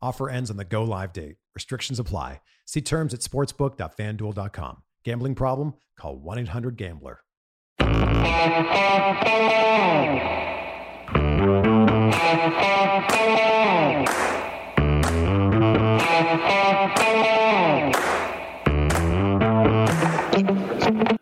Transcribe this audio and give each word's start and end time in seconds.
Offer 0.00 0.30
ends 0.30 0.50
on 0.50 0.56
the 0.56 0.64
go 0.64 0.84
live 0.84 1.12
date. 1.12 1.36
Restrictions 1.54 1.98
apply. 1.98 2.40
See 2.66 2.80
terms 2.80 3.14
at 3.14 3.20
sportsbook.fanduel.com. 3.20 4.82
Gambling 5.04 5.34
problem? 5.34 5.74
Call 5.98 6.16
1 6.18 6.38
800 6.38 6.76
Gambler. 6.76 7.20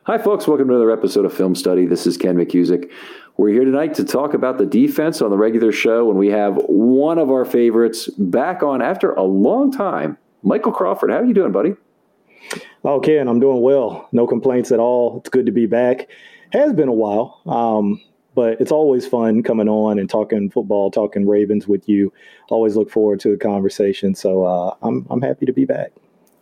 Hi, 0.07 0.19
folks. 0.19 0.47
Welcome 0.47 0.69
to 0.69 0.75
another 0.75 0.91
episode 0.91 1.25
of 1.25 1.33
Film 1.33 1.55
Study. 1.55 1.87
This 1.87 2.07
is 2.07 2.17
Ken 2.17 2.37
McKusick. 2.37 2.91
We're 3.39 3.51
here 3.51 3.67
tonight 3.67 3.93
to 3.97 4.05
talk 4.05 4.33
about 4.33 4.57
the 4.57 4.65
defense 4.65 5.21
on 5.21 5.29
the 5.29 5.37
regular 5.37 5.71
show, 5.71 6.09
and 6.09 6.19
we 6.19 6.29
have 6.29 6.57
one 6.69 7.19
of 7.19 7.31
our 7.31 7.45
favorites 7.45 8.09
back 8.17 8.63
on 8.63 8.81
after 8.81 9.13
a 9.13 9.25
long 9.25 9.71
time. 9.71 10.17
Michael 10.43 10.73
Crawford, 10.73 11.11
how 11.11 11.19
are 11.19 11.25
you 11.25 11.35
doing, 11.35 11.53
buddy? 11.53 11.75
Oh, 12.83 12.99
Ken, 12.99 13.29
I'm 13.29 13.39
doing 13.39 13.61
well. 13.61 14.09
No 14.11 14.27
complaints 14.27 14.73
at 14.73 14.79
all. 14.79 15.19
It's 15.19 15.29
good 15.29 15.45
to 15.45 15.53
be 15.53 15.67
back. 15.67 16.09
Has 16.55 16.73
been 16.73 16.89
a 16.89 16.95
while, 16.95 17.43
um, 17.45 18.01
but 18.35 18.59
it's 18.59 18.73
always 18.73 19.07
fun 19.07 19.43
coming 19.43 19.69
on 19.69 19.99
and 19.99 20.09
talking 20.09 20.49
football, 20.49 20.91
talking 20.91 21.27
Ravens 21.29 21.69
with 21.69 21.91
you. 21.91 22.15
Always 22.49 22.75
look 22.75 22.91
forward 22.91 23.21
to 23.21 23.33
the 23.33 23.37
conversation. 23.37 24.15
So 24.15 24.45
uh, 24.45 24.77
I'm 24.81 25.07
I'm 25.11 25.21
happy 25.21 25.45
to 25.45 25.53
be 25.53 25.67
back. 25.67 25.93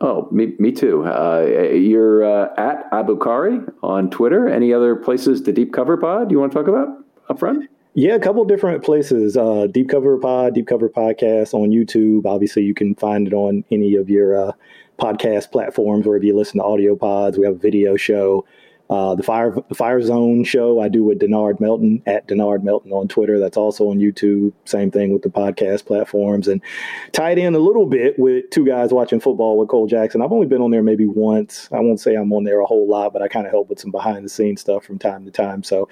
Oh, 0.05 0.29
me, 0.31 0.53
me 0.59 0.71
too. 0.71 1.03
Uh, 1.07 1.47
you're 1.73 2.23
uh, 2.23 2.53
at 2.59 2.91
Abukari 2.91 3.67
on 3.83 4.11
Twitter. 4.11 4.47
Any 4.47 4.71
other 4.71 4.95
places 4.97 5.45
the 5.45 5.53
Deep 5.53 5.73
Cover 5.73 5.97
Pod 5.97 6.31
you 6.31 6.39
want 6.39 6.53
to 6.53 6.59
talk 6.59 6.69
about 6.69 6.89
up 7.31 7.39
front? 7.39 7.71
Yeah, 7.95 8.15
a 8.15 8.21
couple 8.21 8.45
different 8.45 8.85
places. 8.85 9.35
Uh, 9.35 9.67
Deep 9.67 9.89
Cover 9.89 10.19
Pod, 10.19 10.53
Deep 10.57 10.67
Cover 10.67 10.91
Podcast 10.91 11.55
on 11.55 11.71
YouTube. 11.71 12.27
Obviously, 12.27 12.65
you 12.65 12.75
can 12.75 12.95
find 12.97 13.27
it 13.27 13.33
on 13.33 13.65
any 13.71 13.95
of 13.95 14.11
your 14.11 14.49
uh, 14.49 14.53
podcast 15.01 15.51
platforms 15.51 16.05
wherever 16.05 16.23
you 16.23 16.37
listen 16.37 16.59
to 16.59 16.65
audio 16.67 16.95
pods. 16.95 17.39
We 17.39 17.47
have 17.47 17.55
a 17.55 17.59
video 17.59 17.97
show. 17.97 18.45
Uh, 18.91 19.15
the 19.15 19.23
Fire 19.23 19.55
Fire 19.75 20.03
Zone 20.03 20.45
show 20.45 20.81
I 20.81 20.89
do 20.89 21.03
with 21.05 21.19
Denard 21.19 21.59
Melton 21.59 22.03
at 22.05 22.29
Denard 22.29 22.63
Melton 22.63 22.93
on 22.93 23.09
Twitter. 23.09 23.39
That's 23.39 23.57
also 23.57 23.89
on 23.89 23.99
YouTube. 23.99 24.53
Same 24.67 24.91
thing 24.91 25.13
with 25.13 25.23
the 25.23 25.31
podcast 25.31 25.87
platforms, 25.87 26.49
and 26.49 26.61
tied 27.13 27.39
in 27.39 27.55
a 27.55 27.59
little 27.59 27.87
bit 27.87 28.19
with 28.19 28.51
two 28.51 28.67
guys 28.67 28.93
watching 28.93 29.21
football 29.21 29.57
with 29.57 29.71
Cole 29.71 29.87
Jackson. 29.87 30.21
I've 30.21 30.33
only 30.33 30.47
been 30.47 30.61
on 30.61 30.71
there 30.71 30.83
maybe 30.83 31.07
once. 31.07 31.71
I 31.73 31.81
won't 31.81 31.99
say 31.99 32.15
I'm 32.15 32.31
on 32.35 32.45
there 32.45 32.61
a 32.61 32.67
whole 32.67 32.87
lot, 32.87 33.15
but 33.15 33.23
I 33.23 33.29
kind 33.29 33.47
of 33.47 33.53
help 33.53 33.71
with 33.71 33.81
some 33.81 33.91
behind 33.91 34.23
the 34.23 34.29
scenes 34.29 34.61
stuff 34.61 34.85
from 34.85 34.99
time 34.99 35.25
to 35.25 35.31
time. 35.31 35.63
So, 35.63 35.89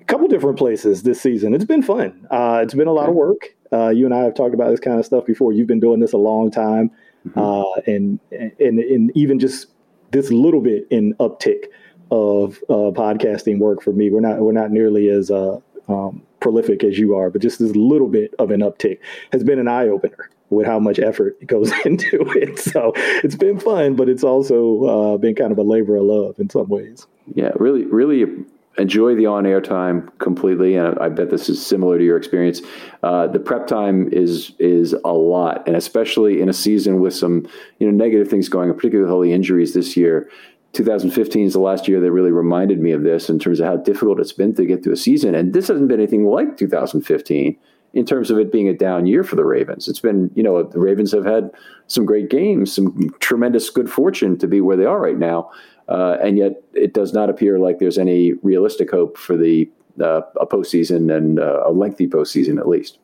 a 0.00 0.04
couple 0.04 0.28
different 0.28 0.56
places 0.56 1.02
this 1.02 1.20
season. 1.20 1.52
It's 1.52 1.64
been 1.64 1.82
fun. 1.82 2.28
Uh, 2.30 2.60
it's 2.62 2.74
been 2.74 2.88
a 2.88 2.92
lot 2.92 3.08
of 3.08 3.16
work. 3.16 3.56
Uh, 3.72 3.88
you 3.88 4.04
and 4.04 4.14
I 4.14 4.22
have 4.22 4.34
talked 4.34 4.54
about 4.54 4.70
this 4.70 4.80
kind 4.80 5.00
of 5.00 5.04
stuff 5.04 5.26
before. 5.26 5.52
You've 5.52 5.66
been 5.66 5.80
doing 5.80 5.98
this 5.98 6.12
a 6.12 6.18
long 6.18 6.52
time, 6.52 6.92
mm-hmm. 7.26 7.38
Uh, 7.40 7.92
and 7.92 8.20
and 8.30 8.78
and 8.78 9.10
even 9.16 9.40
just 9.40 9.66
this 10.12 10.30
little 10.30 10.60
bit 10.60 10.86
in 10.90 11.14
uptick 11.14 11.64
of 12.10 12.58
uh, 12.68 12.90
podcasting 12.92 13.58
work 13.58 13.82
for 13.82 13.92
me. 13.92 14.10
We're 14.10 14.20
not 14.20 14.38
we're 14.38 14.52
not 14.52 14.70
nearly 14.70 15.08
as 15.08 15.30
uh, 15.30 15.60
um, 15.88 16.22
prolific 16.40 16.84
as 16.84 16.98
you 16.98 17.14
are, 17.16 17.30
but 17.30 17.42
just 17.42 17.58
this 17.58 17.74
little 17.74 18.08
bit 18.08 18.34
of 18.38 18.50
an 18.50 18.60
uptick 18.60 18.98
has 19.32 19.44
been 19.44 19.58
an 19.58 19.68
eye 19.68 19.88
opener 19.88 20.30
with 20.50 20.66
how 20.66 20.78
much 20.78 20.98
effort 20.98 21.36
goes 21.46 21.72
into 21.84 22.22
it. 22.36 22.58
So 22.58 22.92
it's 22.96 23.36
been 23.36 23.58
fun, 23.58 23.96
but 23.96 24.08
it's 24.08 24.24
also 24.24 24.84
uh, 25.14 25.16
been 25.18 25.34
kind 25.34 25.52
of 25.52 25.58
a 25.58 25.62
labor 25.62 25.96
of 25.96 26.04
love 26.04 26.38
in 26.38 26.50
some 26.50 26.68
ways. 26.68 27.06
Yeah, 27.34 27.50
really, 27.56 27.86
really 27.86 28.44
enjoy 28.78 29.14
the 29.14 29.26
on-air 29.26 29.60
time 29.60 30.10
completely, 30.18 30.76
and 30.76 30.98
I 30.98 31.08
bet 31.08 31.30
this 31.30 31.48
is 31.48 31.64
similar 31.64 31.98
to 31.98 32.04
your 32.04 32.16
experience. 32.16 32.62
Uh, 33.02 33.26
the 33.26 33.38
prep 33.38 33.66
time 33.66 34.08
is 34.12 34.52
is 34.58 34.94
a 35.04 35.12
lot, 35.12 35.66
and 35.66 35.76
especially 35.76 36.40
in 36.40 36.48
a 36.48 36.52
season 36.52 37.00
with 37.00 37.14
some 37.14 37.46
you 37.78 37.90
know 37.90 37.92
negative 37.92 38.28
things 38.28 38.48
going 38.48 38.70
on, 38.70 38.76
particularly 38.76 39.32
injuries 39.32 39.74
this 39.74 39.96
year. 39.96 40.30
2015 40.72 41.46
is 41.46 41.52
the 41.52 41.60
last 41.60 41.88
year 41.88 42.00
that 42.00 42.12
really 42.12 42.30
reminded 42.30 42.80
me 42.80 42.92
of 42.92 43.02
this 43.02 43.28
in 43.28 43.38
terms 43.38 43.60
of 43.60 43.66
how 43.66 43.76
difficult 43.76 44.20
it's 44.20 44.32
been 44.32 44.54
to 44.54 44.64
get 44.64 44.82
to 44.84 44.92
a 44.92 44.96
season. 44.96 45.34
And 45.34 45.52
this 45.52 45.68
hasn't 45.68 45.88
been 45.88 46.00
anything 46.00 46.26
like 46.26 46.56
2015 46.56 47.58
in 47.92 48.06
terms 48.06 48.30
of 48.30 48.38
it 48.38 48.52
being 48.52 48.68
a 48.68 48.74
down 48.74 49.06
year 49.06 49.24
for 49.24 49.34
the 49.34 49.44
Ravens. 49.44 49.88
It's 49.88 49.98
been, 49.98 50.30
you 50.34 50.42
know, 50.42 50.62
the 50.62 50.78
Ravens 50.78 51.10
have 51.12 51.24
had 51.24 51.50
some 51.88 52.06
great 52.06 52.30
games, 52.30 52.72
some 52.72 53.10
tremendous 53.18 53.68
good 53.68 53.90
fortune 53.90 54.38
to 54.38 54.46
be 54.46 54.60
where 54.60 54.76
they 54.76 54.84
are 54.84 55.00
right 55.00 55.18
now. 55.18 55.50
Uh, 55.88 56.16
and 56.22 56.38
yet 56.38 56.62
it 56.72 56.94
does 56.94 57.12
not 57.12 57.28
appear 57.28 57.58
like 57.58 57.80
there's 57.80 57.98
any 57.98 58.34
realistic 58.42 58.92
hope 58.92 59.18
for 59.18 59.36
the 59.36 59.68
uh, 60.00 60.20
a 60.40 60.46
postseason 60.46 61.14
and 61.14 61.40
uh, 61.40 61.64
a 61.66 61.72
lengthy 61.72 62.06
postseason 62.06 62.58
at 62.58 62.68
least. 62.68 62.98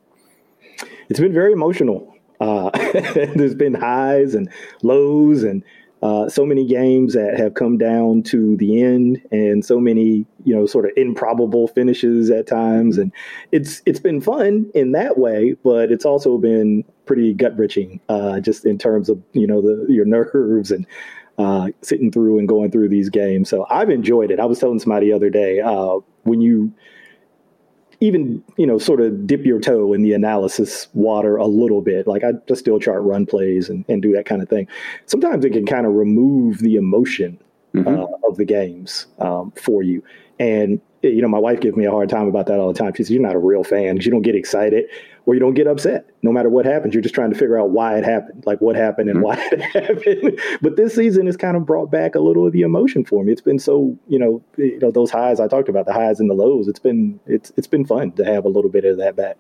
It's 1.09 1.19
been 1.19 1.33
very 1.33 1.53
emotional. 1.53 2.15
Uh, 2.41 2.71
there's 3.35 3.57
been 3.57 3.75
highs 3.75 4.35
and 4.35 4.49
lows 4.83 5.43
and 5.43 5.65
uh, 6.03 6.29
so 6.29 6.45
many 6.45 6.67
games 6.67 7.15
that 7.15 7.39
have 7.39 7.55
come 7.55 7.79
down 7.79 8.23
to 8.23 8.57
the 8.59 8.83
end, 8.83 9.21
and 9.31 9.65
so 9.65 9.81
many 9.81 10.27
you 10.45 10.55
know 10.55 10.67
sort 10.67 10.85
of 10.85 10.93
improbable 10.97 11.69
finishes 11.69 12.31
at 12.31 12.47
times, 12.47 12.99
and 12.99 13.13
it's 13.53 13.83
it's 13.87 14.01
been 14.01 14.21
fun 14.21 14.71
in 14.75 14.93
that 14.93 15.19
way, 15.19 15.57
but 15.65 15.91
it's 15.91 16.05
also 16.05 16.39
been 16.39 16.85
pretty 17.07 17.33
gut 17.33 17.57
wrenching, 17.59 18.01
uh, 18.09 18.41
just 18.41 18.67
in 18.67 18.77
terms 18.79 19.09
of 19.09 19.23
you 19.33 19.47
know 19.47 19.63
the 19.63 19.87
your 19.91 20.05
nerves 20.05 20.71
and 20.71 20.87
uh, 21.39 21.69
sitting 21.83 22.11
through 22.11 22.39
and 22.39 22.49
going 22.49 22.71
through 22.71 22.89
these 22.89 23.09
games. 23.09 23.49
So 23.49 23.67
I've 23.71 23.91
enjoyed 23.91 24.31
it. 24.31 24.41
I 24.41 24.45
was 24.45 24.59
telling 24.59 24.79
somebody 24.79 25.11
the 25.11 25.17
other 25.17 25.31
day 25.31 25.61
uh, 25.61 25.99
when 26.25 26.41
you 26.41 26.73
even 28.07 28.43
you 28.57 28.67
know 28.67 28.79
sort 28.79 29.01
of 29.01 29.27
dip 29.27 29.45
your 29.45 29.61
toe 29.61 29.93
in 29.93 30.03
the 30.03 30.13
analysis 30.13 30.89
water 30.95 31.37
a 31.37 31.47
little 31.47 31.83
bit. 31.83 32.07
Like 32.07 32.25
i 32.25 32.33
just 32.47 32.61
still 32.61 32.79
chart 32.79 33.03
run 33.03 33.27
plays 33.27 33.69
and, 33.69 33.85
and 33.89 34.01
do 34.01 34.13
that 34.13 34.27
kind 34.27 34.43
of 34.43 34.49
thing. 34.49 34.69
Sometimes 35.07 35.45
it 35.45 35.51
can 35.51 35.67
kind 35.67 35.87
of 35.87 35.95
remove 35.95 36.59
the 36.59 36.77
emotion 36.77 37.39
mm-hmm. 37.75 37.89
uh, 37.89 38.29
of 38.29 38.37
the 38.37 38.45
games 38.45 39.07
um, 39.19 39.53
for 39.53 39.83
you. 39.83 40.03
And 40.39 40.81
you 41.03 41.23
know 41.23 41.29
my 41.29 41.39
wife 41.39 41.61
gives 41.61 41.77
me 41.77 41.85
a 41.85 41.91
hard 41.91 42.09
time 42.09 42.29
about 42.29 42.47
that 42.47 42.59
all 42.59 42.73
the 42.73 42.79
time. 42.79 42.93
She 42.95 43.03
says 43.03 43.11
you're 43.11 43.23
not 43.23 43.35
a 43.35 43.39
real 43.39 43.65
fan 43.65 43.97
you 44.01 44.11
don't 44.11 44.23
get 44.23 44.35
excited 44.35 44.87
or 45.27 45.35
you 45.35 45.41
don't 45.41 45.55
get 45.55 45.67
upset 45.67 46.09
no 46.23 46.33
matter 46.33 46.49
what 46.49 46.65
happens. 46.65 46.95
You're 46.95 47.03
just 47.03 47.15
trying 47.15 47.31
to 47.31 47.37
figure 47.37 47.59
out 47.59 47.71
why 47.71 47.99
it 47.99 48.05
happened, 48.05 48.45
like 48.47 48.61
what 48.61 48.77
happened 48.77 49.11
and 49.11 49.19
mm-hmm. 49.19 49.27
why 49.27 49.49
it 49.53 49.61
happened. 49.61 50.41
but 50.63 50.77
this 50.77 50.95
season 50.95 51.27
has 51.27 51.37
kind 51.37 51.57
of 51.57 51.67
brought 51.67 51.91
back 51.91 52.15
a 52.15 52.21
little 52.21 52.47
of 52.47 52.53
the 52.53 52.63
emotion 52.63 53.05
for 53.05 53.25
me. 53.25 53.33
It's 53.33 53.41
been 53.41 53.59
so, 53.59 53.99
you 54.09 54.19
know, 54.19 54.43
you 54.57 54.79
know 54.79 54.91
those 54.91 55.11
highs 55.11 55.41
I 55.41 55.49
talked 55.49 55.69
about, 55.69 55.87
the 55.87 55.93
highs 55.93 56.21
and 56.21 56.31
the 56.31 56.35
lows. 56.35 56.69
It's 56.69 56.79
been 56.79 57.21
it's 57.27 57.53
it's 57.57 57.67
been 57.67 57.85
fun 57.85 58.13
to 58.13 58.25
have 58.25 58.45
a 58.45 58.49
little 58.49 58.71
bit 58.71 58.85
of 58.85 58.99
that 58.99 59.17
back. 59.17 59.37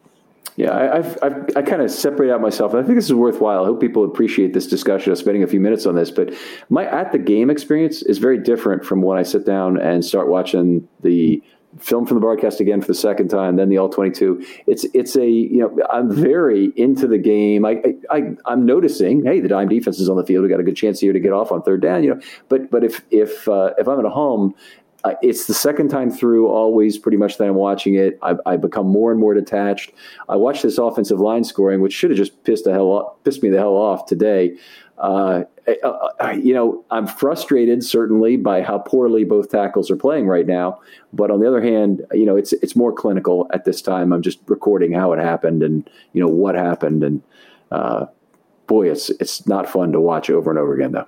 Yeah, 0.56 0.70
I, 0.70 0.98
I've, 0.98 1.18
I've, 1.22 1.56
i 1.56 1.60
kind 1.60 1.82
of 1.82 1.90
separate 1.90 2.32
out 2.32 2.40
myself, 2.40 2.74
I 2.74 2.82
think 2.82 2.94
this 2.94 3.04
is 3.04 3.12
worthwhile. 3.12 3.62
I 3.62 3.66
hope 3.66 3.78
people 3.78 4.04
appreciate 4.04 4.54
this 4.54 4.66
discussion 4.66 5.12
of 5.12 5.18
spending 5.18 5.42
a 5.42 5.46
few 5.46 5.60
minutes 5.60 5.84
on 5.84 5.96
this. 5.96 6.10
But 6.10 6.32
my 6.70 6.86
at 6.86 7.12
the 7.12 7.18
game 7.18 7.50
experience 7.50 8.02
is 8.02 8.16
very 8.16 8.38
different 8.38 8.82
from 8.82 9.02
when 9.02 9.18
I 9.18 9.22
sit 9.22 9.44
down 9.44 9.78
and 9.78 10.02
start 10.02 10.28
watching 10.28 10.88
the 11.02 11.42
film 11.78 12.06
from 12.06 12.16
the 12.16 12.20
broadcast 12.20 12.60
again 12.60 12.80
for 12.80 12.86
the 12.88 12.94
second 12.94 13.28
time, 13.28 13.56
then 13.56 13.68
the 13.68 13.78
all 13.78 13.88
twenty 13.88 14.10
two. 14.10 14.44
It's 14.66 14.84
it's 14.94 15.16
a 15.16 15.28
you 15.28 15.58
know 15.58 15.78
I'm 15.90 16.10
very 16.10 16.72
into 16.76 17.06
the 17.06 17.18
game. 17.18 17.64
I, 17.64 17.82
I 18.10 18.34
I'm 18.46 18.66
noticing 18.66 19.24
hey 19.24 19.40
the 19.40 19.48
dime 19.48 19.68
defense 19.68 19.98
is 19.98 20.08
on 20.08 20.16
the 20.16 20.24
field. 20.24 20.42
We 20.42 20.48
got 20.48 20.60
a 20.60 20.64
good 20.64 20.76
chance 20.76 21.00
here 21.00 21.12
to 21.12 21.20
get 21.20 21.32
off 21.32 21.52
on 21.52 21.62
third 21.62 21.82
down. 21.82 22.02
You 22.04 22.14
know, 22.14 22.20
but 22.48 22.70
but 22.70 22.84
if 22.84 23.04
if 23.10 23.48
uh, 23.48 23.72
if 23.78 23.88
I'm 23.88 24.04
at 24.04 24.10
home. 24.10 24.54
Uh, 25.04 25.14
it's 25.22 25.46
the 25.46 25.54
second 25.54 25.88
time 25.88 26.10
through, 26.10 26.48
always 26.48 26.98
pretty 26.98 27.18
much 27.18 27.36
that 27.36 27.44
I'm 27.44 27.54
watching 27.54 27.94
it. 27.94 28.18
I, 28.22 28.34
I 28.44 28.56
become 28.56 28.88
more 28.88 29.12
and 29.12 29.20
more 29.20 29.34
detached. 29.34 29.92
I 30.28 30.34
watch 30.34 30.62
this 30.62 30.78
offensive 30.78 31.20
line 31.20 31.44
scoring, 31.44 31.80
which 31.80 31.92
should 31.92 32.10
have 32.10 32.16
just 32.16 32.42
pissed 32.42 32.64
the 32.64 32.72
hell 32.72 32.86
off, 32.86 33.22
pissed 33.22 33.40
me 33.40 33.50
the 33.50 33.58
hell 33.58 33.76
off 33.76 34.06
today. 34.06 34.56
Uh, 34.98 35.44
you 35.68 36.54
know, 36.54 36.84
I'm 36.90 37.06
frustrated 37.06 37.82
certainly 37.82 38.36
by 38.36 38.62
how 38.62 38.78
poorly 38.78 39.24
both 39.24 39.50
tackles 39.50 39.90
are 39.90 39.96
playing 39.96 40.26
right 40.26 40.46
now. 40.46 40.80
But 41.12 41.30
on 41.30 41.40
the 41.40 41.48
other 41.48 41.60
hand, 41.60 42.02
you 42.12 42.24
know, 42.24 42.36
it's 42.36 42.52
it's 42.54 42.76
more 42.76 42.92
clinical 42.92 43.48
at 43.52 43.64
this 43.64 43.82
time. 43.82 44.12
I'm 44.12 44.22
just 44.22 44.38
recording 44.46 44.92
how 44.92 45.12
it 45.12 45.18
happened 45.18 45.62
and 45.62 45.88
you 46.12 46.20
know 46.20 46.28
what 46.28 46.54
happened, 46.54 47.02
and 47.02 47.22
uh, 47.70 48.06
boy, 48.66 48.90
it's 48.90 49.10
it's 49.10 49.46
not 49.46 49.68
fun 49.68 49.92
to 49.92 50.00
watch 50.00 50.30
over 50.30 50.50
and 50.50 50.58
over 50.58 50.74
again 50.74 50.92
though. 50.92 51.06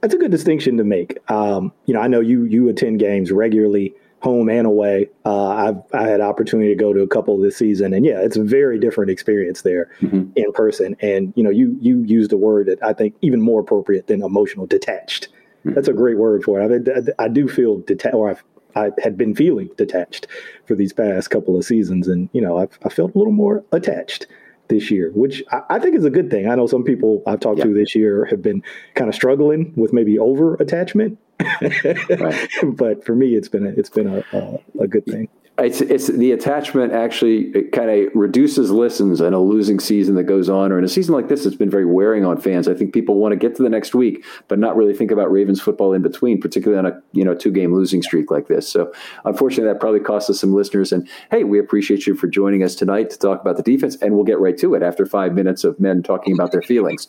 That's 0.00 0.14
a 0.14 0.18
good 0.18 0.30
distinction 0.30 0.76
to 0.76 0.84
make. 0.84 1.18
Um, 1.30 1.72
you 1.86 1.94
know, 1.94 2.00
I 2.00 2.08
know 2.08 2.20
you 2.20 2.44
you 2.44 2.68
attend 2.68 3.00
games 3.00 3.32
regularly 3.32 3.94
home 4.26 4.48
and 4.48 4.66
away. 4.66 5.08
Uh, 5.24 5.48
I've 5.48 5.82
I 5.94 6.08
had 6.08 6.20
opportunity 6.20 6.70
to 6.70 6.74
go 6.74 6.92
to 6.92 7.00
a 7.00 7.06
couple 7.06 7.38
this 7.38 7.56
season, 7.56 7.94
and 7.94 8.04
yeah, 8.04 8.18
it's 8.20 8.36
a 8.36 8.42
very 8.42 8.76
different 8.76 9.08
experience 9.08 9.62
there 9.62 9.88
mm-hmm. 10.00 10.32
in 10.34 10.52
person. 10.52 10.96
And 11.00 11.32
you 11.36 11.44
know, 11.44 11.50
you 11.50 11.76
you 11.80 12.02
used 12.02 12.32
a 12.32 12.36
word 12.36 12.66
that 12.66 12.82
I 12.82 12.92
think 12.92 13.14
even 13.22 13.40
more 13.40 13.60
appropriate 13.60 14.08
than 14.08 14.24
emotional, 14.24 14.66
detached. 14.66 15.28
Mm-hmm. 15.60 15.74
That's 15.74 15.86
a 15.86 15.92
great 15.92 16.18
word 16.18 16.42
for 16.42 16.60
it. 16.60 16.88
I, 16.88 17.22
I, 17.22 17.26
I 17.26 17.28
do 17.28 17.46
feel 17.46 17.78
detached, 17.78 18.16
or 18.16 18.30
I've, 18.30 18.42
I 18.74 18.90
had 19.00 19.16
been 19.16 19.32
feeling 19.32 19.70
detached 19.76 20.26
for 20.66 20.74
these 20.74 20.92
past 20.92 21.30
couple 21.30 21.56
of 21.56 21.64
seasons, 21.64 22.08
and 22.08 22.28
you 22.32 22.40
know, 22.40 22.58
I've, 22.58 22.76
I 22.84 22.88
felt 22.88 23.14
a 23.14 23.18
little 23.18 23.32
more 23.32 23.64
attached 23.70 24.26
this 24.68 24.90
year, 24.90 25.10
which 25.14 25.42
I, 25.50 25.78
think 25.78 25.96
is 25.96 26.04
a 26.04 26.10
good 26.10 26.30
thing. 26.30 26.48
I 26.48 26.54
know 26.54 26.66
some 26.66 26.84
people 26.84 27.22
I've 27.26 27.40
talked 27.40 27.60
to 27.62 27.72
this 27.72 27.94
year 27.94 28.24
have 28.26 28.42
been 28.42 28.62
kind 28.94 29.08
of 29.08 29.14
struggling 29.14 29.72
with 29.76 29.92
maybe 29.92 30.18
over 30.18 30.54
attachment, 30.54 31.18
right. 31.40 32.48
but 32.74 33.04
for 33.04 33.14
me, 33.14 33.34
it's 33.34 33.48
been 33.48 33.66
a, 33.66 33.70
it's 33.70 33.90
been 33.90 34.06
a, 34.06 34.24
a, 34.32 34.82
a 34.82 34.88
good 34.88 35.06
thing. 35.06 35.28
It's, 35.58 35.80
it's 35.80 36.08
the 36.08 36.32
attachment 36.32 36.92
actually 36.92 37.62
kind 37.72 37.88
of 37.88 38.14
reduces 38.14 38.70
listens 38.70 39.22
in 39.22 39.32
a 39.32 39.40
losing 39.40 39.80
season 39.80 40.14
that 40.16 40.24
goes 40.24 40.50
on, 40.50 40.70
or 40.70 40.78
in 40.78 40.84
a 40.84 40.88
season 40.88 41.14
like 41.14 41.28
this, 41.28 41.46
it's 41.46 41.56
been 41.56 41.70
very 41.70 41.86
wearing 41.86 42.26
on 42.26 42.38
fans. 42.38 42.68
I 42.68 42.74
think 42.74 42.92
people 42.92 43.14
want 43.14 43.32
to 43.32 43.36
get 43.36 43.56
to 43.56 43.62
the 43.62 43.70
next 43.70 43.94
week, 43.94 44.22
but 44.48 44.58
not 44.58 44.76
really 44.76 44.92
think 44.92 45.10
about 45.10 45.32
Ravens 45.32 45.62
football 45.62 45.94
in 45.94 46.02
between, 46.02 46.42
particularly 46.42 46.78
on 46.78 46.92
a 46.92 47.00
you 47.12 47.24
know 47.24 47.34
two 47.34 47.50
game 47.50 47.74
losing 47.74 48.02
streak 48.02 48.30
like 48.30 48.48
this. 48.48 48.68
So 48.68 48.92
unfortunately, 49.24 49.72
that 49.72 49.80
probably 49.80 50.00
cost 50.00 50.28
us 50.28 50.40
some 50.40 50.52
listeners. 50.52 50.92
And 50.92 51.08
hey, 51.30 51.44
we 51.44 51.58
appreciate 51.58 52.06
you 52.06 52.14
for 52.14 52.26
joining 52.28 52.62
us 52.62 52.74
tonight 52.74 53.08
to 53.10 53.18
talk 53.18 53.40
about 53.40 53.56
the 53.56 53.62
defense, 53.62 53.96
and 54.02 54.14
we'll 54.14 54.24
get 54.24 54.38
right 54.38 54.58
to 54.58 54.74
it 54.74 54.82
after 54.82 55.06
five 55.06 55.32
minutes 55.32 55.64
of 55.64 55.80
men 55.80 56.02
talking 56.02 56.34
about 56.34 56.52
their 56.52 56.62
feelings. 56.62 57.08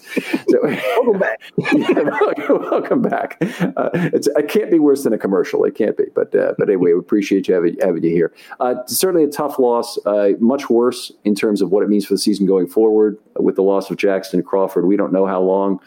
So, 0.49 0.59
welcome 0.63 1.19
back. 1.19 1.41
yeah, 1.57 2.09
welcome 2.49 3.01
back. 3.01 3.37
Uh, 3.41 3.89
it 3.93 4.47
can't 4.47 4.71
be 4.71 4.79
worse 4.79 5.03
than 5.03 5.11
a 5.11 5.17
commercial. 5.17 5.65
It 5.65 5.75
can't 5.75 5.97
be, 5.97 6.05
but 6.15 6.33
uh, 6.33 6.53
but 6.57 6.69
anyway, 6.69 6.93
we 6.93 6.99
appreciate 6.99 7.49
you 7.49 7.53
having, 7.53 7.75
having 7.81 8.03
you 8.03 8.11
here. 8.11 8.33
Uh, 8.59 8.75
certainly 8.85 9.23
a 9.23 9.27
tough 9.27 9.59
loss, 9.59 9.97
uh, 10.05 10.29
much 10.39 10.69
worse 10.69 11.11
in 11.23 11.35
terms 11.35 11.61
of 11.61 11.71
what 11.71 11.83
it 11.83 11.89
means 11.89 12.05
for 12.05 12.13
the 12.13 12.19
season 12.19 12.45
going 12.45 12.67
forward 12.67 13.17
with 13.39 13.55
the 13.55 13.63
loss 13.63 13.89
of 13.89 13.97
Jackson 13.97 14.41
Crawford. 14.43 14.85
We 14.85 14.97
don't 14.97 15.11
know 15.11 15.25
how 15.25 15.41
long. 15.41 15.79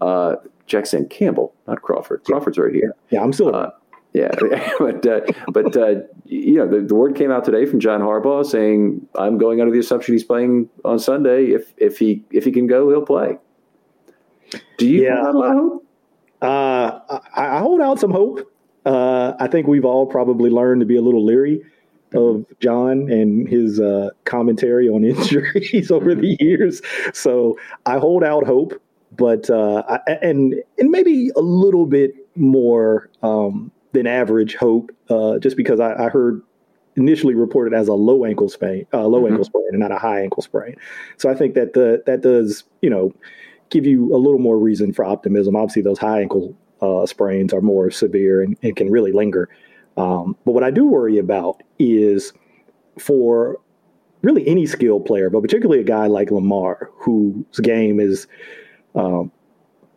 Uh, 0.00 0.36
Jackson 0.66 1.08
Campbell, 1.08 1.54
not 1.66 1.82
Crawford. 1.82 2.24
Crawford's 2.24 2.58
right 2.58 2.74
here. 2.74 2.94
Yeah, 3.10 3.22
I'm 3.22 3.32
still. 3.32 3.54
Uh, 3.54 3.70
yeah, 4.12 4.30
but 4.78 5.06
uh, 5.06 5.20
but 5.52 5.76
uh, 5.76 5.96
you 6.24 6.56
know 6.56 6.66
the, 6.66 6.80
the, 6.80 6.94
word 6.94 7.14
came 7.16 7.30
out 7.30 7.44
today 7.44 7.66
from 7.66 7.80
John 7.80 8.00
Harbaugh 8.00 8.46
saying 8.46 9.06
I'm 9.14 9.36
going 9.36 9.60
under 9.60 9.72
the 9.72 9.78
assumption 9.78 10.14
he's 10.14 10.24
playing 10.24 10.70
on 10.84 10.98
Sunday. 10.98 11.46
If 11.46 11.74
if 11.76 11.98
he 11.98 12.24
if 12.30 12.44
he 12.44 12.50
can 12.50 12.66
go, 12.66 12.88
he'll 12.88 13.04
play. 13.04 13.38
Do 14.78 14.88
you 14.88 15.04
yeah, 15.04 15.22
lot 15.30 15.50
of 15.50 15.56
hope? 15.56 15.86
Uh, 16.40 17.20
I, 17.36 17.56
I, 17.56 17.58
hold 17.58 17.80
out 17.80 17.98
some 17.98 18.10
hope. 18.10 18.40
Uh, 18.84 19.34
I 19.38 19.48
think 19.48 19.66
we've 19.66 19.84
all 19.84 20.06
probably 20.06 20.50
learned 20.50 20.80
to 20.80 20.86
be 20.86 20.96
a 20.96 21.02
little 21.02 21.24
leery 21.24 21.62
of 22.16 22.46
John 22.60 23.10
and 23.10 23.48
his 23.48 23.80
uh, 23.80 24.10
commentary 24.24 24.88
on 24.88 25.04
injuries 25.04 25.90
over 25.90 26.14
the 26.14 26.36
years. 26.40 26.82
So 27.12 27.58
I 27.84 27.98
hold 27.98 28.24
out 28.24 28.46
hope, 28.46 28.80
but 29.16 29.48
uh, 29.50 29.82
I, 29.88 30.12
and 30.22 30.54
and 30.78 30.90
maybe 30.90 31.30
a 31.36 31.40
little 31.40 31.86
bit 31.86 32.14
more 32.36 33.08
um, 33.22 33.70
than 33.92 34.06
average 34.06 34.54
hope, 34.56 34.90
uh, 35.08 35.38
just 35.38 35.56
because 35.56 35.80
I, 35.80 36.06
I, 36.06 36.08
heard 36.08 36.42
initially 36.96 37.34
reported 37.34 37.74
as 37.74 37.88
a 37.88 37.94
low 37.94 38.24
ankle 38.24 38.48
sprain, 38.48 38.86
uh, 38.92 39.06
low 39.06 39.22
mm-hmm. 39.22 39.32
ankle 39.32 39.44
sprain, 39.44 39.64
and 39.70 39.80
not 39.80 39.92
a 39.92 39.98
high 39.98 40.20
ankle 40.20 40.42
sprain. 40.42 40.76
So 41.16 41.30
I 41.30 41.34
think 41.34 41.54
that 41.54 41.72
the 41.72 42.02
that 42.06 42.20
does 42.20 42.64
you 42.82 42.90
know 42.90 43.12
give 43.70 43.86
you 43.86 44.14
a 44.14 44.18
little 44.18 44.38
more 44.38 44.58
reason 44.58 44.92
for 44.92 45.04
optimism. 45.04 45.56
Obviously, 45.56 45.82
those 45.82 45.98
high 45.98 46.20
ankle 46.20 46.54
uh, 46.80 47.06
sprains 47.06 47.52
are 47.52 47.60
more 47.60 47.90
severe 47.90 48.42
and, 48.42 48.56
and 48.62 48.76
can 48.76 48.90
really 48.90 49.12
linger. 49.12 49.48
Um, 49.96 50.36
but 50.44 50.52
what 50.52 50.62
I 50.62 50.70
do 50.70 50.86
worry 50.86 51.18
about 51.18 51.62
is 51.78 52.32
for 52.98 53.60
really 54.22 54.46
any 54.48 54.66
skilled 54.66 55.04
player, 55.04 55.30
but 55.30 55.42
particularly 55.42 55.80
a 55.80 55.84
guy 55.84 56.06
like 56.06 56.30
Lamar, 56.30 56.90
whose 56.94 57.60
game 57.62 58.00
is 58.00 58.26
um, 58.94 59.30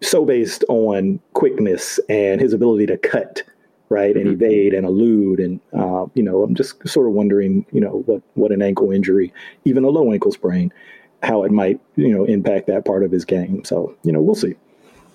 so 0.01 0.25
based 0.25 0.63
on 0.69 1.19
quickness 1.33 1.99
and 2.09 2.39
his 2.39 2.53
ability 2.53 2.85
to 2.87 2.97
cut, 2.97 3.43
right, 3.89 4.15
and 4.15 4.25
mm-hmm. 4.25 4.43
evade 4.43 4.73
and 4.73 4.85
elude. 4.85 5.39
And, 5.39 5.59
uh, 5.73 6.05
you 6.13 6.23
know, 6.23 6.43
I'm 6.43 6.55
just 6.55 6.87
sort 6.87 7.07
of 7.07 7.13
wondering, 7.13 7.65
you 7.71 7.81
know, 7.81 8.03
what, 8.05 8.21
what 8.35 8.51
an 8.51 8.61
ankle 8.61 8.91
injury, 8.91 9.33
even 9.65 9.83
a 9.83 9.89
low 9.89 10.11
ankle 10.11 10.31
sprain, 10.31 10.71
how 11.23 11.43
it 11.43 11.51
might, 11.51 11.79
you 11.95 12.15
know, 12.15 12.25
impact 12.25 12.67
that 12.67 12.85
part 12.85 13.03
of 13.03 13.11
his 13.11 13.25
game. 13.25 13.63
So, 13.65 13.95
you 14.03 14.11
know, 14.11 14.21
we'll 14.21 14.35
see. 14.35 14.55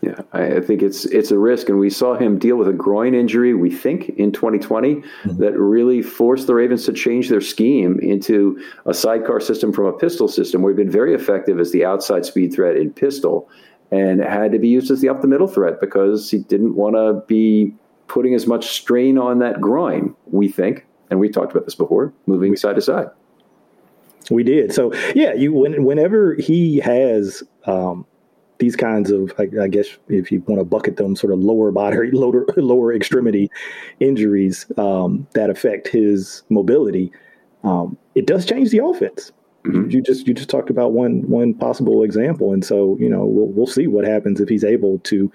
Yeah, 0.05 0.21
I, 0.35 0.61
think 0.61 0.83
it's 0.83 1.07
it's 1.07 1.31
a 1.31 1.39
risk, 1.39 1.71
and 1.71 1.79
we 1.79 1.89
saw 1.89 2.15
him 2.15 2.39
deal 2.39 2.57
with 2.57 2.69
a 2.69 2.75
groin 2.75 3.15
injury. 3.15 3.55
We 3.55 3.71
think 3.71 4.11
in 4.11 4.33
2020 4.33 4.97
mm-hmm. 4.97 5.39
that 5.39 5.59
really 5.59 6.03
forced 6.03 6.47
the 6.47 6.55
Ravens 6.55 6.85
to 6.85 6.93
change 6.93 7.31
their 7.31 7.41
scheme 7.41 7.99
into 8.01 8.63
a 8.85 8.93
sidecar 8.93 9.41
system 9.41 9.73
from 9.73 9.87
a 9.87 9.95
pistol 9.95 10.29
system, 10.29 10.61
where 10.61 10.75
he'd 10.75 10.77
been 10.77 10.91
very 10.91 11.15
effective 11.15 11.59
as 11.59 11.73
the 11.73 11.87
outside 11.87 12.27
speed 12.27 12.53
threat 12.53 12.77
in 12.77 12.93
pistol, 12.93 13.49
and 13.91 14.21
had 14.21 14.53
to 14.53 14.59
be 14.59 14.69
used 14.69 14.91
as 14.91 15.01
the 15.01 15.09
up 15.09 15.23
the 15.23 15.27
middle 15.27 15.49
threat 15.49 15.81
because 15.81 16.31
he 16.31 16.41
didn't 16.41 16.75
want 16.75 16.97
to 16.97 17.25
be 17.27 17.75
putting 18.07 18.35
as 18.35 18.47
much 18.47 18.67
strain 18.73 19.17
on 19.17 19.39
that 19.39 19.59
groin. 19.59 20.15
We 20.27 20.49
think, 20.49 20.85
and 21.09 21.19
we 21.19 21.31
talked 21.31 21.53
about 21.53 21.65
this 21.65 21.77
before, 21.77 22.13
moving 22.27 22.57
side 22.57 22.75
to 22.75 22.83
side. 22.83 23.07
We 24.31 24.43
did. 24.43 24.75
So 24.75 24.93
yeah, 25.15 25.33
you 25.33 25.55
when, 25.55 25.83
whenever 25.83 26.35
he 26.35 26.81
has. 26.81 27.43
Um, 27.65 28.05
these 28.59 28.77
kinds 28.77 29.11
of, 29.11 29.33
I, 29.39 29.49
I, 29.63 29.69
guess, 29.69 29.87
if 30.09 30.31
you 30.31 30.41
want 30.47 30.61
to 30.61 30.65
bucket 30.65 30.97
them, 30.97 31.17
sort 31.17 31.33
of 31.33 31.41
lower 31.41 31.71
body, 31.71 32.11
lower, 32.13 32.47
lower 32.57 32.95
extremity 32.95 33.51
injuries 34.01 34.67
um, 34.77 35.27
that 35.35 35.51
affect 35.51 35.89
his 35.89 36.43
mobility, 36.49 37.13
um, 37.63 37.97
it 38.15 38.27
does 38.27 38.47
change 38.47 38.71
the 38.71 38.85
offense. 38.85 39.33
Mm-hmm. 39.65 39.91
You 39.91 40.03
just 40.03 40.27
you 40.27 40.35
just 40.35 40.51
talked 40.51 40.69
about 40.69 40.93
one 40.93 41.23
one 41.29 41.55
possible 41.55 42.03
example, 42.03 42.53
and 42.53 42.65
so 42.65 42.99
you 43.01 43.09
know 43.09 43.25
we'll 43.25 43.49
we'll 43.49 43.67
see 43.67 43.87
what 43.87 44.05
happens 44.05 44.41
if 44.41 44.49
he's 44.49 44.65
able 44.65 44.99
to 45.01 45.33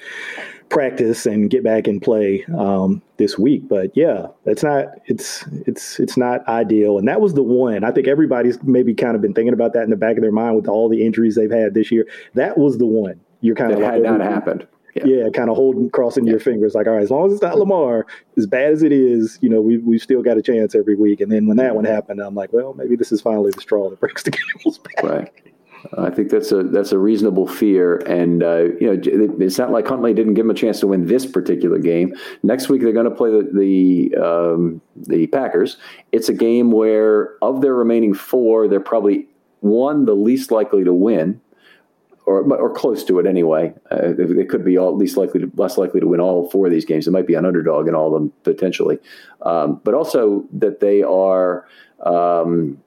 practice 0.69 1.25
and 1.25 1.49
get 1.49 1.63
back 1.63 1.87
and 1.87 1.99
play 1.99 2.45
um, 2.55 3.01
this 3.17 3.39
week. 3.39 3.67
But 3.67 3.95
yeah, 3.97 4.27
it's 4.45 4.61
not 4.61 4.85
it's 5.05 5.45
it's 5.65 5.99
it's 5.99 6.15
not 6.15 6.47
ideal, 6.47 6.99
and 6.99 7.07
that 7.07 7.21
was 7.21 7.33
the 7.33 7.43
one. 7.43 7.83
I 7.83 7.91
think 7.91 8.07
everybody's 8.07 8.61
maybe 8.61 8.93
kind 8.93 9.15
of 9.15 9.21
been 9.21 9.33
thinking 9.33 9.53
about 9.53 9.73
that 9.73 9.83
in 9.83 9.89
the 9.89 9.95
back 9.95 10.15
of 10.15 10.21
their 10.21 10.31
mind 10.31 10.55
with 10.55 10.67
all 10.67 10.89
the 10.89 11.03
injuries 11.03 11.35
they've 11.35 11.49
had 11.49 11.73
this 11.73 11.91
year. 11.91 12.07
That 12.35 12.57
was 12.57 12.77
the 12.77 12.85
one. 12.85 13.19
You're 13.41 13.55
kind 13.55 13.71
of 13.71 13.79
like, 13.79 13.93
had 13.93 14.03
not 14.03 14.21
happened. 14.21 14.67
Yeah, 14.95 15.05
yeah 15.05 15.29
kind 15.29 15.49
of 15.49 15.55
holding, 15.55 15.89
crossing 15.89 16.25
yeah. 16.25 16.31
your 16.31 16.39
fingers, 16.39 16.75
like, 16.75 16.87
all 16.87 16.93
right, 16.93 17.03
as 17.03 17.11
long 17.11 17.27
as 17.27 17.33
it's 17.33 17.41
not 17.41 17.57
Lamar, 17.57 18.05
as 18.37 18.47
bad 18.47 18.71
as 18.71 18.83
it 18.83 18.91
is, 18.91 19.37
you 19.41 19.49
know, 19.49 19.61
we 19.61 19.77
we've 19.77 20.01
still 20.01 20.21
got 20.21 20.37
a 20.37 20.41
chance 20.41 20.75
every 20.75 20.95
week. 20.95 21.21
And 21.21 21.31
then 21.31 21.47
when 21.47 21.57
that 21.57 21.75
one 21.75 21.85
happened, 21.85 22.19
I'm 22.19 22.35
like, 22.35 22.53
well, 22.53 22.73
maybe 22.73 22.95
this 22.95 23.11
is 23.11 23.21
finally 23.21 23.51
the 23.51 23.61
straw 23.61 23.89
that 23.89 23.99
breaks 23.99 24.23
the 24.23 24.31
camel's 24.63 24.79
back. 24.79 25.03
Right. 25.03 25.31
I 25.97 26.09
think 26.09 26.29
that's 26.29 26.51
a 26.51 26.63
that's 26.63 26.91
a 26.91 26.97
reasonable 26.97 27.47
fear, 27.47 27.97
and 27.99 28.43
uh, 28.43 28.63
you 28.79 28.87
know 28.87 28.99
it's 29.39 29.57
not 29.57 29.71
like 29.71 29.87
Huntley 29.87 30.13
didn't 30.13 30.33
give 30.33 30.45
him 30.45 30.51
a 30.51 30.55
chance 30.55 30.79
to 30.81 30.87
win 30.87 31.05
this 31.05 31.25
particular 31.25 31.79
game. 31.79 32.15
Next 32.43 32.69
week 32.69 32.81
they're 32.81 32.91
going 32.93 33.09
to 33.09 33.15
play 33.15 33.29
the 33.31 33.49
the, 33.53 34.21
um, 34.21 34.81
the 34.95 35.27
Packers. 35.27 35.77
It's 36.11 36.29
a 36.29 36.33
game 36.33 36.71
where 36.71 37.35
of 37.41 37.61
their 37.61 37.73
remaining 37.73 38.13
four, 38.13 38.67
they're 38.67 38.79
probably 38.79 39.27
one 39.61 40.05
the 40.05 40.15
least 40.15 40.51
likely 40.51 40.83
to 40.83 40.93
win, 40.93 41.39
or 42.29 42.43
or 42.53 42.69
close 42.71 43.03
to 43.05 43.19
it 43.19 43.25
anyway. 43.25 43.73
Uh, 43.89 44.13
they 44.15 44.45
could 44.45 44.63
be 44.63 44.77
all 44.77 44.95
least 44.95 45.17
likely 45.17 45.39
to, 45.41 45.51
less 45.55 45.77
likely 45.77 45.99
to 45.99 46.07
win 46.07 46.19
all 46.19 46.49
four 46.49 46.67
of 46.67 46.71
these 46.71 46.85
games. 46.85 47.07
It 47.07 47.11
might 47.11 47.27
be 47.27 47.33
an 47.33 47.45
underdog 47.45 47.87
in 47.87 47.95
all 47.95 48.07
of 48.07 48.13
them 48.13 48.31
potentially, 48.43 48.99
um, 49.41 49.81
but 49.83 49.93
also 49.95 50.45
that 50.53 50.79
they 50.79 51.01
are 51.01 51.67
um, 52.05 52.81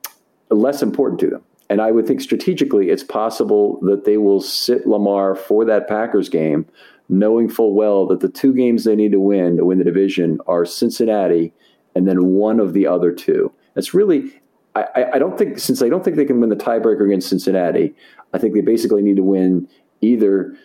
less 0.50 0.82
important 0.82 1.20
to 1.20 1.30
them. 1.30 1.42
And 1.68 1.80
I 1.80 1.90
would 1.90 2.06
think 2.06 2.20
strategically, 2.20 2.90
it's 2.90 3.02
possible 3.02 3.80
that 3.82 4.04
they 4.04 4.18
will 4.18 4.40
sit 4.40 4.86
Lamar 4.86 5.34
for 5.34 5.64
that 5.64 5.88
Packers 5.88 6.28
game, 6.28 6.66
knowing 7.08 7.48
full 7.48 7.74
well 7.74 8.06
that 8.06 8.20
the 8.20 8.28
two 8.28 8.54
games 8.54 8.84
they 8.84 8.94
need 8.94 9.12
to 9.12 9.20
win 9.20 9.56
to 9.56 9.64
win 9.64 9.78
the 9.78 9.84
division 9.84 10.38
are 10.46 10.64
Cincinnati 10.64 11.52
and 11.94 12.06
then 12.06 12.26
one 12.26 12.60
of 12.60 12.74
the 12.74 12.86
other 12.86 13.10
two. 13.10 13.52
That's 13.74 13.94
really, 13.94 14.40
I, 14.74 15.04
I 15.14 15.18
don't 15.18 15.36
think, 15.36 15.58
since 15.58 15.82
I 15.82 15.88
don't 15.88 16.02
think 16.02 16.16
they 16.16 16.24
can 16.24 16.40
win 16.40 16.48
the 16.48 16.56
tiebreaker 16.56 17.04
against 17.04 17.28
Cincinnati, 17.28 17.94
I 18.32 18.38
think 18.38 18.54
they 18.54 18.62
basically 18.62 19.02
need 19.02 19.16
to 19.16 19.22
win 19.22 19.68
either 20.00 20.56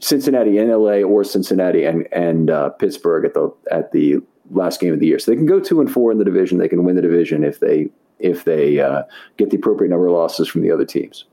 Cincinnati 0.00 0.58
and 0.58 0.70
LA 0.70 1.02
or 1.02 1.24
Cincinnati 1.24 1.84
and 1.84 2.06
and 2.12 2.50
uh, 2.50 2.70
Pittsburgh 2.70 3.24
at 3.24 3.34
the 3.34 3.52
at 3.70 3.92
the 3.92 4.16
last 4.50 4.80
game 4.80 4.92
of 4.92 5.00
the 5.00 5.06
year. 5.06 5.18
So 5.18 5.30
they 5.30 5.36
can 5.36 5.46
go 5.46 5.60
two 5.60 5.80
and 5.80 5.90
four 5.90 6.12
in 6.12 6.18
the 6.18 6.24
division. 6.24 6.58
They 6.58 6.68
can 6.68 6.84
win 6.84 6.96
the 6.96 7.02
division 7.02 7.44
if 7.44 7.60
they 7.60 7.88
if 8.18 8.44
they 8.44 8.80
uh, 8.80 9.02
get 9.36 9.50
the 9.50 9.56
appropriate 9.56 9.90
number 9.90 10.06
of 10.06 10.14
losses 10.14 10.48
from 10.48 10.62
the 10.62 10.70
other 10.70 10.84
teams. 10.84 11.24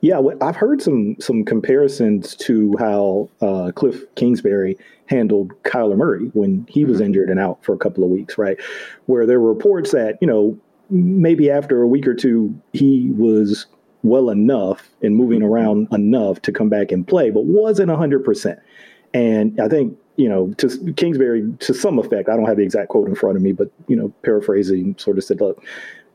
Yeah, 0.00 0.20
I've 0.40 0.56
heard 0.56 0.82
some 0.82 1.16
some 1.18 1.44
comparisons 1.44 2.36
to 2.36 2.76
how 2.78 3.30
uh, 3.40 3.72
Cliff 3.74 4.02
Kingsbury 4.16 4.76
handled 5.06 5.52
Kyler 5.62 5.96
Murray 5.96 6.26
when 6.34 6.66
he 6.68 6.84
was 6.84 6.96
mm-hmm. 6.96 7.06
injured 7.06 7.30
and 7.30 7.40
out 7.40 7.62
for 7.64 7.74
a 7.74 7.78
couple 7.78 8.04
of 8.04 8.10
weeks, 8.10 8.36
right? 8.36 8.58
Where 9.06 9.26
there 9.26 9.40
were 9.40 9.52
reports 9.52 9.92
that 9.92 10.18
you 10.20 10.26
know 10.26 10.58
maybe 10.90 11.50
after 11.50 11.82
a 11.82 11.88
week 11.88 12.06
or 12.06 12.14
two 12.14 12.54
he 12.72 13.10
was 13.16 13.66
well 14.02 14.30
enough 14.30 14.90
and 15.02 15.16
moving 15.16 15.40
mm-hmm. 15.40 15.48
around 15.48 15.88
enough 15.92 16.40
to 16.42 16.52
come 16.52 16.68
back 16.68 16.92
and 16.92 17.06
play, 17.06 17.30
but 17.30 17.44
wasn't 17.44 17.90
hundred 17.90 18.24
percent. 18.24 18.58
And 19.12 19.60
I 19.60 19.68
think 19.68 19.96
you 20.16 20.28
know, 20.28 20.52
to 20.58 20.92
Kingsbury, 20.94 21.52
to 21.60 21.74
some 21.74 21.98
effect, 21.98 22.28
I 22.28 22.36
don't 22.36 22.46
have 22.46 22.56
the 22.56 22.62
exact 22.62 22.88
quote 22.88 23.08
in 23.08 23.16
front 23.16 23.36
of 23.36 23.42
me, 23.42 23.52
but 23.52 23.70
you 23.88 23.96
know, 23.96 24.12
paraphrasing, 24.22 24.96
sort 24.98 25.18
of 25.18 25.24
said, 25.24 25.40
"Look, 25.40 25.64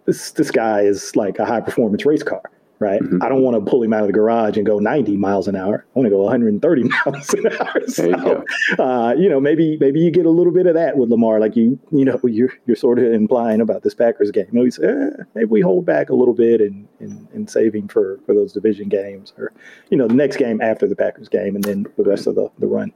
this 0.05 0.31
this 0.31 0.51
guy 0.51 0.81
is 0.81 1.15
like 1.15 1.39
a 1.39 1.45
high 1.45 1.61
performance 1.61 2.05
race 2.05 2.23
car, 2.23 2.43
right? 2.79 3.01
Mm-hmm. 3.01 3.21
I 3.21 3.29
don't 3.29 3.41
want 3.41 3.63
to 3.63 3.69
pull 3.69 3.83
him 3.83 3.93
out 3.93 4.01
of 4.01 4.07
the 4.07 4.13
garage 4.13 4.57
and 4.57 4.65
go 4.65 4.79
90 4.79 5.17
miles 5.17 5.47
an 5.47 5.55
hour. 5.55 5.85
I 5.95 5.99
want 5.99 6.07
to 6.07 6.09
go 6.09 6.23
130 6.23 6.83
miles 7.05 7.33
an 7.33 7.47
hour. 7.47 7.87
So, 7.87 8.05
you, 8.05 8.83
uh, 8.83 9.13
you, 9.17 9.29
know, 9.29 9.39
maybe 9.39 9.77
maybe 9.79 9.99
you 9.99 10.11
get 10.11 10.25
a 10.25 10.29
little 10.29 10.53
bit 10.53 10.65
of 10.65 10.73
that 10.75 10.97
with 10.97 11.09
Lamar, 11.09 11.39
like 11.39 11.55
you 11.55 11.79
you 11.91 12.05
know 12.05 12.19
you're 12.23 12.53
you're 12.65 12.75
sort 12.75 12.99
of 12.99 13.11
implying 13.11 13.61
about 13.61 13.83
this 13.83 13.93
Packers 13.93 14.31
game. 14.31 14.47
Maybe 14.51 14.71
say, 14.71 14.83
eh, 14.85 15.23
maybe 15.35 15.45
we 15.45 15.61
hold 15.61 15.85
back 15.85 16.09
a 16.09 16.15
little 16.15 16.33
bit 16.33 16.61
and 16.61 16.87
and, 16.99 17.27
and 17.33 17.49
save 17.49 17.75
him 17.75 17.87
for 17.87 18.19
for 18.25 18.33
those 18.33 18.53
division 18.53 18.89
games, 18.89 19.33
or 19.37 19.51
you 19.89 19.97
know, 19.97 20.07
the 20.07 20.13
next 20.13 20.37
game 20.37 20.61
after 20.61 20.87
the 20.87 20.95
Packers 20.95 21.29
game, 21.29 21.55
and 21.55 21.63
then 21.63 21.85
the 21.97 22.03
rest 22.03 22.27
of 22.27 22.35
the 22.35 22.49
the 22.59 22.67
run. 22.67 22.93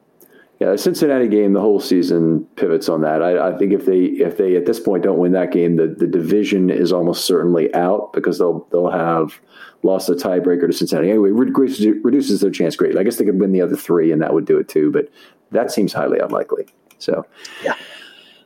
Yeah, 0.59 0.71
the 0.71 0.77
Cincinnati 0.77 1.27
game, 1.27 1.53
the 1.53 1.61
whole 1.61 1.79
season 1.79 2.45
pivots 2.55 2.87
on 2.87 3.01
that. 3.01 3.21
I, 3.21 3.49
I, 3.49 3.57
think 3.57 3.73
if 3.73 3.85
they 3.85 4.03
if 4.03 4.37
they 4.37 4.55
at 4.55 4.65
this 4.65 4.79
point 4.79 5.03
don't 5.03 5.17
win 5.17 5.33
that 5.33 5.51
game, 5.51 5.75
the, 5.75 5.87
the 5.87 6.07
division 6.07 6.69
is 6.69 6.93
almost 6.93 7.25
certainly 7.25 7.73
out 7.73 8.13
because 8.13 8.37
they'll 8.37 8.65
they'll 8.71 8.91
have 8.91 9.41
lost 9.81 10.07
the 10.07 10.15
tiebreaker 10.15 10.67
to 10.67 10.73
Cincinnati. 10.73 11.09
Anyway, 11.09 11.31
reduces, 11.31 11.85
reduces 12.03 12.41
their 12.41 12.51
chance 12.51 12.75
greatly. 12.75 12.99
I 12.99 13.03
guess 13.03 13.17
they 13.17 13.25
could 13.25 13.39
win 13.39 13.51
the 13.51 13.61
other 13.61 13.75
three, 13.75 14.11
and 14.11 14.21
that 14.21 14.33
would 14.33 14.45
do 14.45 14.57
it 14.57 14.69
too. 14.69 14.91
But 14.91 15.09
that 15.51 15.71
seems 15.71 15.91
highly 15.91 16.19
unlikely. 16.19 16.67
So, 16.97 17.25
yeah. 17.63 17.75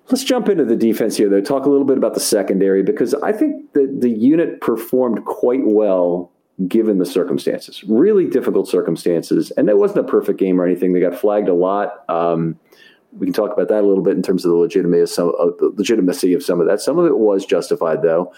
Let's 0.09 0.23
jump 0.23 0.47
into 0.47 0.63
the 0.63 0.75
defense 0.75 1.17
here, 1.17 1.29
though. 1.29 1.41
Talk 1.41 1.65
a 1.65 1.69
little 1.69 1.85
bit 1.85 1.97
about 1.97 2.13
the 2.13 2.21
secondary 2.21 2.81
because 2.81 3.13
I 3.15 3.33
think 3.33 3.73
that 3.73 3.99
the 3.99 4.09
unit 4.09 4.61
performed 4.61 5.25
quite 5.25 5.65
well 5.65 6.31
given 6.65 6.97
the 6.97 7.05
circumstances. 7.05 7.83
Really 7.83 8.25
difficult 8.25 8.67
circumstances. 8.67 9.51
And 9.51 9.69
it 9.69 9.77
wasn't 9.77 9.99
a 9.99 10.09
perfect 10.09 10.39
game 10.39 10.59
or 10.59 10.65
anything. 10.65 10.93
They 10.93 10.99
got 10.99 11.13
flagged 11.13 11.49
a 11.49 11.53
lot. 11.53 12.03
Um, 12.09 12.59
we 13.11 13.27
can 13.27 13.33
talk 13.33 13.53
about 13.53 13.67
that 13.67 13.83
a 13.83 13.87
little 13.87 14.03
bit 14.03 14.15
in 14.15 14.23
terms 14.23 14.43
of 14.43 14.51
the 14.51 14.57
legitimacy 14.57 16.33
of 16.33 16.43
some, 16.43 16.59
of 16.59 16.67
that. 16.67 16.81
Some 16.81 16.97
of 16.97 17.05
it 17.05 17.17
was 17.17 17.45
justified, 17.45 18.01
though. 18.01 18.33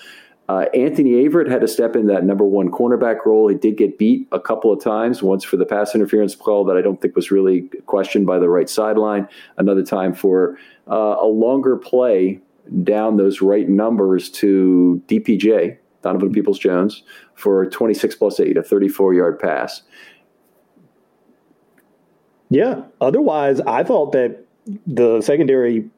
Uh, 0.49 0.65
Anthony 0.73 1.11
Averett 1.11 1.49
had 1.49 1.61
to 1.61 1.67
step 1.67 1.95
in 1.95 2.07
that 2.07 2.25
number 2.25 2.43
one 2.43 2.71
cornerback 2.71 3.23
role. 3.25 3.47
He 3.47 3.55
did 3.55 3.77
get 3.77 3.99
beat 3.99 4.27
a 4.31 4.39
couple 4.39 4.73
of 4.73 4.83
times, 4.83 5.21
once 5.21 5.43
for 5.43 5.57
the 5.57 5.65
pass 5.65 5.93
interference 5.93 6.35
call 6.35 6.65
that 6.65 6.75
I 6.75 6.81
don't 6.81 6.99
think 6.99 7.15
was 7.15 7.29
really 7.29 7.69
questioned 7.85 8.25
by 8.25 8.39
the 8.39 8.49
right 8.49 8.67
sideline, 8.67 9.27
another 9.57 9.83
time 9.83 10.13
for 10.13 10.57
uh, 10.89 11.17
a 11.19 11.27
longer 11.27 11.77
play 11.77 12.39
down 12.83 13.17
those 13.17 13.41
right 13.41 13.69
numbers 13.69 14.29
to 14.29 15.01
DPJ, 15.07 15.77
Donovan 16.01 16.31
Peoples 16.31 16.59
Jones, 16.59 17.03
for 17.35 17.65
26 17.65 18.15
plus 18.15 18.39
8, 18.39 18.57
a 18.57 18.63
34 18.63 19.13
yard 19.13 19.39
pass. 19.39 19.81
Yeah. 22.49 22.83
Otherwise, 22.99 23.61
I 23.61 23.83
thought 23.83 24.11
that 24.13 24.45
the 24.87 25.21
secondary, 25.21 25.89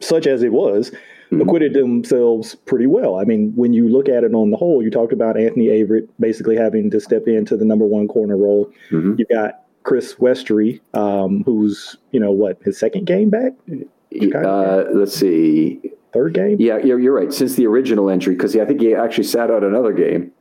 such 0.00 0.26
as 0.26 0.42
it 0.42 0.52
was, 0.52 0.90
mm-hmm. 0.90 1.40
acquitted 1.40 1.72
themselves 1.74 2.54
pretty 2.54 2.86
well. 2.86 3.16
I 3.16 3.24
mean, 3.24 3.52
when 3.54 3.72
you 3.72 3.88
look 3.88 4.08
at 4.08 4.24
it 4.24 4.34
on 4.34 4.50
the 4.50 4.56
whole, 4.56 4.82
you 4.82 4.90
talked 4.90 5.12
about 5.12 5.38
Anthony 5.38 5.66
Averett 5.66 6.08
basically 6.18 6.56
having 6.56 6.90
to 6.90 7.00
step 7.00 7.28
into 7.28 7.56
the 7.56 7.64
number 7.64 7.86
one 7.86 8.08
corner 8.08 8.36
role. 8.36 8.70
Mm-hmm. 8.90 9.14
You've 9.18 9.28
got 9.28 9.62
Chris 9.84 10.14
Westry, 10.14 10.80
um, 10.94 11.42
who's, 11.44 11.96
you 12.10 12.20
know, 12.20 12.32
what, 12.32 12.60
his 12.62 12.78
second 12.78 13.06
game 13.06 13.30
back? 13.30 13.52
Uh, 14.34 14.84
let's 14.92 15.14
see 15.14 15.80
third 16.12 16.34
game. 16.34 16.56
Yeah, 16.58 16.78
you're, 16.78 16.98
you're 16.98 17.14
right. 17.14 17.32
Since 17.32 17.54
the 17.54 17.66
original 17.66 18.10
entry, 18.10 18.34
because 18.34 18.56
I 18.56 18.64
think 18.64 18.80
he 18.80 18.94
actually 18.94 19.24
sat 19.24 19.50
out 19.50 19.64
another 19.64 19.92
game. 19.92 20.32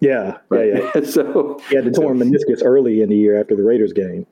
Yeah, 0.00 0.38
right? 0.48 0.68
yeah, 0.74 0.90
yeah. 0.94 1.04
so 1.04 1.60
he 1.68 1.76
had 1.76 1.84
the 1.84 1.90
torn 1.90 2.18
meniscus 2.18 2.62
early 2.64 3.02
in 3.02 3.10
the 3.10 3.16
year 3.16 3.38
after 3.38 3.54
the 3.54 3.62
Raiders 3.62 3.92
game. 3.92 4.26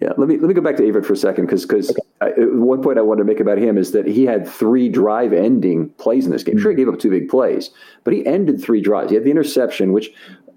Yeah, 0.00 0.10
let 0.16 0.26
me 0.26 0.36
let 0.36 0.48
me 0.48 0.54
go 0.54 0.60
back 0.60 0.74
to 0.78 0.82
Averett 0.82 1.06
for 1.06 1.12
a 1.12 1.16
second 1.16 1.46
because 1.46 1.64
because 1.64 1.96
okay. 2.20 2.32
one 2.38 2.82
point 2.82 2.98
I 2.98 3.02
wanted 3.02 3.20
to 3.20 3.24
make 3.24 3.38
about 3.38 3.58
him 3.58 3.78
is 3.78 3.92
that 3.92 4.04
he 4.04 4.24
had 4.24 4.48
three 4.48 4.88
drive 4.88 5.32
ending 5.32 5.90
plays 5.90 6.24
in 6.26 6.32
this 6.32 6.42
game. 6.42 6.56
Mm-hmm. 6.56 6.62
Sure, 6.62 6.72
he 6.72 6.76
gave 6.76 6.88
up 6.88 6.98
two 6.98 7.10
big 7.10 7.28
plays, 7.28 7.70
but 8.02 8.12
he 8.12 8.26
ended 8.26 8.60
three 8.60 8.80
drives. 8.80 9.10
He 9.10 9.14
had 9.14 9.22
the 9.22 9.30
interception, 9.30 9.92
which 9.92 10.10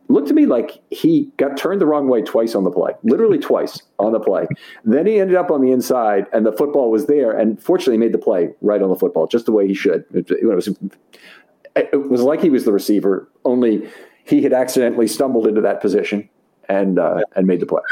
looked 0.07 0.27
to 0.27 0.33
me 0.33 0.45
like 0.45 0.81
he 0.89 1.31
got 1.37 1.57
turned 1.57 1.81
the 1.81 1.85
wrong 1.85 2.07
way 2.07 2.21
twice 2.21 2.55
on 2.55 2.63
the 2.63 2.71
play, 2.71 2.93
literally 3.03 3.37
twice 3.51 3.81
on 3.99 4.11
the 4.11 4.19
play. 4.19 4.47
Then 4.83 5.05
he 5.05 5.19
ended 5.19 5.35
up 5.35 5.51
on 5.51 5.61
the 5.61 5.71
inside, 5.71 6.27
and 6.33 6.45
the 6.45 6.51
football 6.51 6.91
was 6.91 7.07
there, 7.07 7.31
and 7.31 7.61
fortunately 7.61 7.97
made 7.97 8.13
the 8.13 8.19
play 8.19 8.49
right 8.61 8.81
on 8.81 8.89
the 8.89 8.95
football, 8.95 9.27
just 9.27 9.45
the 9.45 9.51
way 9.51 9.67
he 9.67 9.73
should. 9.73 10.05
It, 10.13 10.29
it, 10.31 10.45
was, 10.45 10.69
it 11.75 12.09
was 12.09 12.21
like 12.21 12.41
he 12.41 12.49
was 12.49 12.65
the 12.65 12.73
receiver, 12.73 13.29
only 13.43 13.89
he 14.25 14.41
had 14.41 14.53
accidentally 14.53 15.07
stumbled 15.07 15.47
into 15.47 15.61
that 15.61 15.81
position 15.81 16.29
and 16.67 16.99
uh, 16.99 17.21
and 17.35 17.47
made 17.47 17.59
the 17.59 17.65
play. 17.65 17.81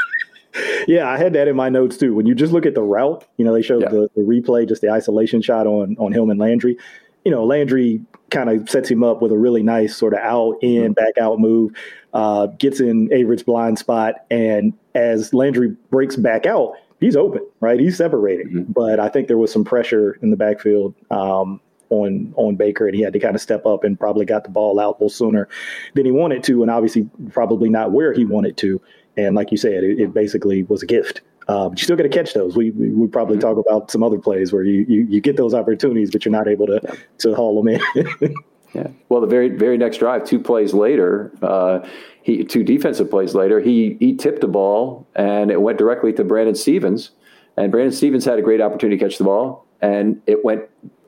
Yeah, 0.86 1.08
I 1.08 1.16
had 1.16 1.32
that 1.32 1.48
in 1.48 1.56
my 1.56 1.68
notes 1.68 1.96
too. 1.96 2.14
When 2.14 2.26
you 2.26 2.34
just 2.34 2.52
look 2.52 2.64
at 2.64 2.76
the 2.76 2.82
route, 2.82 3.26
you 3.38 3.44
know, 3.44 3.52
they 3.52 3.62
showed 3.62 3.82
yeah. 3.82 3.88
the, 3.88 4.08
the 4.14 4.20
replay, 4.20 4.68
just 4.68 4.82
the 4.82 4.90
isolation 4.90 5.42
shot 5.42 5.66
on 5.66 5.96
on 5.98 6.12
Hillman 6.12 6.38
Landry 6.38 6.78
you 7.24 7.30
know, 7.30 7.44
Landry 7.44 8.02
kind 8.30 8.50
of 8.50 8.68
sets 8.68 8.90
him 8.90 9.02
up 9.02 9.22
with 9.22 9.32
a 9.32 9.38
really 9.38 9.62
nice 9.62 9.96
sort 9.96 10.12
of 10.12 10.20
out 10.20 10.56
in, 10.60 10.82
mm-hmm. 10.82 10.92
back 10.92 11.18
out 11.18 11.38
move, 11.38 11.72
uh, 12.12 12.46
gets 12.46 12.80
in 12.80 13.08
Averett's 13.08 13.42
blind 13.42 13.78
spot. 13.78 14.24
And 14.30 14.74
as 14.94 15.32
Landry 15.32 15.76
breaks 15.90 16.16
back 16.16 16.46
out, 16.46 16.74
he's 17.00 17.16
open, 17.16 17.46
right? 17.60 17.80
He's 17.80 17.96
separated. 17.96 18.48
Mm-hmm. 18.48 18.72
But 18.72 19.00
I 19.00 19.08
think 19.08 19.28
there 19.28 19.38
was 19.38 19.52
some 19.52 19.64
pressure 19.64 20.18
in 20.22 20.30
the 20.30 20.36
backfield 20.36 20.94
um, 21.10 21.60
on 21.90 22.32
on 22.36 22.56
Baker, 22.56 22.86
and 22.86 22.96
he 22.96 23.02
had 23.02 23.12
to 23.12 23.18
kind 23.18 23.34
of 23.34 23.40
step 23.40 23.66
up 23.66 23.84
and 23.84 23.98
probably 23.98 24.24
got 24.24 24.44
the 24.44 24.50
ball 24.50 24.80
out 24.80 24.92
a 24.92 24.92
little 24.92 25.08
sooner 25.10 25.48
than 25.94 26.04
he 26.04 26.12
wanted 26.12 26.42
to, 26.44 26.62
and 26.62 26.70
obviously 26.70 27.08
probably 27.30 27.68
not 27.68 27.92
where 27.92 28.12
he 28.12 28.24
wanted 28.24 28.56
to. 28.58 28.80
And 29.16 29.36
like 29.36 29.52
you 29.52 29.56
said, 29.56 29.84
it, 29.84 30.00
it 30.00 30.14
basically 30.14 30.64
was 30.64 30.82
a 30.82 30.86
gift 30.86 31.20
uh, 31.48 31.68
but 31.68 31.78
you 31.78 31.84
still 31.84 31.96
got 31.96 32.04
to 32.04 32.08
catch 32.08 32.34
those. 32.34 32.56
We 32.56 32.70
we, 32.70 32.90
we 32.90 33.06
probably 33.06 33.36
mm-hmm. 33.36 33.48
talk 33.48 33.64
about 33.66 33.90
some 33.90 34.02
other 34.02 34.18
plays 34.18 34.52
where 34.52 34.62
you, 34.62 34.84
you, 34.88 35.06
you 35.08 35.20
get 35.20 35.36
those 35.36 35.54
opportunities, 35.54 36.10
but 36.10 36.24
you're 36.24 36.32
not 36.32 36.48
able 36.48 36.66
to 36.66 36.80
yeah. 36.82 36.94
to 37.18 37.34
haul 37.34 37.62
them 37.62 37.68
in. 37.68 38.34
yeah. 38.74 38.88
Well, 39.08 39.20
the 39.20 39.26
very 39.26 39.48
very 39.50 39.76
next 39.76 39.98
drive, 39.98 40.24
two 40.24 40.38
plays 40.38 40.72
later, 40.72 41.32
uh, 41.42 41.86
he 42.22 42.44
two 42.44 42.64
defensive 42.64 43.10
plays 43.10 43.34
later, 43.34 43.60
he 43.60 43.96
he 44.00 44.16
tipped 44.16 44.42
a 44.44 44.48
ball 44.48 45.06
and 45.14 45.50
it 45.50 45.60
went 45.60 45.78
directly 45.78 46.12
to 46.14 46.24
Brandon 46.24 46.54
Stephens, 46.54 47.10
and 47.56 47.70
Brandon 47.70 47.92
Stephens 47.92 48.24
had 48.24 48.38
a 48.38 48.42
great 48.42 48.60
opportunity 48.60 48.98
to 48.98 49.04
catch 49.04 49.18
the 49.18 49.24
ball, 49.24 49.66
and 49.82 50.22
it 50.26 50.44
went 50.44 50.62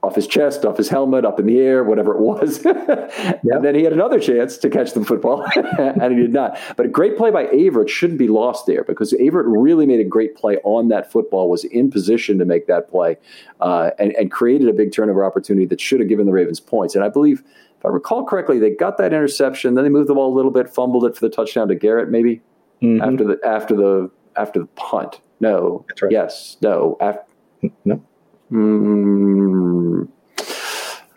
off 0.06 0.14
his 0.14 0.26
chest, 0.28 0.64
off 0.64 0.76
his 0.76 0.88
helmet, 0.88 1.25
up 1.25 1.40
in 1.40 1.46
the 1.46 1.58
air, 1.58 1.82
whatever 1.82 2.14
it 2.14 2.20
was. 2.20 2.64
yep. 2.64 3.42
And 3.42 3.64
then 3.64 3.75
he 3.75 3.82
had 3.82 3.92
another 3.92 4.20
chance 4.20 4.56
to 4.58 4.70
catch 4.70 4.92
the 4.92 5.04
football, 5.04 5.44
and 5.78 6.12
he 6.12 6.20
did 6.20 6.32
not. 6.32 6.58
But 6.76 6.86
a 6.86 6.88
great 6.88 7.16
play 7.16 7.30
by 7.30 7.46
Averett 7.46 7.88
shouldn't 7.88 8.18
be 8.18 8.28
lost 8.28 8.66
there 8.66 8.84
because 8.84 9.12
Averett 9.12 9.46
really 9.46 9.86
made 9.86 9.98
a 9.98 10.04
great 10.04 10.36
play 10.36 10.58
on 10.58 10.88
that 10.88 11.10
football, 11.10 11.50
was 11.50 11.64
in 11.64 11.90
position 11.90 12.38
to 12.38 12.44
make 12.44 12.68
that 12.68 12.88
play, 12.88 13.16
uh, 13.60 13.90
and, 13.98 14.12
and 14.12 14.30
created 14.30 14.68
a 14.68 14.72
big 14.72 14.92
turnover 14.92 15.25
opportunity 15.25 15.66
that 15.66 15.80
should 15.80 15.98
have 15.98 16.08
given 16.08 16.26
the 16.26 16.32
Ravens 16.32 16.60
points. 16.60 16.94
And 16.94 17.02
I 17.02 17.08
believe, 17.08 17.42
if 17.78 17.84
I 17.84 17.88
recall 17.88 18.25
correctly, 18.25 18.60
they 18.60 18.70
got 18.70 18.98
that 18.98 19.12
interception, 19.12 19.75
then 19.75 19.84
they 19.84 19.90
moved 19.90 20.08
the 20.08 20.14
ball 20.14 20.32
a 20.32 20.36
little 20.36 20.52
bit, 20.52 20.68
fumbled 20.68 21.04
it 21.04 21.16
for 21.16 21.26
the 21.26 21.34
touchdown 21.34 21.66
to 21.68 21.75
Garrett, 21.75 22.10
maybe 22.10 22.42
mm-hmm. 22.80 23.02
after 23.02 23.25
the 23.25 23.38
after 23.44 23.75
the 23.75 24.10
after 24.36 24.60
the 24.60 24.66
punt. 24.76 25.20
No, 25.40 25.84
right. 26.00 26.12
yes, 26.12 26.56
no, 26.62 26.96
after, 27.00 27.22
no. 27.84 28.02
Mm, 28.50 30.08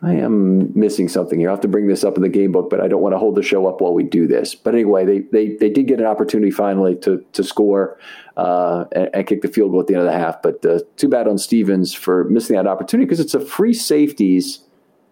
I 0.02 0.14
am 0.14 0.78
missing 0.80 1.10
something 1.10 1.40
here. 1.40 1.50
I 1.50 1.52
have 1.52 1.62
to 1.62 1.68
bring 1.68 1.88
this 1.88 2.04
up 2.04 2.16
in 2.16 2.24
the 2.24 2.30
game 2.30 2.52
book, 2.52 2.70
but 2.70 2.80
I 2.80 2.88
don't 2.88 3.02
want 3.02 3.14
to 3.14 3.20
hold 3.20 3.36
the 3.36 3.44
show 3.44 3.68
up 3.68 3.82
while 3.82 3.94
we 3.94 4.04
do 4.04 4.28
this. 4.28 4.56
But 4.56 4.74
anyway, 4.74 5.06
they 5.06 5.20
they, 5.20 5.56
they 5.56 5.70
did 5.70 5.88
get 5.88 6.00
an 6.00 6.06
opportunity 6.06 6.52
finally 6.52 6.96
to 6.98 7.24
to 7.34 7.44
score 7.44 8.00
uh, 8.38 8.86
and, 8.94 9.10
and, 9.14 9.28
kick 9.28 9.42
the 9.42 9.50
field 9.50 9.72
goal 9.72 9.82
at 9.82 9.88
the 9.88 9.96
end 9.96 10.08
of 10.08 10.12
the 10.12 10.18
half. 10.18 10.42
But 10.42 10.66
uh, 10.66 10.80
too 10.96 11.10
bad 11.10 11.28
on 11.28 11.38
Stephens 11.38 11.94
for 11.94 12.24
missing 12.26 12.56
that 12.56 12.66
opportunity 12.66 13.06
because 13.06 13.20
it's 13.20 13.34
a 13.34 13.42
free 13.42 13.74
safeties 13.74 14.62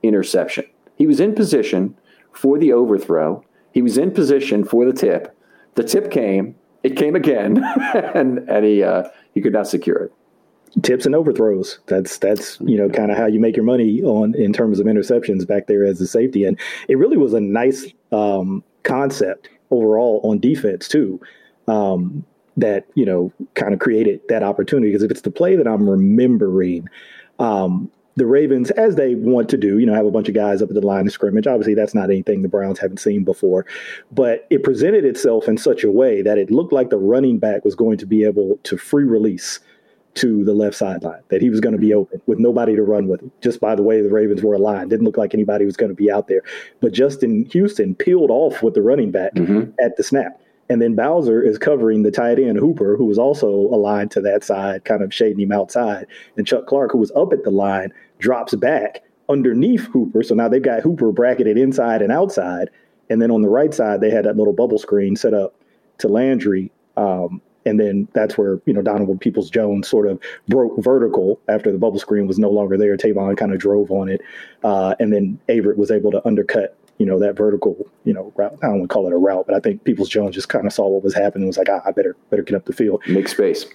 interception. 0.04 0.66
He 0.96 1.06
was 1.06 1.20
in 1.20 1.36
position 1.36 1.98
for 2.32 2.58
the 2.58 2.72
overthrow. 2.72 3.44
He 3.74 3.82
was 3.82 3.98
in 3.98 4.12
position 4.12 4.64
for 4.64 4.86
the 4.86 4.94
tip. 4.94 5.38
The 5.76 5.84
tip 5.84 6.10
came. 6.10 6.56
It 6.84 6.96
came 6.96 7.16
again, 7.16 7.58
and 7.94 8.40
and 8.50 8.66
he 8.66 8.84
uh, 8.84 9.10
he 9.34 9.42
could 9.42 9.54
not 9.54 9.68
secure 9.68 9.98
it 9.98 10.14
tips 10.82 11.06
and 11.06 11.16
overthrows. 11.16 11.80
That's 11.88 12.18
that's 12.18 12.60
you 12.62 12.78
know 12.78 12.90
kind 12.90 13.12
of 13.12 13.18
how 13.18 13.26
you 13.26 13.40
make 13.40 13.56
your 13.56 13.66
money 13.66 14.02
on 14.04 14.36
in 14.36 14.54
terms 14.54 14.80
of 14.80 14.86
interceptions 14.86 15.48
back 15.48 15.68
there 15.68 15.86
as 15.86 16.00
a 16.02 16.08
safety, 16.08 16.46
and 16.46 16.60
it 16.88 16.98
really 16.98 17.18
was 17.18 17.34
a 17.34 17.42
nice 17.42 17.86
um, 18.12 18.64
concept 18.84 19.50
overall 19.72 20.22
on 20.24 20.40
defense 20.40 20.88
too. 20.88 21.20
Um, 21.68 22.26
that 22.56 22.88
you 22.96 23.06
know 23.06 23.32
kind 23.54 23.74
of 23.74 23.80
created 23.80 24.22
that 24.30 24.44
opportunity 24.44 24.90
because 24.90 25.04
if 25.04 25.12
it's 25.12 25.22
the 25.22 25.32
play 25.32 25.56
that 25.56 25.68
I'm 25.68 25.90
remembering, 25.90 26.88
um, 27.40 27.92
the 28.16 28.26
Ravens, 28.26 28.72
as 28.72 28.96
they 28.96 29.14
want 29.14 29.48
to 29.50 29.58
do, 29.58 29.78
you 29.78 29.86
know, 29.86 29.94
have 29.94 30.08
a 30.08 30.12
bunch 30.12 30.28
of 30.28 30.34
guys 30.34 30.62
up 30.64 30.70
at 30.70 30.76
the 30.76 30.86
line 30.86 31.06
of 31.06 31.14
scrimmage. 31.14 31.46
Obviously, 31.46 31.76
that's 31.76 31.94
not 31.94 32.10
anything 32.10 32.42
the 32.42 32.50
Browns 32.50 32.80
haven't 32.80 32.98
seen 32.98 33.24
before, 33.24 33.66
but 34.12 34.48
it 34.50 34.64
presented 34.64 35.06
itself 35.06 35.48
in 35.48 35.58
such 35.58 35.84
a 35.84 35.92
way 35.92 36.24
that 36.24 36.40
it 36.40 36.50
looked 36.50 36.74
like 36.74 36.90
the 36.90 36.98
running 36.98 37.38
back 37.38 37.64
was 37.64 37.76
going 37.76 37.98
to 38.00 38.08
be 38.08 38.24
able 38.24 38.60
to 38.64 38.76
free 38.76 39.04
release 39.04 39.60
to 40.18 40.44
the 40.44 40.54
left 40.54 40.76
sideline, 40.76 41.22
that 41.30 41.42
he 41.42 41.50
was 41.50 41.60
going 41.60 41.74
to 41.74 41.82
be 41.82 41.94
open 41.94 42.22
with 42.26 42.40
nobody 42.40 42.76
to 42.76 42.84
run 42.84 43.08
with. 43.08 43.22
Just 43.42 43.60
by 43.60 43.76
the 43.76 43.84
way 43.84 44.02
the 44.02 44.10
Ravens 44.10 44.44
were 44.44 44.54
aligned, 44.54 44.90
didn't 44.90 45.06
look 45.06 45.18
like 45.18 45.34
anybody 45.34 45.66
was 45.66 45.78
going 45.78 45.90
to 45.90 45.96
be 45.96 46.12
out 46.12 46.28
there. 46.28 46.42
But 46.82 46.92
Justin 46.92 47.46
Houston 47.52 47.96
peeled 47.96 48.32
off 48.32 48.62
with 48.62 48.74
the 48.74 48.82
running 48.82 49.12
back 49.12 49.36
mm-hmm. 49.36 49.72
at 49.84 49.98
the 49.98 50.04
snap. 50.04 50.42
And 50.70 50.82
then 50.82 50.96
Bowser 50.96 51.42
is 51.42 51.58
covering 51.58 52.04
the 52.04 52.12
tight 52.12 52.40
end 52.40 52.58
Hooper, 52.58 52.98
who 52.98 53.06
was 53.06 53.18
also 53.18 53.48
aligned 53.48 54.12
to 54.12 54.22
that 54.22 54.44
side, 54.44 54.84
kind 54.84 55.02
of 55.02 55.14
shading 55.14 55.40
him 55.40 55.52
outside. 55.52 56.08
And 56.36 56.46
Chuck 56.46 56.68
Clark, 56.68 56.92
who 56.92 56.98
was 56.98 57.12
up 57.12 57.32
at 57.32 57.44
the 57.44 57.52
line, 57.52 57.94
drops 58.20 58.54
back 58.56 59.04
underneath 59.30 59.86
Hooper. 59.86 60.24
So 60.24 60.36
now 60.36 60.50
they've 60.50 60.62
got 60.62 60.82
Hooper 60.82 61.12
bracketed 61.12 61.58
inside 61.58 62.02
and 62.02 62.12
outside. 62.12 62.70
And 63.10 63.22
then 63.22 63.32
on 63.32 63.42
the 63.42 63.50
right 63.50 63.74
side, 63.74 64.02
they 64.02 64.10
had 64.10 64.26
that 64.26 64.36
little 64.36 64.54
bubble 64.54 64.78
screen 64.78 65.16
set 65.16 65.34
up 65.34 65.56
to 66.00 66.10
Landry. 66.10 66.72
Um, 66.98 67.42
and 67.68 67.80
then 67.80 68.08
that's 68.14 68.38
where, 68.38 68.62
you 68.66 68.74
know, 68.74 68.82
Donovan 68.82 69.20
Peoples 69.20 69.50
Jones 69.50 69.90
sort 69.90 70.08
of 70.08 70.20
broke 70.48 70.82
vertical 70.82 71.40
after 71.50 71.70
the 71.70 71.78
bubble 71.78 72.00
screen 72.00 72.26
was 72.26 72.40
no 72.40 72.50
longer 72.50 72.78
there. 72.78 72.96
Tavon 72.96 73.36
kind 73.36 73.54
of 73.54 73.60
drove 73.60 73.92
on 73.92 74.08
it. 74.08 74.22
Uh, 74.64 74.96
and 75.00 75.12
then 75.12 75.38
Averett 75.50 75.76
was 75.76 75.92
able 75.92 76.10
to 76.12 76.26
undercut, 76.26 76.78
you 76.98 77.06
know, 77.06 77.20
that 77.20 77.36
vertical, 77.36 77.76
you 78.06 78.14
know, 78.14 78.32
route. 78.38 78.58
I 78.64 78.68
don't 78.68 78.80
want 78.80 78.90
to 78.90 78.94
call 78.94 79.06
it 79.06 79.14
a 79.14 79.18
route, 79.18 79.46
but 79.46 79.56
I 79.56 79.60
think 79.60 79.84
Peoples 79.84 80.08
Jones 80.08 80.34
just 80.34 80.48
kind 80.48 80.66
of 80.66 80.72
saw 80.72 80.88
what 80.88 81.04
was 81.04 81.14
happening 81.14 81.44
and 81.44 81.48
was 81.48 81.58
like, 81.58 81.70
ah, 81.70 81.82
I 81.86 81.92
better 81.92 82.16
better 82.30 82.44
get 82.44 82.56
up 82.56 82.66
the 82.66 82.74
field. 82.74 83.04
Make 83.08 83.28
space. 83.28 83.66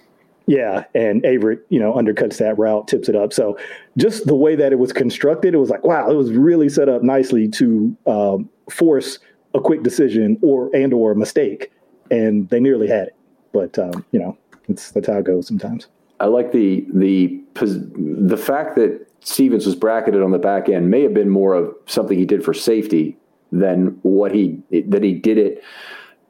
Yeah, 0.45 0.85
and 0.93 1.21
Averett, 1.23 1.61
you 1.69 1.79
know, 1.79 1.93
undercuts 1.93 2.37
that 2.39 2.57
route, 2.57 2.87
tips 2.87 3.07
it 3.07 3.15
up. 3.15 3.31
So 3.31 3.57
just 3.95 4.25
the 4.25 4.35
way 4.35 4.55
that 4.55 4.73
it 4.73 4.79
was 4.79 4.91
constructed, 4.91 5.53
it 5.53 5.57
was 5.57 5.69
like, 5.69 5.85
wow, 5.85 6.09
it 6.09 6.15
was 6.15 6.31
really 6.33 6.67
set 6.67 6.89
up 6.89 7.01
nicely 7.01 7.47
to 7.49 7.95
um, 8.07 8.49
force 8.69 9.19
a 9.53 9.61
quick 9.61 9.83
decision 9.83 10.37
or 10.41 10.69
and 10.75 10.93
or 10.93 11.11
a 11.11 11.15
mistake, 11.15 11.71
and 12.09 12.49
they 12.49 12.59
nearly 12.59 12.87
had 12.87 13.07
it. 13.07 13.15
But 13.53 13.79
um, 13.79 14.03
you 14.11 14.19
know, 14.19 14.37
it's 14.67 14.91
that's 14.91 15.07
how 15.07 15.19
it 15.19 15.25
goes 15.25 15.47
sometimes. 15.47 15.87
I 16.19 16.25
like 16.25 16.51
the 16.51 16.85
the 16.93 17.41
the 17.55 18.37
fact 18.37 18.75
that 18.75 19.07
Stephens 19.21 19.65
was 19.65 19.75
bracketed 19.75 20.21
on 20.21 20.31
the 20.31 20.39
back 20.39 20.67
end 20.67 20.89
may 20.89 21.01
have 21.03 21.13
been 21.13 21.29
more 21.29 21.53
of 21.53 21.73
something 21.85 22.17
he 22.17 22.25
did 22.25 22.43
for 22.43 22.53
safety 22.53 23.17
than 23.51 23.99
what 24.01 24.33
he 24.33 24.61
that 24.87 25.03
he 25.03 25.13
did 25.13 25.37
it 25.37 25.63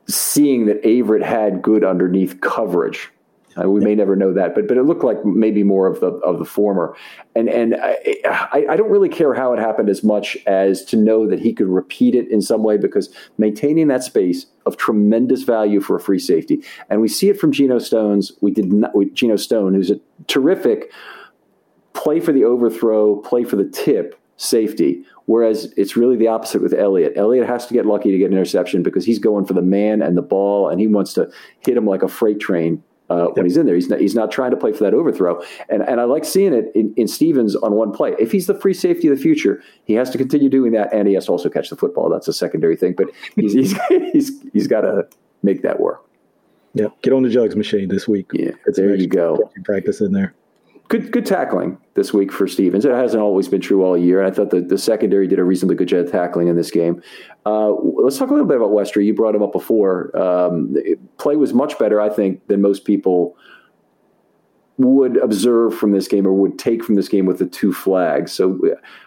seeing 0.08 0.66
that 0.66 0.84
Averett 0.84 1.24
had 1.24 1.62
good 1.62 1.84
underneath 1.84 2.42
coverage 2.42 3.10
uh, 3.62 3.70
we 3.70 3.82
may 3.82 3.96
never 3.96 4.16
know 4.16 4.34
that, 4.34 4.56
but 4.56 4.68
but 4.68 4.78
it 4.78 4.84
looked 4.84 5.04
like 5.04 5.24
maybe 5.26 5.64
more 5.64 5.88
of 5.88 6.00
the 6.00 6.08
of 6.08 6.40
the 6.40 6.46
former. 6.46 6.96
And 7.36 7.50
and 7.50 7.76
I, 7.76 8.66
I, 8.70 8.76
don't 8.76 8.90
really 8.90 9.10
care 9.10 9.34
how 9.34 9.54
it 9.54 9.60
happened 9.60 9.90
as 9.90 10.04
much 10.04 10.38
as 10.48 10.84
to 10.86 10.98
know 10.98 11.28
that 11.28 11.40
he 11.40 11.54
could 11.54 11.68
repeat 11.68 12.16
it 12.16 12.30
in 12.30 12.42
some 12.42 12.64
way 12.64 12.78
because 12.78 13.14
maintaining 13.38 13.88
that 13.90 14.04
space 14.04 14.46
of 14.66 14.78
tremendous 14.78 15.44
value 15.44 15.82
for 15.82 15.96
a 15.96 16.00
free 16.00 16.20
safety, 16.20 16.64
and 16.90 17.02
we 17.02 17.08
see 17.08 17.30
it 17.30 17.40
from 17.40 17.52
Geno 17.52 17.80
Stones. 17.80 18.32
We 18.42 18.52
did 18.52 18.72
not 18.72 18.96
with 18.96 19.14
Geno 19.14 19.36
Stone, 19.36 19.74
who's 19.76 19.92
a 19.92 20.00
terrific 20.28 20.92
play 21.94 22.20
for 22.20 22.32
the 22.32 22.44
overthrow, 22.44 23.18
play 23.18 23.44
for 23.44 23.56
the 23.56 23.66
tip 23.66 24.20
safety. 24.38 25.06
Whereas 25.26 25.74
it's 25.78 25.96
really 25.96 26.18
the 26.18 26.28
opposite 26.28 26.62
with 26.62 26.74
Elliott. 26.74 27.14
Elliott 27.16 27.48
has 27.48 27.66
to 27.68 27.74
get 27.74 27.86
lucky 27.86 28.12
to 28.12 28.18
get 28.18 28.26
an 28.26 28.34
interception 28.34 28.84
because 28.84 29.06
he's 29.06 29.20
going 29.20 29.46
for 29.46 29.54
the 29.54 29.62
man 29.62 30.02
and 30.02 30.18
the 30.18 30.22
ball, 30.22 30.68
and 30.68 30.82
he 30.82 30.88
wants 30.88 31.14
to 31.14 31.32
hit 31.62 31.78
him 31.78 31.86
like 31.86 32.04
a 32.04 32.10
freight 32.10 32.40
train 32.40 32.84
uh, 33.14 33.28
when 33.34 33.46
he's 33.46 33.58
in 33.58 33.66
there. 33.66 33.76
He's 33.76 33.90
not, 33.90 34.00
he's 34.00 34.16
not 34.16 34.32
trying 34.32 34.52
to 34.52 34.58
play 34.58 34.74
for 34.74 34.84
that 34.84 34.94
overthrow. 34.94 35.42
And, 35.70 35.84
and 35.84 36.00
I 36.02 36.06
like 36.06 36.26
seeing 36.26 36.54
it 36.54 36.72
in, 36.76 36.94
in 36.98 37.08
Stephens 37.08 37.56
on 37.56 37.74
one 37.74 37.92
play. 37.92 38.16
If 38.20 38.32
he's 38.32 38.48
the 38.48 38.60
free 38.60 38.74
safety 38.74 39.08
of 39.08 39.16
the 39.16 39.22
future, 39.22 39.62
he 39.86 39.94
has 39.94 40.10
to 40.12 40.18
continue 40.18 40.50
doing 40.50 40.72
that, 40.74 40.94
and 40.94 41.08
he 41.08 41.14
has 41.14 41.26
to 41.26 41.32
also 41.32 41.50
catch 41.50 41.70
the 41.70 41.76
football. 41.76 42.10
That's 42.10 42.28
a 42.28 42.34
secondary 42.34 42.76
thing, 42.76 42.94
but 42.94 43.08
he's, 43.36 43.54
he's, 43.54 43.78
he's, 44.12 44.42
he's 44.54 44.68
got 44.68 44.82
to 44.82 45.08
make 45.44 45.62
that 45.62 45.80
work. 45.80 46.04
Yeah, 46.74 46.88
get 47.04 47.14
on 47.14 47.22
the 47.22 47.30
jugs 47.30 47.56
machine 47.56 47.88
this 47.90 48.08
week. 48.08 48.32
Yeah, 48.34 48.52
there 48.66 48.96
you 48.96 49.06
go. 49.06 49.52
Practice 49.64 50.02
in 50.02 50.12
there 50.12 50.34
good 50.94 51.12
good 51.12 51.26
tackling 51.26 51.76
this 51.96 52.14
week 52.14 52.32
for 52.32 52.48
Stephens. 52.48 52.86
It 52.86 52.92
hasn't 52.92 53.22
always 53.22 53.48
been 53.48 53.62
true 53.62 53.84
all 53.84 53.98
year. 53.98 54.22
And 54.22 54.32
I 54.32 54.36
thought 54.36 54.52
the, 54.52 54.62
the 54.62 54.78
secondary 54.78 55.28
did 55.28 55.40
a 55.40 55.44
reasonably 55.44 55.76
good 55.76 55.88
job 55.88 56.06
of 56.06 56.12
tackling 56.12 56.50
in 56.50 56.56
this 56.56 56.70
game. 56.70 57.02
Uh, 57.48 57.72
let's 57.72 58.20
talk 58.20 58.30
a 58.30 58.34
little 58.34 58.48
bit 58.48 58.58
about 58.58 58.70
Westry. 58.70 59.04
You 59.04 59.16
brought 59.16 59.34
him 59.34 59.42
up 59.42 59.52
before. 59.52 60.16
Um, 60.16 60.76
play 61.18 61.36
was 61.36 61.52
much 61.52 61.80
better, 61.80 62.00
I 62.00 62.10
think, 62.10 62.48
than 62.48 62.62
most 62.62 62.86
people 62.86 63.36
would 64.78 65.18
observe 65.18 65.76
from 65.76 65.94
this 65.94 66.08
game 66.08 66.28
or 66.28 66.34
would 66.34 66.60
take 66.60 66.84
from 66.84 66.94
this 66.94 67.10
game 67.10 67.26
with 67.26 67.40
the 67.40 67.48
two 67.48 67.74
flags. 67.74 68.32
So 68.32 68.60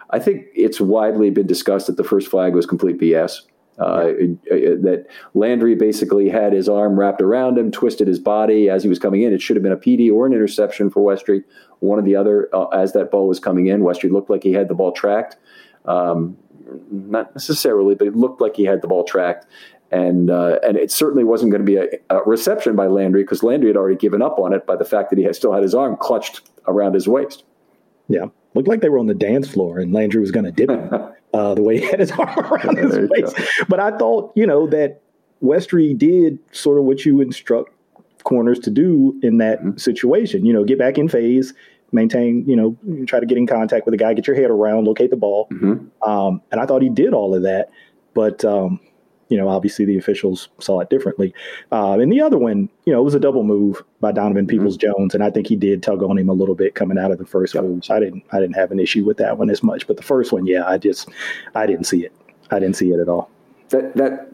I 0.09 0.19
think 0.19 0.45
it's 0.55 0.81
widely 0.81 1.29
been 1.29 1.47
discussed 1.47 1.87
that 1.87 1.95
the 1.95 2.03
first 2.03 2.29
flag 2.29 2.53
was 2.53 2.65
complete 2.65 2.99
BS. 2.99 3.43
Uh, 3.79 4.05
that 4.49 5.05
Landry 5.35 5.75
basically 5.75 6.29
had 6.29 6.51
his 6.51 6.67
arm 6.67 6.99
wrapped 6.99 7.21
around 7.21 7.59
him, 7.59 7.71
twisted 7.71 8.07
his 8.07 8.17
body 8.17 8.69
as 8.69 8.81
he 8.81 8.89
was 8.89 8.97
coming 8.97 9.21
in. 9.21 9.31
It 9.33 9.41
should 9.41 9.55
have 9.55 9.61
been 9.61 9.71
a 9.71 9.77
PD 9.77 10.11
or 10.11 10.25
an 10.25 10.33
interception 10.33 10.89
for 10.89 11.01
Westry, 11.01 11.43
one 11.79 11.99
or 11.99 12.01
the 12.01 12.15
other. 12.15 12.49
Uh, 12.53 12.67
as 12.69 12.93
that 12.93 13.11
ball 13.11 13.27
was 13.27 13.39
coming 13.39 13.67
in, 13.67 13.81
Westry 13.81 14.11
looked 14.11 14.31
like 14.31 14.41
he 14.41 14.53
had 14.53 14.67
the 14.67 14.73
ball 14.73 14.91
tracked. 14.93 15.37
Um, 15.85 16.37
not 16.91 17.35
necessarily, 17.35 17.93
but 17.93 18.07
it 18.07 18.15
looked 18.15 18.41
like 18.41 18.55
he 18.55 18.63
had 18.63 18.81
the 18.81 18.87
ball 18.87 19.03
tracked. 19.03 19.45
And 19.91 20.29
uh, 20.29 20.59
and 20.63 20.75
it 20.75 20.91
certainly 20.91 21.23
wasn't 21.23 21.51
going 21.51 21.65
to 21.65 21.65
be 21.65 21.77
a, 21.77 21.87
a 22.09 22.23
reception 22.23 22.75
by 22.75 22.87
Landry 22.87 23.23
because 23.23 23.43
Landry 23.43 23.69
had 23.69 23.77
already 23.77 23.95
given 23.95 24.21
up 24.21 24.39
on 24.39 24.53
it 24.53 24.65
by 24.65 24.75
the 24.75 24.83
fact 24.85 25.11
that 25.11 25.19
he 25.19 25.23
had 25.23 25.35
still 25.35 25.53
had 25.53 25.63
his 25.63 25.73
arm 25.75 25.95
clutched 25.97 26.41
around 26.67 26.93
his 26.93 27.07
waist. 27.07 27.45
Yeah, 28.09 28.25
looked 28.53 28.67
like 28.67 28.81
they 28.81 28.89
were 28.89 28.99
on 28.99 29.07
the 29.07 29.13
dance 29.13 29.47
floor 29.47 29.79
and 29.79 29.93
Landry 29.93 30.19
was 30.19 30.31
going 30.31 30.45
to 30.45 30.51
dip 30.51 30.69
him. 30.69 30.89
uh, 31.37 31.53
the 31.53 31.61
way 31.61 31.79
he 31.79 31.85
had 31.85 31.99
his 31.99 32.11
arm 32.19 32.39
around 32.39 32.77
his 32.77 33.09
waist. 33.09 33.35
But 33.69 33.79
I 33.79 33.95
thought, 33.97 34.31
you 34.35 34.47
know, 34.47 34.67
that 34.67 35.01
Westry 35.41 35.97
did 35.97 36.39
sort 36.51 36.79
of 36.79 36.85
what 36.85 37.05
you 37.05 37.21
instruct 37.21 37.71
corners 38.23 38.59
to 38.59 38.71
do 38.71 39.17
in 39.21 39.37
that 39.37 39.59
mm-hmm. 39.59 39.77
situation. 39.77 40.45
You 40.45 40.53
know, 40.53 40.63
get 40.63 40.79
back 40.79 40.97
in 40.97 41.07
phase, 41.07 41.53
maintain, 41.91 42.43
you 42.47 42.55
know, 42.55 42.75
try 43.05 43.19
to 43.19 43.25
get 43.25 43.37
in 43.37 43.45
contact 43.45 43.85
with 43.85 43.93
the 43.93 43.97
guy, 43.97 44.13
get 44.13 44.25
your 44.25 44.35
head 44.35 44.49
around, 44.49 44.85
locate 44.85 45.11
the 45.11 45.15
ball. 45.15 45.47
Mm-hmm. 45.51 46.09
Um, 46.09 46.41
and 46.51 46.59
I 46.59 46.65
thought 46.65 46.81
he 46.81 46.89
did 46.89 47.13
all 47.13 47.35
of 47.35 47.43
that. 47.43 47.69
But 48.13 48.43
um, 48.43 48.79
you 49.29 49.37
know, 49.37 49.49
obviously 49.49 49.85
the 49.85 49.97
officials 49.97 50.49
saw 50.59 50.79
it 50.79 50.89
differently. 50.89 51.33
Uh, 51.71 51.99
and 51.99 52.11
the 52.11 52.21
other 52.21 52.37
one, 52.37 52.69
you 52.85 52.93
know, 52.93 52.99
it 52.99 53.03
was 53.03 53.15
a 53.15 53.19
double 53.19 53.43
move 53.43 53.83
by 53.99 54.11
Donovan 54.11 54.47
Peoples 54.47 54.77
Jones, 54.77 55.13
and 55.13 55.23
I 55.23 55.29
think 55.29 55.47
he 55.47 55.55
did 55.55 55.83
tug 55.83 56.03
on 56.03 56.17
him 56.17 56.29
a 56.29 56.33
little 56.33 56.55
bit 56.55 56.75
coming 56.75 56.97
out 56.97 57.11
of 57.11 57.17
the 57.17 57.25
first 57.25 57.53
yep. 57.53 57.63
move. 57.63 57.85
So 57.85 57.95
I 57.95 57.99
didn't, 57.99 58.23
I 58.31 58.39
didn't 58.39 58.55
have 58.55 58.71
an 58.71 58.79
issue 58.79 59.03
with 59.05 59.17
that 59.17 59.37
one 59.37 59.49
as 59.49 59.63
much. 59.63 59.87
But 59.87 59.97
the 59.97 60.03
first 60.03 60.31
one, 60.31 60.45
yeah, 60.45 60.67
I 60.67 60.77
just, 60.77 61.09
I 61.55 61.65
didn't 61.65 61.85
see 61.85 62.05
it. 62.05 62.13
I 62.51 62.59
didn't 62.59 62.75
see 62.75 62.91
it 62.91 62.99
at 62.99 63.09
all. 63.09 63.29
That 63.69 63.95
that 63.95 64.26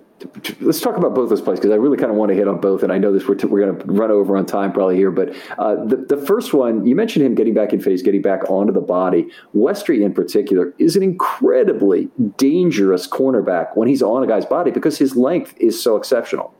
let's 0.62 0.80
talk 0.80 0.95
about 0.97 1.13
both 1.13 1.30
those 1.30 1.41
plays 1.41 1.60
because 1.60 1.71
I 1.71 1.76
really 1.76 1.97
kind 1.97 2.12
of 2.12 2.17
want 2.17 2.30
to 2.30 2.36
hit 2.36 2.47
on 2.47 2.60
both, 2.60 2.84
and 2.84 2.91
I 2.91 2.97
know 2.97 3.12
this 3.12 3.28
we're, 3.28 3.36
t- 3.36 3.47
we're 3.47 3.65
going 3.65 3.80
to 3.80 3.86
run 3.86 4.12
over 4.12 4.38
on 4.38 4.45
time 4.45 4.71
probably 4.71 4.95
here, 4.95 5.12
but 5.12 5.36
uh, 5.58 5.84
the 5.84 5.97
the 5.97 6.17
first 6.17 6.54
one 6.54 6.86
you 6.86 6.95
mentioned 6.95 7.26
him 7.26 7.36
getting 7.36 7.54
back 7.54 7.73
in 7.73 7.82
phase, 7.82 8.02
getting 8.02 8.21
back 8.21 8.49
onto 8.49 8.71
the 8.71 8.82
body. 8.82 9.28
Westry 9.56 10.04
in 10.04 10.13
particular 10.13 10.73
is 10.80 10.95
an 10.95 11.04
incredibly 11.04 12.10
dangerous 12.38 13.08
cornerback 13.08 13.76
when 13.76 13.88
he's 13.88 14.02
on 14.02 14.23
a 14.23 14.28
guy's 14.28 14.45
body 14.45 14.71
because 14.71 14.97
his 14.97 15.15
length 15.15 15.56
is 15.60 15.82
so 15.82 15.95
exceptional. 15.95 16.54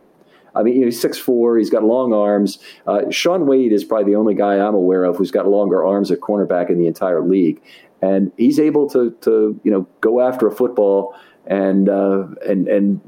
I 0.56 0.62
mean, 0.62 0.76
you 0.76 0.82
know, 0.82 0.88
he's 0.88 1.02
six 1.02 1.18
four. 1.18 1.58
He's 1.58 1.70
got 1.70 1.84
long 1.84 2.14
arms. 2.14 2.60
Uh, 2.86 3.10
Shaun 3.10 3.48
Wade 3.48 3.72
is 3.72 3.84
probably 3.84 4.12
the 4.12 4.18
only 4.18 4.36
guy 4.36 4.56
I'm 4.56 4.76
aware 4.76 5.04
of 5.04 5.18
who's 5.18 5.32
got 5.32 5.48
longer 5.48 5.86
arms 5.86 6.12
at 6.12 6.20
cornerback 6.20 6.70
in 6.70 6.78
the 6.78 6.88
entire 6.88 7.22
league, 7.22 7.62
and 8.02 8.32
he's 8.38 8.60
able 8.60 8.90
to 8.90 9.12
to 9.22 9.60
you 9.64 9.72
know 9.72 9.88
go 10.02 10.22
after 10.22 10.48
a 10.48 10.52
football 10.52 11.16
and 11.48 11.90
uh, 11.90 12.26
and 12.48 12.68
and 12.68 13.02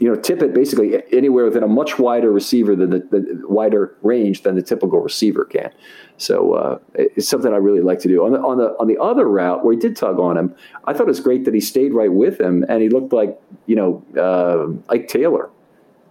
you 0.00 0.08
know, 0.08 0.18
tip 0.18 0.42
it 0.42 0.54
basically 0.54 1.02
anywhere 1.12 1.44
within 1.44 1.62
a 1.62 1.68
much 1.68 1.98
wider 1.98 2.32
receiver 2.32 2.74
than 2.74 2.88
the, 2.88 2.98
the 3.10 3.42
wider 3.46 3.94
range 4.02 4.42
than 4.42 4.56
the 4.56 4.62
typical 4.62 4.98
receiver 4.98 5.44
can. 5.44 5.70
So 6.16 6.54
uh, 6.54 6.78
it's 6.94 7.28
something 7.28 7.52
I 7.52 7.58
really 7.58 7.82
like 7.82 7.98
to 8.00 8.08
do. 8.08 8.24
On 8.24 8.32
the 8.32 8.38
on 8.40 8.56
the 8.56 8.68
on 8.80 8.88
the 8.88 8.98
other 8.98 9.28
route 9.28 9.62
where 9.62 9.74
he 9.74 9.78
did 9.78 9.96
tug 9.96 10.18
on 10.18 10.38
him, 10.38 10.54
I 10.86 10.94
thought 10.94 11.02
it 11.02 11.08
was 11.08 11.20
great 11.20 11.44
that 11.44 11.52
he 11.52 11.60
stayed 11.60 11.92
right 11.92 12.12
with 12.12 12.40
him 12.40 12.64
and 12.68 12.82
he 12.82 12.88
looked 12.88 13.12
like 13.12 13.38
you 13.66 13.76
know 13.76 14.02
uh, 14.18 14.92
Ike 14.92 15.06
Taylor, 15.06 15.50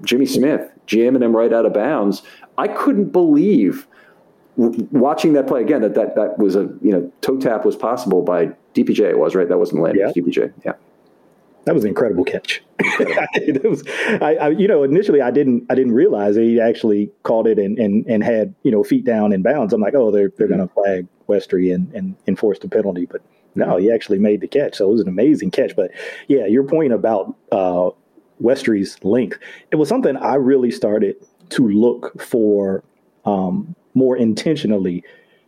Jimmy 0.04 0.28
Smith, 0.28 0.72
jamming 0.86 1.24
him 1.24 1.36
right 1.36 1.52
out 1.52 1.66
of 1.66 1.74
bounds. 1.74 2.22
I 2.60 2.68
couldn't 2.68 3.10
believe 3.12 3.88
watching 4.56 5.34
that 5.34 5.48
play 5.48 5.62
again 5.62 5.82
that 5.82 5.96
that 5.96 6.16
that 6.16 6.38
was 6.38 6.56
a 6.56 6.70
you 6.82 6.92
know 6.92 7.12
toe 7.22 7.38
tap 7.40 7.66
was 7.66 7.76
possible 7.76 8.22
by 8.22 8.48
DPJ. 8.76 9.00
It 9.10 9.18
was 9.18 9.34
right. 9.34 9.50
That 9.50 9.58
wasn't 9.58 9.82
Landry. 9.82 10.02
Yeah. 10.02 10.12
DPJ. 10.12 10.54
Yeah 10.64 10.74
that 11.70 11.76
was 11.76 11.84
an 11.84 11.90
incredible 11.90 12.24
catch. 12.24 12.64
it 12.80 13.64
was, 13.70 13.84
I, 14.24 14.38
I, 14.38 14.50
you 14.50 14.68
know, 14.68 14.82
initially 14.82 15.22
I 15.22 15.30
didn't, 15.30 15.68
I 15.70 15.76
didn't 15.76 15.92
realize 15.92 16.36
he 16.36 16.60
actually 16.60 17.12
caught 17.22 17.46
it 17.46 17.60
and, 17.60 17.78
and, 17.78 18.08
and 18.08 18.24
had, 18.24 18.56
you 18.64 18.72
know, 18.72 18.84
feet 18.84 19.06
down 19.06 19.34
in 19.34 19.44
bounds. 19.44 19.72
I'm 19.72 19.80
like, 19.80 19.94
oh, 19.94 20.10
they're, 20.10 20.32
they're 20.36 20.48
mm-hmm. 20.48 20.58
going 20.58 20.68
to 20.68 20.74
flag 20.74 21.08
Westry 21.28 21.72
and, 21.72 21.94
and 21.94 22.16
enforce 22.26 22.58
the 22.58 22.70
penalty. 22.70 23.06
But 23.06 23.22
no, 23.54 23.78
he 23.78 23.92
actually 23.92 24.18
made 24.18 24.42
the 24.42 24.48
catch. 24.48 24.78
So 24.78 24.90
it 24.90 24.94
was 24.94 25.02
an 25.02 25.08
amazing 25.08 25.52
catch. 25.52 25.76
But 25.76 25.92
yeah, 26.28 26.48
your 26.48 26.64
point 26.64 26.92
about 26.92 27.36
uh, 27.52 27.92
Westry's 28.42 28.98
length, 29.04 29.38
it 29.70 29.76
was 29.76 29.90
something 29.90 30.18
I 30.18 30.34
really 30.36 30.72
started 30.72 31.18
to 31.50 31.68
look 31.68 32.20
for 32.20 32.84
um, 33.26 33.76
more 33.94 34.18
intentionally. 34.18 35.04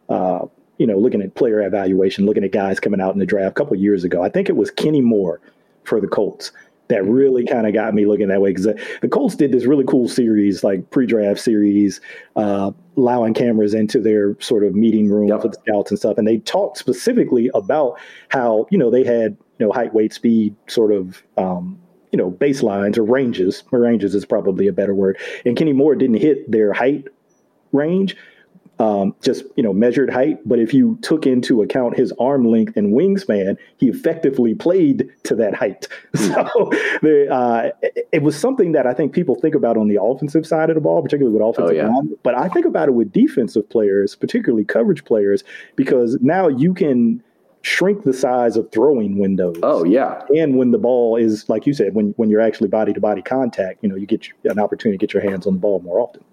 Uh, 0.07 0.45
you 0.77 0.85
know, 0.85 0.99
looking 0.99 1.23
at 1.23 1.33
player 1.33 1.63
evaluation, 1.63 2.27
looking 2.27 2.43
at 2.43 2.51
guys 2.51 2.79
coming 2.79 3.01
out 3.01 3.13
in 3.13 3.19
the 3.19 3.25
draft 3.25 3.51
a 3.51 3.53
couple 3.53 3.75
years 3.75 4.03
ago. 4.03 4.21
I 4.21 4.29
think 4.29 4.49
it 4.49 4.55
was 4.55 4.69
Kenny 4.69 5.01
Moore 5.01 5.41
for 5.83 6.01
the 6.01 6.07
Colts 6.07 6.51
that 6.91 7.05
really 7.05 7.45
kind 7.45 7.65
of 7.65 7.73
got 7.73 7.93
me 7.93 8.05
looking 8.05 8.27
that 8.27 8.41
way 8.41 8.49
because 8.53 8.67
the 9.01 9.07
Colts 9.07 9.35
did 9.35 9.53
this 9.53 9.65
really 9.65 9.85
cool 9.85 10.09
series, 10.09 10.61
like 10.61 10.89
pre-draft 10.91 11.39
series, 11.39 12.01
uh, 12.35 12.71
allowing 12.97 13.33
cameras 13.33 13.73
into 13.73 13.99
their 13.99 14.37
sort 14.41 14.65
of 14.65 14.75
meeting 14.75 15.09
room 15.09 15.29
yep. 15.29 15.41
for 15.41 15.47
the 15.47 15.57
scouts 15.65 15.89
and 15.89 15.97
stuff, 15.97 16.17
and 16.17 16.27
they 16.27 16.39
talked 16.39 16.77
specifically 16.77 17.49
about 17.53 17.97
how 18.27 18.67
you 18.69 18.77
know 18.77 18.91
they 18.91 19.05
had 19.05 19.37
you 19.57 19.65
know 19.65 19.71
height, 19.71 19.93
weight, 19.93 20.13
speed, 20.13 20.55
sort 20.67 20.91
of. 20.91 21.23
Um, 21.37 21.79
you 22.13 22.17
know, 22.17 22.29
baselines 22.29 22.97
or 22.97 23.03
ranges. 23.03 23.63
Ranges 23.71 24.13
is 24.13 24.25
probably 24.25 24.67
a 24.67 24.73
better 24.73 24.93
word. 24.93 25.17
And 25.45 25.55
Kenny 25.55 25.71
Moore 25.71 25.95
didn't 25.95 26.17
hit 26.17 26.51
their 26.51 26.73
height 26.73 27.07
range, 27.71 28.17
um, 28.81 29.15
just 29.21 29.43
you 29.55 29.63
know 29.63 29.73
measured 29.73 30.09
height. 30.09 30.39
But 30.45 30.59
if 30.59 30.73
you 30.73 30.97
took 31.03 31.27
into 31.27 31.61
account 31.61 31.95
his 31.95 32.11
arm 32.19 32.45
length 32.45 32.75
and 32.75 32.93
wingspan, 32.93 33.57
he 33.77 33.87
effectively 33.87 34.55
played 34.55 35.09
to 35.23 35.35
that 35.35 35.53
height. 35.53 35.87
So 36.31 36.69
the, 37.01 37.27
uh, 37.29 37.71
it, 37.81 38.07
it, 38.11 38.21
was 38.21 38.37
something 38.37 38.71
that 38.71 38.87
I 38.87 38.93
think 38.93 39.11
people 39.11 39.35
think 39.35 39.53
about 39.53 39.75
on 39.75 39.87
the 39.87 40.01
offensive 40.01 40.45
side 40.45 40.69
of 40.69 40.75
the 40.75 40.81
ball, 40.81 41.01
particularly 41.01 41.37
with 41.37 41.45
offensive 41.45 41.75
oh, 41.75 41.79
yeah. 41.79 41.89
line. 41.89 42.15
But 42.23 42.35
I 42.35 42.47
think 42.47 42.65
about 42.65 42.87
it 42.87 42.93
with 42.93 43.11
defensive 43.11 43.69
players, 43.69 44.15
particularly 44.15 44.63
coverage 44.63 45.03
players, 45.03 45.43
because 45.75 46.17
now 46.21 46.47
you 46.47 46.73
can 46.73 47.21
shrink 47.63 48.03
the 48.03 48.13
size 48.13 48.55
of 48.55 48.71
throwing 48.71 49.17
windows. 49.17 49.57
Oh 49.63 49.83
yeah. 49.83 50.21
And 50.35 50.57
when 50.57 50.71
the 50.71 50.77
ball 50.77 51.17
is 51.17 51.49
like 51.49 51.65
you 51.65 51.73
said, 51.73 51.95
when 51.95 52.11
when 52.17 52.29
you're 52.29 52.41
actually 52.41 52.69
body 52.69 52.93
to 52.93 53.01
body 53.01 53.21
contact, 53.21 53.79
you 53.81 53.89
know, 53.89 53.95
you 53.95 54.05
get 54.05 54.27
an 54.45 54.59
opportunity 54.59 54.97
to 54.97 55.05
get 55.05 55.13
your 55.13 55.23
hands 55.23 55.45
on 55.45 55.53
the 55.53 55.59
ball 55.59 55.81
more 55.81 55.99
often. 55.99 56.23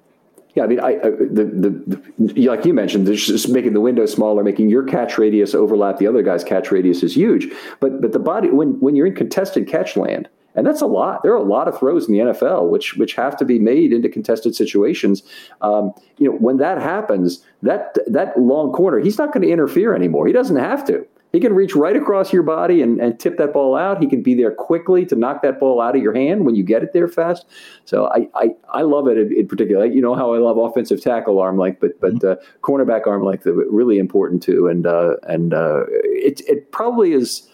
Yeah, 0.58 0.64
I 0.64 0.66
mean, 0.66 0.80
I, 0.80 0.88
I 0.88 1.10
the, 1.10 2.02
the, 2.18 2.48
like 2.48 2.64
you 2.64 2.74
mentioned, 2.74 3.06
just 3.06 3.48
making 3.48 3.74
the 3.74 3.80
window 3.80 4.06
smaller, 4.06 4.42
making 4.42 4.70
your 4.70 4.82
catch 4.82 5.16
radius 5.16 5.54
overlap 5.54 5.98
the 5.98 6.08
other 6.08 6.20
guy's 6.20 6.42
catch 6.42 6.72
radius 6.72 7.04
is 7.04 7.14
huge. 7.14 7.46
But 7.78 8.00
but 8.00 8.10
the 8.10 8.18
body 8.18 8.50
when 8.50 8.70
when 8.80 8.96
you're 8.96 9.06
in 9.06 9.14
contested 9.14 9.68
catch 9.68 9.96
land, 9.96 10.28
and 10.56 10.66
that's 10.66 10.80
a 10.80 10.86
lot. 10.86 11.22
There 11.22 11.32
are 11.32 11.36
a 11.36 11.44
lot 11.44 11.68
of 11.68 11.78
throws 11.78 12.08
in 12.08 12.12
the 12.12 12.18
NFL 12.18 12.70
which 12.70 12.94
which 12.96 13.14
have 13.14 13.36
to 13.36 13.44
be 13.44 13.60
made 13.60 13.92
into 13.92 14.08
contested 14.08 14.56
situations. 14.56 15.22
Um, 15.60 15.92
you 16.16 16.28
know, 16.28 16.36
when 16.38 16.56
that 16.56 16.82
happens, 16.82 17.44
that 17.62 17.96
that 18.08 18.36
long 18.36 18.72
corner, 18.72 18.98
he's 18.98 19.16
not 19.16 19.32
going 19.32 19.46
to 19.46 19.52
interfere 19.52 19.94
anymore. 19.94 20.26
He 20.26 20.32
doesn't 20.32 20.56
have 20.56 20.84
to. 20.86 21.06
He 21.32 21.40
can 21.40 21.52
reach 21.54 21.74
right 21.74 21.94
across 21.94 22.32
your 22.32 22.42
body 22.42 22.80
and, 22.80 23.00
and 23.00 23.18
tip 23.20 23.36
that 23.36 23.52
ball 23.52 23.76
out. 23.76 24.00
He 24.00 24.06
can 24.06 24.22
be 24.22 24.34
there 24.34 24.50
quickly 24.50 25.04
to 25.06 25.16
knock 25.16 25.42
that 25.42 25.60
ball 25.60 25.80
out 25.80 25.94
of 25.94 26.02
your 26.02 26.14
hand 26.14 26.46
when 26.46 26.54
you 26.54 26.62
get 26.62 26.82
it 26.82 26.92
there 26.92 27.08
fast. 27.08 27.46
So 27.84 28.06
I 28.06 28.28
I, 28.34 28.48
I 28.72 28.82
love 28.82 29.08
it 29.08 29.18
in, 29.18 29.32
in 29.32 29.48
particular. 29.48 29.84
You 29.84 30.00
know 30.00 30.14
how 30.14 30.32
I 30.32 30.38
love 30.38 30.56
offensive 30.56 31.02
tackle 31.02 31.38
arm 31.38 31.58
length, 31.58 31.80
but 31.80 32.00
but 32.00 32.14
mm-hmm. 32.14 32.28
uh, 32.28 32.44
cornerback 32.62 33.06
arm 33.06 33.24
length 33.24 33.46
really 33.46 33.98
important 33.98 34.42
too. 34.42 34.68
And 34.68 34.86
uh, 34.86 35.16
and 35.24 35.52
uh, 35.52 35.84
it 35.88 36.40
it 36.48 36.72
probably 36.72 37.12
is 37.12 37.48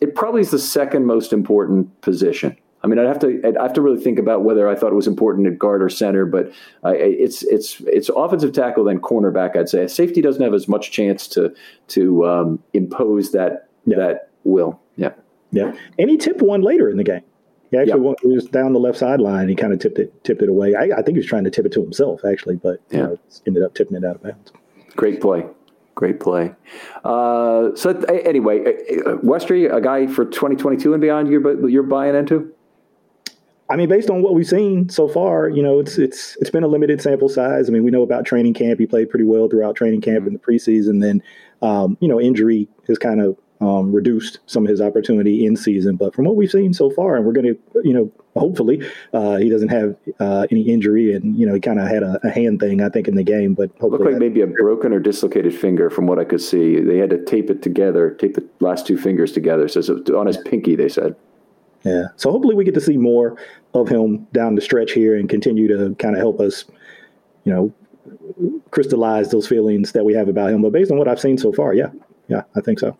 it 0.00 0.14
probably 0.14 0.40
is 0.40 0.50
the 0.50 0.58
second 0.58 1.04
most 1.04 1.32
important 1.32 2.00
position 2.00 2.56
I 2.82 2.86
mean, 2.86 2.98
I'd 2.98 3.06
have 3.06 3.18
to 3.20 3.40
I'd 3.44 3.56
have 3.56 3.74
to 3.74 3.82
really 3.82 4.02
think 4.02 4.18
about 4.18 4.42
whether 4.42 4.68
I 4.68 4.74
thought 4.74 4.92
it 4.92 4.96
was 4.96 5.06
important 5.06 5.46
at 5.46 5.58
guard 5.58 5.82
or 5.82 5.90
center, 5.90 6.24
but 6.24 6.50
uh, 6.84 6.94
it's 6.94 7.42
it's 7.42 7.80
it's 7.80 8.08
offensive 8.08 8.52
tackle 8.52 8.84
then 8.84 9.00
cornerback. 9.00 9.56
I'd 9.56 9.68
say 9.68 9.86
safety 9.86 10.22
doesn't 10.22 10.42
have 10.42 10.54
as 10.54 10.66
much 10.66 10.90
chance 10.90 11.28
to 11.28 11.54
to 11.88 12.26
um, 12.26 12.62
impose 12.72 13.32
that 13.32 13.68
yeah. 13.84 13.98
that 13.98 14.30
will. 14.44 14.80
Yeah, 14.96 15.12
yeah. 15.52 15.74
And 15.98 16.08
he 16.08 16.16
tipped 16.16 16.40
one 16.40 16.62
later 16.62 16.88
in 16.88 16.96
the 16.96 17.04
game. 17.04 17.22
He 17.70 17.76
actually 17.76 18.00
went, 18.00 18.18
he 18.20 18.28
was 18.28 18.46
down 18.46 18.72
the 18.72 18.80
left 18.80 18.98
sideline. 18.98 19.48
He 19.48 19.54
kind 19.54 19.72
of 19.72 19.78
tipped 19.78 19.98
it 19.98 20.24
tipped 20.24 20.42
it 20.42 20.48
away. 20.48 20.74
I, 20.74 20.84
I, 20.84 21.02
think 21.02 21.10
he 21.10 21.18
was 21.18 21.26
trying 21.26 21.44
to 21.44 21.50
tip 21.50 21.66
it 21.66 21.72
to 21.72 21.82
himself 21.82 22.24
actually, 22.24 22.56
but 22.56 22.80
yeah. 22.90 23.02
know, 23.02 23.18
ended 23.46 23.62
up 23.62 23.74
tipping 23.74 23.96
it 23.96 24.04
out 24.04 24.16
of 24.16 24.22
bounds. 24.22 24.52
Great 24.96 25.20
play. 25.20 25.46
Great 25.94 26.18
play. 26.18 26.54
Uh, 27.04 27.74
so 27.74 27.90
anyway, 28.08 28.60
Westry, 29.22 29.72
a 29.72 29.80
guy 29.80 30.06
for 30.06 30.24
2022 30.24 30.94
and 30.94 31.00
beyond, 31.00 31.28
you're 31.28 31.68
you're 31.68 31.82
buying 31.82 32.14
into? 32.14 32.54
I 33.70 33.76
mean, 33.76 33.88
based 33.88 34.10
on 34.10 34.20
what 34.20 34.34
we've 34.34 34.46
seen 34.46 34.88
so 34.88 35.06
far, 35.06 35.48
you 35.48 35.62
know, 35.62 35.78
it's 35.78 35.96
it's 35.96 36.36
it's 36.40 36.50
been 36.50 36.64
a 36.64 36.68
limited 36.68 37.00
sample 37.00 37.28
size. 37.28 37.68
I 37.68 37.72
mean, 37.72 37.84
we 37.84 37.90
know 37.92 38.02
about 38.02 38.24
training 38.24 38.54
camp; 38.54 38.80
he 38.80 38.86
played 38.86 39.08
pretty 39.08 39.24
well 39.24 39.48
throughout 39.48 39.76
training 39.76 40.00
camp 40.00 40.26
in 40.26 40.32
the 40.32 40.38
preseason. 40.40 41.00
Then, 41.00 41.22
um, 41.62 41.96
you 42.00 42.08
know, 42.08 42.20
injury 42.20 42.68
has 42.88 42.98
kind 42.98 43.20
of 43.20 43.36
um, 43.60 43.92
reduced 43.92 44.40
some 44.46 44.64
of 44.64 44.70
his 44.70 44.80
opportunity 44.80 45.44
in 45.46 45.56
season. 45.56 45.96
But 45.96 46.14
from 46.14 46.24
what 46.24 46.34
we've 46.34 46.50
seen 46.50 46.72
so 46.72 46.90
far, 46.90 47.16
and 47.16 47.24
we're 47.24 47.32
going 47.32 47.46
to, 47.46 47.58
you 47.84 47.92
know, 47.92 48.10
hopefully 48.34 48.82
uh, 49.12 49.36
he 49.36 49.48
doesn't 49.48 49.68
have 49.68 49.96
uh, 50.18 50.46
any 50.50 50.62
injury, 50.62 51.14
and 51.14 51.38
you 51.38 51.46
know, 51.46 51.54
he 51.54 51.60
kind 51.60 51.78
of 51.78 51.86
had 51.86 52.02
a, 52.02 52.18
a, 52.26 52.30
hand 52.30 52.58
thing, 52.58 52.82
I 52.82 52.88
think, 52.88 53.06
in 53.06 53.14
the 53.14 53.22
game. 53.22 53.54
But 53.54 53.70
looked 53.80 54.04
like 54.04 54.16
maybe 54.16 54.40
a 54.40 54.46
broken 54.46 54.92
or 54.92 54.98
dislocated 54.98 55.54
finger, 55.54 55.90
from 55.90 56.06
what 56.06 56.18
I 56.18 56.24
could 56.24 56.40
see. 56.40 56.80
They 56.80 56.98
had 56.98 57.10
to 57.10 57.24
tape 57.24 57.50
it 57.50 57.62
together, 57.62 58.10
tape 58.10 58.34
the 58.34 58.48
last 58.60 58.86
two 58.86 58.96
fingers 58.96 59.32
together. 59.32 59.68
So, 59.68 59.80
so 59.80 60.18
on 60.18 60.26
his 60.26 60.38
pinky, 60.38 60.74
they 60.74 60.88
said. 60.88 61.14
Yeah. 61.84 62.08
So 62.16 62.30
hopefully 62.30 62.54
we 62.54 62.64
get 62.64 62.74
to 62.74 62.80
see 62.80 62.96
more 62.96 63.36
of 63.74 63.88
him 63.88 64.26
down 64.32 64.54
the 64.54 64.60
stretch 64.60 64.92
here 64.92 65.16
and 65.16 65.28
continue 65.28 65.68
to 65.68 65.94
kind 65.96 66.14
of 66.14 66.20
help 66.20 66.40
us, 66.40 66.64
you 67.44 67.52
know, 67.52 67.74
crystallize 68.70 69.30
those 69.30 69.46
feelings 69.46 69.92
that 69.92 70.04
we 70.04 70.14
have 70.14 70.28
about 70.28 70.50
him. 70.50 70.62
But 70.62 70.72
based 70.72 70.90
on 70.90 70.98
what 70.98 71.08
I've 71.08 71.20
seen 71.20 71.38
so 71.38 71.52
far, 71.52 71.74
yeah, 71.74 71.90
yeah, 72.28 72.42
I 72.54 72.60
think 72.60 72.78
so. 72.78 72.96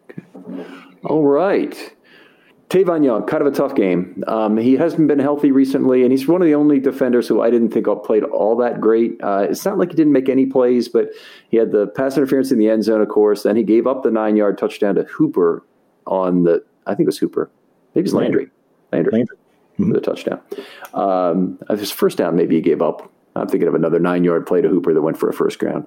All 1.05 1.25
right. 1.25 1.95
Tavon 2.69 3.05
Young, 3.05 3.27
kind 3.27 3.45
of 3.45 3.53
a 3.53 3.57
tough 3.57 3.75
game. 3.75 4.23
Um, 4.29 4.57
he 4.57 4.75
hasn't 4.75 5.09
been 5.09 5.19
healthy 5.19 5.51
recently, 5.51 6.05
and 6.05 6.13
he's 6.13 6.29
one 6.29 6.41
of 6.41 6.47
the 6.47 6.55
only 6.55 6.79
defenders 6.79 7.27
who 7.27 7.41
I 7.41 7.51
didn't 7.51 7.71
think 7.71 7.89
I 7.89 7.95
played 7.97 8.23
all 8.23 8.57
that 8.59 8.81
great. 8.81 9.21
Uh, 9.21 9.49
it's 9.51 9.65
not 9.65 9.77
like 9.77 9.91
he 9.91 9.97
didn't 9.97 10.13
make 10.13 10.29
any 10.29 10.47
plays, 10.47 10.89
but 10.89 11.09
he 11.51 11.57
had 11.57 11.73
the 11.73 11.89
pass 11.89 12.17
interference 12.17 12.53
in 12.53 12.61
the 12.61 12.71
end 12.71 12.85
zone, 12.85 13.01
of 13.01 13.09
course. 13.09 13.43
Then 13.43 13.57
he 13.57 13.65
gave 13.65 13.89
up 13.89 14.05
the 14.05 14.11
nine 14.13 14.37
yard 14.37 14.57
touchdown 14.57 14.95
to 14.95 15.03
Hooper 15.03 15.65
on 16.07 16.45
the, 16.45 16.65
I 16.87 16.95
think 16.95 17.07
it 17.07 17.07
was 17.07 17.19
Hooper, 17.19 17.51
maybe 17.97 18.05
it's 18.05 18.15
Landry. 18.15 18.51
Landry, 18.93 19.13
Landry. 19.13 19.37
Mm-hmm. 19.79 19.95
a 19.97 20.01
touchdown. 20.01 20.41
Um, 20.95 21.59
his 21.71 21.91
first 21.91 22.19
down, 22.19 22.37
maybe 22.37 22.57
he 22.57 22.61
gave 22.61 22.83
up. 22.83 23.13
I'm 23.37 23.47
thinking 23.47 23.69
of 23.69 23.75
another 23.75 24.01
nine 24.01 24.25
yard 24.25 24.47
play 24.47 24.61
to 24.61 24.69
Hooper 24.69 24.93
that 24.93 25.03
went 25.03 25.17
for 25.17 25.29
a 25.29 25.33
first 25.33 25.61
ground. 25.61 25.87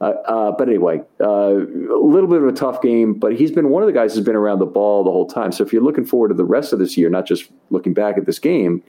Uh, 0.00 0.12
uh, 0.26 0.52
but 0.52 0.68
anyway, 0.68 1.00
uh, 1.20 1.56
a 1.56 2.02
little 2.02 2.28
bit 2.28 2.42
of 2.42 2.48
a 2.48 2.52
tough 2.52 2.82
game, 2.82 3.14
but 3.14 3.34
he's 3.34 3.50
been 3.50 3.70
one 3.70 3.82
of 3.82 3.86
the 3.86 3.94
guys 3.94 4.14
who's 4.14 4.24
been 4.24 4.36
around 4.36 4.58
the 4.58 4.66
ball 4.66 5.02
the 5.02 5.10
whole 5.10 5.26
time. 5.26 5.52
So 5.52 5.64
if 5.64 5.72
you're 5.72 5.82
looking 5.82 6.04
forward 6.04 6.28
to 6.28 6.34
the 6.34 6.44
rest 6.44 6.72
of 6.72 6.78
this 6.78 6.96
year, 6.98 7.08
not 7.08 7.26
just 7.26 7.50
looking 7.70 7.94
back 7.94 8.18
at 8.18 8.26
this 8.26 8.38
game, 8.38 8.82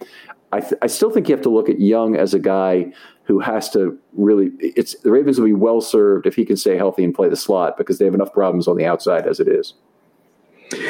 I, 0.52 0.60
th- 0.60 0.74
I 0.82 0.88
still 0.88 1.10
think 1.10 1.30
you 1.30 1.36
have 1.36 1.44
to 1.44 1.50
look 1.50 1.70
at 1.70 1.80
Young 1.80 2.16
as 2.16 2.34
a 2.34 2.40
guy 2.40 2.92
who 3.24 3.40
has 3.40 3.70
to 3.72 3.98
really. 4.12 4.52
It's 4.60 4.96
the 5.00 5.10
Ravens 5.10 5.40
will 5.40 5.48
be 5.48 5.54
well 5.54 5.82
served 5.82 6.28
if 6.28 6.36
he 6.36 6.46
can 6.46 6.58
stay 6.58 6.76
healthy 6.78 7.04
and 7.04 7.16
play 7.16 7.30
the 7.30 7.38
slot 7.38 7.78
because 7.78 7.98
they 7.98 8.06
have 8.06 8.14
enough 8.14 8.34
problems 8.34 8.68
on 8.68 8.78
the 8.78 8.86
outside 8.86 9.26
as 9.26 9.40
it 9.40 9.48
is. 9.48 9.74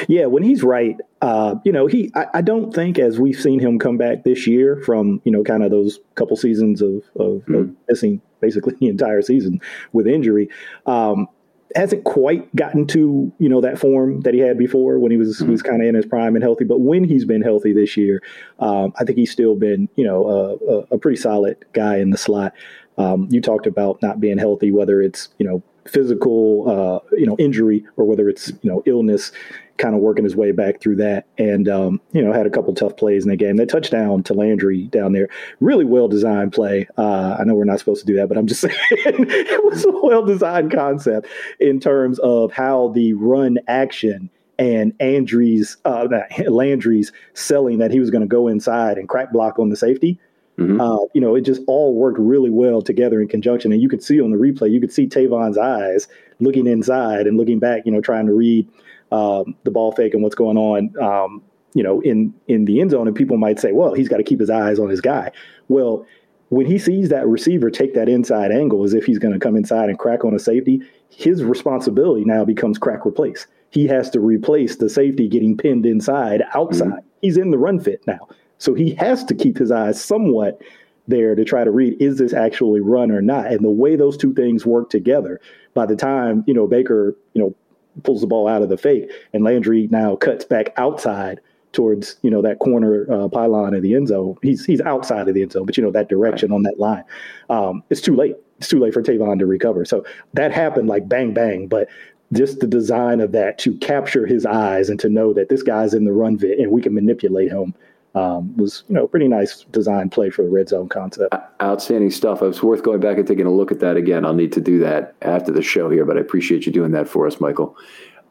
Yeah, 0.08 0.26
when 0.28 0.44
he's 0.44 0.64
right, 0.64 0.98
uh, 1.22 1.56
you 1.64 1.72
know, 1.72 1.88
he 1.88 2.12
I, 2.16 2.26
I, 2.36 2.42
don't 2.42 2.74
think 2.74 3.00
as 3.00 3.20
we've 3.20 3.40
seen 3.40 3.60
him 3.60 3.80
come 3.80 3.98
back 3.98 4.24
this 4.24 4.48
year 4.48 4.82
from 4.86 5.22
you 5.24 5.32
know 5.32 5.44
kind 5.44 5.64
of 5.64 5.72
those 5.72 6.00
couple 6.16 6.38
seasons 6.38 6.82
of 6.82 7.04
of, 7.16 7.42
mm-hmm. 7.42 7.56
of 7.56 7.76
missing 7.90 8.22
basically 8.40 8.76
the 8.80 8.88
entire 8.88 9.22
season 9.22 9.62
with 9.92 10.08
injury. 10.08 10.50
Um, 10.86 11.28
hasn't 11.76 12.04
quite 12.04 12.56
gotten 12.56 12.86
to 12.86 13.32
you 13.40 13.50
know 13.50 13.62
that 13.62 13.80
form 13.80 14.22
that 14.22 14.34
he 14.34 14.40
had 14.40 14.58
before 14.58 15.00
when 15.00 15.12
he 15.12 15.18
was 15.18 15.40
mm-hmm. 15.40 15.52
was 15.52 15.62
kind 15.62 15.82
of 15.82 15.88
in 15.88 15.96
his 15.96 16.06
prime 16.06 16.36
and 16.36 16.44
healthy. 16.44 16.66
But 16.66 16.82
when 16.82 17.04
he's 17.04 17.26
been 17.26 17.42
healthy 17.42 17.74
this 17.74 17.98
year, 17.98 18.22
um, 18.60 18.94
I 19.00 19.04
think 19.04 19.18
he's 19.18 19.32
still 19.32 19.56
been 19.56 19.90
you 19.96 20.06
know 20.06 20.60
a, 20.70 20.96
a 20.96 20.98
pretty 20.98 21.18
solid 21.18 21.58
guy 21.74 21.98
in 21.98 22.12
the 22.12 22.18
slot. 22.18 22.54
Um, 22.98 23.28
you 23.32 23.42
talked 23.42 23.66
about 23.66 24.02
not 24.02 24.20
being 24.20 24.38
healthy, 24.38 24.72
whether 24.72 25.02
it's 25.02 25.30
you 25.38 25.48
know 25.48 25.64
physical 25.86 26.70
uh, 26.70 27.16
you 27.18 27.26
know 27.26 27.36
injury 27.40 27.86
or 27.98 28.06
whether 28.06 28.30
it's 28.30 28.50
you 28.62 28.70
know 28.70 28.84
illness 28.86 29.32
kind 29.78 29.96
of 29.96 30.02
working 30.02 30.24
his 30.24 30.36
way 30.36 30.52
back 30.52 30.80
through 30.80 30.96
that 30.96 31.26
and 31.38 31.68
um, 31.68 32.00
you 32.12 32.22
know 32.22 32.32
had 32.32 32.46
a 32.46 32.50
couple 32.50 32.74
tough 32.74 32.96
plays 32.96 33.24
in 33.24 33.30
the 33.30 33.36
game 33.36 33.58
that 33.58 33.70
touchdown 33.70 34.22
to 34.22 34.34
landry 34.34 34.84
down 34.84 35.14
there 35.14 35.28
really 35.60 35.86
well 35.86 36.08
designed 36.08 36.54
play 36.54 36.88
uh, 36.98 37.36
i 37.40 37.44
know 37.44 37.56
we're 37.56 37.64
not 37.64 37.80
supposed 37.80 38.00
to 38.00 38.06
do 38.06 38.16
that 38.16 38.30
but 38.30 38.38
i'm 38.38 38.48
just 38.48 38.62
saying 38.62 38.76
it 39.06 39.64
was 39.64 39.86
a 39.86 39.92
well 40.04 40.24
designed 40.24 40.72
concept 40.72 41.28
in 41.60 41.80
terms 41.80 42.20
of 42.20 42.52
how 42.52 42.90
the 42.90 43.14
run 43.14 43.58
action 43.68 44.30
and 44.60 44.94
Andrews, 45.00 45.78
uh, 45.84 46.08
Landry's 46.48 47.12
selling 47.34 47.80
that 47.80 47.90
he 47.90 48.00
was 48.00 48.12
going 48.12 48.22
to 48.22 48.28
go 48.28 48.48
inside 48.48 49.00
and 49.00 49.10
crack 49.10 49.34
block 49.34 49.58
on 49.58 49.70
the 49.70 49.76
safety 49.76 50.20
Mm-hmm. 50.58 50.80
Uh, 50.80 51.00
you 51.14 51.22
know, 51.22 51.36
it 51.36 51.42
just 51.42 51.62
all 51.68 51.96
worked 51.96 52.20
really 52.20 52.50
well 52.50 52.82
together 52.82 53.22
in 53.22 53.28
conjunction. 53.28 53.72
And 53.72 53.82
you 53.82 53.90
could 53.90 54.04
see 54.04 54.22
on 54.22 54.32
the 54.32 54.38
replay, 54.38 54.72
you 54.72 54.80
could 54.80 54.94
see 54.94 55.08
Tavon's 55.08 55.58
eyes 55.58 56.08
looking 56.40 56.68
inside 56.68 57.26
and 57.26 57.38
looking 57.38 57.60
back, 57.60 57.84
you 57.86 57.92
know, 57.92 58.02
trying 58.02 58.28
to 58.28 58.34
read 58.34 58.68
um, 59.14 59.56
the 59.64 59.72
ball 59.72 59.92
fake 59.92 60.14
and 60.14 60.24
what's 60.24 60.36
going 60.36 60.58
on, 60.58 60.94
um, 61.02 61.42
you 61.74 61.84
know, 61.84 62.02
in 62.02 62.34
in 62.48 62.66
the 62.66 62.82
end 62.82 62.92
zone. 62.92 63.08
And 63.08 63.16
people 63.16 63.38
might 63.38 63.60
say, 63.60 63.72
well, 63.72 63.94
he's 63.94 64.10
got 64.10 64.18
to 64.18 64.24
keep 64.24 64.40
his 64.40 64.50
eyes 64.50 64.80
on 64.80 64.90
his 64.90 65.02
guy. 65.02 65.32
Well, 65.68 66.06
when 66.50 66.66
he 66.66 66.78
sees 66.78 67.10
that 67.10 67.28
receiver 67.28 67.70
take 67.70 67.94
that 67.94 68.10
inside 68.10 68.52
angle 68.52 68.84
as 68.84 68.94
if 68.94 69.06
he's 69.06 69.20
going 69.20 69.34
to 69.34 69.40
come 69.40 69.56
inside 69.56 69.90
and 69.90 69.98
crack 69.98 70.26
on 70.26 70.34
a 70.36 70.40
safety, 70.40 70.82
his 71.10 71.44
responsibility 71.44 72.26
now 72.26 72.44
becomes 72.44 72.78
crack 72.78 73.06
replace. 73.06 73.48
He 73.70 73.88
has 73.88 74.10
to 74.12 74.20
replace 74.20 74.76
the 74.76 74.90
safety 74.90 75.28
getting 75.28 75.58
pinned 75.58 75.86
inside 75.86 76.44
outside. 76.54 76.88
Mm-hmm. 76.88 77.08
He's 77.22 77.38
in 77.38 77.52
the 77.52 77.58
run 77.58 77.80
fit 77.80 78.06
now. 78.06 78.28
So 78.58 78.74
he 78.74 78.94
has 78.96 79.24
to 79.26 79.34
keep 79.34 79.58
his 79.58 79.72
eyes 79.72 80.04
somewhat 80.04 80.62
there 81.08 81.36
to 81.36 81.44
try 81.44 81.64
to 81.64 81.72
read 81.72 82.02
is 82.02 82.18
this 82.18 82.34
actually 82.34 82.80
run 82.80 83.12
or 83.12 83.22
not 83.22 83.48
and 83.48 83.64
the 83.64 83.70
way 83.70 83.96
those 83.96 84.16
two 84.16 84.34
things 84.34 84.66
work 84.66 84.90
together 84.90 85.40
by 85.74 85.86
the 85.86 85.96
time 85.96 86.44
you 86.48 86.54
know 86.54 86.66
baker 86.66 87.16
you 87.34 87.42
know 87.42 87.54
pulls 88.04 88.22
the 88.22 88.28
ball 88.28 88.48
out 88.48 88.62
of 88.62 88.70
the 88.70 88.78
fake 88.78 89.12
and 89.34 89.44
landry 89.44 89.88
now 89.92 90.16
cuts 90.16 90.46
back 90.46 90.74
outside 90.78 91.40
towards 91.72 92.18
you 92.22 92.30
know 92.30 92.42
that 92.42 92.60
corner 92.60 93.12
uh, 93.12 93.28
pylon 93.28 93.74
of 93.74 93.82
the 93.82 93.96
end 93.96 94.08
zone. 94.08 94.38
He's 94.42 94.66
he's 94.66 94.82
outside 94.82 95.28
of 95.28 95.34
the 95.34 95.42
end 95.42 95.52
zone 95.52 95.66
but 95.66 95.78
you 95.78 95.84
know 95.84 95.92
that 95.92 96.10
direction 96.10 96.52
right. 96.52 96.56
on 96.56 96.64
that 96.64 96.80
line. 96.80 97.04
Um, 97.50 97.84
it's 97.90 98.02
too 98.02 98.16
late. 98.16 98.36
It's 98.60 98.68
too 98.68 98.80
late 98.80 98.94
for 98.94 99.02
Tavon 99.02 99.40
to 99.40 99.46
recover. 99.46 99.84
So 99.86 100.06
that 100.34 100.52
happened 100.52 100.88
like 100.88 101.08
bang 101.08 101.34
bang 101.34 101.68
but 101.68 101.90
just 102.32 102.60
the 102.60 102.68
design 102.68 103.22
of 103.22 103.32
that 103.32 103.60
to 103.60 103.78
capture 103.78 104.26
his 104.26 104.46
eyes 104.46 104.90
and 104.90 105.00
to 105.00 105.10
know 105.10 105.34
that 105.34 105.50
this 105.50 105.62
guy's 105.62 105.94
in 105.94 106.06
the 106.06 106.12
run 106.12 106.38
fit 106.38 106.60
and 106.60 106.72
we 106.72 106.82
can 106.82 106.94
manipulate 106.94 107.52
him 107.52 107.76
um, 108.16 108.56
was 108.58 108.84
you 108.88 108.96
know 108.96 109.08
pretty 109.08 109.28
nice 109.28 109.64
design 109.72 110.10
play 110.10 110.30
for 110.30 110.44
the 110.44 110.50
red 110.50 110.70
zone 110.70 110.90
concept. 110.90 111.34
Outstanding 111.62 112.12
stuff. 112.12 112.42
It's 112.42 112.62
worth 112.62 112.84
going 112.84 113.00
back 113.00 113.18
and 113.18 113.28
taking 113.28 113.46
a 113.46 113.52
look 113.52 113.72
at 113.72 113.80
that 113.80 113.98
again. 113.98 114.26
I'll 114.26 114.34
need 114.34 114.52
to 114.54 114.62
do 114.62 114.80
that 114.80 115.16
after 115.22 115.52
the 115.52 115.62
show 115.62 115.90
here, 115.90 116.06
but 116.06 116.18
I 116.18 116.22
appreciate 116.22 116.66
you 116.66 116.72
doing 116.72 116.92
that 116.92 117.08
for 117.08 117.26
us, 117.26 117.40
Michael. 117.40 117.76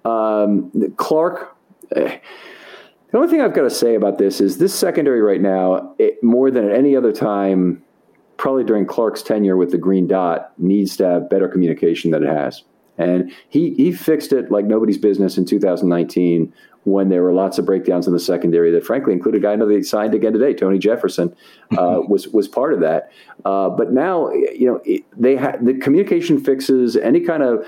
Um, 0.04 0.70
Clark. 0.96 1.56
Eh, 1.96 2.18
the 3.10 3.18
only 3.18 3.28
thing 3.28 3.42
I've 3.42 3.52
got 3.52 3.62
to 3.62 3.70
say 3.70 3.94
about 3.94 4.16
this 4.16 4.40
is 4.40 4.56
this 4.56 4.74
secondary 4.74 5.20
right 5.20 5.40
now, 5.40 5.94
it, 5.98 6.22
more 6.22 6.50
than 6.50 6.70
at 6.70 6.74
any 6.74 6.96
other 6.96 7.12
time, 7.12 7.82
probably 8.38 8.64
during 8.64 8.86
Clark's 8.86 9.22
tenure 9.22 9.56
with 9.56 9.70
the 9.70 9.76
Green 9.76 10.06
Dot, 10.06 10.52
needs 10.56 10.96
to 10.96 11.06
have 11.06 11.28
better 11.28 11.46
communication 11.46 12.10
than 12.10 12.22
it 12.22 12.34
has. 12.34 12.62
And 12.98 13.32
he 13.48 13.74
he 13.74 13.92
fixed 13.92 14.32
it 14.32 14.50
like 14.50 14.64
nobody's 14.64 14.98
business 14.98 15.38
in 15.38 15.44
2019 15.44 16.52
when 16.84 17.08
there 17.08 17.22
were 17.22 17.32
lots 17.32 17.58
of 17.58 17.64
breakdowns 17.64 18.06
in 18.06 18.12
the 18.12 18.18
secondary 18.18 18.70
that 18.72 18.84
frankly 18.84 19.12
included 19.12 19.38
a 19.38 19.40
guy 19.40 19.52
I 19.52 19.56
know 19.56 19.68
they 19.68 19.82
signed 19.82 20.14
again 20.14 20.32
today, 20.32 20.52
Tony 20.52 20.78
Jefferson, 20.78 21.34
uh, 21.78 22.00
was 22.08 22.28
was 22.28 22.48
part 22.48 22.74
of 22.74 22.80
that. 22.80 23.12
Uh, 23.44 23.68
but 23.70 23.92
now, 23.92 24.30
you 24.32 24.66
know, 24.66 24.80
it, 24.84 25.04
they 25.16 25.36
have 25.36 25.64
the 25.64 25.74
communication 25.74 26.42
fixes, 26.42 26.96
any 26.96 27.20
kind 27.20 27.42
of 27.42 27.64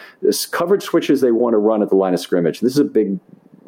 coverage 0.50 0.82
switches 0.82 1.20
they 1.20 1.32
want 1.32 1.54
to 1.54 1.58
run 1.58 1.82
at 1.82 1.90
the 1.90 1.96
line 1.96 2.14
of 2.14 2.20
scrimmage. 2.20 2.60
This 2.60 2.72
is 2.72 2.80
a 2.80 2.84
big 2.84 3.18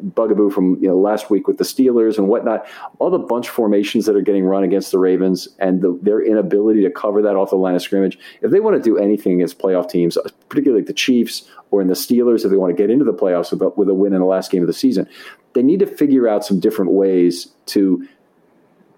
bugaboo 0.01 0.49
from 0.49 0.81
you 0.81 0.87
know 0.87 0.97
last 0.97 1.29
week 1.29 1.47
with 1.47 1.57
the 1.57 1.63
Steelers 1.63 2.17
and 2.17 2.27
whatnot. 2.27 2.65
All 2.99 3.09
the 3.09 3.17
bunch 3.17 3.49
formations 3.49 4.05
that 4.05 4.15
are 4.15 4.21
getting 4.21 4.45
run 4.45 4.63
against 4.63 4.91
the 4.91 4.99
Ravens 4.99 5.47
and 5.59 5.81
the, 5.81 5.97
their 6.01 6.21
inability 6.21 6.83
to 6.83 6.91
cover 6.91 7.21
that 7.21 7.35
off 7.35 7.49
the 7.49 7.55
line 7.55 7.75
of 7.75 7.81
scrimmage. 7.81 8.17
If 8.41 8.51
they 8.51 8.59
want 8.59 8.75
to 8.75 8.81
do 8.81 8.97
anything 8.97 9.33
against 9.33 9.59
playoff 9.59 9.89
teams, 9.89 10.17
particularly 10.49 10.81
like 10.81 10.87
the 10.87 10.93
Chiefs 10.93 11.49
or 11.71 11.81
in 11.81 11.87
the 11.87 11.93
Steelers, 11.93 12.45
if 12.45 12.51
they 12.51 12.57
want 12.57 12.75
to 12.75 12.81
get 12.81 12.89
into 12.89 13.05
the 13.05 13.13
playoffs 13.13 13.51
with 13.51 13.61
a, 13.61 13.69
with 13.69 13.89
a 13.89 13.93
win 13.93 14.13
in 14.13 14.19
the 14.19 14.25
last 14.25 14.51
game 14.51 14.61
of 14.61 14.67
the 14.67 14.73
season, 14.73 15.07
they 15.53 15.63
need 15.63 15.79
to 15.79 15.87
figure 15.87 16.27
out 16.27 16.45
some 16.45 16.59
different 16.59 16.91
ways 16.91 17.53
to 17.67 18.07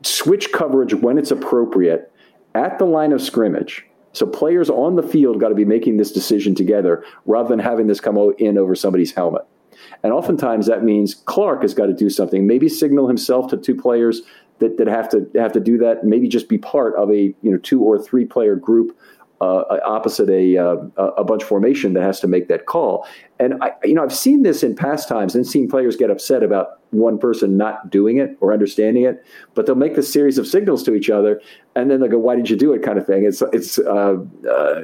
switch 0.01 0.51
coverage 0.51 0.93
when 0.93 1.17
it's 1.17 1.31
appropriate 1.31 2.11
at 2.55 2.79
the 2.79 2.85
line 2.85 3.11
of 3.11 3.21
scrimmage. 3.21 3.85
So 4.13 4.25
players 4.25 4.69
on 4.69 4.95
the 4.95 5.03
field 5.03 5.39
got 5.39 5.49
to 5.49 5.55
be 5.55 5.65
making 5.65 5.97
this 5.97 6.11
decision 6.11 6.55
together 6.55 7.03
rather 7.25 7.49
than 7.49 7.59
having 7.59 7.87
this 7.87 7.99
come 7.99 8.17
in 8.37 8.57
over 8.57 8.75
somebody's 8.75 9.13
helmet. 9.13 9.45
And 10.03 10.13
oftentimes 10.13 10.67
that 10.67 10.83
means 10.83 11.13
Clark 11.13 11.61
has 11.61 11.73
got 11.73 11.87
to 11.87 11.93
do 11.93 12.09
something, 12.09 12.47
maybe 12.47 12.69
signal 12.69 13.07
himself 13.07 13.49
to 13.49 13.57
two 13.57 13.75
players 13.75 14.21
that, 14.59 14.77
that 14.77 14.87
have 14.87 15.09
to 15.09 15.29
have 15.35 15.53
to 15.53 15.59
do 15.59 15.77
that, 15.79 16.03
maybe 16.03 16.27
just 16.27 16.49
be 16.49 16.57
part 16.57 16.95
of 16.95 17.09
a 17.09 17.33
you 17.41 17.51
know 17.51 17.57
two 17.57 17.81
or 17.81 18.01
three 18.01 18.25
player 18.25 18.55
group 18.55 18.97
uh, 19.41 19.79
opposite 19.85 20.29
a 20.29 20.57
uh, 20.57 20.75
a 21.17 21.23
bunch 21.23 21.43
formation 21.43 21.93
that 21.93 22.03
has 22.03 22.19
to 22.19 22.27
make 22.27 22.47
that 22.49 22.65
call. 22.65 23.07
And 23.39 23.61
I, 23.63 23.71
you 23.83 23.93
know, 23.93 24.03
I've 24.03 24.15
seen 24.15 24.43
this 24.43 24.63
in 24.63 24.75
past 24.75 25.07
times 25.07 25.33
and 25.33 25.47
seen 25.47 25.69
players 25.69 25.95
get 25.95 26.09
upset 26.09 26.43
about 26.43 26.79
one 26.91 27.17
person 27.17 27.55
not 27.55 27.89
doing 27.89 28.17
it 28.17 28.35
or 28.41 28.51
understanding 28.51 29.03
it, 29.03 29.23
but 29.53 29.65
they'll 29.65 29.75
make 29.75 29.95
this 29.95 30.11
series 30.11 30.37
of 30.37 30.45
signals 30.45 30.83
to 30.83 30.93
each 30.93 31.09
other, 31.09 31.41
and 31.75 31.89
then 31.89 32.01
they'll 32.01 32.09
go, 32.09 32.19
"Why 32.19 32.35
did 32.35 32.49
you 32.49 32.57
do 32.57 32.73
it?" 32.73 32.83
kind 32.83 32.97
of 32.97 33.05
thing. 33.05 33.23
It's 33.23 33.41
it's 33.53 33.79
uh, 33.79 34.17
uh 34.49 34.81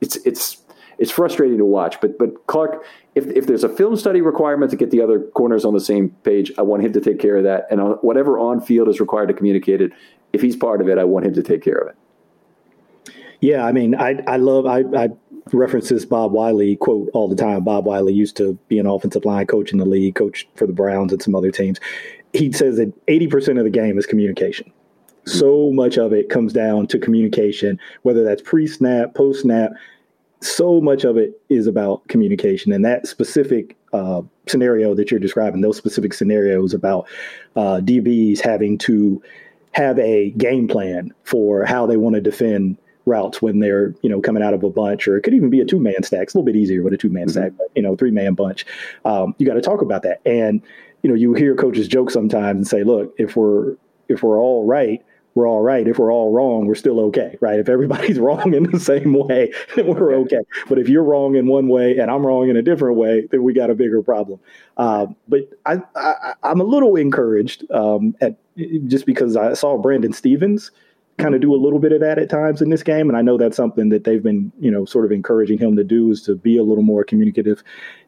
it's 0.00 0.16
it's 0.24 0.58
it's 0.98 1.10
frustrating 1.10 1.58
to 1.58 1.64
watch. 1.64 2.00
But 2.00 2.18
but 2.18 2.46
Clark, 2.46 2.84
if 3.18 3.26
if 3.36 3.46
there's 3.46 3.64
a 3.64 3.68
film 3.68 3.96
study 3.96 4.20
requirement 4.20 4.70
to 4.70 4.76
get 4.76 4.90
the 4.90 5.02
other 5.02 5.20
corners 5.20 5.64
on 5.64 5.74
the 5.74 5.80
same 5.80 6.10
page, 6.22 6.52
I 6.56 6.62
want 6.62 6.84
him 6.84 6.92
to 6.92 7.00
take 7.00 7.18
care 7.18 7.36
of 7.36 7.44
that. 7.44 7.66
And 7.70 7.80
whatever 8.02 8.38
on 8.38 8.60
field 8.60 8.88
is 8.88 9.00
required 9.00 9.26
to 9.28 9.34
communicate 9.34 9.80
it, 9.80 9.92
if 10.32 10.40
he's 10.40 10.56
part 10.56 10.80
of 10.80 10.88
it, 10.88 10.98
I 10.98 11.04
want 11.04 11.26
him 11.26 11.34
to 11.34 11.42
take 11.42 11.62
care 11.62 11.76
of 11.76 11.88
it. 11.88 11.96
Yeah, 13.40 13.64
I 13.64 13.72
mean, 13.72 13.94
I 13.94 14.22
I 14.26 14.36
love 14.36 14.66
I, 14.66 14.84
I 14.96 15.08
reference 15.52 15.88
this 15.88 16.04
Bob 16.04 16.32
Wylie 16.32 16.76
quote 16.76 17.10
all 17.12 17.28
the 17.28 17.36
time. 17.36 17.64
Bob 17.64 17.84
Wylie 17.86 18.12
used 18.14 18.36
to 18.36 18.54
be 18.68 18.78
an 18.78 18.86
offensive 18.86 19.24
line 19.24 19.46
coach 19.46 19.72
in 19.72 19.78
the 19.78 19.86
league, 19.86 20.14
coach 20.14 20.48
for 20.54 20.66
the 20.66 20.72
Browns 20.72 21.12
and 21.12 21.22
some 21.22 21.34
other 21.34 21.50
teams. 21.50 21.78
He 22.32 22.52
says 22.52 22.76
that 22.76 22.92
eighty 23.08 23.26
percent 23.26 23.58
of 23.58 23.64
the 23.64 23.70
game 23.70 23.98
is 23.98 24.06
communication. 24.06 24.72
So 25.24 25.70
much 25.72 25.98
of 25.98 26.12
it 26.12 26.30
comes 26.30 26.52
down 26.52 26.86
to 26.86 26.98
communication, 26.98 27.78
whether 28.02 28.24
that's 28.24 28.42
pre 28.42 28.66
snap, 28.66 29.14
post 29.14 29.42
snap. 29.42 29.72
So 30.40 30.80
much 30.80 31.04
of 31.04 31.16
it 31.16 31.40
is 31.48 31.66
about 31.66 32.06
communication, 32.08 32.72
and 32.72 32.84
that 32.84 33.06
specific 33.06 33.76
uh, 33.92 34.22
scenario 34.46 34.94
that 34.94 35.10
you're 35.10 35.20
describing, 35.20 35.60
those 35.60 35.76
specific 35.76 36.14
scenarios 36.14 36.74
about 36.74 37.08
uh, 37.56 37.80
DBs 37.82 38.40
having 38.40 38.78
to 38.78 39.22
have 39.72 39.98
a 39.98 40.30
game 40.30 40.68
plan 40.68 41.12
for 41.24 41.64
how 41.64 41.86
they 41.86 41.96
want 41.96 42.14
to 42.14 42.20
defend 42.20 42.76
routes 43.08 43.40
when 43.40 43.58
they're 43.58 43.94
you 44.02 44.10
know 44.10 44.20
coming 44.20 44.42
out 44.42 44.54
of 44.54 44.62
a 44.62 44.70
bunch, 44.70 45.08
or 45.08 45.16
it 45.16 45.22
could 45.22 45.34
even 45.34 45.50
be 45.50 45.60
a 45.60 45.64
two 45.64 45.80
man 45.80 46.02
stack. 46.02 46.22
It's 46.22 46.34
a 46.34 46.38
little 46.38 46.46
bit 46.46 46.56
easier 46.56 46.82
with 46.82 46.92
a 46.92 46.96
two 46.96 47.08
man 47.08 47.24
mm-hmm. 47.24 47.30
stack, 47.30 47.52
but 47.56 47.68
you 47.74 47.82
know 47.82 47.96
three 47.96 48.10
man 48.12 48.34
bunch. 48.34 48.64
Um, 49.04 49.34
you 49.38 49.46
got 49.46 49.54
to 49.54 49.60
talk 49.60 49.82
about 49.82 50.02
that, 50.02 50.20
and 50.24 50.62
you 51.02 51.10
know 51.10 51.16
you 51.16 51.34
hear 51.34 51.56
coaches 51.56 51.88
joke 51.88 52.10
sometimes 52.10 52.56
and 52.56 52.66
say, 52.68 52.84
look, 52.84 53.14
if 53.18 53.34
we're 53.34 53.76
if 54.08 54.22
we're 54.22 54.38
all 54.38 54.66
right, 54.66 55.02
we're 55.38 55.48
all 55.48 55.62
right. 55.62 55.86
If 55.86 56.00
we're 56.00 56.12
all 56.12 56.32
wrong, 56.32 56.66
we're 56.66 56.74
still 56.74 56.98
okay, 56.98 57.38
right? 57.40 57.60
If 57.60 57.68
everybody's 57.68 58.18
wrong 58.26 58.54
in 58.54 58.64
the 58.64 58.80
same 58.80 59.12
way, 59.12 59.52
then 59.76 59.86
we're 59.86 60.12
okay. 60.16 60.40
But 60.68 60.80
if 60.80 60.88
you're 60.88 61.04
wrong 61.04 61.36
in 61.36 61.46
one 61.46 61.68
way 61.68 61.96
and 61.96 62.10
I'm 62.10 62.26
wrong 62.26 62.48
in 62.48 62.56
a 62.56 62.62
different 62.62 62.96
way, 62.96 63.28
then 63.30 63.44
we 63.44 63.52
got 63.52 63.70
a 63.70 63.74
bigger 63.76 64.02
problem. 64.02 64.40
Uh, 64.76 65.06
but 65.28 65.48
I, 65.64 65.76
I, 65.94 66.34
am 66.42 66.60
a 66.60 66.64
little 66.64 66.96
encouraged 66.96 67.70
um, 67.70 68.16
at 68.20 68.36
just 68.88 69.06
because 69.06 69.36
I 69.36 69.54
saw 69.54 69.78
Brandon 69.78 70.12
Stephens 70.12 70.72
kind 71.18 71.36
of 71.36 71.40
do 71.40 71.54
a 71.54 71.56
little 71.56 71.78
bit 71.78 71.92
of 71.92 72.00
that 72.00 72.18
at 72.18 72.28
times 72.28 72.60
in 72.60 72.70
this 72.70 72.82
game. 72.82 73.08
And 73.08 73.16
I 73.16 73.22
know 73.22 73.38
that's 73.38 73.56
something 73.56 73.90
that 73.90 74.02
they've 74.02 74.22
been, 74.22 74.50
you 74.58 74.72
know, 74.72 74.84
sort 74.86 75.04
of 75.04 75.12
encouraging 75.12 75.58
him 75.58 75.76
to 75.76 75.84
do 75.84 76.10
is 76.10 76.20
to 76.22 76.34
be 76.34 76.58
a 76.58 76.64
little 76.64 76.82
more 76.82 77.04
communicative. 77.04 77.62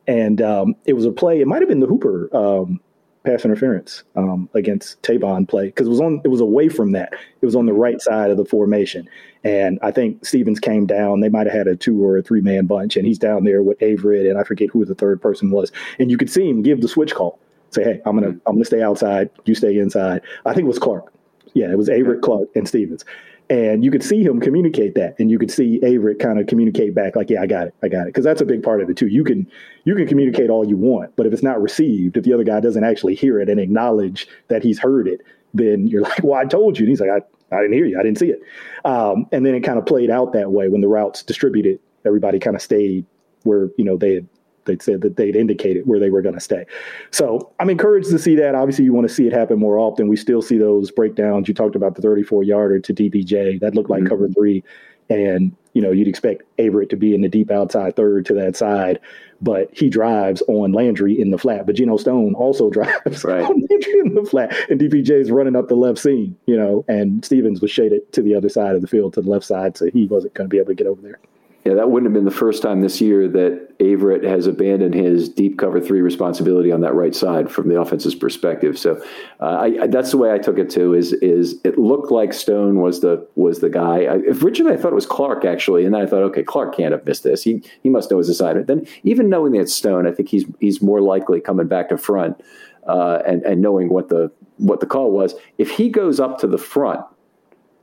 And 0.09 0.43
um, 0.43 0.75
it 0.85 0.95
was 0.95 1.07
a 1.07 1.13
play. 1.13 1.41
It 1.41 1.47
might 1.47 1.63
have 1.63 1.69
been 1.69 1.79
the 1.79 1.87
Hooper 1.87 2.29
um, 2.37 2.81
pass 3.25 3.45
interference 3.45 4.03
um, 4.17 4.49
against 4.55 5.01
Tavon 5.03 5.49
play 5.49 5.67
because 5.67 5.87
it 5.87 5.91
was 5.91 6.01
on. 6.01 6.21
It 6.25 6.29
was 6.29 6.41
away 6.41 6.69
from 6.69 6.93
that. 6.93 7.13
It 7.41 7.47
was 7.47 7.57
on 7.57 7.67
the 7.67 7.73
right 7.73 8.01
side 8.01 8.31
of 8.31 8.37
the 8.37 8.45
formation, 8.45 9.09
and 9.45 9.79
I 9.83 9.91
think 9.91 10.25
Stephens 10.25 10.61
came 10.61 10.87
down. 10.87 11.21
They 11.21 11.29
might 11.29 11.47
have 11.47 11.57
had 11.57 11.67
a 11.69 11.77
two 11.77 12.05
or 12.05 12.19
a 12.19 12.23
three 12.23 12.41
man 12.41 12.67
bunch, 12.67 12.97
and 12.97 13.07
he's 13.07 13.19
down 13.19 13.45
there 13.45 13.63
with 13.63 13.79
Averett, 13.81 14.29
and 14.29 14.39
I 14.39 14.45
forget 14.45 14.71
who 14.71 14.85
the 14.85 14.95
third 14.95 15.21
person 15.21 15.51
was. 15.51 15.71
And 15.99 16.11
you 16.11 16.17
could 16.17 16.31
see 16.31 16.49
him 16.49 16.63
give 16.63 16.81
the 16.81 16.89
switch 16.89 17.15
call 17.15 17.39
Say, 17.71 17.85
hey, 17.85 18.03
I'm 18.05 18.17
gonna 18.19 18.37
I'm 18.47 18.55
gonna 18.55 18.65
stay 18.65 18.83
outside. 18.83 19.31
You 19.45 19.55
stay 19.55 19.79
inside. 19.79 20.23
I 20.45 20.53
think 20.53 20.65
it 20.65 20.69
was 20.69 20.79
Clark. 20.79 21.13
Yeah, 21.55 21.71
it 21.71 21.79
was 21.79 21.89
Averett, 21.89 22.23
Clark, 22.23 22.49
and 22.55 22.67
Stephens. 22.67 23.05
And 23.51 23.85
you 23.85 23.91
could 23.91 24.05
see 24.05 24.23
him 24.23 24.39
communicate 24.39 24.95
that, 24.95 25.17
and 25.19 25.29
you 25.29 25.37
could 25.37 25.51
see 25.51 25.81
Averett 25.83 26.21
kind 26.21 26.39
of 26.39 26.47
communicate 26.47 26.95
back, 26.95 27.17
like, 27.17 27.31
"Yeah, 27.31 27.43
I 27.43 27.47
got 27.47 27.67
it, 27.67 27.75
I 27.83 27.89
got 27.89 28.03
it," 28.03 28.07
because 28.07 28.25
that's 28.25 28.41
a 28.41 28.45
big 28.45 28.63
part 28.63 28.81
of 28.81 28.89
it 28.89 28.97
too. 28.97 29.09
You 29.09 29.25
can 29.25 29.45
you 29.85 29.97
can 29.97 30.07
communicate 30.07 30.51
all 30.51 30.65
you 30.65 30.77
want, 30.77 31.17
but 31.17 31.27
if 31.27 31.33
it's 31.33 31.43
not 31.43 31.61
received, 31.61 32.17
if 32.17 32.23
the 32.23 32.33
other 32.33 32.45
guy 32.45 32.61
doesn't 32.61 32.85
actually 32.85 33.17
hear 33.17 33.41
it 33.41 33.49
and 33.49 33.59
acknowledge 33.59 34.29
that 34.49 34.63
he's 34.63 34.79
heard 34.79 35.09
it, 35.09 35.23
then 35.53 35.89
you're 35.89 36.03
like, 36.11 36.23
"Well, 36.23 36.39
I 36.39 36.45
told 36.45 36.79
you." 36.79 36.85
And 36.85 36.91
he's 36.91 37.01
like, 37.01 37.11
"I 37.11 37.57
I 37.57 37.63
didn't 37.63 37.73
hear 37.73 37.87
you. 37.87 37.99
I 37.99 38.05
didn't 38.05 38.19
see 38.19 38.31
it." 38.31 38.41
Um, 38.85 39.27
and 39.33 39.45
then 39.45 39.57
it 39.57 39.63
kind 39.63 39.81
of 39.81 39.85
played 39.85 40.11
out 40.11 40.33
that 40.35 40.53
way 40.53 40.69
when 40.69 40.81
the 40.81 40.89
routes 40.89 41.25
distributed. 41.25 41.81
Everybody 42.07 42.39
kind 42.39 42.55
of 42.55 42.63
stayed 42.63 43.05
where 43.43 43.69
you 43.77 43.85
know 43.85 43.97
they 43.97 44.15
had 44.15 44.29
they 44.71 44.83
said 44.83 45.01
that 45.03 45.17
they'd 45.17 45.37
indicated 45.37 45.87
where 45.87 45.99
they 45.99 46.11
were 46.11 46.23
going 46.23 46.35
to 46.35 46.41
stay. 46.41 46.65
So 47.11 47.53
I'm 47.59 47.71
encouraged 47.71 48.11
to 48.11 48.19
see 48.19 48.37
that. 48.37 48.55
Obviously, 48.55 48.85
you 48.85 48.93
want 48.93 49.09
to 49.09 49.15
see 49.15 49.27
it 49.27 49.33
happen 49.33 49.59
more 49.59 49.79
often. 49.79 50.09
We 50.09 50.17
still 50.17 50.43
see 50.43 50.59
those 50.59 50.91
breakdowns. 50.91 51.49
You 51.49 51.55
talked 51.55 51.77
about 51.77 51.97
the 51.97 52.03
34 52.03 52.45
yarder 52.45 52.81
to 52.81 52.95
DPJ. 52.95 53.61
That 53.61 53.75
looked 53.75 53.91
like 53.91 54.01
mm-hmm. 54.01 54.09
cover 54.09 54.29
three. 54.29 54.63
And, 55.09 55.57
you 55.75 55.83
know, 55.83 55.91
you'd 55.91 56.07
expect 56.07 56.45
Averett 56.59 56.89
to 56.91 56.97
be 56.97 57.17
in 57.17 57.21
the 57.21 57.29
deep 57.29 57.51
outside 57.51 57.97
third 57.97 58.25
to 58.27 58.35
that 58.35 58.55
side, 58.55 59.01
but 59.41 59.69
he 59.73 59.91
drives 59.91 60.41
on 60.47 60.71
Landry 60.71 61.21
in 61.21 61.33
the 61.33 61.39
flat. 61.39 61.67
But 61.67 61.75
Geno 61.75 61.97
Stone 61.97 62.35
also 62.35 62.71
drives 62.71 63.25
right. 63.25 63.43
on 63.43 63.67
Landry 63.69 64.01
in 64.05 64.15
the 64.15 64.25
flat. 64.25 64.55
And 64.71 64.81
DPJ 64.81 65.11
is 65.11 65.33
running 65.33 65.57
up 65.57 65.67
the 65.67 65.75
left 65.75 65.99
seam, 65.99 66.37
you 66.47 66.57
know, 66.57 66.85
and 66.87 67.25
Stephens 67.25 67.61
was 67.61 67.73
shaded 67.73 68.13
to 68.13 68.23
the 68.23 68.37
other 68.37 68.49
side 68.49 68.77
of 68.77 68.83
the 68.83 68.87
field, 68.87 69.15
to 69.15 69.21
the 69.21 69.31
left 69.31 69.45
side. 69.45 69.77
So 69.77 69.91
he 69.91 70.07
wasn't 70.07 70.35
going 70.35 70.49
to 70.49 70.53
be 70.53 70.59
able 70.59 70.69
to 70.69 70.75
get 70.75 70.87
over 70.87 71.03
there. 71.03 71.19
Yeah, 71.65 71.75
that 71.75 71.91
wouldn't 71.91 72.07
have 72.07 72.15
been 72.15 72.25
the 72.25 72.31
first 72.31 72.63
time 72.63 72.81
this 72.81 73.03
year 73.03 73.29
that 73.29 73.79
Averett 73.79 74.25
has 74.25 74.47
abandoned 74.47 74.95
his 74.95 75.29
deep 75.29 75.59
cover 75.59 75.79
three 75.79 76.01
responsibility 76.01 76.73
on 76.73 76.81
that 76.81 76.95
right 76.95 77.15
side 77.15 77.51
from 77.51 77.69
the 77.69 77.79
offense's 77.79 78.15
perspective. 78.15 78.79
So 78.79 79.03
uh, 79.41 79.45
I, 79.45 79.83
I, 79.83 79.87
that's 79.87 80.11
the 80.11 80.17
way 80.17 80.33
I 80.33 80.39
took 80.39 80.59
it 80.59 80.71
too. 80.71 80.95
Is 80.95 81.13
is 81.15 81.61
it 81.63 81.77
looked 81.77 82.11
like 82.11 82.33
Stone 82.33 82.81
was 82.81 83.03
the 83.03 83.27
was 83.35 83.61
the 83.61 83.69
guy? 83.69 84.05
I, 84.05 84.15
originally, 84.43 84.73
I 84.73 84.79
thought 84.79 84.93
it 84.93 84.95
was 84.95 85.05
Clark 85.05 85.45
actually, 85.45 85.85
and 85.85 85.95
then 85.95 86.01
I 86.01 86.07
thought, 86.07 86.23
okay, 86.23 86.43
Clark 86.43 86.75
can't 86.75 86.93
have 86.93 87.05
missed 87.05 87.25
this. 87.25 87.43
He 87.43 87.63
he 87.83 87.91
must 87.91 88.11
know 88.11 88.17
his 88.17 88.31
assignment. 88.31 88.67
Then 88.67 88.87
even 89.03 89.29
knowing 89.29 89.53
that 89.53 89.61
it's 89.61 89.75
Stone, 89.75 90.07
I 90.07 90.13
think 90.13 90.31
he's 90.31 90.47
he's 90.61 90.81
more 90.81 91.03
likely 91.03 91.43
coming 91.43 91.69
back 91.69 91.91
to 91.91 91.99
front 91.99 92.41
uh, 92.87 93.21
and 93.27 93.43
and 93.43 93.61
knowing 93.61 93.91
what 93.91 94.09
the 94.09 94.33
what 94.57 94.81
the 94.81 94.87
call 94.87 95.11
was. 95.11 95.35
If 95.59 95.73
he 95.73 95.91
goes 95.91 96.21
up 96.21 96.39
to 96.39 96.47
the 96.47 96.59
front, 96.59 97.05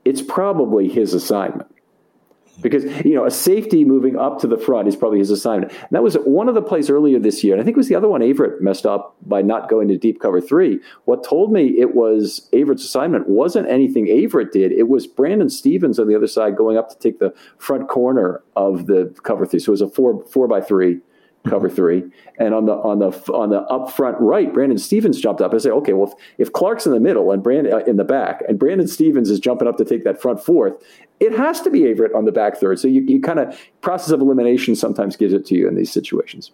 it's 0.03 0.23
probably 0.23 0.89
his 0.89 1.13
assignment 1.13 1.69
because 2.61 2.83
you 3.05 3.15
know 3.15 3.25
a 3.25 3.31
safety 3.31 3.85
moving 3.85 4.17
up 4.17 4.39
to 4.39 4.47
the 4.47 4.57
front 4.57 4.87
is 4.87 4.95
probably 4.95 5.19
his 5.19 5.31
assignment. 5.31 5.71
And 5.71 5.89
that 5.91 6.03
was 6.03 6.15
one 6.15 6.49
of 6.49 6.55
the 6.55 6.61
plays 6.61 6.89
earlier 6.89 7.19
this 7.19 7.43
year, 7.43 7.53
and 7.53 7.61
I 7.61 7.65
think 7.65 7.75
it 7.75 7.77
was 7.77 7.89
the 7.89 7.95
other 7.95 8.07
one 8.07 8.21
Averett 8.21 8.61
messed 8.61 8.85
up 8.85 9.15
by 9.25 9.41
not 9.41 9.69
going 9.69 9.87
to 9.89 9.97
deep 9.97 10.19
cover 10.19 10.41
three. 10.41 10.79
What 11.05 11.23
told 11.23 11.51
me 11.51 11.79
it 11.79 11.95
was 11.95 12.49
Averett's 12.53 12.83
assignment 12.83 13.27
wasn't 13.27 13.69
anything 13.69 14.07
Averett 14.07 14.51
did; 14.51 14.71
it 14.71 14.87
was 14.89 15.07
Brandon 15.07 15.49
Stephens 15.49 15.99
on 15.99 16.07
the 16.07 16.15
other 16.15 16.27
side 16.27 16.55
going 16.55 16.77
up 16.77 16.89
to 16.89 16.97
take 16.97 17.19
the 17.19 17.33
front 17.57 17.89
corner 17.89 18.41
of 18.55 18.87
the 18.87 19.13
cover 19.23 19.45
three. 19.45 19.59
So 19.59 19.69
it 19.69 19.71
was 19.71 19.81
a 19.81 19.89
four 19.89 20.23
four 20.25 20.47
by 20.47 20.61
three 20.61 20.99
cover 21.47 21.69
three. 21.69 22.03
And 22.39 22.53
on 22.53 22.65
the 22.65 22.73
on 22.73 22.99
the 22.99 23.09
on 23.33 23.49
the 23.49 23.61
up 23.61 23.91
front 23.91 24.17
right, 24.19 24.53
Brandon 24.53 24.77
Stephens 24.77 25.19
jumped 25.19 25.41
up. 25.41 25.53
I 25.53 25.57
say, 25.57 25.69
okay, 25.69 25.93
well, 25.93 26.11
if, 26.11 26.47
if 26.47 26.53
Clark's 26.53 26.85
in 26.85 26.91
the 26.91 26.99
middle 26.99 27.31
and 27.31 27.41
Brandon 27.41 27.73
uh, 27.73 27.77
in 27.79 27.97
the 27.97 28.03
back, 28.03 28.43
and 28.47 28.59
Brandon 28.59 28.87
Stephens 28.87 29.29
is 29.29 29.39
jumping 29.39 29.67
up 29.67 29.77
to 29.77 29.85
take 29.85 30.03
that 30.03 30.21
front 30.21 30.43
fourth, 30.43 30.83
it 31.19 31.35
has 31.37 31.61
to 31.61 31.69
be 31.69 31.81
Averett 31.81 32.15
on 32.15 32.25
the 32.25 32.31
back 32.31 32.57
third. 32.57 32.79
So 32.79 32.87
you, 32.87 33.01
you 33.03 33.21
kind 33.21 33.39
of 33.39 33.59
process 33.81 34.11
of 34.11 34.21
elimination 34.21 34.75
sometimes 34.75 35.15
gives 35.15 35.33
it 35.33 35.45
to 35.47 35.55
you 35.55 35.67
in 35.67 35.75
these 35.75 35.91
situations. 35.91 36.51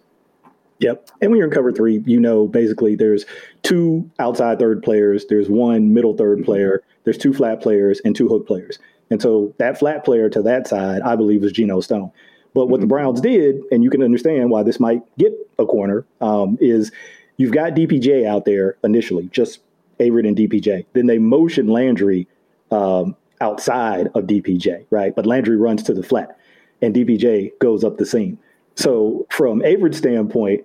Yep. 0.80 1.10
And 1.20 1.30
when 1.30 1.38
you're 1.38 1.46
in 1.46 1.54
cover 1.54 1.72
three, 1.72 2.02
you 2.04 2.18
know 2.18 2.48
basically 2.48 2.96
there's 2.96 3.24
two 3.62 4.10
outside 4.18 4.58
third 4.58 4.82
players, 4.82 5.26
there's 5.26 5.48
one 5.48 5.94
middle 5.94 6.16
third 6.16 6.38
mm-hmm. 6.38 6.46
player, 6.46 6.82
there's 7.04 7.18
two 7.18 7.32
flat 7.32 7.60
players, 7.60 8.00
and 8.04 8.16
two 8.16 8.28
hook 8.28 8.46
players. 8.46 8.78
And 9.10 9.22
so 9.22 9.54
that 9.58 9.78
flat 9.78 10.04
player 10.04 10.28
to 10.30 10.42
that 10.42 10.66
side, 10.66 11.02
I 11.02 11.14
believe, 11.14 11.42
was 11.42 11.52
Geno 11.52 11.80
Stone. 11.80 12.10
But 12.54 12.66
what 12.66 12.80
the 12.80 12.86
mm-hmm. 12.86 12.90
Browns 12.90 13.20
did, 13.20 13.60
and 13.70 13.82
you 13.82 13.90
can 13.90 14.02
understand 14.02 14.50
why 14.50 14.62
this 14.62 14.80
might 14.80 15.02
get 15.18 15.32
a 15.58 15.66
corner, 15.66 16.06
um, 16.20 16.56
is 16.60 16.92
you've 17.36 17.52
got 17.52 17.74
DPJ 17.74 18.26
out 18.26 18.44
there 18.44 18.76
initially, 18.84 19.28
just 19.32 19.60
Averett 20.00 20.26
and 20.26 20.36
DPJ. 20.36 20.86
Then 20.92 21.06
they 21.06 21.18
motion 21.18 21.66
Landry 21.66 22.28
um, 22.70 23.16
outside 23.40 24.06
of 24.14 24.24
DPJ, 24.24 24.86
right? 24.90 25.14
But 25.14 25.26
Landry 25.26 25.56
runs 25.56 25.82
to 25.84 25.94
the 25.94 26.02
flat, 26.02 26.38
and 26.80 26.94
DPJ 26.94 27.58
goes 27.58 27.84
up 27.84 27.98
the 27.98 28.06
seam. 28.06 28.38
So 28.76 29.26
from 29.30 29.60
Averett's 29.60 29.98
standpoint, 29.98 30.64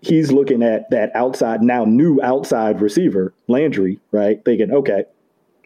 he's 0.00 0.32
looking 0.32 0.62
at 0.62 0.90
that 0.90 1.14
outside, 1.14 1.62
now 1.62 1.84
new 1.84 2.20
outside 2.22 2.80
receiver, 2.80 3.32
Landry, 3.46 4.00
right? 4.12 4.44
Thinking, 4.44 4.72
okay, 4.72 5.04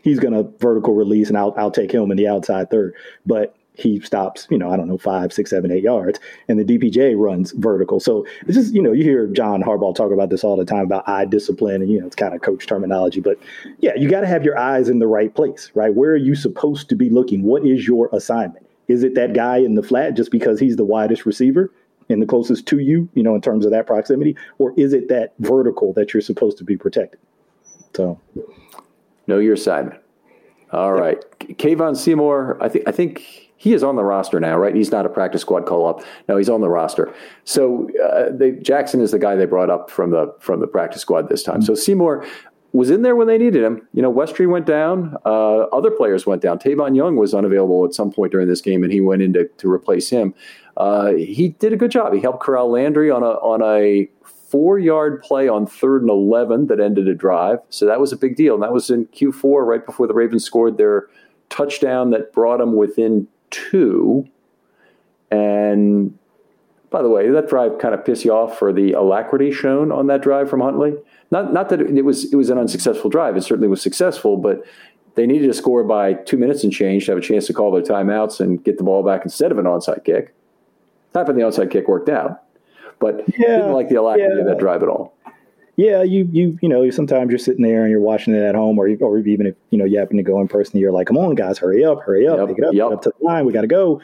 he's 0.03 0.19
going 0.19 0.35
to 0.35 0.51
vertical 0.59 0.95
release, 0.95 1.29
and 1.29 1.39
I'll 1.39 1.55
I'll 1.57 1.71
take 1.71 1.93
him 1.93 2.11
in 2.11 2.17
the 2.17 2.29
outside 2.29 2.71
third. 2.71 2.95
But 3.27 3.55
he 3.75 4.01
stops, 4.01 4.47
you 4.51 4.59
know, 4.59 4.71
I 4.71 4.77
don't 4.77 4.89
know, 4.89 4.99
five, 4.99 5.33
six, 5.33 5.51
seven, 5.51 5.71
eight 5.71 5.83
yards, 5.83 6.21
and 6.49 6.59
the 6.59 6.65
DPJ 6.65 7.15
runs 7.17 7.53
vertical. 7.53 8.01
So 8.01 8.27
it's 8.43 8.55
just, 8.55 8.75
you 8.75 8.83
know, 8.83 8.93
you 8.93 9.03
hear 9.03 9.27
John 9.29 9.63
Harbaugh 9.63 9.95
talk 9.95 10.13
about 10.13 10.29
this 10.29 10.45
all 10.45 10.57
the 10.57 10.65
time 10.65 10.85
about 10.85 11.09
eye 11.09 11.25
discipline, 11.25 11.81
and 11.81 11.91
you 11.91 12.01
know, 12.01 12.07
it's 12.07 12.17
kind 12.17 12.35
of 12.35 12.43
coach 12.43 12.67
terminology, 12.67 13.21
but 13.21 13.39
yeah, 13.79 13.93
you 13.97 14.11
got 14.11 14.21
to 14.21 14.27
have 14.27 14.45
your 14.45 14.59
eyes 14.59 14.89
in 14.89 14.99
the 14.99 15.07
right 15.07 15.35
place, 15.35 15.71
right? 15.75 15.95
Where 15.95 16.11
are 16.11 16.17
you 16.17 16.35
supposed 16.35 16.89
to 16.91 16.97
be 16.97 17.09
looking? 17.09 17.43
What 17.45 17.67
is 17.67 17.87
your 17.87 18.11
assignment? 18.13 18.67
Is 18.89 19.05
it 19.05 19.15
that 19.15 19.33
guy 19.33 19.59
in 19.59 19.75
the 19.75 19.83
flat 19.83 20.15
just 20.15 20.31
because 20.31 20.61
he's 20.61 20.77
the 20.77 20.85
widest 20.85 21.25
receiver 21.25 21.73
and 22.11 22.21
the 22.21 22.27
closest 22.27 22.67
to 22.67 22.79
you, 22.79 23.09
you 23.15 23.23
know, 23.23 23.35
in 23.35 23.41
terms 23.41 23.65
of 23.65 23.71
that 23.71 23.87
proximity, 23.87 24.37
or 24.59 24.75
is 24.77 24.93
it 24.93 25.09
that 25.09 25.33
vertical 25.39 25.95
that 25.95 26.13
you're 26.13 26.21
supposed 26.21 26.59
to 26.59 26.65
be 26.65 26.77
protecting? 26.77 27.21
So, 27.95 28.21
know 29.27 29.39
your 29.39 29.55
assignment. 29.55 30.01
All 30.73 30.95
yep. 30.95 31.03
right, 31.03 31.59
Kevon 31.59 31.97
Seymour. 31.97 32.59
I 32.61 32.69
think 32.69 32.89
I 32.89 32.93
think 32.93 33.42
he 33.63 33.75
is 33.75 33.85
on 33.85 33.95
the 33.95 34.03
roster 34.03 34.41
now, 34.41 34.59
right? 34.59 34.75
He's 34.75 34.91
not 34.91 35.07
a 35.07 35.09
practice 35.09 35.43
squad 35.43 35.67
call 35.67 35.87
up. 35.87 36.03
No, 36.29 36.37
he's 36.37 36.49
on 36.49 36.63
the 36.63 36.69
roster. 36.69 37.15
So 37.45 37.89
uh, 38.05 38.25
they, 38.33 38.51
Jackson 38.51 39.01
is 39.01 39.13
the 39.13 39.21
guy 39.21 39.37
they 39.37 39.47
brought 39.47 39.71
up 39.71 39.89
from 39.89 40.11
the 40.11 40.35
from 40.41 40.59
the 40.59 40.67
practice 40.67 41.03
squad 41.03 41.29
this 41.29 41.45
time. 41.45 41.61
Mm-hmm. 41.61 41.67
So 41.67 41.77
Seymour 41.77 42.27
was 42.73 42.91
in 42.91 43.03
there 43.03 43.15
when 43.15 43.29
they 43.29 43.39
needed 43.39 43.63
him. 43.63 43.87
You 43.95 44.03
know, 44.03 44.13
Westry 44.13 44.51
went 44.51 44.67
down. 44.67 45.17
Uh, 45.25 45.69
other 45.71 45.93
players 45.93 46.27
went 46.27 46.43
down. 46.43 46.59
Tavon 46.59 46.97
Young 46.97 47.15
was 47.15 47.35
unavailable 47.35 47.85
at 47.85 47.95
some 47.95 48.11
point 48.11 48.33
during 48.33 48.49
this 48.49 48.61
game, 48.61 48.83
and 48.83 48.93
he 48.93 49.01
went 49.01 49.23
in 49.23 49.33
to, 49.35 49.47
to 49.47 49.71
replace 49.71 50.11
him. 50.11 50.35
Uh, 50.77 51.13
he 51.13 51.51
did 51.61 51.73
a 51.73 51.77
good 51.77 51.93
job. 51.93 52.13
He 52.15 52.21
helped 52.21 52.43
corral 52.43 52.69
Landry 52.69 53.13
on 53.13 53.23
a 53.23 53.31
on 53.45 53.63
a 53.63 54.11
four 54.25 54.81
yard 54.81 55.23
play 55.23 55.47
on 55.47 55.67
third 55.67 56.03
and 56.03 56.11
11 56.11 56.67
that 56.67 56.81
ended 56.81 57.07
a 57.07 57.15
drive. 57.15 57.59
So 57.71 57.87
that 57.87 58.01
was 58.01 58.13
a 58.13 58.17
big 58.17 58.35
deal. 58.35 58.55
And 58.55 58.63
that 58.65 58.73
was 58.73 58.91
in 58.91 59.07
Q4, 59.07 59.65
right 59.65 59.87
before 59.87 60.09
the 60.09 60.15
Ravens 60.15 60.45
scored 60.45 60.79
their 60.79 61.07
touchdown 61.49 62.11
that 62.11 62.33
brought 62.33 62.59
them 62.59 62.75
within 62.75 63.29
two. 63.53 64.29
And 65.31 66.19
by 66.91 67.03
the 67.03 67.09
way, 67.09 67.31
that 67.31 67.49
drive 67.49 67.79
kind 67.79 67.95
of 67.95 68.05
piss 68.05 68.25
you 68.25 68.33
off 68.33 68.59
for 68.59 68.73
the 68.73 68.93
alacrity 68.93 69.53
shown 69.53 69.93
on 69.93 70.09
that 70.09 70.23
drive 70.23 70.51
from 70.51 70.61
Huntley. 70.61 70.95
Not 71.31 71.53
not 71.53 71.69
that 71.69 71.81
it 71.81 72.05
was 72.05 72.33
it 72.33 72.37
was 72.37 72.51
an 72.51 72.59
unsuccessful 72.59 73.09
drive. 73.09 73.37
It 73.37 73.43
certainly 73.43 73.69
was 73.69 73.81
successful, 73.81 74.37
but 74.37 74.65
they 75.15 75.27
needed 75.27 75.47
to 75.47 75.55
score 75.55 75.85
by 75.85 76.15
two 76.15 76.37
minutes 76.37 76.65
and 76.65 76.73
change 76.73 77.07
to 77.07 77.13
have 77.13 77.19
a 77.19 77.23
chance 77.23 77.47
to 77.47 77.53
call 77.53 77.71
their 77.71 77.83
timeouts 77.83 78.41
and 78.41 78.63
get 78.65 78.79
the 78.79 78.85
ball 78.85 79.03
back 79.03 79.23
instead 79.25 79.53
of 79.53 79.59
an 79.59 79.65
onside 79.65 80.05
kick. 80.05 80.35
Not 81.15 81.27
that 81.27 81.35
the 81.35 81.43
onside 81.43 81.71
kick 81.71 81.89
worked 81.89 82.09
out, 82.09 82.43
but 82.99 83.23
yeah, 83.39 83.57
didn't 83.57 83.73
like 83.73 83.89
the 83.89 83.97
alacrity 83.97 84.35
yeah. 84.35 84.41
of 84.41 84.47
that 84.47 84.59
drive 84.59 84.83
at 84.83 84.89
all 84.89 85.15
yeah, 85.77 86.03
you 86.03 86.29
you 86.31 86.59
you 86.61 86.69
know 86.69 86.89
sometimes 86.91 87.31
you're 87.31 87.39
sitting 87.39 87.63
there 87.63 87.83
and 87.83 87.91
you're 87.91 88.01
watching 88.01 88.35
it 88.35 88.43
at 88.43 88.55
home, 88.55 88.79
or 88.79 88.89
or 89.01 89.19
even 89.19 89.47
if 89.47 89.55
you 89.71 89.79
know 89.79 89.85
you 89.85 89.99
happen 89.99 90.17
to 90.19 90.23
go 90.23 90.41
in 90.41 90.49
person, 90.49 90.79
you're 90.79 90.93
like, 90.93 91.07
come 91.07 91.17
on, 91.17 91.35
guys, 91.35 91.59
hurry 91.59 91.85
up, 91.85 92.03
hurry 92.03 92.27
up, 92.27 92.39
yep, 92.39 92.49
pick 92.49 92.59
it 92.59 92.65
up, 92.65 92.75
yep. 92.75 92.89
get 92.89 92.95
up 92.95 93.03
to 93.03 93.13
the 93.19 93.25
line, 93.25 93.47
we 93.47 93.53
got 93.53 93.63
to 93.63 93.67
go. 93.67 94.01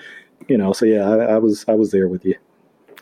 You 0.48 0.56
know, 0.56 0.72
so 0.72 0.86
yeah, 0.86 1.08
I, 1.08 1.16
I, 1.16 1.38
was 1.38 1.66
I 1.68 1.74
was 1.74 1.90
there 1.90 2.08
with 2.08 2.24
you. 2.24 2.36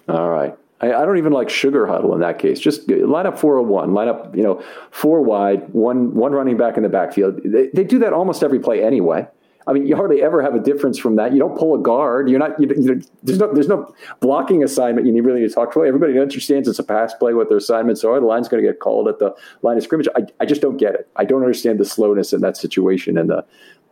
All 0.08 0.30
right. 0.30 0.56
I, 0.80 0.88
I, 0.88 1.04
don't 1.04 1.18
even 1.18 1.32
like 1.32 1.48
sugar 1.48 1.86
huddle 1.86 2.12
in 2.14 2.20
that 2.20 2.38
case. 2.38 2.58
Just 2.58 2.90
uh, 2.90 3.06
line 3.06 3.26
up 3.26 3.38
401, 3.38 3.94
line 3.94 4.08
up, 4.08 4.34
you 4.34 4.42
know, 4.42 4.62
four 4.90 5.22
wide, 5.22 5.68
one 5.72 6.14
one 6.14 6.32
running 6.32 6.56
back 6.56 6.76
in 6.76 6.82
the 6.82 6.88
backfield. 6.88 7.40
They, 7.44 7.68
they 7.68 7.84
do 7.84 7.98
that 8.00 8.12
almost 8.12 8.42
every 8.42 8.58
play 8.58 8.82
anyway. 8.82 9.26
I 9.68 9.72
mean, 9.72 9.86
you 9.86 9.96
hardly 9.96 10.22
ever 10.22 10.42
have 10.42 10.54
a 10.54 10.60
difference 10.60 10.96
from 10.96 11.16
that. 11.16 11.32
You 11.32 11.40
don't 11.40 11.58
pull 11.58 11.74
a 11.74 11.78
guard. 11.78 12.30
You're 12.30 12.38
not. 12.38 12.60
You, 12.60 12.68
you, 12.68 13.02
there's 13.22 13.38
no. 13.38 13.52
There's 13.52 13.66
no 13.66 13.92
blocking 14.20 14.62
assignment. 14.62 15.06
You 15.06 15.12
need 15.12 15.22
really 15.22 15.40
need 15.40 15.48
to 15.48 15.54
talk 15.54 15.72
to. 15.74 15.84
Everybody 15.84 16.18
understands 16.18 16.68
it's 16.68 16.78
a 16.78 16.84
pass 16.84 17.14
play. 17.14 17.34
What 17.34 17.48
their 17.48 17.58
assignments 17.58 18.04
are. 18.04 18.20
The 18.20 18.26
line's 18.26 18.48
going 18.48 18.62
to 18.62 18.68
get 18.68 18.78
called 18.78 19.08
at 19.08 19.18
the 19.18 19.34
line 19.62 19.76
of 19.76 19.82
scrimmage. 19.82 20.08
I, 20.14 20.22
I 20.38 20.46
just 20.46 20.60
don't 20.60 20.76
get 20.76 20.94
it. 20.94 21.08
I 21.16 21.24
don't 21.24 21.42
understand 21.42 21.80
the 21.80 21.84
slowness 21.84 22.32
in 22.32 22.40
that 22.42 22.56
situation 22.56 23.18
and 23.18 23.28
the 23.28 23.44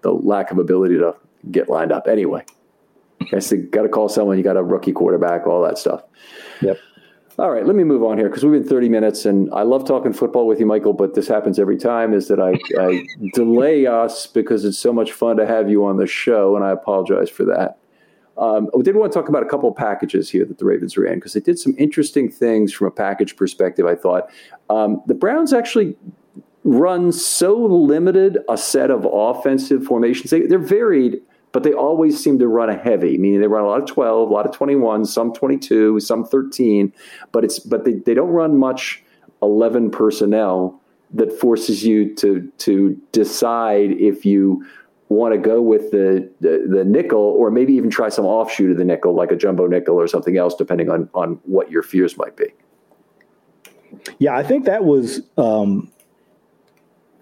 the 0.03 0.13
lack 0.13 0.53
of 0.53 0.59
ability 0.59 0.99
to 0.99 1.17
get 1.51 1.69
lined 1.69 1.91
up. 1.91 2.07
Anyway, 2.07 2.45
I 3.33 3.41
you 3.51 3.63
got 3.63 3.83
to 3.83 3.89
call 3.89 4.09
someone. 4.09 4.39
You 4.39 4.45
got 4.45 4.57
a 4.57 4.63
rookie 4.63 4.93
quarterback. 4.93 5.47
All 5.47 5.63
that 5.63 5.79
stuff. 5.79 6.03
Yep. 6.61 6.79
All 7.37 7.51
right, 7.51 7.67
let 7.67 7.75
me 7.75 7.83
move 7.83 8.05
on 8.05 8.17
here 8.17 8.29
because 8.29 8.45
we've 8.45 8.61
been 8.61 8.69
30 8.69 8.89
minutes 8.89 9.25
and 9.25 9.53
I 9.53 9.63
love 9.63 9.85
talking 9.85 10.13
football 10.13 10.47
with 10.47 10.61
you, 10.61 10.67
Michael, 10.67 10.93
but 10.93 11.15
this 11.15 11.27
happens 11.27 11.59
every 11.59 11.77
time 11.77 12.15
is 12.15 12.29
that 12.29 12.39
I, 12.39 12.53
I 12.81 13.05
delay 13.35 13.87
us 13.87 14.29
because 14.29 14.65
it's 14.65 14.79
so 14.79 14.93
much 14.93 15.11
fun 15.11 15.39
to 15.39 15.47
have 15.47 15.69
you 15.69 15.85
on 15.85 15.97
the 15.97 16.07
show, 16.07 16.55
and 16.55 16.65
I 16.65 16.71
apologize 16.71 17.29
for 17.29 17.45
that. 17.47 17.79
Um, 18.39 18.71
I 18.79 18.83
did 18.83 18.95
want 18.95 19.13
to 19.13 19.19
talk 19.19 19.29
about 19.29 19.43
a 19.43 19.49
couple 19.49 19.69
of 19.69 19.75
packages 19.75 20.31
here 20.31 20.45
that 20.45 20.59
the 20.59 20.65
Ravens 20.65 20.97
ran 20.97 21.17
because 21.17 21.33
they 21.33 21.41
did 21.41 21.59
some 21.59 21.75
interesting 21.77 22.31
things 22.31 22.73
from 22.73 22.87
a 22.87 22.93
package 22.93 23.35
perspective. 23.35 23.85
I 23.85 23.97
thought 23.97 24.31
um, 24.71 25.03
the 25.07 25.15
Browns 25.15 25.53
actually 25.53 25.97
run 26.63 27.11
so 27.11 27.57
limited 27.57 28.39
a 28.49 28.57
set 28.57 28.93
of 28.93 29.09
offensive 29.11 29.85
formations. 29.85 30.31
They, 30.31 30.43
they're 30.43 30.59
varied, 30.61 31.21
but 31.55 31.63
they 31.63 31.73
always 31.73 32.23
seem 32.23 32.41
to 32.41 32.49
run 32.49 32.69
a 32.69 32.77
heavy. 32.77 33.17
Meaning 33.17 33.41
they 33.41 33.47
run 33.47 33.63
a 33.63 33.69
lot 33.69 33.81
of 33.81 33.87
twelve, 33.87 34.29
a 34.29 34.33
lot 34.35 34.45
of 34.45 34.53
twenty 34.53 34.75
one, 34.75 35.07
some 35.07 35.33
twenty 35.33 35.57
two, 35.57 36.01
some 36.01 36.25
thirteen. 36.25 36.93
But 37.31 37.45
it's 37.45 37.61
but 37.61 37.85
they, 37.85 37.95
they 37.95 38.13
don't 38.13 38.31
run 38.31 38.59
much 38.59 39.03
eleven 39.41 39.89
personnel 39.91 40.81
that 41.13 41.33
forces 41.33 41.85
you 41.85 42.13
to 42.17 42.51
to 42.59 43.01
decide 43.13 43.93
if 43.93 44.27
you 44.27 44.67
want 45.11 45.33
to 45.33 45.39
go 45.39 45.63
with 45.63 45.93
the, 45.93 46.29
the, 46.41 46.67
the 46.69 46.83
nickel 46.83 47.21
or 47.21 47.51
maybe 47.51 47.75
even 47.75 47.89
try 47.89 48.09
some 48.09 48.25
offshoot 48.25 48.71
of 48.71 48.77
the 48.77 48.85
nickel 48.85 49.15
like 49.15 49.31
a 49.31 49.37
jumbo 49.37 49.67
nickel 49.67 49.95
or 49.95 50.09
something 50.09 50.37
else 50.37 50.55
depending 50.57 50.91
on 50.91 51.09
on 51.15 51.39
what 51.45 51.71
your 51.71 51.83
fears 51.83 52.17
might 52.17 52.37
be 52.37 52.47
yeah 54.19 54.35
i 54.35 54.43
think 54.43 54.65
that 54.65 54.83
was 54.83 55.21
um, 55.37 55.93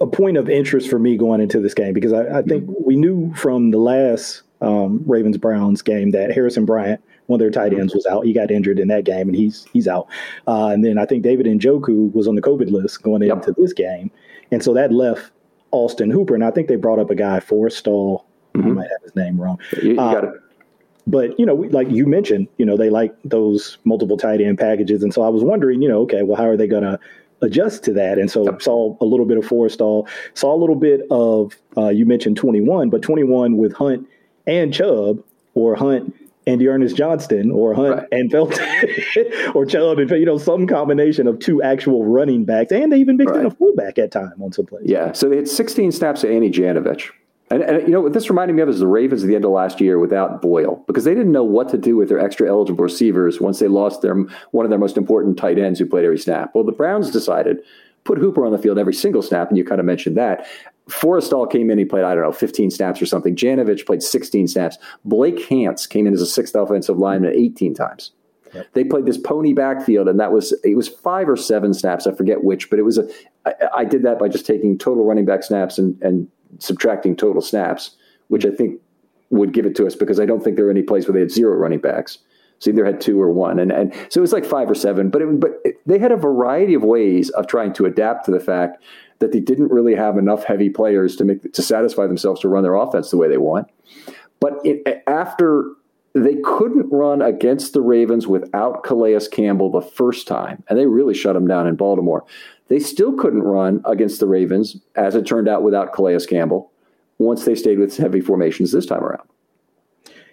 a 0.03 0.07
point 0.07 0.37
of 0.37 0.51
interest 0.51 0.91
for 0.91 0.99
me 0.99 1.17
going 1.17 1.41
into 1.41 1.61
this 1.61 1.75
game 1.75 1.95
because 1.95 2.13
i, 2.13 2.39
I 2.39 2.43
think 2.43 2.65
mm-hmm. 2.65 2.85
we 2.85 2.97
knew 2.97 3.33
from 3.35 3.71
the 3.71 3.79
last 3.79 4.43
um, 4.61 5.03
ravens 5.07 5.39
browns 5.39 5.83
game 5.83 6.11
that 6.11 6.33
harrison 6.33 6.67
bryant 6.67 7.01
one 7.27 7.41
of 7.41 7.41
their 7.41 7.51
tight 7.51 7.77
ends 7.77 7.95
was 7.95 8.07
out. 8.07 8.25
He 8.25 8.33
got 8.33 8.51
injured 8.51 8.79
in 8.79 8.89
that 8.89 9.05
game, 9.05 9.29
and 9.29 9.37
he's 9.37 9.67
he's 9.73 9.89
out. 9.89 10.07
Uh, 10.47 10.67
and 10.67 10.85
then 10.85 10.99
I 10.99 11.07
think 11.07 11.23
David 11.23 11.47
Njoku 11.47 12.13
was 12.13 12.29
on 12.29 12.35
the 12.35 12.43
COVID 12.43 12.71
list 12.71 13.03
going 13.03 13.23
yep. 13.23 13.39
into 13.39 13.53
this 13.53 13.73
game, 13.73 14.11
and 14.51 14.63
so 14.63 14.75
that 14.75 14.93
left 14.93 15.33
Austin 15.71 16.11
Hooper, 16.11 16.35
and 16.35 16.45
I 16.45 16.51
think 16.51 16.69
they 16.69 16.77
brought 16.77 16.99
up 16.99 17.11
a 17.11 17.15
guy 17.15 17.41
Forristall. 17.41 18.25
Mm-hmm. 18.55 18.69
I 18.69 18.73
might 18.73 18.91
have 18.91 19.03
his 19.03 19.17
name 19.17 19.41
wrong. 19.41 19.59
You, 19.83 19.95
you 19.95 20.01
uh, 20.01 20.13
got 20.13 20.25
it. 20.25 20.35
But 21.07 21.39
you 21.39 21.47
know, 21.47 21.55
like 21.55 21.91
you 21.91 22.07
mentioned, 22.07 22.49
you 22.59 22.67
know, 22.67 22.77
they 22.77 22.91
like 22.91 23.15
those 23.25 23.79
multiple 23.85 24.17
tight 24.17 24.41
end 24.41 24.59
packages, 24.59 25.03
and 25.03 25.13
so 25.13 25.23
I 25.23 25.29
was 25.29 25.43
wondering, 25.43 25.83
you 25.83 25.89
know, 25.89 26.03
okay, 26.03 26.23
well, 26.23 26.37
how 26.37 26.49
are 26.49 26.57
they 26.57 26.69
going 26.69 26.85
to 26.85 27.01
adjust 27.43 27.85
to 27.85 27.93
that? 27.95 28.19
And 28.19 28.31
so 28.31 28.45
yep. 28.45 28.63
saw 28.63 28.97
a 29.01 29.05
little 29.05 29.27
bit 29.27 29.39
of 29.39 29.45
Forristall, 29.45 30.09
saw 30.35 30.55
a 30.55 30.59
little 30.59 30.77
bit 30.77 31.03
of 31.11 31.57
uh, 31.77 31.89
you 31.89 32.07
mentioned 32.07 32.37
twenty 32.37 32.61
one, 32.61 32.91
but 32.91 33.03
twenty 33.03 33.25
one 33.25 33.57
with 33.57 33.73
Hunt 33.75 34.09
and 34.47 34.73
Chubb, 34.73 35.23
or 35.55 35.75
Hunt 35.75 36.15
and 36.47 36.63
Ernest 36.63 36.97
Johnson 36.97 37.51
or 37.51 37.75
Hunt 37.75 37.97
right. 37.97 38.09
and 38.11 38.31
Felton 38.31 38.67
or 39.55 39.65
Chubb 39.65 39.99
and 39.99 40.11
you 40.11 40.25
know 40.25 40.39
some 40.39 40.67
combination 40.67 41.27
of 41.27 41.39
two 41.39 41.63
actual 41.63 42.05
running 42.05 42.45
backs, 42.45 42.73
and 42.73 42.93
they 42.93 42.99
even 42.99 43.17
mixed 43.17 43.35
right. 43.35 43.41
in 43.41 43.47
a 43.47 43.51
fullback 43.51 43.99
at 43.99 44.11
time 44.11 44.35
on 44.43 44.53
some 44.53 44.67
plays. 44.67 44.85
Yeah, 44.87 45.13
so 45.13 45.29
they 45.29 45.37
had 45.37 45.49
16 45.49 45.93
snaps 45.93 46.25
of 46.25 46.31
Andy 46.31 46.51
Janovich. 46.51 47.11
And, 47.53 47.63
and, 47.63 47.83
you 47.87 47.93
know 47.93 48.01
what 48.01 48.15
this 48.15 48.31
reminded 48.31 48.55
me 48.55 48.63
of 48.63 48.69
is 48.69 48.79
the 48.79 48.87
Ravens 48.87 49.23
at 49.23 49.27
the 49.27 49.35
end 49.35 49.45
of 49.45 49.51
last 49.51 49.81
year 49.81 49.99
without 49.99 50.41
Boyle 50.41 50.83
because 50.87 51.05
they 51.05 51.15
didn't 51.15 51.33
know 51.33 51.45
what 51.45 51.69
to 51.69 51.77
do 51.77 51.97
with 51.97 52.09
their 52.09 52.19
extra 52.19 52.49
eligible 52.49 52.83
receivers 52.83 53.41
once 53.41 53.59
they 53.59 53.69
lost 53.69 54.01
their 54.01 54.15
one 54.53 54.65
of 54.65 54.71
their 54.71 54.79
most 54.79 54.97
important 54.97 55.37
tight 55.37 55.59
ends 55.59 55.79
who 55.79 55.85
played 55.85 56.05
every 56.05 56.19
snap. 56.19 56.53
Well, 56.55 56.65
the 56.65 56.73
Browns 56.73 57.11
decided 57.11 57.59
put 58.05 58.19
Hooper 58.19 58.45
on 58.47 58.53
the 58.53 58.59
field 58.59 58.79
every 58.79 58.95
single 58.95 59.23
snap, 59.23 59.49
and 59.49 59.59
you 59.59 59.65
kind 59.65 59.81
of 59.81 59.87
mentioned 59.87 60.17
that. 60.17 60.47
Forristall 60.89 61.49
came 61.49 61.71
in, 61.71 61.79
he 61.79 61.85
played, 61.85 62.05
I 62.05 62.15
don't 62.15 62.25
know, 62.25 62.33
15 62.33 62.71
snaps 62.71 63.01
or 63.01 63.07
something. 63.07 63.37
Janovich 63.37 63.87
played 63.87 64.03
16 64.03 64.49
snaps. 64.49 64.79
Blake 65.05 65.47
Hance 65.47 65.87
came 65.87 66.07
in 66.07 66.13
as 66.13 66.21
a 66.21 66.27
sixth 66.27 66.57
offensive 66.57 66.99
lineman 66.99 67.33
18 67.37 67.75
times. 67.75 68.11
Yep. 68.53 68.67
They 68.73 68.85
played 68.85 69.07
this 69.07 69.17
pony 69.17 69.53
backfield, 69.53 70.09
and 70.09 70.19
that 70.21 70.33
was 70.33 70.53
it 70.65 70.75
was 70.75 70.89
five 70.89 71.29
or 71.29 71.37
seven 71.37 71.73
snaps. 71.73 72.07
I 72.07 72.13
forget 72.13 72.45
which, 72.45 72.69
but 72.69 72.79
it 72.79 72.83
was 72.83 72.99
a. 72.99 73.09
I, 73.47 73.53
I 73.79 73.85
did 73.85 74.03
that 74.03 74.19
by 74.19 74.29
just 74.29 74.45
taking 74.45 74.77
total 74.77 75.07
running 75.07 75.25
back 75.25 75.43
snaps 75.43 75.79
and, 75.79 76.01
and 76.03 76.29
subtracting 76.59 77.17
total 77.17 77.43
snaps, 77.43 77.97
which 78.29 78.45
I 78.45 78.51
think 78.51 78.81
would 79.31 79.53
give 79.53 79.67
it 79.67 79.75
to 79.77 79.87
us 79.87 79.95
because 79.95 80.21
I 80.21 80.27
don't 80.27 80.43
think 80.43 80.57
there 80.57 80.67
were 80.67 80.71
any 80.71 80.83
plays 80.83 81.07
where 81.07 81.15
they 81.15 81.21
had 81.21 81.31
zero 81.31 81.57
running 81.57 81.81
backs. 81.81 82.19
So 82.59 82.71
either 82.71 82.85
had 82.85 83.01
two 83.01 83.21
or 83.21 83.29
one, 83.33 83.59
and 83.59 83.73
and 83.73 83.93
so 84.09 84.21
it 84.21 84.23
was 84.23 84.33
like 84.33 84.45
five 84.45 84.71
or 84.71 84.77
seven. 84.77 85.11
But 85.11 85.23
it, 85.23 85.41
but 85.41 85.51
it, 85.65 85.81
they 85.85 85.99
had 85.99 86.13
a 86.13 86.17
variety 86.17 86.75
of 86.75 86.85
ways 86.85 87.29
of 87.31 87.49
trying 87.49 87.73
to 87.73 87.87
adapt 87.87 88.27
to 88.27 88.31
the 88.31 88.39
fact 88.39 88.85
that 89.19 89.33
they 89.33 89.41
didn't 89.41 89.73
really 89.73 89.97
have 89.97 90.17
enough 90.17 90.45
heavy 90.45 90.71
players 90.71 91.17
to 91.17 91.25
make 91.25 91.53
to 91.53 91.63
satisfy 91.63 92.07
themselves 92.07 92.41
to 92.43 92.49
run 92.49 92.63
their 92.63 92.77
offense 92.77 93.11
the 93.11 93.17
way 93.17 93.29
they 93.29 93.37
want. 93.37 93.67
But 94.39 94.61
it, 94.63 95.03
after 95.09 95.73
they 96.15 96.37
couldn't 96.45 96.91
run 96.91 97.23
against 97.23 97.73
the 97.73 97.81
Ravens 97.81 98.27
without 98.27 98.83
Calais 98.83 99.29
Campbell 99.31 99.71
the 99.71 99.81
first 99.81 100.27
time, 100.27 100.63
and 100.69 100.79
they 100.79 100.87
really 100.87 101.15
shut 101.15 101.35
them 101.35 101.47
down 101.47 101.67
in 101.67 101.77
Baltimore. 101.77 102.25
They 102.69 102.79
still 102.79 103.15
couldn't 103.15 103.43
run 103.43 103.83
against 103.85 104.21
the 104.21 104.27
Ravens, 104.27 104.77
as 104.95 105.15
it 105.15 105.27
turned 105.27 105.49
out, 105.49 105.63
without 105.63 105.93
Calais 105.93 106.27
Campbell. 106.27 106.71
Once 107.19 107.45
they 107.45 107.55
stayed 107.55 107.79
with 107.79 107.97
heavy 107.97 108.21
formations 108.21 108.73
this 108.73 108.87
time 108.87 109.05
around. 109.05 109.29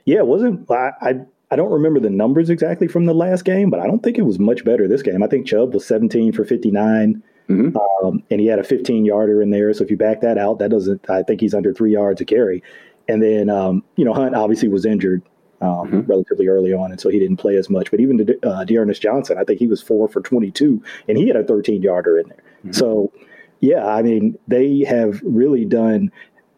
Yeah, 0.06 0.20
it 0.20 0.28
wasn't. 0.28 0.70
I, 0.72 0.92
I 1.02 1.20
I 1.52 1.56
don't 1.56 1.72
remember 1.72 2.00
the 2.00 2.10
numbers 2.10 2.50
exactly 2.50 2.88
from 2.88 3.06
the 3.06 3.14
last 3.14 3.44
game, 3.44 3.70
but 3.70 3.80
I 3.80 3.88
don't 3.88 4.04
think 4.04 4.18
it 4.18 4.24
was 4.24 4.40
much 4.40 4.64
better 4.64 4.88
this 4.88 5.02
game. 5.02 5.24
I 5.24 5.28
think 5.28 5.48
Chubb 5.48 5.74
was 5.74 5.86
17 5.86 6.32
for 6.32 6.46
59. 6.46 7.24
Mm-hmm. 7.50 8.06
Um, 8.06 8.24
and 8.30 8.40
he 8.40 8.46
had 8.46 8.60
a 8.60 8.64
15 8.64 9.06
yarder 9.06 9.42
in 9.42 9.50
there. 9.50 9.74
So 9.74 9.84
if 9.84 9.90
you 9.90 9.98
back 9.98 10.22
that 10.22 10.38
out, 10.38 10.60
that 10.60 10.70
doesn't, 10.70 11.10
I 11.10 11.24
think 11.24 11.42
he's 11.42 11.56
under 11.56 11.74
three 11.74 11.92
yards 11.92 12.20
to 12.20 12.26
carry. 12.26 12.62
And 13.08 13.24
then, 13.24 13.50
um, 13.50 13.84
you 13.96 14.06
know, 14.06 14.14
Hunt 14.14 14.36
obviously 14.36 14.68
was 14.68 14.86
injured 14.86 15.24
um, 15.62 15.70
mm-hmm. 15.70 16.00
relatively 16.02 16.48
early 16.48 16.74
on, 16.74 16.92
and 16.92 17.00
so 17.00 17.10
he 17.10 17.20
didn't 17.20 17.38
play 17.38 17.56
as 17.56 17.70
much. 17.70 17.92
But 17.92 18.00
even 18.00 18.18
De- 18.18 18.48
uh, 18.48 18.64
D'Ernest 18.64 19.02
Johnson, 19.02 19.38
I 19.38 19.44
think 19.44 19.60
he 19.60 19.68
was 19.68 19.82
four 19.82 20.08
for 20.08 20.22
22, 20.22 20.82
and 21.08 21.18
he 21.18 21.28
had 21.28 21.36
a 21.36 21.44
13 21.44 21.82
yarder 21.82 22.18
in 22.18 22.30
there. 22.30 22.44
Mm-hmm. 22.60 22.72
So, 22.72 23.12
yeah, 23.60 23.86
I 23.86 24.02
mean, 24.02 24.38
they 24.48 24.84
have 24.88 25.22
really 25.24 25.66
done 25.66 26.12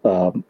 um, 0.04 0.44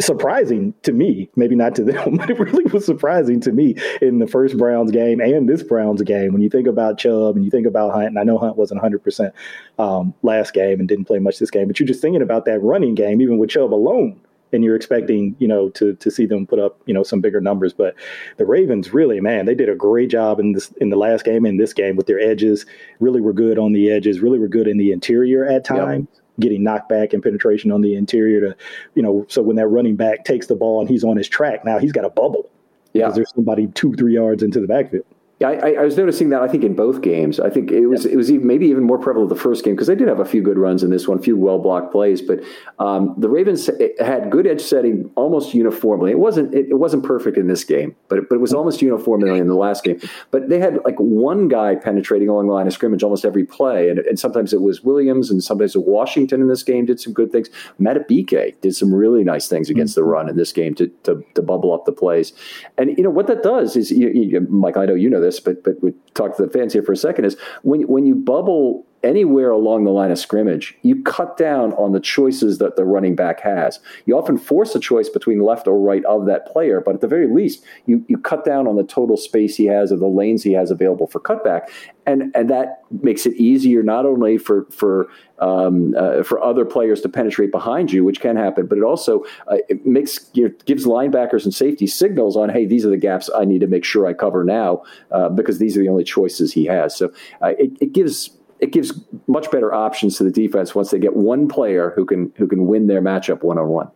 surprising 0.00 0.74
to 0.82 0.92
me, 0.92 1.28
maybe 1.36 1.54
not 1.54 1.74
to 1.76 1.84
them, 1.84 2.16
but 2.16 2.30
it 2.30 2.38
really 2.38 2.64
was 2.64 2.84
surprising 2.84 3.40
to 3.40 3.52
me 3.52 3.76
in 4.00 4.18
the 4.18 4.26
first 4.26 4.56
Browns 4.56 4.90
game 4.90 5.20
and 5.20 5.48
this 5.48 5.62
Browns 5.62 6.02
game. 6.02 6.32
When 6.32 6.42
you 6.42 6.50
think 6.50 6.66
about 6.66 6.98
Chubb 6.98 7.36
and 7.36 7.44
you 7.44 7.50
think 7.50 7.66
about 7.66 7.92
Hunt, 7.92 8.08
and 8.08 8.18
I 8.18 8.24
know 8.24 8.38
Hunt 8.38 8.56
wasn't 8.56 8.82
100% 8.82 9.32
um, 9.78 10.14
last 10.22 10.54
game 10.54 10.80
and 10.80 10.88
didn't 10.88 11.04
play 11.04 11.18
much 11.18 11.38
this 11.38 11.50
game, 11.50 11.66
but 11.66 11.78
you're 11.78 11.86
just 11.86 12.00
thinking 12.00 12.22
about 12.22 12.44
that 12.46 12.60
running 12.60 12.94
game, 12.94 13.20
even 13.20 13.38
with 13.38 13.50
Chubb 13.50 13.74
alone. 13.74 14.20
And 14.54 14.64
you're 14.64 14.76
expecting, 14.76 15.36
you 15.38 15.48
know, 15.48 15.68
to 15.70 15.94
to 15.94 16.10
see 16.10 16.26
them 16.26 16.46
put 16.46 16.58
up, 16.58 16.80
you 16.86 16.94
know, 16.94 17.02
some 17.02 17.20
bigger 17.20 17.40
numbers. 17.40 17.72
But 17.72 17.94
the 18.36 18.46
Ravens 18.46 18.94
really, 18.94 19.20
man, 19.20 19.46
they 19.46 19.54
did 19.54 19.68
a 19.68 19.74
great 19.74 20.10
job 20.10 20.40
in 20.40 20.52
this 20.52 20.72
in 20.80 20.90
the 20.90 20.96
last 20.96 21.24
game 21.24 21.44
in 21.44 21.56
this 21.56 21.72
game 21.72 21.96
with 21.96 22.06
their 22.06 22.20
edges. 22.20 22.64
Really 23.00 23.20
were 23.20 23.32
good 23.32 23.58
on 23.58 23.72
the 23.72 23.90
edges. 23.90 24.20
Really 24.20 24.38
were 24.38 24.48
good 24.48 24.68
in 24.68 24.78
the 24.78 24.92
interior 24.92 25.44
at 25.44 25.64
times. 25.64 26.06
Yep 26.10 26.20
getting 26.40 26.64
knocked 26.64 26.88
back 26.88 27.12
and 27.12 27.22
penetration 27.22 27.70
on 27.70 27.80
the 27.80 27.94
interior 27.94 28.40
to, 28.40 28.56
you 28.96 29.02
know, 29.04 29.24
so 29.28 29.40
when 29.40 29.54
that 29.54 29.68
running 29.68 29.94
back 29.94 30.24
takes 30.24 30.48
the 30.48 30.56
ball 30.56 30.80
and 30.80 30.90
he's 30.90 31.04
on 31.04 31.16
his 31.16 31.28
track, 31.28 31.64
now 31.64 31.78
he's 31.78 31.92
got 31.92 32.04
a 32.04 32.10
bubble. 32.10 32.50
Yeah. 32.92 33.04
Because 33.04 33.14
there's 33.14 33.34
somebody 33.34 33.68
two, 33.68 33.94
three 33.94 34.14
yards 34.14 34.42
into 34.42 34.60
the 34.60 34.66
backfield. 34.66 35.04
Yeah, 35.40 35.48
I, 35.48 35.72
I, 35.72 35.82
was 35.82 35.96
noticing 35.96 36.28
that. 36.28 36.42
I 36.42 36.48
think 36.48 36.62
in 36.62 36.76
both 36.76 37.02
games, 37.02 37.40
I 37.40 37.50
think 37.50 37.72
it 37.72 37.88
was 37.88 38.06
it 38.06 38.14
was 38.14 38.30
even, 38.30 38.46
maybe 38.46 38.66
even 38.66 38.84
more 38.84 38.98
prevalent 38.98 39.30
the 39.30 39.34
first 39.34 39.64
game 39.64 39.74
because 39.74 39.88
they 39.88 39.96
did 39.96 40.06
have 40.06 40.20
a 40.20 40.24
few 40.24 40.40
good 40.40 40.56
runs 40.56 40.84
in 40.84 40.90
this 40.90 41.08
one, 41.08 41.18
a 41.18 41.22
few 41.22 41.36
well 41.36 41.58
blocked 41.58 41.90
plays. 41.90 42.22
But 42.22 42.40
um, 42.78 43.16
the 43.18 43.28
Ravens 43.28 43.68
had 43.98 44.30
good 44.30 44.46
edge 44.46 44.60
setting 44.60 45.10
almost 45.16 45.52
uniformly. 45.52 46.12
It 46.12 46.20
wasn't 46.20 46.54
it, 46.54 46.68
it, 46.70 46.74
wasn't 46.74 47.02
perfect 47.02 47.36
in 47.36 47.48
this 47.48 47.64
game, 47.64 47.96
but 48.06 48.18
it, 48.18 48.28
but 48.28 48.36
it 48.36 48.40
was 48.40 48.54
almost 48.54 48.80
uniformly 48.80 49.36
in 49.36 49.48
the 49.48 49.56
last 49.56 49.82
game. 49.82 50.00
But 50.30 50.50
they 50.50 50.60
had 50.60 50.78
like 50.84 50.98
one 50.98 51.48
guy 51.48 51.74
penetrating 51.74 52.28
along 52.28 52.46
the 52.46 52.52
line 52.52 52.68
of 52.68 52.72
scrimmage 52.72 53.02
almost 53.02 53.24
every 53.24 53.44
play, 53.44 53.88
and, 53.88 53.98
and 53.98 54.20
sometimes 54.20 54.52
it 54.52 54.60
was 54.60 54.84
Williams, 54.84 55.32
and 55.32 55.42
sometimes 55.42 55.76
Washington 55.76 56.42
in 56.42 56.48
this 56.48 56.62
game 56.62 56.86
did 56.86 57.00
some 57.00 57.12
good 57.12 57.32
things. 57.32 57.50
Madubuike 57.80 58.60
did 58.60 58.76
some 58.76 58.94
really 58.94 59.24
nice 59.24 59.48
things 59.48 59.68
against 59.68 59.94
mm-hmm. 59.94 60.02
the 60.02 60.10
run 60.10 60.28
in 60.28 60.36
this 60.36 60.52
game 60.52 60.76
to, 60.76 60.86
to, 61.02 61.24
to 61.34 61.42
bubble 61.42 61.74
up 61.74 61.86
the 61.86 61.92
plays, 61.92 62.32
and 62.78 62.96
you 62.96 63.02
know 63.02 63.10
what 63.10 63.26
that 63.26 63.42
does 63.42 63.74
is, 63.74 63.90
you, 63.90 64.10
you, 64.10 64.40
Mike, 64.48 64.76
I 64.76 64.84
know 64.86 64.94
you 64.94 65.10
know 65.10 65.23
this, 65.24 65.40
but 65.40 65.64
but 65.64 65.82
we 65.82 65.92
talk 66.14 66.36
to 66.36 66.44
the 66.44 66.50
fans 66.50 66.72
here 66.72 66.82
for 66.82 66.92
a 66.92 66.96
second. 66.96 67.24
Is 67.24 67.36
when 67.62 67.82
when 67.82 68.06
you 68.06 68.14
bubble 68.14 68.86
anywhere 69.04 69.50
along 69.50 69.84
the 69.84 69.90
line 69.90 70.10
of 70.10 70.18
scrimmage, 70.18 70.76
you 70.82 71.02
cut 71.02 71.36
down 71.36 71.74
on 71.74 71.92
the 71.92 72.00
choices 72.00 72.58
that 72.58 72.76
the 72.76 72.84
running 72.84 73.14
back 73.14 73.40
has. 73.40 73.78
You 74.06 74.18
often 74.18 74.38
force 74.38 74.74
a 74.74 74.80
choice 74.80 75.08
between 75.08 75.40
left 75.40 75.68
or 75.68 75.78
right 75.78 76.04
of 76.06 76.26
that 76.26 76.46
player, 76.46 76.80
but 76.80 76.94
at 76.94 77.00
the 77.02 77.06
very 77.06 77.28
least, 77.28 77.62
you, 77.86 78.04
you 78.08 78.16
cut 78.16 78.44
down 78.44 78.66
on 78.66 78.76
the 78.76 78.82
total 78.82 79.16
space 79.16 79.56
he 79.56 79.66
has 79.66 79.92
or 79.92 79.96
the 79.96 80.06
lanes 80.06 80.42
he 80.42 80.52
has 80.54 80.70
available 80.70 81.06
for 81.06 81.20
cutback. 81.20 81.68
And, 82.06 82.34
and 82.34 82.50
that 82.50 82.82
makes 83.02 83.24
it 83.24 83.34
easier 83.34 83.82
not 83.82 84.04
only 84.04 84.36
for, 84.36 84.66
for, 84.70 85.08
um, 85.38 85.94
uh, 85.96 86.22
for 86.22 86.42
other 86.42 86.64
players 86.64 87.00
to 87.00 87.08
penetrate 87.08 87.50
behind 87.50 87.92
you, 87.92 88.04
which 88.04 88.20
can 88.20 88.36
happen, 88.36 88.66
but 88.66 88.76
it 88.76 88.84
also 88.84 89.24
uh, 89.48 89.56
it 89.68 89.86
makes, 89.86 90.30
you 90.34 90.48
know, 90.48 90.54
gives 90.66 90.84
linebackers 90.84 91.44
and 91.44 91.54
safety 91.54 91.86
signals 91.86 92.36
on, 92.36 92.50
hey, 92.50 92.66
these 92.66 92.84
are 92.84 92.90
the 92.90 92.96
gaps 92.98 93.30
I 93.34 93.44
need 93.44 93.60
to 93.60 93.66
make 93.66 93.84
sure 93.84 94.06
I 94.06 94.12
cover 94.12 94.44
now 94.44 94.82
uh, 95.10 95.30
because 95.30 95.58
these 95.58 95.76
are 95.76 95.80
the 95.80 95.88
only 95.88 96.04
choices 96.04 96.52
he 96.52 96.66
has. 96.66 96.96
So 96.96 97.10
uh, 97.42 97.52
it, 97.58 97.70
it 97.80 97.92
gives 97.92 98.30
it 98.60 98.72
gives 98.72 98.98
much 99.26 99.50
better 99.50 99.74
options 99.74 100.16
to 100.18 100.24
the 100.24 100.30
defense 100.30 100.74
once 100.74 100.90
they 100.90 100.98
get 100.98 101.16
one 101.16 101.48
player 101.48 101.92
who 101.96 102.04
can 102.06 102.32
who 102.36 102.46
can 102.46 102.66
win 102.66 102.86
their 102.86 103.02
matchup 103.02 103.42
one 103.42 103.58
on 103.58 103.68
one. 103.68 103.90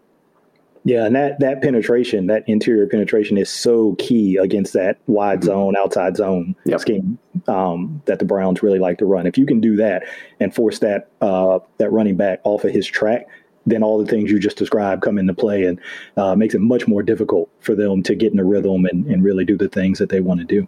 Yeah, 0.85 1.05
and 1.05 1.15
that 1.17 1.41
that 1.41 1.61
penetration, 1.63 2.29
that 2.29 2.45
interior 2.47 2.87
penetration, 2.87 3.37
is 3.37 3.51
so 3.51 3.95
key 3.99 4.37
against 4.37 4.73
that 4.73 4.99
wide 5.07 5.41
mm-hmm. 5.41 5.47
zone, 5.47 5.77
outside 5.77 6.17
zone 6.17 6.55
yep. 6.65 6.81
scheme 6.81 7.19
um, 7.47 8.03
that 8.07 8.19
the 8.19 8.25
Browns 8.25 8.63
really 8.63 8.79
like 8.79 8.99
to 8.99 9.07
run. 9.07 9.27
If 9.27 9.37
you 9.39 9.47
can 9.47 9.61
do 9.61 9.77
that 9.77 10.05
and 10.41 10.55
force 10.55 10.79
that 10.81 11.09
uh, 11.21 11.59
that 11.79 11.91
running 11.91 12.17
back 12.17 12.41
off 12.45 12.65
of 12.65 12.73
his 12.73 12.87
track, 12.87 13.27
then 13.67 13.83
all 13.83 13.99
the 14.03 14.11
things 14.11 14.31
you 14.31 14.39
just 14.39 14.57
described 14.57 15.03
come 15.03 15.19
into 15.19 15.35
play 15.35 15.65
and 15.65 15.81
uh, 16.17 16.35
makes 16.35 16.55
it 16.55 16.61
much 16.61 16.87
more 16.87 17.03
difficult 17.03 17.51
for 17.61 17.75
them 17.75 18.03
to 18.03 18.15
get 18.15 18.33
in 18.33 18.39
a 18.39 18.45
rhythm 18.45 18.85
and, 18.87 19.07
and 19.07 19.23
really 19.23 19.45
do 19.45 19.57
the 19.57 19.69
things 19.69 19.99
that 19.99 20.09
they 20.09 20.21
want 20.21 20.41
to 20.41 20.47
do. 20.47 20.67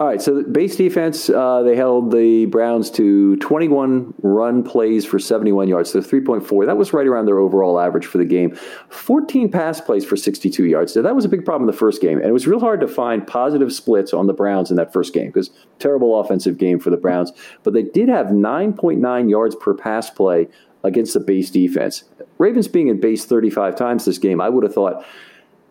All 0.00 0.06
right, 0.06 0.22
so 0.22 0.42
base 0.44 0.76
defense, 0.76 1.28
uh, 1.28 1.62
they 1.62 1.76
held 1.76 2.10
the 2.10 2.46
Browns 2.46 2.90
to 2.92 3.36
21 3.36 4.14
run 4.22 4.62
plays 4.62 5.04
for 5.04 5.18
71 5.18 5.68
yards, 5.68 5.90
so 5.90 6.00
3.4. 6.00 6.64
That 6.64 6.78
was 6.78 6.94
right 6.94 7.06
around 7.06 7.26
their 7.26 7.38
overall 7.38 7.78
average 7.78 8.06
for 8.06 8.16
the 8.16 8.24
game. 8.24 8.56
14 8.88 9.50
pass 9.50 9.78
plays 9.78 10.06
for 10.06 10.16
62 10.16 10.64
yards. 10.64 10.94
So 10.94 11.02
that 11.02 11.14
was 11.14 11.26
a 11.26 11.28
big 11.28 11.44
problem 11.44 11.68
in 11.68 11.70
the 11.70 11.78
first 11.78 12.00
game, 12.00 12.16
and 12.16 12.26
it 12.26 12.32
was 12.32 12.46
real 12.46 12.60
hard 12.60 12.80
to 12.80 12.88
find 12.88 13.26
positive 13.26 13.74
splits 13.74 14.14
on 14.14 14.26
the 14.26 14.32
Browns 14.32 14.70
in 14.70 14.78
that 14.78 14.90
first 14.90 15.12
game 15.12 15.26
because 15.26 15.50
terrible 15.78 16.18
offensive 16.18 16.56
game 16.56 16.80
for 16.80 16.88
the 16.88 16.96
Browns. 16.96 17.30
But 17.62 17.74
they 17.74 17.82
did 17.82 18.08
have 18.08 18.28
9.9 18.28 19.28
yards 19.28 19.54
per 19.54 19.74
pass 19.74 20.08
play 20.08 20.48
against 20.82 21.12
the 21.12 21.20
base 21.20 21.50
defense. 21.50 22.04
Ravens 22.38 22.68
being 22.68 22.88
in 22.88 23.00
base 23.00 23.26
35 23.26 23.76
times 23.76 24.06
this 24.06 24.16
game, 24.16 24.40
I 24.40 24.48
would 24.48 24.64
have 24.64 24.72
thought– 24.72 25.04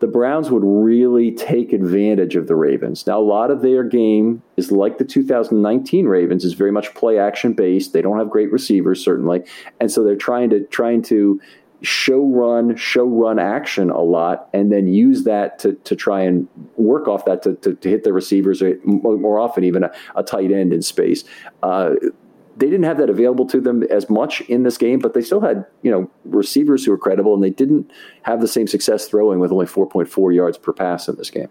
the 0.00 0.06
Browns 0.06 0.50
would 0.50 0.64
really 0.64 1.30
take 1.30 1.72
advantage 1.72 2.34
of 2.34 2.46
the 2.46 2.56
Ravens. 2.56 3.06
Now, 3.06 3.20
a 3.20 3.22
lot 3.22 3.50
of 3.50 3.60
their 3.60 3.84
game 3.84 4.42
is 4.56 4.72
like 4.72 4.98
the 4.98 5.04
2019 5.04 6.06
Ravens, 6.06 6.44
is 6.44 6.54
very 6.54 6.72
much 6.72 6.92
play 6.94 7.18
action 7.18 7.52
based. 7.52 7.92
They 7.92 8.02
don't 8.02 8.18
have 8.18 8.30
great 8.30 8.50
receivers, 8.50 9.04
certainly, 9.04 9.42
and 9.78 9.92
so 9.92 10.02
they're 10.02 10.16
trying 10.16 10.50
to 10.50 10.64
trying 10.66 11.02
to 11.02 11.40
show 11.82 12.26
run, 12.26 12.76
show 12.76 13.04
run 13.04 13.38
action 13.38 13.90
a 13.90 14.00
lot, 14.00 14.48
and 14.52 14.72
then 14.72 14.88
use 14.88 15.24
that 15.24 15.58
to, 15.60 15.72
to 15.74 15.96
try 15.96 16.20
and 16.20 16.48
work 16.76 17.08
off 17.08 17.24
that 17.24 17.42
to, 17.42 17.54
to, 17.56 17.74
to 17.74 17.88
hit 17.88 18.04
the 18.04 18.12
receivers, 18.12 18.62
or 18.62 18.78
more 18.84 19.38
often 19.38 19.64
even 19.64 19.84
a, 19.84 19.92
a 20.16 20.22
tight 20.22 20.50
end 20.50 20.72
in 20.72 20.82
space. 20.82 21.24
Uh, 21.62 21.94
they 22.60 22.66
didn't 22.66 22.84
have 22.84 22.98
that 22.98 23.08
available 23.08 23.46
to 23.46 23.60
them 23.60 23.82
as 23.84 24.08
much 24.10 24.42
in 24.42 24.62
this 24.62 24.76
game, 24.76 24.98
but 24.98 25.14
they 25.14 25.22
still 25.22 25.40
had 25.40 25.66
you 25.82 25.90
know 25.90 26.10
receivers 26.24 26.84
who 26.84 26.92
were 26.92 26.98
credible, 26.98 27.34
and 27.34 27.42
they 27.42 27.50
didn't 27.50 27.90
have 28.22 28.40
the 28.40 28.48
same 28.48 28.66
success 28.66 29.08
throwing 29.08 29.40
with 29.40 29.50
only 29.50 29.66
4.4 29.66 30.34
yards 30.34 30.58
per 30.58 30.72
pass 30.72 31.08
in 31.08 31.16
this 31.16 31.30
game. 31.30 31.48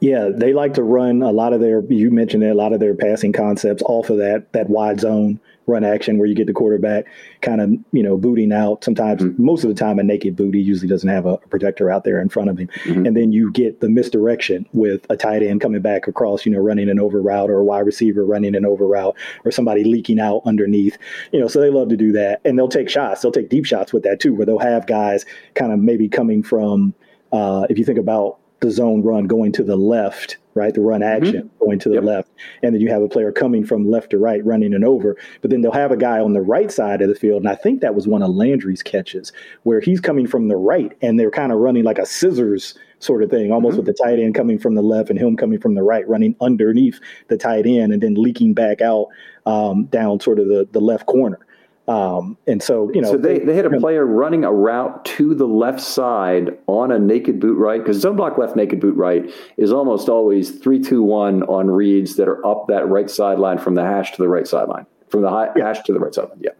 Yeah, 0.00 0.30
they 0.34 0.52
like 0.52 0.74
to 0.74 0.82
run 0.82 1.22
a 1.22 1.30
lot 1.30 1.52
of 1.52 1.60
their. 1.60 1.82
You 1.84 2.10
mentioned 2.10 2.42
it, 2.42 2.48
a 2.48 2.54
lot 2.54 2.72
of 2.72 2.80
their 2.80 2.94
passing 2.94 3.32
concepts 3.32 3.82
off 3.86 4.10
of 4.10 4.18
that 4.18 4.52
that 4.52 4.68
wide 4.68 5.00
zone 5.00 5.38
run 5.66 5.84
action 5.84 6.18
where 6.18 6.26
you 6.26 6.34
get 6.34 6.46
the 6.46 6.52
quarterback 6.52 7.06
kind 7.40 7.60
of, 7.60 7.70
you 7.92 8.02
know, 8.02 8.16
booting 8.16 8.52
out. 8.52 8.84
Sometimes, 8.84 9.22
mm-hmm. 9.22 9.44
most 9.44 9.64
of 9.64 9.68
the 9.68 9.74
time, 9.74 9.98
a 9.98 10.02
naked 10.02 10.36
boot. 10.36 10.54
He 10.54 10.60
usually 10.60 10.88
doesn't 10.88 11.08
have 11.08 11.26
a 11.26 11.38
protector 11.38 11.90
out 11.90 12.04
there 12.04 12.20
in 12.20 12.28
front 12.28 12.50
of 12.50 12.58
him. 12.58 12.68
Mm-hmm. 12.84 13.06
And 13.06 13.16
then 13.16 13.32
you 13.32 13.50
get 13.52 13.80
the 13.80 13.88
misdirection 13.88 14.66
with 14.72 15.06
a 15.10 15.16
tight 15.16 15.42
end 15.42 15.60
coming 15.60 15.80
back 15.80 16.06
across, 16.06 16.44
you 16.44 16.52
know, 16.52 16.58
running 16.58 16.88
an 16.88 17.00
over 17.00 17.22
route 17.22 17.50
or 17.50 17.58
a 17.58 17.64
wide 17.64 17.80
receiver 17.80 18.24
running 18.24 18.54
an 18.54 18.64
over 18.64 18.86
route 18.86 19.16
or 19.44 19.50
somebody 19.50 19.84
leaking 19.84 20.20
out 20.20 20.42
underneath. 20.44 20.98
You 21.32 21.40
know, 21.40 21.48
so 21.48 21.60
they 21.60 21.70
love 21.70 21.88
to 21.88 21.96
do 21.96 22.12
that. 22.12 22.40
And 22.44 22.58
they'll 22.58 22.68
take 22.68 22.88
shots. 22.88 23.22
They'll 23.22 23.32
take 23.32 23.48
deep 23.48 23.64
shots 23.64 23.92
with 23.92 24.02
that 24.04 24.20
too, 24.20 24.34
where 24.34 24.46
they'll 24.46 24.58
have 24.58 24.86
guys 24.86 25.24
kind 25.54 25.72
of 25.72 25.78
maybe 25.78 26.08
coming 26.08 26.42
from, 26.42 26.94
uh, 27.32 27.66
if 27.70 27.78
you 27.78 27.84
think 27.84 27.98
about 27.98 28.38
the 28.64 28.70
zone 28.70 29.02
run 29.02 29.26
going 29.26 29.52
to 29.52 29.62
the 29.62 29.76
left, 29.76 30.38
right? 30.54 30.72
The 30.72 30.80
run 30.80 31.02
mm-hmm. 31.02 31.24
action 31.24 31.42
mm-hmm. 31.42 31.64
going 31.64 31.78
to 31.80 31.90
the 31.90 31.96
yep. 31.96 32.04
left. 32.04 32.30
And 32.62 32.74
then 32.74 32.80
you 32.80 32.88
have 32.88 33.02
a 33.02 33.08
player 33.08 33.30
coming 33.30 33.64
from 33.64 33.90
left 33.90 34.10
to 34.10 34.18
right 34.18 34.44
running 34.44 34.72
and 34.72 34.84
over. 34.84 35.18
But 35.42 35.50
then 35.50 35.60
they'll 35.60 35.72
have 35.72 35.92
a 35.92 35.96
guy 35.98 36.18
on 36.18 36.32
the 36.32 36.40
right 36.40 36.72
side 36.72 37.02
of 37.02 37.08
the 37.08 37.14
field. 37.14 37.42
And 37.42 37.48
I 37.48 37.56
think 37.56 37.82
that 37.82 37.94
was 37.94 38.08
one 38.08 38.22
of 38.22 38.30
Landry's 38.30 38.82
catches 38.82 39.32
where 39.64 39.80
he's 39.80 40.00
coming 40.00 40.26
from 40.26 40.48
the 40.48 40.56
right 40.56 40.96
and 41.02 41.20
they're 41.20 41.30
kind 41.30 41.52
of 41.52 41.58
running 41.58 41.84
like 41.84 41.98
a 41.98 42.06
scissors 42.06 42.74
sort 43.00 43.22
of 43.22 43.28
thing, 43.28 43.52
almost 43.52 43.72
mm-hmm. 43.76 43.84
with 43.84 43.96
the 43.96 44.02
tight 44.02 44.18
end 44.18 44.34
coming 44.34 44.58
from 44.58 44.74
the 44.74 44.82
left 44.82 45.10
and 45.10 45.18
him 45.18 45.36
coming 45.36 45.60
from 45.60 45.74
the 45.74 45.82
right, 45.82 46.08
running 46.08 46.34
underneath 46.40 46.98
the 47.28 47.36
tight 47.36 47.66
end 47.66 47.92
and 47.92 48.02
then 48.02 48.14
leaking 48.14 48.54
back 48.54 48.80
out 48.80 49.08
um, 49.44 49.84
down 49.86 50.18
sort 50.20 50.38
of 50.38 50.48
the, 50.48 50.66
the 50.72 50.80
left 50.80 51.04
corner. 51.04 51.38
Um, 51.86 52.38
and 52.46 52.62
so, 52.62 52.90
you 52.94 53.02
know, 53.02 53.12
so 53.12 53.18
they, 53.18 53.40
they 53.40 53.54
had 53.54 53.66
a 53.66 53.78
player 53.78 54.06
running 54.06 54.42
a 54.44 54.52
route 54.52 55.04
to 55.04 55.34
the 55.34 55.46
left 55.46 55.80
side 55.80 56.56
on 56.66 56.90
a 56.90 56.98
naked 56.98 57.40
boot 57.40 57.58
right 57.58 57.78
because 57.78 58.00
zone 58.00 58.16
block 58.16 58.38
left 58.38 58.56
naked 58.56 58.80
boot 58.80 58.96
right 58.96 59.30
is 59.58 59.70
almost 59.70 60.08
always 60.08 60.50
three 60.50 60.80
two 60.80 61.02
one 61.02 61.42
on 61.42 61.70
reads 61.70 62.16
that 62.16 62.26
are 62.26 62.44
up 62.46 62.68
that 62.68 62.88
right 62.88 63.10
sideline 63.10 63.58
from 63.58 63.74
the 63.74 63.82
hash 63.82 64.12
to 64.12 64.18
the 64.18 64.28
right 64.28 64.46
sideline 64.46 64.86
from 65.08 65.22
the 65.22 65.30
high, 65.30 65.48
yeah. 65.56 65.66
hash 65.66 65.82
to 65.82 65.92
the 65.92 66.00
right 66.00 66.14
sideline. 66.14 66.38
Yeah, 66.40 66.50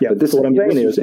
yeah. 0.00 0.10
But 0.10 0.20
this 0.20 0.32
so 0.32 0.38
what 0.38 0.46
I'm 0.46 0.56
saying 0.56 0.76
is, 0.76 1.00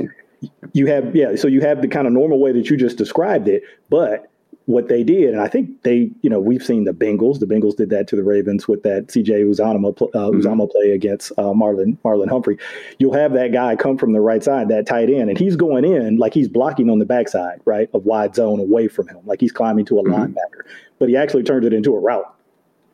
you 0.73 0.85
have 0.85 1.15
yeah, 1.15 1.35
so 1.35 1.47
you 1.47 1.61
have 1.61 1.81
the 1.81 1.87
kind 1.87 2.07
of 2.07 2.13
normal 2.13 2.39
way 2.39 2.51
that 2.51 2.69
you 2.69 2.77
just 2.77 2.97
described 2.97 3.47
it, 3.47 3.63
but 3.89 4.30
what 4.65 4.87
they 4.87 5.03
did, 5.03 5.33
and 5.33 5.41
I 5.41 5.47
think 5.47 5.81
they, 5.83 6.11
you 6.21 6.29
know, 6.29 6.39
we've 6.39 6.63
seen 6.63 6.83
the 6.83 6.93
Bengals. 6.93 7.39
The 7.39 7.45
Bengals 7.45 7.75
did 7.75 7.89
that 7.89 8.07
to 8.09 8.15
the 8.15 8.23
Ravens 8.23 8.67
with 8.67 8.83
that 8.83 9.11
C.J. 9.11 9.41
Uzomah, 9.41 9.89
uh, 9.89 10.29
mm-hmm. 10.29 10.65
Play 10.71 10.91
against 10.91 11.31
uh, 11.33 11.53
Marlon 11.53 11.97
Marlon 12.05 12.29
Humphrey. 12.29 12.57
You'll 12.99 13.13
have 13.13 13.33
that 13.33 13.51
guy 13.51 13.75
come 13.75 13.97
from 13.97 14.13
the 14.13 14.21
right 14.21 14.43
side, 14.43 14.69
that 14.69 14.85
tight 14.85 15.09
end, 15.09 15.29
and 15.29 15.37
he's 15.37 15.55
going 15.55 15.83
in 15.83 16.17
like 16.17 16.33
he's 16.33 16.47
blocking 16.47 16.89
on 16.89 16.99
the 16.99 17.05
backside, 17.05 17.59
right, 17.65 17.89
of 17.93 18.05
wide 18.05 18.35
zone 18.35 18.59
away 18.59 18.87
from 18.87 19.07
him, 19.07 19.19
like 19.25 19.41
he's 19.41 19.51
climbing 19.51 19.85
to 19.85 19.99
a 19.99 20.03
mm-hmm. 20.03 20.13
linebacker. 20.13 20.61
But 20.99 21.09
he 21.09 21.17
actually 21.17 21.43
turns 21.43 21.65
it 21.65 21.73
into 21.73 21.95
a 21.95 21.99
route. 21.99 22.33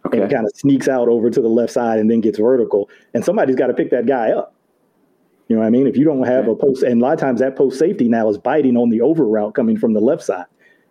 Okay. 0.05 0.22
And 0.22 0.32
kind 0.32 0.45
of 0.45 0.55
sneaks 0.55 0.88
out 0.88 1.09
over 1.09 1.30
to 1.30 1.41
the 1.41 1.49
left 1.49 1.74
side 1.74 1.99
and 1.99 2.09
then 2.09 2.22
gets 2.22 2.39
vertical. 2.39 2.89
And 3.13 3.26
somebody's 3.26 3.57
got 3.57 3.68
to 3.68 3.74
pick 3.74 3.89
that 3.89 4.05
guy 4.05 4.32
up. 4.32 4.55
You 5.49 5.55
know 5.55 5.61
what 5.61 5.68
I 5.68 5.70
mean? 5.70 5.86
If 5.86 5.97
you 5.97 6.05
don't 6.05 6.24
have 6.24 6.47
a 6.47 6.55
post, 6.55 6.84
and 6.84 7.01
a 7.01 7.03
lot 7.03 7.13
of 7.13 7.20
times 7.20 7.41
that 7.41 7.57
post 7.57 7.78
safety 7.78 8.07
now 8.07 8.30
is 8.30 8.38
biting 8.38 8.78
on 8.78 8.89
the 8.89 9.01
over 9.01 9.26
route 9.26 9.53
coming 9.53 9.78
from 9.78 9.93
the 9.93 9.99
left 9.99 10.24
side. 10.24 10.45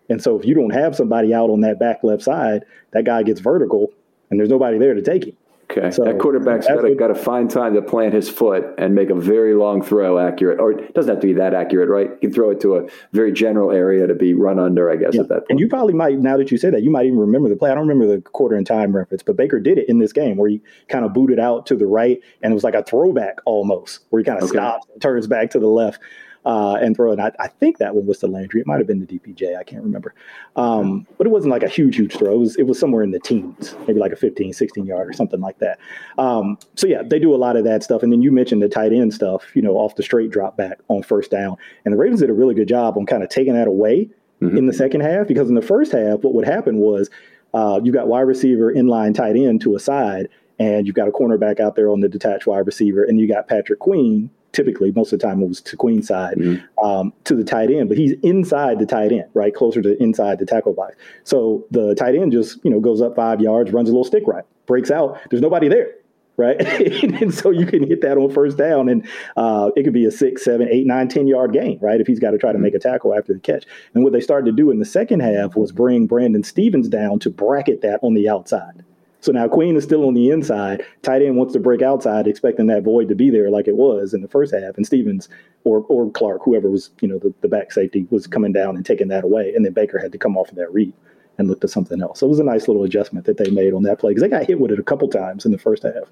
And 0.09 0.21
so 0.21 0.39
if 0.39 0.45
you 0.45 0.53
don't 0.53 0.71
have 0.71 0.95
somebody 0.95 1.33
out 1.33 1.49
on 1.49 1.61
that 1.61 1.79
back 1.79 2.03
left 2.03 2.23
side, 2.23 2.63
that 2.93 3.05
guy 3.05 3.23
gets 3.23 3.39
vertical 3.39 3.91
and 4.29 4.39
there's 4.39 4.49
nobody 4.49 4.77
there 4.77 4.93
to 4.93 5.01
take 5.01 5.25
him. 5.25 5.37
Okay. 5.69 5.91
So 5.91 6.05
that 6.05 6.17
quarterback's 6.17 6.65
got 6.65 6.81
to, 6.81 6.95
got 6.95 7.07
to 7.07 7.15
find 7.15 7.49
time 7.49 7.73
to 7.73 7.81
plant 7.81 8.13
his 8.13 8.29
foot 8.29 8.63
and 8.77 8.95
make 8.95 9.09
a 9.09 9.15
very 9.15 9.53
long 9.53 9.81
throw 9.81 10.17
accurate. 10.17 10.61
Or 10.61 10.71
it 10.71 10.93
doesn't 10.93 11.13
have 11.13 11.19
to 11.19 11.27
be 11.27 11.33
that 11.33 11.53
accurate, 11.53 11.89
right? 11.89 12.09
You 12.09 12.17
can 12.21 12.33
throw 12.33 12.51
it 12.51 12.61
to 12.61 12.77
a 12.77 12.87
very 13.11 13.33
general 13.33 13.71
area 13.71 14.07
to 14.07 14.15
be 14.15 14.33
run 14.33 14.59
under, 14.59 14.89
I 14.89 14.95
guess, 14.95 15.13
yeah. 15.13 15.21
at 15.21 15.27
that 15.27 15.39
point. 15.39 15.49
And 15.49 15.59
you 15.59 15.67
probably 15.67 15.93
might, 15.93 16.19
now 16.19 16.37
that 16.37 16.51
you 16.51 16.57
say 16.57 16.69
that, 16.69 16.83
you 16.83 16.89
might 16.89 17.05
even 17.05 17.19
remember 17.19 17.49
the 17.49 17.57
play. 17.57 17.69
I 17.69 17.75
don't 17.75 17.85
remember 17.85 18.07
the 18.07 18.21
quarter 18.21 18.55
and 18.55 18.65
time 18.65 18.95
reference, 18.95 19.23
but 19.23 19.35
Baker 19.35 19.59
did 19.59 19.77
it 19.77 19.89
in 19.89 19.99
this 19.99 20.13
game 20.13 20.37
where 20.37 20.49
he 20.49 20.61
kind 20.87 21.03
of 21.03 21.13
booted 21.13 21.37
out 21.37 21.65
to 21.65 21.75
the 21.75 21.85
right 21.85 22.21
and 22.41 22.51
it 22.51 22.53
was 22.53 22.63
like 22.63 22.75
a 22.75 22.83
throwback 22.83 23.39
almost, 23.45 23.99
where 24.09 24.21
he 24.21 24.23
kind 24.23 24.37
of 24.37 24.45
okay. 24.45 24.57
stops 24.57 24.87
and 24.93 25.01
turns 25.01 25.27
back 25.27 25.49
to 25.51 25.59
the 25.59 25.67
left 25.67 25.99
uh, 26.47 26.75
and 26.75 26.95
throw 26.95 27.11
it. 27.11 27.19
I, 27.19 27.33
I, 27.39 27.49
think 27.49 27.77
that 27.79 27.93
one 27.93 28.05
was 28.05 28.19
to 28.19 28.27
Landry. 28.27 28.61
It 28.61 28.67
might 28.67 28.77
have 28.77 28.87
been 28.87 29.05
the 29.05 29.05
DPJ. 29.05 29.57
I 29.57 29.63
can't 29.65 29.83
remember. 29.83 30.15
Um, 30.55 31.05
but 31.17 31.27
it 31.27 31.29
wasn't 31.29 31.51
like 31.51 31.61
a 31.61 31.67
huge, 31.67 31.97
huge 31.97 32.15
throw. 32.15 32.35
It 32.35 32.37
was, 32.37 32.55
it 32.55 32.63
was 32.63 32.79
somewhere 32.79 33.03
in 33.03 33.11
the 33.11 33.19
teens, 33.19 33.75
maybe 33.85 33.99
like 33.99 34.13
a 34.13 34.15
15, 34.15 34.53
16 34.53 34.85
yard 34.85 35.09
or 35.09 35.11
something 35.11 35.41
like 35.41 35.59
that. 35.59 35.77
Um, 36.17 36.57
so, 36.75 36.87
yeah, 36.87 37.03
they 37.03 37.19
do 37.19 37.35
a 37.35 37.37
lot 37.37 37.57
of 37.57 37.65
that 37.65 37.83
stuff. 37.83 38.01
And 38.01 38.13
then 38.13 38.21
you 38.21 38.31
mentioned 38.31 38.61
the 38.61 38.69
tight 38.69 38.93
end 38.93 39.13
stuff, 39.13 39.53
you 39.55 39.61
know, 39.61 39.73
off 39.73 39.97
the 39.97 40.03
straight 40.03 40.31
drop 40.31 40.55
back 40.55 40.79
on 40.87 41.03
first 41.03 41.31
down. 41.31 41.57
And 41.83 41.93
the 41.93 41.97
Ravens 41.97 42.21
did 42.21 42.29
a 42.29 42.33
really 42.33 42.55
good 42.55 42.69
job 42.69 42.97
on 42.97 43.05
kind 43.05 43.23
of 43.23 43.29
taking 43.29 43.53
that 43.53 43.67
away 43.67 44.09
mm-hmm. 44.41 44.57
in 44.57 44.67
the 44.67 44.73
second 44.73 45.01
half 45.01 45.27
because 45.27 45.49
in 45.49 45.55
the 45.55 45.61
first 45.61 45.91
half, 45.91 46.21
what 46.21 46.33
would 46.33 46.47
happen 46.47 46.77
was 46.77 47.09
uh, 47.53 47.81
you 47.83 47.91
got 47.91 48.07
wide 48.07 48.21
receiver, 48.21 48.73
inline 48.73 49.13
tight 49.13 49.35
end 49.35 49.59
to 49.61 49.75
a 49.75 49.81
side, 49.81 50.29
and 50.59 50.87
you've 50.87 50.95
got 50.95 51.09
a 51.09 51.11
cornerback 51.11 51.59
out 51.59 51.75
there 51.75 51.89
on 51.89 51.99
the 51.99 52.07
detached 52.07 52.47
wide 52.47 52.65
receiver, 52.65 53.03
and 53.03 53.19
you 53.19 53.27
got 53.27 53.49
Patrick 53.49 53.79
Queen 53.79 54.29
typically 54.51 54.91
most 54.91 55.13
of 55.13 55.19
the 55.19 55.27
time 55.27 55.41
it 55.41 55.47
was 55.47 55.61
to 55.61 55.75
Queen 55.75 56.01
side 56.01 56.37
mm-hmm. 56.37 56.85
um, 56.85 57.13
to 57.25 57.35
the 57.35 57.43
tight 57.43 57.69
end, 57.69 57.89
but 57.89 57.97
he's 57.97 58.13
inside 58.23 58.79
the 58.79 58.85
tight 58.85 59.11
end, 59.11 59.25
right, 59.33 59.53
closer 59.53 59.81
to 59.81 60.01
inside 60.01 60.39
the 60.39 60.45
tackle 60.45 60.73
box. 60.73 60.95
So 61.23 61.65
the 61.71 61.95
tight 61.95 62.15
end 62.15 62.31
just 62.31 62.63
you 62.63 62.71
know 62.71 62.79
goes 62.79 63.01
up 63.01 63.15
five 63.15 63.41
yards, 63.41 63.71
runs 63.71 63.89
a 63.89 63.91
little 63.91 64.03
stick 64.03 64.23
right, 64.27 64.43
breaks 64.65 64.91
out. 64.91 65.19
There's 65.29 65.41
nobody 65.41 65.67
there. 65.67 65.93
Right, 66.39 66.61
and 67.21 67.33
so 67.33 67.49
you 67.49 67.65
can 67.65 67.87
hit 67.87 68.01
that 68.01 68.15
on 68.15 68.29
first 68.29 68.59
down, 68.59 68.89
and 68.89 69.07
uh, 69.35 69.71
it 69.75 69.81
could 69.81 69.93
be 69.93 70.05
a 70.05 70.11
six, 70.11 70.43
seven, 70.43 70.67
eight, 70.69 70.85
nine, 70.85 71.07
ten 71.07 71.27
yard 71.27 71.51
gain, 71.51 71.79
right? 71.81 71.99
If 71.99 72.05
he's 72.05 72.19
got 72.19 72.29
to 72.29 72.37
try 72.37 72.51
to 72.51 72.59
make 72.59 72.75
a 72.75 72.79
tackle 72.79 73.15
after 73.17 73.33
the 73.33 73.39
catch. 73.39 73.65
And 73.95 74.03
what 74.03 74.13
they 74.13 74.21
started 74.21 74.45
to 74.45 74.51
do 74.51 74.69
in 74.69 74.77
the 74.77 74.85
second 74.85 75.21
half 75.21 75.55
was 75.55 75.71
bring 75.71 76.05
Brandon 76.05 76.43
Stephens 76.43 76.89
down 76.89 77.17
to 77.21 77.31
bracket 77.31 77.81
that 77.81 77.99
on 78.03 78.13
the 78.13 78.29
outside. 78.29 78.85
So 79.27 79.33
now 79.33 79.49
Queen 79.49 79.75
is 79.75 79.83
still 79.83 80.07
on 80.07 80.13
the 80.13 80.29
inside. 80.29 80.85
Tight 81.01 81.21
end 81.21 81.35
wants 81.35 81.51
to 81.51 81.59
break 81.59 81.81
outside, 81.81 82.27
expecting 82.27 82.67
that 82.67 82.83
void 82.83 83.09
to 83.09 83.15
be 83.15 83.29
there 83.29 83.49
like 83.49 83.67
it 83.67 83.75
was 83.75 84.13
in 84.13 84.21
the 84.21 84.29
first 84.29 84.53
half. 84.55 84.77
And 84.77 84.85
Stephens 84.85 85.27
or 85.65 85.81
or 85.89 86.09
Clark, 86.09 86.43
whoever 86.45 86.71
was, 86.71 86.91
you 87.01 87.09
know, 87.09 87.19
the, 87.19 87.33
the 87.41 87.49
back 87.49 87.73
safety 87.73 88.07
was 88.09 88.25
coming 88.25 88.53
down 88.53 88.77
and 88.77 88.85
taking 88.85 89.09
that 89.09 89.25
away. 89.25 89.51
And 89.53 89.65
then 89.65 89.73
Baker 89.73 89.99
had 89.99 90.13
to 90.13 90.17
come 90.17 90.37
off 90.37 90.47
of 90.47 90.55
that 90.55 90.71
read 90.71 90.93
and 91.37 91.49
look 91.49 91.59
to 91.59 91.67
something 91.67 92.01
else. 92.01 92.21
So 92.21 92.25
it 92.25 92.29
was 92.29 92.39
a 92.39 92.45
nice 92.45 92.69
little 92.69 92.85
adjustment 92.85 93.25
that 93.25 93.35
they 93.35 93.49
made 93.49 93.73
on 93.73 93.83
that 93.83 93.99
play 93.99 94.11
because 94.11 94.21
they 94.21 94.29
got 94.29 94.45
hit 94.45 94.61
with 94.61 94.71
it 94.71 94.79
a 94.79 94.83
couple 94.83 95.09
times 95.09 95.45
in 95.45 95.51
the 95.51 95.57
first 95.57 95.83
half. 95.83 96.09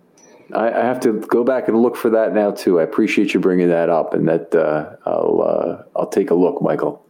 I, 0.53 0.67
I, 0.67 0.85
have 0.85 0.99
to 1.01 1.13
go 1.21 1.43
back 1.43 1.67
and 1.67 1.81
look 1.81 1.95
for 1.95 2.09
that 2.11 2.33
now 2.33 2.51
too. 2.51 2.79
I 2.79 2.83
appreciate 2.83 3.33
you 3.33 3.39
bringing 3.39 3.69
that 3.69 3.89
up, 3.89 4.13
and 4.13 4.27
that 4.27 4.53
uh, 4.53 4.95
I'll 5.05 5.41
uh, 5.41 5.83
I'll 5.95 6.07
take 6.07 6.29
a 6.29 6.35
look, 6.35 6.61
Michael. 6.61 7.03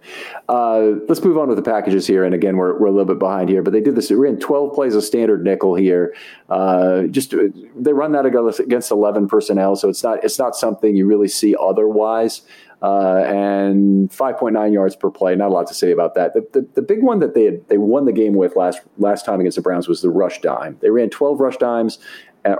Uh, 0.47 0.93
let's 1.09 1.21
move 1.23 1.37
on 1.37 1.49
with 1.49 1.57
the 1.57 1.63
packages 1.63 2.07
here. 2.07 2.23
And 2.23 2.33
again, 2.33 2.55
we're 2.55 2.79
we're 2.79 2.87
a 2.87 2.91
little 2.91 3.05
bit 3.05 3.19
behind 3.19 3.49
here, 3.49 3.61
but 3.61 3.73
they 3.73 3.81
did 3.81 3.95
this. 3.95 4.09
We 4.09 4.15
ran 4.15 4.39
twelve 4.39 4.73
plays 4.73 4.95
of 4.95 5.03
standard 5.03 5.43
nickel 5.43 5.75
here. 5.75 6.15
Uh, 6.49 7.03
just 7.03 7.33
they 7.75 7.93
run 7.93 8.13
that 8.13 8.25
against 8.25 8.91
eleven 8.91 9.27
personnel, 9.27 9.75
so 9.75 9.89
it's 9.89 10.03
not 10.03 10.23
it's 10.23 10.39
not 10.39 10.55
something 10.55 10.95
you 10.95 11.05
really 11.05 11.27
see 11.27 11.55
otherwise. 11.59 12.41
Uh, 12.81 13.23
and 13.25 14.11
5.9 14.11 14.73
yards 14.73 14.95
per 14.95 15.09
play. 15.09 15.33
Not 15.33 15.47
a 15.47 15.53
lot 15.53 15.65
to 15.67 15.73
say 15.73 15.91
about 15.91 16.13
that. 16.15 16.33
The, 16.33 16.45
the, 16.51 16.67
the, 16.75 16.81
big 16.81 17.01
one 17.01 17.19
that 17.19 17.33
they 17.33 17.45
had, 17.45 17.67
they 17.67 17.77
won 17.77 18.05
the 18.05 18.11
game 18.11 18.35
with 18.35 18.55
last 18.55 18.81
last 18.97 19.25
time 19.25 19.39
against 19.39 19.55
the 19.55 19.61
Browns 19.61 19.87
was 19.87 20.01
the 20.01 20.09
rush 20.09 20.41
dime. 20.41 20.77
They 20.81 20.89
ran 20.91 21.09
12 21.09 21.39
rush 21.39 21.57
dimes 21.57 21.99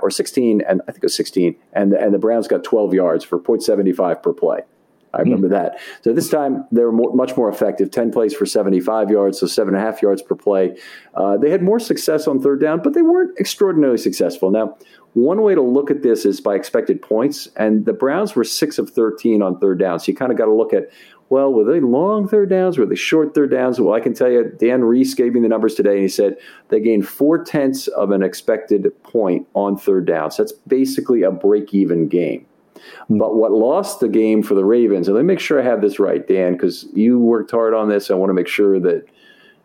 or 0.01 0.09
16, 0.09 0.61
and 0.67 0.81
I 0.88 0.91
think 0.91 1.03
it 1.03 1.07
was 1.07 1.15
16, 1.15 1.55
and 1.73 1.93
and 1.93 2.13
the 2.13 2.19
Browns 2.19 2.47
got 2.47 2.63
12 2.63 2.93
yards 2.93 3.23
for 3.23 3.39
0.75 3.39 4.21
per 4.21 4.33
play. 4.33 4.61
I 5.15 5.21
remember 5.21 5.47
mm. 5.47 5.51
that. 5.51 5.79
So 6.03 6.13
this 6.13 6.29
time 6.29 6.65
they 6.71 6.83
were 6.83 6.91
more, 6.91 7.13
much 7.13 7.38
more 7.38 7.49
effective. 7.49 7.89
Ten 7.89 8.11
plays 8.11 8.33
for 8.33 8.45
75 8.45 9.09
yards, 9.09 9.39
so 9.39 9.47
seven 9.47 9.73
and 9.73 9.81
a 9.81 9.86
half 9.86 10.01
yards 10.01 10.21
per 10.21 10.36
play. 10.36 10.75
Uh, 11.13 11.38
they 11.38 11.49
had 11.49 11.63
more 11.63 11.79
success 11.79 12.27
on 12.27 12.41
third 12.41 12.59
down, 12.59 12.81
but 12.83 12.93
they 12.93 13.01
weren't 13.01 13.38
extraordinarily 13.39 13.97
successful. 13.97 14.51
Now, 14.51 14.77
one 15.13 15.41
way 15.41 15.55
to 15.55 15.61
look 15.61 15.89
at 15.89 16.03
this 16.03 16.25
is 16.25 16.41
by 16.41 16.55
expected 16.55 17.01
points, 17.01 17.47
and 17.55 17.86
the 17.86 17.93
Browns 17.93 18.36
were 18.36 18.43
six 18.43 18.77
of 18.77 18.89
13 18.89 19.41
on 19.41 19.59
third 19.59 19.79
down. 19.79 19.99
So 19.99 20.11
you 20.11 20.15
kind 20.17 20.31
of 20.31 20.38
got 20.38 20.45
to 20.45 20.53
look 20.53 20.73
at 20.73 20.89
well, 21.30 21.51
were 21.51 21.63
they 21.63 21.80
long 21.80 22.28
third 22.28 22.49
downs? 22.49 22.78
Were 22.78 22.86
they 22.86 22.95
short 22.95 23.34
third 23.34 23.51
downs? 23.51 23.80
Well, 23.80 23.95
I 23.95 23.99
can 23.99 24.13
tell 24.13 24.30
you, 24.30 24.43
Dan 24.59 24.84
Reese 24.84 25.15
gave 25.15 25.34
me 25.34 25.41
the 25.41 25.47
numbers 25.47 25.73
today, 25.73 25.93
and 25.93 26.01
he 26.01 26.07
said 26.07 26.38
they 26.69 26.80
gained 26.80 27.07
four 27.07 27.43
tenths 27.43 27.88
of 27.88 28.11
an 28.11 28.21
expected 28.21 28.91
point 29.03 29.47
on 29.55 29.76
third 29.76 30.05
downs. 30.05 30.36
So 30.36 30.43
That's 30.43 30.53
basically 30.67 31.23
a 31.23 31.32
break 31.32 31.73
even 31.73 32.07
game. 32.07 32.45
But 33.09 33.36
what 33.36 33.51
lost 33.51 33.99
the 33.99 34.07
game 34.07 34.43
for 34.43 34.53
the 34.53 34.65
Ravens, 34.65 35.07
and 35.07 35.15
let 35.15 35.23
me 35.23 35.28
make 35.34 35.39
sure 35.39 35.59
I 35.59 35.63
have 35.63 35.82
this 35.82 35.97
right, 35.97 36.28
Dan, 36.28 36.53
because 36.53 36.86
you 36.93 37.17
worked 37.17 37.49
hard 37.49 37.73
on 37.73 37.89
this. 37.89 38.11
I 38.11 38.13
want 38.13 38.30
to 38.30 38.36
make 38.36 38.47
sure 38.47 38.80
that 38.80 39.07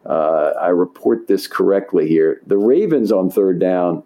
uh, 0.07 0.53
I 0.59 0.69
report 0.69 1.27
this 1.27 1.47
correctly 1.47 2.09
here. 2.09 2.41
The 2.47 2.57
Ravens 2.57 3.13
on 3.13 3.29
third 3.29 3.59
down, 3.59 4.03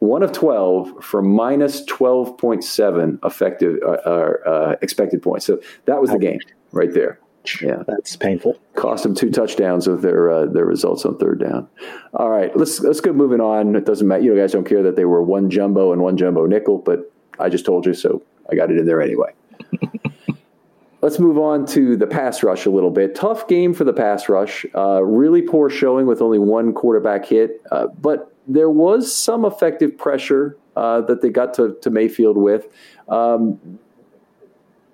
one 0.00 0.24
of 0.24 0.32
12 0.32 1.04
for 1.04 1.22
minus 1.22 1.84
12.7 1.84 3.24
effective 3.24 3.78
uh, 3.84 4.10
uh, 4.10 4.76
expected 4.82 5.22
points. 5.22 5.46
So 5.46 5.60
that 5.84 6.00
was 6.00 6.10
the 6.10 6.18
game 6.18 6.40
right 6.72 6.92
there. 6.92 7.18
Yeah, 7.62 7.84
that's 7.86 8.16
painful. 8.16 8.58
Cost 8.74 9.04
them 9.04 9.14
two 9.14 9.30
touchdowns 9.30 9.86
of 9.86 10.02
their 10.02 10.30
uh, 10.30 10.46
their 10.46 10.64
results 10.64 11.04
on 11.04 11.16
third 11.18 11.40
down. 11.40 11.68
All 12.12 12.28
right, 12.28 12.54
let's 12.56 12.80
let's 12.80 13.00
go 13.00 13.12
moving 13.12 13.40
on. 13.40 13.76
It 13.76 13.86
doesn't 13.86 14.06
matter. 14.06 14.22
You 14.22 14.34
know, 14.34 14.40
guys 14.40 14.52
don't 14.52 14.66
care 14.66 14.82
that 14.82 14.96
they 14.96 15.04
were 15.04 15.22
one 15.22 15.48
jumbo 15.48 15.92
and 15.92 16.02
one 16.02 16.16
jumbo 16.16 16.46
nickel, 16.46 16.78
but 16.78 17.12
I 17.38 17.48
just 17.48 17.64
told 17.64 17.86
you, 17.86 17.94
so 17.94 18.22
I 18.50 18.56
got 18.56 18.70
it 18.70 18.78
in 18.78 18.86
there 18.86 19.00
anyway. 19.00 19.32
Let's 21.02 21.18
move 21.18 21.38
on 21.38 21.66
to 21.66 21.96
the 21.96 22.06
pass 22.06 22.42
rush 22.42 22.66
a 22.66 22.70
little 22.70 22.90
bit. 22.90 23.14
Tough 23.14 23.46
game 23.46 23.74
for 23.74 23.84
the 23.84 23.92
pass 23.92 24.28
rush. 24.28 24.66
Uh, 24.74 25.04
really 25.04 25.42
poor 25.42 25.70
showing 25.70 26.06
with 26.06 26.20
only 26.20 26.38
one 26.38 26.72
quarterback 26.72 27.26
hit, 27.26 27.62
uh, 27.70 27.86
but 28.00 28.32
there 28.48 28.70
was 28.70 29.14
some 29.14 29.44
effective 29.44 29.96
pressure 29.96 30.56
uh, 30.74 31.00
that 31.02 31.22
they 31.22 31.30
got 31.30 31.54
to, 31.54 31.76
to 31.82 31.90
Mayfield 31.90 32.36
with. 32.36 32.66
Um, 33.08 33.78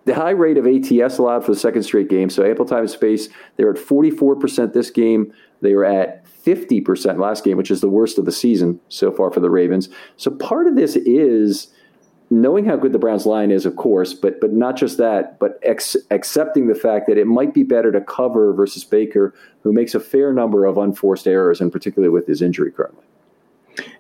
the 0.04 0.14
high 0.14 0.30
rate 0.30 0.56
of 0.56 0.66
ATS 0.66 1.18
allowed 1.18 1.44
for 1.44 1.52
the 1.52 1.58
second 1.58 1.82
straight 1.84 2.08
game, 2.08 2.30
so 2.30 2.44
ample 2.44 2.64
time 2.64 2.80
and 2.80 2.90
space. 2.90 3.28
They 3.56 3.64
were 3.64 3.72
at 3.72 3.76
44% 3.76 4.72
this 4.72 4.90
game. 4.90 5.32
They 5.60 5.74
were 5.74 5.84
at 5.84 6.24
50% 6.44 7.20
last 7.20 7.44
game, 7.44 7.56
which 7.56 7.70
is 7.70 7.80
the 7.80 7.88
worst 7.88 8.18
of 8.18 8.24
the 8.24 8.32
season 8.32 8.80
so 8.88 9.12
far 9.12 9.30
for 9.30 9.40
the 9.40 9.50
Ravens. 9.50 9.88
So 10.16 10.30
part 10.30 10.66
of 10.66 10.74
this 10.74 10.96
is 10.96 11.68
knowing 12.30 12.64
how 12.64 12.76
good 12.76 12.92
the 12.92 12.98
Browns 12.98 13.26
line 13.26 13.50
is, 13.50 13.66
of 13.66 13.76
course, 13.76 14.14
but 14.14 14.40
but 14.40 14.52
not 14.52 14.76
just 14.76 14.96
that, 14.98 15.38
but 15.38 15.60
ex- 15.62 15.96
accepting 16.10 16.66
the 16.66 16.74
fact 16.74 17.06
that 17.06 17.18
it 17.18 17.26
might 17.26 17.54
be 17.54 17.62
better 17.62 17.92
to 17.92 18.00
cover 18.00 18.52
versus 18.52 18.84
Baker, 18.84 19.34
who 19.62 19.72
makes 19.72 19.94
a 19.94 20.00
fair 20.00 20.32
number 20.32 20.64
of 20.64 20.78
unforced 20.78 21.26
errors, 21.28 21.60
and 21.60 21.70
particularly 21.70 22.10
with 22.10 22.26
his 22.26 22.42
injury 22.42 22.72
currently. 22.72 23.04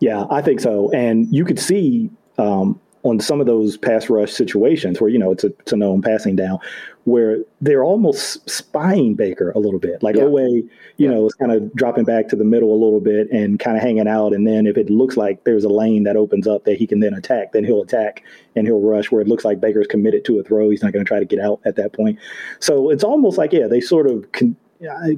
Yeah, 0.00 0.24
I 0.30 0.42
think 0.42 0.60
so. 0.60 0.90
And 0.92 1.32
you 1.32 1.44
could 1.44 1.58
see 1.58 2.10
um, 2.38 2.80
on 3.04 3.18
some 3.18 3.40
of 3.40 3.46
those 3.46 3.76
pass 3.76 4.08
rush 4.08 4.32
situations 4.32 5.00
where 5.00 5.10
you 5.10 5.18
know 5.18 5.32
it's 5.32 5.44
a, 5.44 5.48
it's 5.48 5.72
a 5.72 5.76
known 5.76 6.02
passing 6.02 6.36
down, 6.36 6.58
where 7.04 7.38
they're 7.60 7.82
almost 7.82 8.48
spying 8.48 9.14
Baker 9.14 9.50
a 9.52 9.58
little 9.58 9.80
bit. 9.80 10.02
Like 10.02 10.16
yeah. 10.16 10.22
You 10.24 10.68
yeah. 10.98 11.10
know, 11.10 11.26
is 11.26 11.34
kind 11.34 11.50
of 11.50 11.74
dropping 11.74 12.04
back 12.04 12.28
to 12.28 12.36
the 12.36 12.44
middle 12.44 12.72
a 12.72 12.78
little 12.78 13.00
bit 13.00 13.30
and 13.30 13.58
kind 13.58 13.76
of 13.76 13.82
hanging 13.82 14.06
out. 14.06 14.32
And 14.32 14.46
then 14.46 14.66
if 14.66 14.76
it 14.76 14.88
looks 14.88 15.16
like 15.16 15.44
there's 15.44 15.64
a 15.64 15.68
lane 15.68 16.04
that 16.04 16.16
opens 16.16 16.46
up 16.46 16.64
that 16.64 16.76
he 16.76 16.86
can 16.86 17.00
then 17.00 17.14
attack, 17.14 17.52
then 17.52 17.64
he'll 17.64 17.82
attack 17.82 18.22
and 18.54 18.66
he'll 18.66 18.80
rush. 18.80 19.10
Where 19.10 19.20
it 19.20 19.28
looks 19.28 19.44
like 19.44 19.60
Baker's 19.60 19.88
committed 19.88 20.24
to 20.26 20.38
a 20.38 20.44
throw, 20.44 20.70
he's 20.70 20.82
not 20.82 20.92
going 20.92 21.04
to 21.04 21.08
try 21.08 21.18
to 21.18 21.24
get 21.24 21.40
out 21.40 21.60
at 21.64 21.76
that 21.76 21.92
point. 21.92 22.18
So 22.60 22.90
it's 22.90 23.04
almost 23.04 23.36
like 23.36 23.52
yeah, 23.52 23.66
they 23.66 23.80
sort 23.80 24.06
of 24.06 24.30
con- 24.32 24.56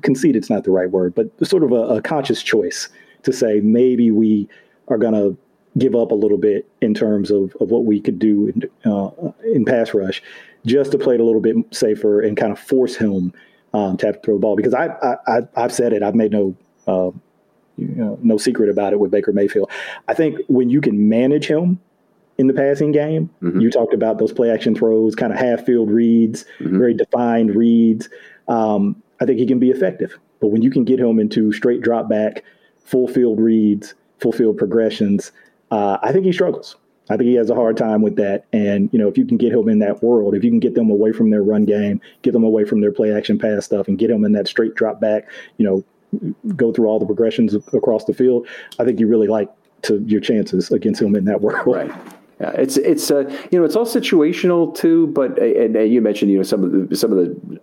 concede 0.03 0.37
it's 0.37 0.51
not 0.51 0.65
the 0.65 0.71
right 0.71 0.91
word, 0.91 1.15
but 1.15 1.29
sort 1.47 1.65
of 1.65 1.73
a, 1.73 1.97
a 1.97 2.03
conscious 2.03 2.43
choice 2.43 2.89
to 3.25 3.33
say 3.33 3.61
maybe 3.61 4.11
we 4.11 4.49
are 4.89 4.99
going 4.99 5.15
to 5.15 5.37
give 5.77 5.95
up 5.95 6.13
a 6.13 6.15
little 6.15 6.39
bit 6.39 6.69
in 6.81 6.95
terms 6.95 7.31
of, 7.31 7.57
of 7.61 7.71
what 7.71 7.85
we 7.85 8.01
could 8.01 8.19
do 8.19 8.49
in, 8.49 8.91
uh, 8.91 9.11
in 9.53 9.65
pass 9.65 9.93
rush, 9.93 10.23
just 10.65 10.93
to 10.93 10.99
play 10.99 11.15
it 11.15 11.21
a 11.21 11.25
little 11.25 11.41
bit 11.41 11.57
safer 11.73 12.21
and 12.21 12.37
kind 12.37 12.53
of 12.53 12.59
force 12.59 12.97
him 12.97 13.33
um, 13.73 13.97
to 13.97 14.07
have 14.07 14.17
to 14.17 14.21
throw 14.23 14.35
the 14.35 14.41
ball. 14.41 14.57
Because 14.57 14.75
I, 14.75 14.87
I, 14.87 15.41
I 15.57 15.61
have 15.61 15.73
said 15.73 15.93
it, 15.93 16.03
I've 16.03 16.15
made 16.15 16.33
no 16.33 16.57
uh, 16.87 17.11
you 17.77 17.89
know, 17.89 18.19
no 18.23 18.37
secret 18.37 18.69
about 18.69 18.93
it 18.93 19.01
with 19.01 19.11
Baker 19.11 19.33
Mayfield. 19.33 19.71
I 20.09 20.15
think 20.15 20.39
when 20.47 20.71
you 20.71 20.81
can 20.81 21.09
manage 21.09 21.47
him 21.47 21.81
in 22.39 22.47
the 22.47 22.53
passing 22.53 22.93
game, 22.93 23.31
mm-hmm. 23.43 23.61
you 23.61 23.71
talked 23.71 23.95
about 23.95 24.19
those 24.19 24.33
play 24.33 24.51
action 24.51 24.75
throws, 24.75 25.15
kind 25.15 25.33
of 25.33 25.39
half 25.39 25.65
field 25.65 25.91
reads, 25.91 26.45
mm-hmm. 26.59 26.79
very 26.79 26.95
defined 26.95 27.55
reads. 27.55 28.09
Um, 28.49 29.03
I 29.21 29.25
think 29.25 29.39
he 29.39 29.47
can 29.47 29.59
be 29.59 29.71
effective. 29.71 30.19
But 30.41 30.49
when 30.49 30.63
you 30.63 30.71
can 30.71 30.85
get 30.85 31.01
him 31.01 31.19
into 31.19 31.53
straight 31.53 31.81
drop 31.81 32.09
back, 32.09 32.45
full 32.85 33.09
field 33.09 33.41
reads, 33.41 33.95
full 34.21 34.33
field 34.33 34.59
progressions, 34.59 35.33
uh, 35.75 35.99
I 36.03 36.13
think 36.13 36.25
he 36.25 36.33
struggles. 36.33 36.77
I 37.11 37.17
think 37.17 37.29
he 37.29 37.35
has 37.35 37.51
a 37.51 37.55
hard 37.55 37.77
time 37.77 38.01
with 38.01 38.17
that. 38.17 38.47
And, 38.53 38.89
you 38.93 38.99
know, 38.99 39.09
if 39.09 39.19
you 39.19 39.27
can 39.27 39.37
get 39.37 39.53
him 39.53 39.69
in 39.69 39.81
that 39.81 40.03
world, 40.03 40.35
if 40.35 40.45
you 40.45 40.51
can 40.51 40.61
get 40.61 40.75
them 40.75 40.89
away 40.89 41.13
from 41.13 41.31
their 41.31 41.43
run 41.43 41.65
game, 41.65 42.01
get 42.23 42.33
them 42.33 42.45
away 42.45 42.65
from 42.65 42.81
their 42.81 42.93
play 42.93 43.13
action 43.13 43.39
pass 43.39 43.65
stuff, 43.65 43.89
and 43.89 43.99
get 43.99 44.09
him 44.09 44.25
in 44.25 44.33
that 44.33 44.47
straight 44.47 44.75
drop 44.75 45.01
back, 45.01 45.29
you 45.59 45.67
know, 45.67 45.85
go 46.55 46.73
through 46.73 46.87
all 46.87 47.01
the 47.01 47.07
progressions 47.07 47.55
across 47.55 48.05
the 48.05 48.15
field, 48.15 48.47
I 48.79 48.85
think 48.85 49.01
you 49.01 49.09
really 49.09 49.27
like 49.27 49.51
to 49.83 50.03
your 50.07 50.21
chances 50.21 50.71
against 50.71 51.03
him 51.03 51.17
in 51.17 51.25
that 51.25 51.41
world. 51.41 51.67
Right. 51.67 51.91
Yeah, 52.41 52.51
it's 52.53 52.77
it's 52.77 53.11
uh, 53.11 53.29
you 53.51 53.59
know 53.59 53.65
it's 53.65 53.77
all 53.77 53.87
situational 53.87 54.75
too, 54.75 55.09
but 55.09 55.39
and, 55.39 55.75
and 55.77 55.93
you 55.93 56.01
mentioned 56.01 56.31
you 56.31 56.37
know 56.37 56.43
some 56.43 56.65
of 56.65 56.89
the 56.89 56.97
some 56.97 57.13
of 57.13 57.19
the 57.19 57.61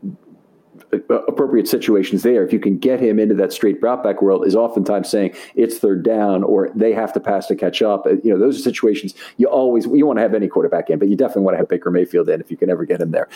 appropriate 1.10 1.68
situations 1.68 2.24
there, 2.24 2.46
if 2.46 2.52
you 2.52 2.60
can 2.60 2.78
get 2.78 3.00
him 3.00 3.20
into 3.20 3.36
that 3.36 3.54
straight 3.54 3.82
back 3.82 4.22
world, 4.22 4.46
is 4.46 4.56
oftentimes 4.56 5.10
saying 5.10 5.34
it's 5.56 5.78
third 5.78 6.04
down 6.04 6.44
or 6.44 6.70
they 6.76 6.94
have 6.94 7.14
to 7.14 7.20
pass 7.20 7.48
to 7.48 7.56
catch 7.56 7.82
up. 7.82 8.06
Uh, 8.06 8.12
you 8.24 8.32
know, 8.32 8.38
those 8.38 8.60
are 8.60 8.62
situations 8.62 9.14
you 9.38 9.48
always 9.48 9.86
you 9.86 10.06
want 10.06 10.18
to 10.18 10.22
have 10.22 10.34
any 10.34 10.48
quarterback 10.48 10.89
in, 10.89 11.00
but 11.00 11.08
you 11.08 11.16
definitely 11.16 11.44
want 11.44 11.54
to 11.54 11.58
have 11.60 11.70
Baker 11.70 11.92
Mayfield 11.92 12.30
in 12.30 12.42
if 12.42 12.52
you 12.52 12.58
can 12.58 12.70
ever 12.70 12.86
get 12.86 13.02
him 13.02 13.12
there. 13.12 13.30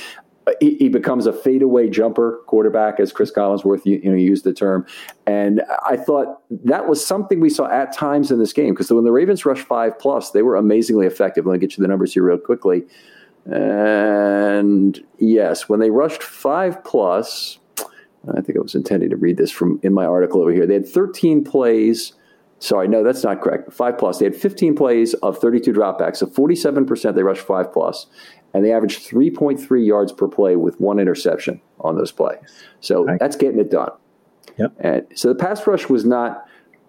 Uh, 0.47 0.51
he, 0.59 0.75
he 0.75 0.89
becomes 0.89 1.25
a 1.25 1.33
fadeaway 1.33 1.89
jumper 1.89 2.41
quarterback, 2.45 2.99
as 2.99 3.11
Chris 3.11 3.31
Collinsworth 3.31 3.85
you, 3.85 3.99
you 4.03 4.11
know 4.11 4.17
used 4.17 4.43
the 4.43 4.53
term, 4.53 4.85
and 5.25 5.63
I 5.87 5.97
thought 5.97 6.41
that 6.51 6.87
was 6.87 7.05
something 7.05 7.39
we 7.39 7.49
saw 7.49 7.67
at 7.67 7.93
times 7.93 8.31
in 8.31 8.39
this 8.39 8.53
game 8.53 8.73
because 8.73 8.91
when 8.91 9.05
the 9.05 9.11
Ravens 9.11 9.45
rushed 9.45 9.65
five 9.65 9.97
plus, 9.97 10.31
they 10.31 10.41
were 10.41 10.55
amazingly 10.55 11.07
effective. 11.07 11.45
Let 11.45 11.53
me 11.53 11.59
get 11.59 11.77
you 11.77 11.81
the 11.81 11.87
numbers 11.87 12.13
here 12.13 12.23
real 12.23 12.37
quickly. 12.37 12.83
And 13.45 14.99
yes, 15.19 15.69
when 15.69 15.79
they 15.79 15.89
rushed 15.89 16.23
five 16.23 16.83
plus, 16.83 17.59
I 18.27 18.41
think 18.41 18.57
I 18.57 18.61
was 18.61 18.75
intending 18.75 19.09
to 19.11 19.17
read 19.17 19.37
this 19.37 19.51
from 19.51 19.79
in 19.83 19.93
my 19.93 20.05
article 20.05 20.41
over 20.41 20.51
here. 20.51 20.65
They 20.65 20.73
had 20.73 20.87
13 20.87 21.43
plays. 21.43 22.13
Sorry, 22.59 22.87
no, 22.87 23.03
that's 23.03 23.23
not 23.23 23.41
correct. 23.41 23.71
Five 23.71 23.97
plus. 23.97 24.17
They 24.17 24.25
had 24.25 24.35
15 24.35 24.75
plays 24.75 25.13
of 25.15 25.37
32 25.37 25.73
dropbacks. 25.73 26.17
So 26.17 26.25
47% 26.25 27.13
they 27.13 27.21
rushed 27.21 27.41
five 27.41 27.71
plus, 27.71 28.07
and 28.53 28.65
they 28.65 28.71
averaged 28.71 29.07
3.3 29.07 29.85
yards 29.85 30.11
per 30.11 30.27
play 30.27 30.55
with 30.55 30.79
one 30.79 30.97
interception 30.99 31.61
on 31.81 31.97
those 31.97 32.11
plays. 32.11 32.39
So 32.79 33.05
that's 33.19 33.35
getting 33.35 33.59
it 33.59 33.69
done. 33.69 33.91
Yep. 34.57 34.73
And 34.79 35.05
so 35.13 35.27
the 35.27 35.35
pass 35.35 35.67
rush 35.67 35.89
was 35.89 36.05
not 36.05 36.44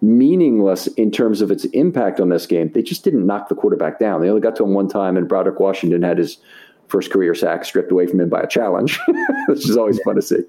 meaningless 0.07 0.87
in 0.89 1.11
terms 1.11 1.41
of 1.41 1.51
its 1.51 1.65
impact 1.67 2.21
on 2.21 2.29
this 2.29 2.47
game. 2.47 2.71
They 2.73 2.83
just 2.83 3.05
didn't 3.05 3.27
knock 3.27 3.49
the 3.49 3.55
quarterback 3.55 3.99
down. 3.99 4.21
They 4.21 4.29
only 4.29 4.41
got 4.41 4.57
to 4.57 4.65
him 4.65 4.75
one 4.75 4.89
time, 4.89 5.17
and 5.17 5.29
Broderick 5.29 5.61
Washington 5.61 6.03
had 6.03 6.19
his 6.19 6.39
first 6.89 7.11
career 7.11 7.35
sack 7.35 7.65
stripped 7.65 7.91
away 7.91 8.07
from 8.07 8.21
him 8.21 8.29
by 8.29 8.43
a 8.43 8.47
challenge, 8.47 8.99
which 9.49 9.69
is 9.69 9.77
always 9.77 9.99
fun 10.01 10.17
to 10.17 10.23
see. 10.23 10.43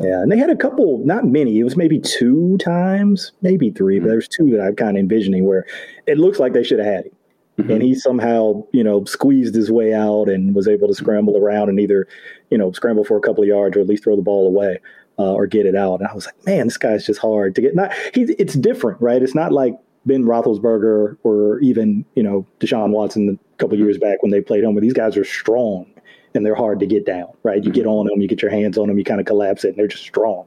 Yeah, 0.00 0.22
and 0.22 0.30
they 0.30 0.38
had 0.38 0.50
a 0.50 0.56
couple, 0.56 1.04
not 1.04 1.26
many. 1.26 1.58
It 1.58 1.64
was 1.64 1.76
maybe 1.76 1.98
two 1.98 2.56
times, 2.58 3.32
maybe 3.42 3.70
3 3.70 3.96
mm-hmm. 3.96 4.04
but 4.04 4.10
there's 4.10 4.28
two 4.28 4.50
that 4.50 4.60
I'm 4.60 4.76
kind 4.76 4.96
of 4.96 5.00
envisioning 5.00 5.44
where 5.44 5.66
it 6.06 6.18
looks 6.18 6.38
like 6.38 6.52
they 6.52 6.62
should 6.62 6.78
have 6.78 6.86
had 6.86 7.04
him. 7.06 7.12
Mm-hmm. 7.58 7.70
And 7.72 7.82
he 7.82 7.94
somehow, 7.96 8.64
you 8.72 8.84
know, 8.84 9.04
squeezed 9.04 9.56
his 9.56 9.72
way 9.72 9.92
out 9.92 10.28
and 10.28 10.54
was 10.54 10.68
able 10.68 10.86
to 10.86 10.94
scramble 10.94 11.36
around 11.36 11.68
and 11.68 11.80
either, 11.80 12.06
you 12.50 12.56
know, 12.56 12.70
scramble 12.70 13.02
for 13.02 13.16
a 13.16 13.20
couple 13.20 13.42
of 13.42 13.48
yards 13.48 13.76
or 13.76 13.80
at 13.80 13.88
least 13.88 14.04
throw 14.04 14.14
the 14.14 14.22
ball 14.22 14.46
away 14.46 14.78
uh, 15.18 15.32
or 15.32 15.46
get 15.46 15.66
it 15.66 15.74
out. 15.74 16.00
And 16.00 16.08
I 16.08 16.14
was 16.14 16.26
like, 16.26 16.46
man, 16.46 16.66
this 16.66 16.76
guy's 16.76 17.06
just 17.06 17.20
hard 17.20 17.54
to 17.56 17.60
get. 17.60 17.74
Not 17.74 17.92
he, 18.14 18.22
it's 18.38 18.54
different, 18.54 19.00
right? 19.00 19.22
It's 19.22 19.34
not 19.34 19.52
like 19.52 19.74
Ben 20.06 20.24
Roethlisberger 20.24 21.18
or 21.22 21.58
even 21.60 22.04
you 22.14 22.22
know 22.22 22.46
Deshaun 22.60 22.90
Watson 22.90 23.38
a 23.38 23.58
couple 23.58 23.78
years 23.78 23.98
back 23.98 24.22
when 24.22 24.30
they 24.30 24.40
played 24.40 24.64
home. 24.64 24.74
But 24.74 24.82
these 24.82 24.92
guys 24.92 25.16
are 25.16 25.24
strong 25.24 25.86
and 26.34 26.44
they're 26.44 26.54
hard 26.54 26.80
to 26.80 26.86
get 26.86 27.06
down, 27.06 27.28
right? 27.42 27.62
You 27.62 27.72
get 27.72 27.86
on 27.86 28.06
them, 28.06 28.20
you 28.20 28.28
get 28.28 28.42
your 28.42 28.50
hands 28.50 28.78
on 28.78 28.88
them, 28.88 28.98
you 28.98 29.04
kind 29.04 29.20
of 29.20 29.26
collapse 29.26 29.64
it, 29.64 29.70
and 29.70 29.76
they're 29.76 29.88
just 29.88 30.04
strong. 30.04 30.46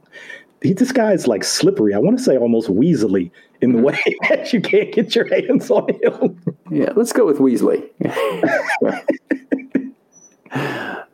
He, 0.62 0.72
this 0.72 0.92
guy's 0.92 1.26
like 1.26 1.42
slippery. 1.42 1.92
I 1.92 1.98
want 1.98 2.18
to 2.18 2.24
say 2.24 2.36
almost 2.36 2.68
Weasley 2.68 3.30
in 3.60 3.72
the 3.72 3.78
mm-hmm. 3.78 3.86
way 3.86 4.16
that 4.28 4.52
you 4.52 4.60
can't 4.60 4.92
get 4.92 5.14
your 5.14 5.26
hands 5.26 5.70
on 5.70 5.88
him. 6.02 6.40
Yeah, 6.70 6.92
let's 6.96 7.12
go 7.12 7.26
with 7.26 7.38
Weasley. 7.38 7.88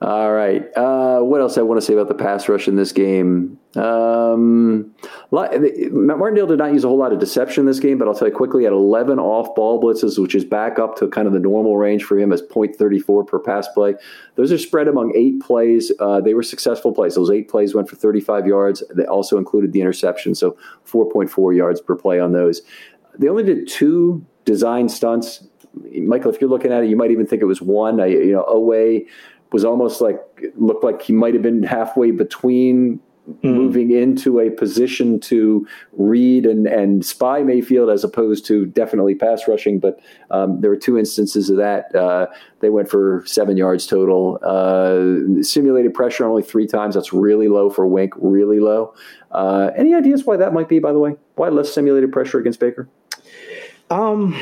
All 0.01 0.33
right. 0.33 0.65
Uh, 0.77 1.21
what 1.21 1.41
else 1.41 1.59
I 1.59 1.63
want 1.63 1.81
to 1.81 1.85
say 1.85 1.93
about 1.93 2.09
the 2.09 2.15
pass 2.15 2.49
rush 2.49 2.69
in 2.69 2.77
this 2.77 2.93
game? 2.93 3.59
Um, 3.77 4.95
Martindale 5.31 6.47
did 6.47 6.59
not 6.59 6.73
use 6.73 6.85
a 6.85 6.89
whole 6.89 6.99
lot 6.99 7.13
of 7.13 7.19
deception 7.19 7.63
in 7.63 7.67
this 7.67 7.81
game, 7.81 7.99
but 7.99 8.09
I'll 8.09 8.15
tell 8.15 8.29
you 8.29 8.35
quickly, 8.35 8.65
at 8.65 8.73
11 8.73 9.19
off 9.19 9.55
ball 9.55 9.81
blitzes, 9.81 10.19
which 10.21 10.35
is 10.35 10.45
back 10.45 10.79
up 10.79 10.97
to 10.99 11.09
kind 11.09 11.27
of 11.27 11.33
the 11.33 11.41
normal 11.41 11.77
range 11.77 12.05
for 12.05 12.19
him 12.19 12.33
as 12.33 12.43
0.34 12.43 13.27
per 13.27 13.39
pass 13.39 13.69
play. 13.69 13.95
Those 14.37 14.53
are 14.53 14.59
spread 14.59 14.89
among 14.89 15.17
eight 15.17 15.41
plays. 15.41 15.93
Uh, 15.99 16.21
they 16.21 16.35
were 16.35 16.43
successful 16.43 16.93
plays. 16.93 17.17
Those 17.17 17.31
eight 17.31 17.49
plays 17.49 17.75
went 17.75 17.89
for 17.89 17.97
35 17.97 18.47
yards. 18.47 18.83
They 18.95 19.05
also 19.05 19.37
included 19.37 19.73
the 19.73 19.81
interception, 19.81 20.35
so 20.35 20.57
4.4 20.87 21.57
yards 21.57 21.81
per 21.81 21.97
play 21.97 22.21
on 22.21 22.33
those. 22.33 22.63
They 23.19 23.29
only 23.29 23.45
did 23.45 23.69
two 23.69 24.25
design 24.45 24.89
stunts. 24.89 25.47
Michael, 26.01 26.33
if 26.33 26.41
you're 26.41 26.51
looking 26.51 26.73
at 26.73 26.85
it, 26.85 26.91
you 26.91 26.97
might 26.97 27.11
even 27.11 27.27
think 27.27 27.43
it 27.43 27.47
was 27.47 27.61
one. 27.63 28.01
I, 28.01 28.07
you 28.07 28.33
know, 28.33 28.45
away 28.45 29.07
was 29.53 29.65
almost 29.65 30.01
like 30.01 30.21
looked 30.57 30.85
like 30.85 31.01
he 31.03 31.13
might 31.13 31.35
have 31.35 31.43
been 31.43 31.63
halfway 31.63 32.11
between 32.11 33.01
mm. 33.29 33.43
moving 33.43 33.91
into 33.91 34.41
a 34.41 34.51
position 34.51 35.21
to 35.21 35.67
read 35.93 36.47
and, 36.47 36.67
and 36.67 37.05
spy 37.05 37.43
Mayfield 37.43 37.91
as 37.91 38.05
opposed 38.05 38.47
to 38.47 38.67
definitely 38.67 39.15
pass 39.15 39.47
rushing. 39.49 39.79
But 39.79 40.01
um, 40.31 40.61
there 40.61 40.71
were 40.71 40.77
two 40.77 40.99
instances 40.99 41.51
of 41.51 41.57
that. 41.57 41.95
Uh, 41.95 42.27
they 42.61 42.71
went 42.71 42.89
for 42.91 43.23
seven 43.27 43.57
yards 43.57 43.87
total. 43.87 44.39
Uh, 44.43 45.43
simulated 45.43 45.95
pressure 45.95 46.27
only 46.27 46.43
three 46.43 46.67
times. 46.67 46.95
That's 46.95 47.13
really 47.13 47.49
low 47.49 47.71
for 47.71 47.87
Wink, 47.87 48.13
really 48.17 48.61
low. 48.61 48.95
Uh, 49.31 49.71
any 49.77 49.95
ideas 49.95 50.25
why 50.25 50.37
that 50.37 50.53
might 50.53 50.69
be, 50.69 50.79
by 50.79 50.93
the 50.93 50.99
way? 50.99 51.17
Why 51.37 51.49
less 51.49 51.73
simulated 51.73 52.13
pressure 52.13 52.39
against 52.39 52.61
Baker? 52.61 52.89
Um, 53.91 54.39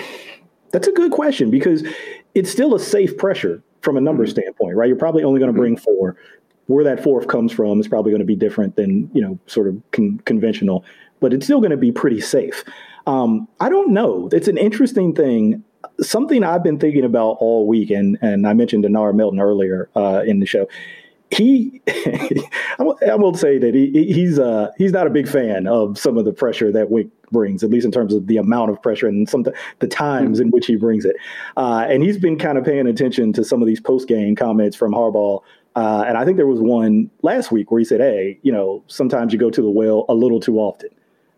that's 0.77 0.89
a 0.89 0.93
good 0.93 1.11
question 1.11 1.51
because 1.51 1.83
it's 2.35 2.51
still 2.51 2.75
a 2.75 2.79
safe 2.79 3.17
pressure 3.17 3.63
from 3.81 3.97
a 3.97 4.01
number 4.01 4.25
mm-hmm. 4.25 4.33
standpoint, 4.33 4.77
right? 4.77 4.89
You're 4.89 4.99
probably 4.99 5.25
only 5.25 5.41
going 5.41 5.51
to 5.51 5.59
bring 5.59 5.75
mm-hmm. 5.75 5.85
four. 5.85 6.17
Where 6.67 6.85
that 6.85 7.03
fourth 7.03 7.29
comes 7.29 7.51
from 7.51 7.81
is 7.81 7.89
probably 7.89 8.11
going 8.11 8.21
to 8.21 8.27
be 8.27 8.37
different 8.37 8.77
than 8.77 9.11
you 9.15 9.23
know, 9.23 9.39
sort 9.47 9.69
of 9.69 9.81
con- 9.93 10.21
conventional, 10.27 10.85
but 11.21 11.33
it's 11.33 11.47
still 11.47 11.61
going 11.61 11.71
to 11.71 11.79
be 11.79 11.93
pretty 11.93 12.21
safe. 12.21 12.63
Um, 13.07 13.49
I 13.59 13.71
don't 13.71 13.93
know. 13.93 14.29
It's 14.33 14.49
an 14.49 14.59
interesting 14.59 15.15
thing. 15.15 15.65
Something 16.03 16.45
I've 16.45 16.63
been 16.63 16.79
thinking 16.79 17.05
about 17.05 17.39
all 17.41 17.67
week, 17.67 17.89
and 17.89 18.19
and 18.21 18.47
I 18.47 18.53
mentioned 18.53 18.85
Denar 18.85 19.15
Milton 19.15 19.41
earlier 19.41 19.89
uh, 19.97 20.25
in 20.27 20.41
the 20.41 20.47
show 20.47 20.69
he 21.31 21.83
I 21.89 23.17
will 23.17 23.35
say 23.35 23.59
that 23.59 23.75
he 23.75 24.13
he's 24.13 24.39
uh 24.39 24.71
he's 24.79 24.93
not 24.93 25.07
a 25.07 25.11
big 25.11 25.29
fan 25.29 25.67
of 25.67 25.99
some 25.99 26.17
of 26.17 26.25
the 26.25 26.33
pressure 26.33 26.71
that 26.73 26.91
Wink 26.91 27.11
brings, 27.33 27.65
at 27.65 27.71
least 27.71 27.85
in 27.85 27.93
terms 27.93 28.15
of 28.15 28.27
the 28.27 28.37
amount 28.37 28.71
of 28.71 28.81
pressure 28.83 29.09
and 29.09 29.29
some 29.29 29.45
the 29.81 29.89
times 29.89 30.41
in 30.41 30.51
which 30.51 30.67
he 30.67 30.77
brings 30.77 31.05
it. 31.05 31.17
Uh, 31.57 31.87
and 31.89 32.03
he's 32.03 32.19
been 32.19 32.39
kind 32.39 32.59
of 32.59 32.65
paying 32.65 32.87
attention 32.87 33.33
to 33.33 33.45
some 33.45 33.61
of 33.61 33.67
these 33.67 33.81
post 33.81 34.09
game 34.09 34.37
comments 34.37 34.77
from 34.77 34.93
Harbaugh. 34.93 35.43
Uh, 35.75 36.05
and 36.07 36.17
I 36.17 36.25
think 36.25 36.37
there 36.37 36.47
was 36.47 36.61
one 36.61 37.11
last 37.23 37.53
week 37.53 37.71
where 37.71 37.79
he 37.79 37.85
said, 37.85 38.01
"Hey, 38.01 38.39
you 38.43 38.53
know, 38.53 38.83
sometimes 38.87 39.33
you 39.33 39.39
go 39.39 39.51
to 39.51 39.61
the 39.63 39.71
well 39.71 40.07
a 40.09 40.15
little 40.15 40.41
too 40.41 40.59
often." 40.59 40.89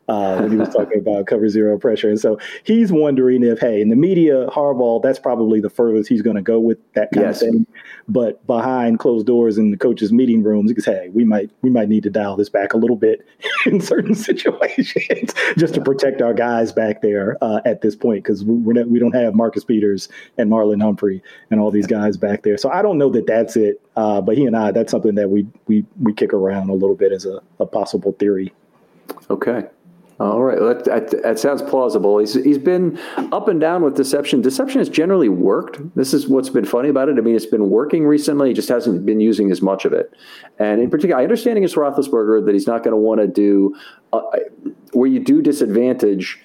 Uh, 0.08 0.38
when 0.38 0.50
he 0.50 0.56
was 0.56 0.68
talking 0.70 0.98
about 0.98 1.26
cover 1.26 1.48
zero 1.48 1.78
pressure. 1.78 2.08
And 2.08 2.18
so 2.18 2.38
he's 2.64 2.90
wondering 2.90 3.42
if, 3.42 3.60
hey, 3.60 3.80
in 3.80 3.88
the 3.88 3.96
media, 3.96 4.46
Harbaugh, 4.46 5.02
that's 5.02 5.18
probably 5.18 5.60
the 5.60 5.70
furthest 5.70 6.08
he's 6.08 6.22
going 6.22 6.36
to 6.36 6.42
go 6.42 6.58
with 6.58 6.78
that 6.94 7.10
kind 7.12 7.26
yes. 7.26 7.42
of 7.42 7.50
thing. 7.50 7.66
But 8.08 8.44
behind 8.46 8.98
closed 8.98 9.26
doors 9.26 9.58
in 9.58 9.70
the 9.70 9.76
coaches' 9.76 10.12
meeting 10.12 10.42
rooms, 10.42 10.70
he 10.70 10.74
goes, 10.74 10.86
hey, 10.86 11.10
we 11.12 11.24
might 11.24 11.50
we 11.62 11.70
might 11.70 11.88
need 11.88 12.02
to 12.04 12.10
dial 12.10 12.36
this 12.36 12.48
back 12.48 12.72
a 12.72 12.78
little 12.78 12.96
bit 12.96 13.26
in 13.66 13.80
certain 13.80 14.14
situations 14.28 15.34
just 15.56 15.74
to 15.74 15.80
protect 15.80 16.22
our 16.22 16.32
guys 16.32 16.72
back 16.72 17.02
there 17.02 17.36
uh, 17.42 17.60
at 17.64 17.82
this 17.82 17.94
point 17.94 18.24
because 18.24 18.44
we're 18.44 18.72
not, 18.72 18.88
we 18.88 18.98
don't 18.98 19.14
have 19.14 19.34
Marcus 19.34 19.64
Peters 19.64 20.08
and 20.38 20.50
Marlon 20.50 20.82
Humphrey 20.82 21.22
and 21.50 21.60
all 21.60 21.70
these 21.70 21.86
guys 21.86 22.16
back 22.16 22.42
there. 22.42 22.56
So 22.56 22.70
I 22.70 22.82
don't 22.82 22.98
know 22.98 23.10
that 23.10 23.26
that's 23.26 23.56
it. 23.56 23.80
Uh, 23.96 24.20
but 24.20 24.38
he 24.38 24.46
and 24.46 24.56
I, 24.56 24.70
that's 24.70 24.90
something 24.90 25.16
that 25.16 25.28
we 25.28 25.46
we 25.66 25.84
we 26.00 26.14
kick 26.14 26.32
around 26.32 26.70
a 26.70 26.74
little 26.74 26.96
bit 26.96 27.12
as 27.12 27.26
a, 27.26 27.40
a 27.60 27.66
possible 27.66 28.12
theory. 28.12 28.52
Okay. 29.30 29.64
All 30.20 30.42
right, 30.42 30.58
that, 30.58 30.84
that, 30.84 31.22
that, 31.22 31.38
sounds 31.38 31.62
plausible. 31.62 32.18
He's 32.18 32.34
he's 32.34 32.58
been 32.58 32.98
up 33.16 33.46
and 33.46 33.60
down 33.60 33.84
with 33.84 33.94
deception. 33.94 34.40
Deception 34.40 34.80
has 34.80 34.88
generally 34.88 35.28
worked. 35.28 35.94
This 35.94 36.12
is 36.12 36.26
what's 36.26 36.48
been 36.48 36.64
funny 36.64 36.88
about 36.88 37.08
it. 37.08 37.18
I 37.18 37.20
mean, 37.20 37.36
it's 37.36 37.46
been 37.46 37.70
working 37.70 38.04
recently. 38.04 38.48
He 38.48 38.54
just 38.54 38.68
hasn't 38.68 39.06
been 39.06 39.20
using 39.20 39.52
as 39.52 39.62
much 39.62 39.84
of 39.84 39.92
it. 39.92 40.12
And 40.58 40.80
in 40.80 40.90
particular, 40.90 41.20
I 41.20 41.22
understand 41.22 41.56
against 41.56 41.76
Roethlisberger 41.76 42.44
that 42.46 42.52
he's 42.52 42.66
not 42.66 42.82
going 42.82 42.92
to 42.92 42.96
want 42.96 43.20
to 43.20 43.28
do 43.28 43.76
uh, 44.12 44.22
where 44.92 45.08
you 45.08 45.20
do 45.20 45.40
disadvantage 45.40 46.40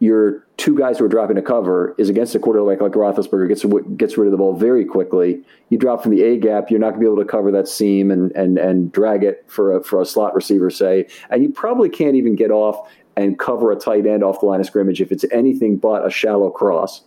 your 0.00 0.46
two 0.56 0.76
guys 0.76 0.98
who 0.98 1.04
are 1.04 1.08
dropping 1.08 1.36
a 1.36 1.42
cover 1.42 1.94
is 1.98 2.08
against 2.08 2.34
a 2.34 2.38
quarterback 2.38 2.80
like 2.80 2.92
Roethlisberger 2.92 3.48
gets 3.48 3.64
gets 3.96 4.16
rid 4.16 4.26
of 4.26 4.32
the 4.32 4.38
ball 4.38 4.56
very 4.56 4.84
quickly. 4.84 5.42
You 5.68 5.76
drop 5.76 6.02
from 6.02 6.12
the 6.12 6.22
A 6.22 6.38
gap, 6.38 6.70
you're 6.70 6.80
not 6.80 6.92
going 6.92 7.00
to 7.00 7.06
be 7.06 7.12
able 7.12 7.22
to 7.22 7.28
cover 7.28 7.52
that 7.52 7.68
seam 7.68 8.10
and 8.10 8.32
and 8.32 8.58
and 8.58 8.90
drag 8.90 9.22
it 9.22 9.44
for 9.46 9.76
a 9.76 9.84
for 9.84 10.00
a 10.00 10.06
slot 10.06 10.34
receiver, 10.34 10.70
say, 10.70 11.06
and 11.28 11.42
you 11.42 11.50
probably 11.50 11.90
can't 11.90 12.16
even 12.16 12.34
get 12.34 12.50
off 12.50 12.88
and 13.20 13.38
cover 13.38 13.70
a 13.70 13.76
tight 13.76 14.06
end 14.06 14.24
off 14.24 14.40
the 14.40 14.46
line 14.46 14.60
of 14.60 14.66
scrimmage 14.66 15.00
if 15.00 15.12
it's 15.12 15.24
anything 15.30 15.76
but 15.76 16.06
a 16.06 16.10
shallow 16.10 16.50
cross. 16.50 17.02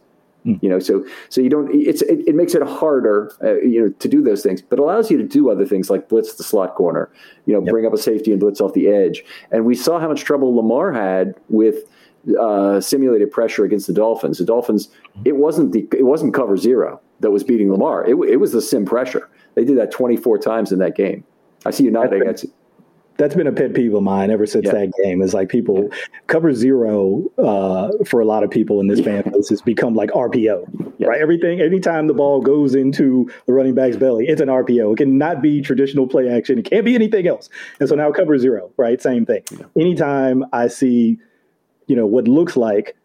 Mm. 0.45 0.61
You 0.61 0.69
know, 0.69 0.79
so 0.79 1.05
so 1.29 1.41
you 1.41 1.49
don't. 1.49 1.73
It's 1.73 2.01
it, 2.01 2.27
it 2.27 2.35
makes 2.35 2.53
it 2.53 2.61
harder, 2.61 3.31
uh, 3.41 3.55
you 3.61 3.81
know, 3.81 3.89
to 3.89 4.07
do 4.09 4.21
those 4.21 4.43
things, 4.43 4.61
but 4.61 4.77
allows 4.77 5.09
you 5.09 5.17
to 5.17 5.23
do 5.23 5.49
other 5.49 5.65
things 5.65 5.89
like 5.89 6.09
blitz 6.09 6.35
the 6.35 6.43
slot 6.43 6.75
corner. 6.75 7.09
You 7.45 7.53
know, 7.53 7.61
yep. 7.61 7.71
bring 7.71 7.85
up 7.85 7.93
a 7.93 7.97
safety 7.97 8.31
and 8.31 8.39
blitz 8.39 8.59
off 8.59 8.73
the 8.73 8.89
edge. 8.89 9.23
And 9.51 9.65
we 9.65 9.73
saw 9.73 9.99
how 9.99 10.09
much 10.09 10.25
trouble 10.25 10.53
Lamar 10.53 10.91
had 10.91 11.35
with 11.47 11.85
uh, 12.39 12.81
simulated 12.81 13.31
pressure 13.31 13.63
against 13.63 13.87
the 13.87 13.93
Dolphins. 13.93 14.37
The 14.37 14.45
Dolphins, 14.45 14.89
hmm. 15.15 15.21
it 15.25 15.37
wasn't 15.37 15.71
the 15.71 15.87
it 15.97 16.05
wasn't 16.05 16.33
cover 16.33 16.57
zero 16.57 16.99
that 17.21 17.31
was 17.31 17.43
beating 17.43 17.71
Lamar. 17.71 18.05
It, 18.05 18.15
it 18.29 18.37
was 18.37 18.51
the 18.51 18.61
sim 18.61 18.85
pressure. 18.85 19.29
They 19.55 19.63
did 19.63 19.77
that 19.77 19.91
24 19.91 20.39
times 20.39 20.71
in 20.71 20.79
that 20.79 20.95
game. 20.95 21.23
I 21.65 21.71
see 21.71 21.85
you 21.85 21.91
nodding. 21.91 22.21
That's, 23.17 23.35
been 23.35 23.47
a 23.47 23.51
pet 23.51 23.73
peeve 23.73 23.93
of 23.93 24.03
mine 24.03 24.31
ever 24.31 24.45
since 24.45 24.65
yeah. 24.65 24.71
that 24.71 24.91
game. 25.03 25.21
Is 25.21 25.33
like 25.33 25.49
people 25.49 25.89
cover 26.27 26.53
zero 26.53 27.23
uh, 27.37 27.89
for 28.05 28.19
a 28.19 28.25
lot 28.25 28.43
of 28.43 28.51
people 28.51 28.79
in 28.79 28.87
this 28.87 28.99
yeah. 28.99 29.21
fan 29.21 29.31
base 29.31 29.49
has 29.49 29.61
become 29.61 29.95
like 29.95 30.09
RPO, 30.11 30.93
yeah. 30.97 31.07
right? 31.07 31.21
Everything, 31.21 31.61
anytime 31.61 32.07
the 32.07 32.13
ball 32.13 32.41
goes 32.41 32.75
into 32.75 33.29
the 33.45 33.53
running 33.53 33.75
back's 33.75 33.97
belly, 33.97 34.25
it's 34.27 34.41
an 34.41 34.49
RPO. 34.49 34.93
It 34.93 34.97
cannot 34.97 35.41
be 35.41 35.61
traditional 35.61 36.07
play 36.07 36.29
action. 36.29 36.59
It 36.59 36.65
can't 36.65 36.85
be 36.85 36.95
anything 36.95 37.27
else. 37.27 37.49
And 37.79 37.89
so 37.89 37.95
now 37.95 38.11
cover 38.11 38.37
zero, 38.37 38.71
right? 38.77 39.01
Same 39.01 39.25
thing. 39.25 39.43
Anytime 39.77 40.45
I 40.53 40.67
see, 40.67 41.17
you 41.87 41.95
know, 41.95 42.05
what 42.05 42.27
looks 42.27 42.55
like 42.55 42.95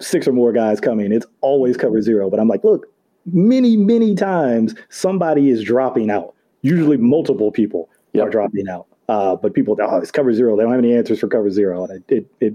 six 0.00 0.26
or 0.26 0.32
more 0.32 0.52
guys 0.52 0.80
coming, 0.80 1.12
it's 1.12 1.26
always 1.40 1.76
cover 1.76 2.00
zero. 2.02 2.30
But 2.30 2.40
I'm 2.40 2.48
like, 2.48 2.64
look, 2.64 2.86
many, 3.26 3.76
many 3.76 4.14
times 4.14 4.74
somebody 4.88 5.50
is 5.50 5.62
dropping 5.62 6.10
out. 6.10 6.34
Usually 6.62 6.96
multiple 6.96 7.50
people 7.50 7.88
yep. 8.12 8.26
are 8.26 8.30
dropping 8.30 8.68
out. 8.68 8.86
Uh, 9.10 9.34
but 9.34 9.54
people, 9.54 9.76
oh, 9.82 9.96
it's 9.96 10.12
cover 10.12 10.32
zero. 10.32 10.56
They 10.56 10.62
don't 10.62 10.70
have 10.70 10.78
any 10.78 10.94
answers 10.94 11.18
for 11.18 11.26
cover 11.26 11.50
zero, 11.50 11.84
and 11.84 12.00
it 12.08 12.16
it, 12.16 12.26
it 12.40 12.54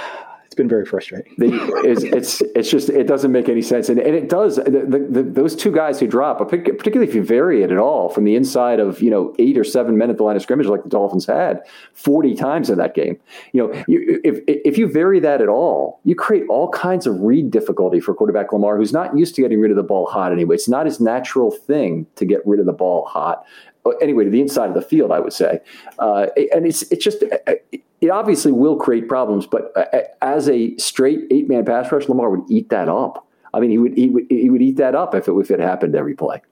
it's 0.44 0.54
been 0.54 0.68
very 0.68 0.86
frustrating. 0.86 1.34
it's, 1.38 2.04
it's 2.04 2.40
it's 2.54 2.70
just 2.70 2.88
it 2.88 3.08
doesn't 3.08 3.32
make 3.32 3.48
any 3.48 3.60
sense, 3.60 3.88
and, 3.88 3.98
and 3.98 4.14
it 4.14 4.28
does. 4.28 4.56
The, 4.56 5.08
the, 5.10 5.24
those 5.24 5.56
two 5.56 5.72
guys 5.72 5.98
who 5.98 6.06
drop, 6.06 6.38
particularly 6.48 7.08
if 7.08 7.16
you 7.16 7.24
vary 7.24 7.64
it 7.64 7.72
at 7.72 7.78
all 7.78 8.10
from 8.10 8.22
the 8.22 8.36
inside 8.36 8.78
of 8.78 9.02
you 9.02 9.10
know 9.10 9.34
eight 9.40 9.58
or 9.58 9.64
seven 9.64 9.98
men 9.98 10.08
at 10.08 10.18
the 10.18 10.22
line 10.22 10.36
of 10.36 10.42
scrimmage, 10.42 10.68
like 10.68 10.84
the 10.84 10.88
Dolphins 10.88 11.26
had 11.26 11.62
forty 11.94 12.36
times 12.36 12.70
in 12.70 12.78
that 12.78 12.94
game. 12.94 13.18
You 13.50 13.66
know, 13.66 13.84
you, 13.88 14.20
if 14.22 14.38
if 14.46 14.78
you 14.78 14.86
vary 14.86 15.18
that 15.18 15.42
at 15.42 15.48
all, 15.48 15.98
you 16.04 16.14
create 16.14 16.44
all 16.48 16.68
kinds 16.68 17.08
of 17.08 17.20
read 17.22 17.50
difficulty 17.50 17.98
for 17.98 18.14
quarterback 18.14 18.52
Lamar, 18.52 18.76
who's 18.76 18.92
not 18.92 19.18
used 19.18 19.34
to 19.34 19.42
getting 19.42 19.60
rid 19.60 19.72
of 19.72 19.76
the 19.76 19.82
ball 19.82 20.06
hot 20.06 20.30
anyway. 20.30 20.54
It's 20.54 20.68
not 20.68 20.86
his 20.86 21.00
natural 21.00 21.50
thing 21.50 22.06
to 22.14 22.24
get 22.24 22.40
rid 22.46 22.60
of 22.60 22.66
the 22.66 22.72
ball 22.72 23.04
hot 23.06 23.44
anyway 24.01 24.24
to 24.24 24.30
the 24.30 24.41
inside 24.41 24.68
of 24.68 24.74
the 24.74 24.82
field, 24.82 25.12
I 25.12 25.20
would 25.20 25.32
say. 25.32 25.61
Uh, 25.99 26.26
and 26.55 26.66
it's 26.66 26.82
it's 26.91 27.05
just 27.05 27.22
uh, 27.22 27.53
it 28.01 28.11
obviously 28.11 28.53
will 28.53 28.76
create 28.76 29.09
problems, 29.09 29.47
but 29.47 29.72
uh, 29.76 30.01
as 30.22 30.49
a 30.49 30.76
straight 30.76 31.20
eight 31.30 31.49
man 31.49 31.64
pass 31.64 31.91
rush, 31.91 32.09
Lamar 32.09 32.30
would 32.30 32.51
eat 32.51 32.68
that 32.70 32.89
up. 32.89 33.26
I 33.53 33.61
mean, 33.61 33.70
he 33.70 33.78
would 33.78 33.97
he 33.97 34.11
would 34.11 34.26
he 34.28 34.51
would 34.51 34.62
eat 34.62 34.76
that 34.76 34.95
up 34.95 35.14
if 35.14 35.28
it 35.28 35.32
if 35.32 35.51
it 35.51 35.61
happened 35.61 35.95
every 35.95 36.14
play. 36.14 36.43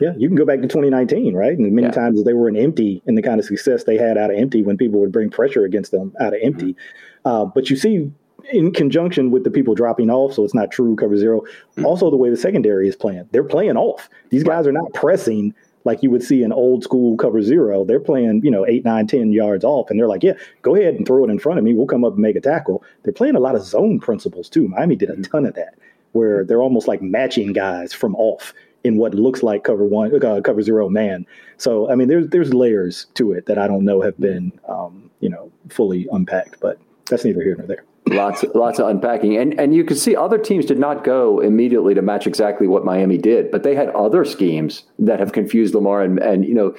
Yeah, 0.00 0.12
you 0.16 0.28
can 0.28 0.36
go 0.36 0.44
back 0.44 0.60
to 0.60 0.68
2019, 0.68 1.34
right? 1.34 1.58
And 1.58 1.72
many 1.72 1.88
yeah. 1.88 1.92
times 1.92 2.22
they 2.22 2.32
were 2.32 2.48
in 2.48 2.56
empty 2.56 3.02
and 3.06 3.18
the 3.18 3.22
kind 3.22 3.40
of 3.40 3.46
success 3.46 3.84
they 3.84 3.96
had 3.96 4.16
out 4.16 4.30
of 4.30 4.38
empty 4.38 4.62
when 4.62 4.76
people 4.76 5.00
would 5.00 5.10
bring 5.10 5.28
pressure 5.28 5.64
against 5.64 5.90
them 5.90 6.14
out 6.20 6.34
of 6.34 6.40
empty. 6.42 6.74
Mm-hmm. 6.74 7.28
Uh, 7.28 7.44
but 7.46 7.68
you 7.68 7.74
see, 7.74 8.10
in 8.52 8.72
conjunction 8.72 9.30
with 9.30 9.44
the 9.44 9.50
people 9.50 9.74
dropping 9.74 10.08
off, 10.08 10.34
so 10.34 10.44
it's 10.44 10.54
not 10.54 10.70
true 10.70 10.94
cover 10.94 11.16
0 11.16 11.40
mm-hmm. 11.40 11.84
Also, 11.84 12.10
the 12.10 12.16
way 12.16 12.30
the 12.30 12.36
secondary 12.36 12.88
is 12.88 12.96
playing, 12.96 13.28
they're 13.32 13.44
playing 13.44 13.76
off. 13.76 14.08
These 14.30 14.44
guys 14.44 14.66
are 14.66 14.72
not 14.72 14.92
pressing 14.94 15.52
like 15.88 16.02
you 16.02 16.10
would 16.10 16.22
see 16.22 16.42
in 16.42 16.52
old 16.52 16.84
school 16.84 17.16
cover 17.16 17.40
zero. 17.40 17.82
They're 17.82 17.98
playing, 17.98 18.42
you 18.44 18.50
know, 18.50 18.66
eight, 18.66 18.84
nine, 18.84 19.06
ten 19.06 19.32
yards 19.32 19.64
off, 19.64 19.88
and 19.88 19.98
they're 19.98 20.06
like, 20.06 20.22
yeah, 20.22 20.34
go 20.62 20.76
ahead 20.76 20.94
and 20.94 21.06
throw 21.06 21.24
it 21.24 21.30
in 21.30 21.38
front 21.38 21.58
of 21.58 21.64
me. 21.64 21.72
We'll 21.72 21.86
come 21.86 22.04
up 22.04 22.12
and 22.12 22.22
make 22.22 22.36
a 22.36 22.40
tackle. 22.40 22.84
They're 23.02 23.12
playing 23.12 23.36
a 23.36 23.40
lot 23.40 23.54
of 23.54 23.64
zone 23.64 23.98
principles 23.98 24.48
too. 24.50 24.68
Miami 24.68 24.96
did 24.96 25.08
a 25.08 25.14
mm-hmm. 25.14 25.22
ton 25.22 25.46
of 25.46 25.54
that, 25.54 25.74
where 26.12 26.44
they're 26.44 26.62
almost 26.62 26.86
like 26.86 27.00
matching 27.00 27.54
guys 27.54 27.92
from 27.94 28.14
off 28.16 28.52
in 28.84 28.96
what 28.96 29.14
looks 29.14 29.42
like 29.42 29.64
cover 29.64 29.84
one, 29.84 30.14
uh, 30.24 30.40
cover 30.42 30.62
zero 30.62 30.88
man. 30.90 31.26
So 31.56 31.90
I 31.90 31.94
mean, 31.94 32.08
there's 32.08 32.28
there's 32.28 32.52
layers 32.52 33.06
to 33.14 33.32
it 33.32 33.46
that 33.46 33.58
I 33.58 33.66
don't 33.66 33.84
know 33.84 34.02
have 34.02 34.18
been, 34.20 34.52
um, 34.68 35.10
you 35.20 35.30
know, 35.30 35.50
fully 35.70 36.06
unpacked, 36.12 36.60
but 36.60 36.78
that's 37.06 37.24
neither 37.24 37.42
here 37.42 37.56
nor 37.56 37.66
there. 37.66 37.84
Lots 38.10 38.44
lots 38.54 38.78
of 38.78 38.88
unpacking. 38.88 39.36
And 39.36 39.58
and 39.58 39.74
you 39.74 39.84
can 39.84 39.96
see 39.96 40.16
other 40.16 40.38
teams 40.38 40.66
did 40.66 40.78
not 40.78 41.04
go 41.04 41.40
immediately 41.40 41.94
to 41.94 42.02
match 42.02 42.26
exactly 42.26 42.66
what 42.66 42.84
Miami 42.84 43.18
did 43.18 43.50
but 43.50 43.62
they 43.62 43.74
had 43.74 43.88
other 43.90 44.24
schemes 44.24 44.84
that 44.98 45.20
have 45.20 45.32
confused 45.32 45.74
Lamar 45.74 46.02
and 46.02 46.18
and 46.18 46.44
you 46.44 46.54
know 46.54 46.74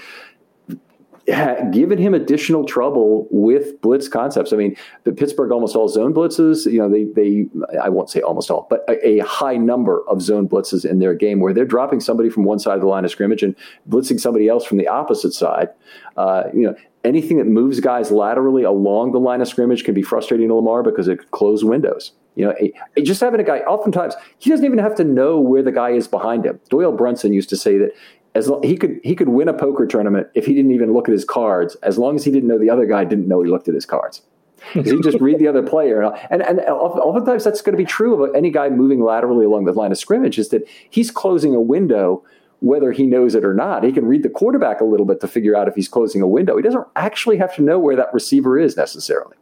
given 1.72 1.98
him 1.98 2.14
additional 2.14 2.66
trouble 2.66 3.28
with 3.30 3.80
blitz 3.82 4.08
concepts. 4.08 4.54
I 4.54 4.58
mean, 4.58 4.76
the 5.04 5.12
Pittsburgh 5.12 5.52
almost 5.52 5.76
all 5.76 5.88
zone 5.88 6.14
blitzes. 6.14 6.72
You 6.72 6.80
know, 6.80 6.90
they 6.90 7.04
they 7.04 7.46
I 7.82 7.90
won't 7.90 8.10
say 8.10 8.22
almost 8.22 8.50
all, 8.50 8.68
but 8.70 8.84
a, 8.88 9.20
a, 9.20 9.26
high 9.26 9.58
number 9.58 10.04
of 10.08 10.22
zone 10.22 10.48
blitzes 10.48 10.86
in 10.90 11.00
their 11.00 11.14
game 11.14 11.40
where 11.40 11.54
they're 11.54 11.66
dropping 11.66 12.00
somebody 12.00 12.30
from 12.30 12.44
one 12.44 12.60
side 12.60 12.76
of 12.76 12.82
the 12.82 12.88
line 12.88 13.06
of 13.06 13.12
scrimmage 13.12 13.44
and 13.44 13.56
blitzing 13.88 14.20
somebody 14.20 14.48
else 14.48 14.66
from 14.66 14.78
the 14.78 14.88
opposite 14.88 15.34
side. 15.34 15.70
Uh, 16.18 16.44
you 16.54 16.62
know. 16.64 16.76
Anything 17.06 17.38
that 17.38 17.48
moves 17.48 17.80
guys 17.80 18.12
laterally 18.12 18.64
along 18.64 19.14
the 19.14 19.22
line 19.22 19.40
of 19.40 19.48
scrimmage 19.48 19.86
can 19.86 19.94
be 19.94 20.02
frustrating 20.02 20.50
to 20.50 20.56
Lamar 20.56 20.84
because 20.84 21.08
it 21.08 21.20
could 21.20 21.32
close 21.32 21.64
windows. 21.64 22.12
You 22.36 22.46
know, 22.46 23.04
just 23.04 23.20
having 23.20 23.40
a 23.40 23.44
guy, 23.44 23.60
oftentimes, 23.60 24.16
he 24.38 24.50
doesn't 24.50 24.66
even 24.66 24.80
have 24.80 24.96
to 24.96 25.04
know 25.04 25.40
where 25.40 25.64
the 25.64 25.72
guy 25.72 25.92
is 25.92 26.08
behind 26.08 26.46
him. 26.46 26.60
Doyle 26.70 26.92
Brunson 26.92 27.34
used 27.34 27.50
to 27.50 27.58
say 27.58 27.78
that 27.78 27.92
as 28.40 28.52
he 28.64 28.76
could 28.76 29.00
he 29.04 29.16
could 29.16 29.30
win 29.30 29.48
a 29.48 29.54
poker 29.54 29.86
tournament 29.86 30.28
if 30.34 30.46
he 30.46 30.54
didn't 30.54 30.72
even 30.72 30.94
look 30.94 31.08
at 31.08 31.12
his 31.12 31.26
cards, 31.26 31.76
as 31.84 31.98
long 31.98 32.16
as 32.16 32.24
he 32.24 32.32
didn't 32.32 32.48
know 32.48 32.58
the 32.58 32.70
other 32.70 32.86
guy 32.86 33.04
didn't 33.04 33.28
know 33.28 33.42
he 33.44 33.50
looked 33.50 33.68
at 33.68 33.76
his 33.76 33.86
cards. 33.86 34.22
he 34.74 35.00
just 35.02 35.20
read 35.22 35.40
the 35.40 35.48
other 35.48 35.64
player, 35.64 36.02
and 36.30 36.42
and 36.42 36.60
oftentimes 36.62 37.44
that's 37.44 37.62
going 37.62 37.74
to 37.74 37.78
be 37.78 37.86
true 37.86 38.24
of 38.24 38.36
any 38.36 38.50
guy 38.50 38.70
moving 38.70 39.02
laterally 39.02 39.46
along 39.46 39.66
the 39.66 39.74
line 39.74 39.92
of 39.92 39.98
scrimmage. 39.98 40.40
Is 40.40 40.50
that 40.50 40.68
he's 40.90 41.12
closing 41.12 41.54
a 41.54 41.62
window 41.62 42.24
whether 42.62 42.92
he 42.92 43.06
knows 43.06 43.36
it 43.36 43.46
or 43.46 43.54
not. 43.54 43.84
He 43.84 43.92
can 43.94 44.06
read 44.06 44.24
the 44.24 44.30
quarterback 44.30 44.82
a 44.82 44.84
little 44.84 45.06
bit 45.06 45.22
to 45.22 45.28
figure 45.28 45.56
out 45.56 45.68
if 45.68 45.76
he's 45.76 45.88
closing 45.88 46.22
a 46.22 46.28
window. 46.28 46.58
He 46.58 46.64
doesn't 46.64 46.86
actually 46.96 47.38
have 47.38 47.56
to 47.56 47.62
know 47.62 47.80
where 47.80 47.96
that 47.96 48.14
receiver 48.14 48.60
is 48.60 48.76
necessarily. 48.76 49.38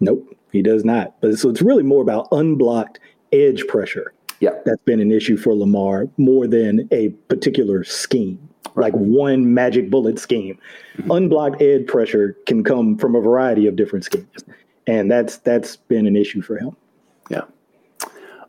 Nope, 0.00 0.36
he 0.50 0.62
does 0.62 0.84
not. 0.84 1.18
But 1.20 1.38
so 1.38 1.48
it's 1.48 1.62
really 1.62 1.82
more 1.82 2.02
about 2.02 2.28
unblocked 2.30 3.00
edge 3.32 3.66
pressure 3.66 4.12
yeah. 4.42 4.50
that's 4.64 4.82
been 4.84 5.00
an 5.00 5.12
issue 5.12 5.36
for 5.36 5.54
Lamar 5.54 6.08
more 6.16 6.46
than 6.46 6.88
a 6.90 7.10
particular 7.28 7.84
scheme, 7.84 8.38
right. 8.74 8.92
like 8.92 8.94
one 8.94 9.54
magic 9.54 9.90
bullet 9.90 10.18
scheme. 10.18 10.58
Mm-hmm. 10.96 11.10
Unblocked 11.10 11.62
edge 11.62 11.86
pressure 11.86 12.36
can 12.46 12.62
come 12.64 12.98
from 12.98 13.14
a 13.14 13.20
variety 13.20 13.66
of 13.66 13.76
different 13.76 14.04
schemes, 14.04 14.44
and 14.86 15.10
that's 15.10 15.38
that's 15.38 15.76
been 15.76 16.06
an 16.06 16.16
issue 16.16 16.42
for 16.42 16.58
him. 16.58 16.76
Yeah. 17.30 17.42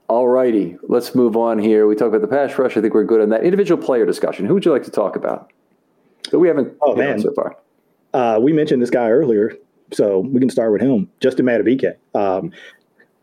All 0.10 0.28
righty, 0.28 0.78
let's 0.90 1.16
move 1.16 1.38
on 1.38 1.60
here. 1.60 1.88
We 1.88 1.96
talked 1.96 2.14
about 2.14 2.22
the 2.22 2.28
pass 2.28 2.58
rush. 2.60 2.76
I 2.76 2.82
think 2.82 2.94
we're 2.94 3.06
good 3.06 3.22
on 3.22 3.30
that 3.30 3.44
individual 3.44 3.82
player 3.82 4.06
discussion. 4.06 4.46
Who 4.46 4.54
would 4.56 4.66
you 4.66 4.72
like 4.72 4.84
to 4.84 4.92
talk 4.92 5.16
about? 5.16 5.52
that 6.34 6.40
we 6.40 6.48
haven't 6.48 6.76
oh, 6.82 6.96
man. 6.96 7.20
so 7.20 7.32
far. 7.34 7.56
Uh, 8.14 8.40
we 8.42 8.52
mentioned 8.54 8.82
this 8.82 8.90
guy 8.90 9.10
earlier, 9.10 9.56
so 9.92 10.20
we 10.20 10.40
can 10.40 10.50
start 10.50 10.72
with 10.72 10.82
him. 10.82 11.10
Justin 11.20 11.46
Madubuike. 11.46 11.96
Um, 12.16 12.52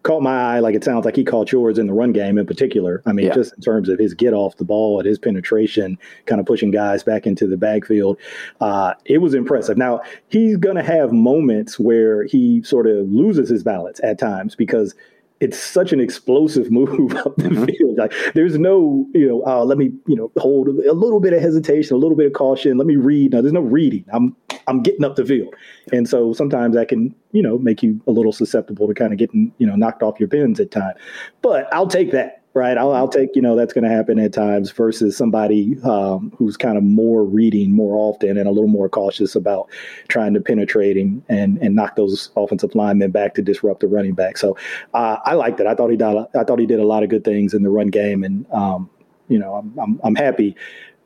caught 0.03 0.23
my 0.23 0.55
eye 0.55 0.61
like 0.61 0.75
it 0.75 0.83
sounds 0.83 1.05
like 1.05 1.17
he 1.17 1.25
caught 1.25 1.53
yours 1.53 1.79
in 1.79 1.87
the 1.87 1.93
run 1.93 2.13
game 2.13 2.39
in 2.39 2.47
particular. 2.47 3.03
I 3.07 3.13
mean, 3.13 3.27
yeah. 3.27 3.35
just 3.35 3.55
in 3.55 3.61
terms 3.61 3.89
of 3.89 3.99
his 3.99 4.15
get 4.15 4.33
off 4.33 4.57
the 4.57 4.65
ball 4.65 4.99
and 4.99 5.07
his 5.07 5.19
penetration, 5.19 5.99
kind 6.27 6.41
of 6.41 6.47
pushing 6.47 6.71
guys 6.71 7.03
back 7.03 7.27
into 7.27 7.47
the 7.47 7.57
backfield. 7.57 8.19
Uh, 8.61 8.95
it 9.05 9.19
was 9.19 9.35
impressive. 9.35 9.77
Now, 9.77 10.01
he's 10.29 10.57
going 10.57 10.77
to 10.77 10.83
have 10.83 11.13
moments 11.13 11.79
where 11.79 12.25
he 12.25 12.63
sort 12.63 12.87
of 12.87 13.11
loses 13.11 13.51
his 13.51 13.63
balance 13.63 14.01
at 14.03 14.19
times 14.19 14.55
because 14.55 14.95
it's 15.41 15.59
such 15.59 15.93
an 15.93 16.01
explosive 16.01 16.71
move 16.71 17.15
up 17.17 17.37
the 17.37 17.45
mm-hmm. 17.45 17.65
field. 17.65 17.97
Like 17.99 18.13
there's 18.35 18.59
no, 18.59 19.07
you 19.13 19.29
know, 19.29 19.45
uh, 19.47 19.65
let 19.65 19.79
me, 19.79 19.93
you 20.07 20.17
know, 20.17 20.31
hold 20.37 20.69
a 20.69 20.93
little 20.93 21.21
bit 21.21 21.33
of 21.33 21.41
hesitation, 21.41 21.95
a 21.95 21.99
little 21.99 22.17
bit 22.17 22.27
of 22.27 22.33
caution. 22.35 22.79
Let 22.79 22.87
me 22.87 22.97
read. 22.97 23.33
Now 23.33 23.41
there's 23.41 23.53
no 23.53 23.61
reading. 23.61 24.05
I'm 24.13 24.37
I'm 24.67 24.83
getting 24.83 25.05
up 25.05 25.17
the 25.17 25.25
field, 25.25 25.55
and 25.93 26.09
so 26.09 26.33
sometimes 26.33 26.77
that 26.77 26.89
can, 26.89 27.15
you 27.33 27.43
know, 27.43 27.59
make 27.59 27.83
you 27.83 28.01
a 28.07 28.13
little 28.13 28.33
susceptible 28.33 28.87
to 28.87 28.95
kind 28.95 29.13
of 29.13 29.19
getting, 29.19 29.53
you 29.59 29.67
know, 29.67 29.75
knocked 29.75 30.03
off 30.03 30.21
your 30.21 30.29
pins 30.29 30.61
at 30.61 30.71
time. 30.71 30.95
But 31.43 31.73
I'll 31.75 31.89
take 31.89 32.13
that 32.13 32.40
right? 32.55 32.77
I'll, 32.77 32.93
I'll, 32.93 33.09
take, 33.09 33.37
you 33.37 33.43
know, 33.43 33.55
that's 33.55 33.73
going 33.73 33.85
to 33.85 33.91
happen 33.91 34.19
at 34.19 34.33
times 34.33 34.71
versus 34.73 35.17
somebody 35.17 35.77
um, 35.83 36.33
who's 36.37 36.57
kind 36.57 36.77
of 36.77 36.83
more 36.83 37.25
reading 37.25 37.73
more 37.73 37.97
often 37.97 38.37
and 38.37 38.49
a 38.49 38.51
little 38.51 38.69
more 38.69 38.89
cautious 38.89 39.37
about 39.37 39.69
trying 40.09 40.35
to 40.35 40.41
penetrating 40.41 41.23
and, 41.29 41.59
and 41.59 41.77
knock 41.77 41.97
those 41.97 42.31
offensive 42.37 42.75
linemen 42.75 43.11
back 43.11 43.35
to 43.35 43.43
disrupt 43.43 43.81
the 43.81 43.89
running 43.89 44.15
back. 44.15 44.37
So 44.37 44.57
uh, 44.95 45.19
I 45.25 45.35
liked 45.35 45.61
it. 45.61 45.67
I 45.67 45.75
thought 45.75 45.91
he 45.91 45.97
did. 45.97 46.17
I 46.35 46.45
thought 46.45 46.59
he 46.59 46.67
did 46.67 46.81
a 46.81 46.87
lot 46.87 47.03
of 47.03 47.09
good 47.09 47.25
things 47.25 47.55
in 47.55 47.63
the 47.63 47.71
run 47.71 47.89
game, 47.89 48.25
and 48.25 48.47
um, 48.51 48.91
you 49.29 49.39
know, 49.39 49.55
I'm, 49.55 49.79
I'm, 49.79 50.01
I'm 50.03 50.15
happy 50.17 50.57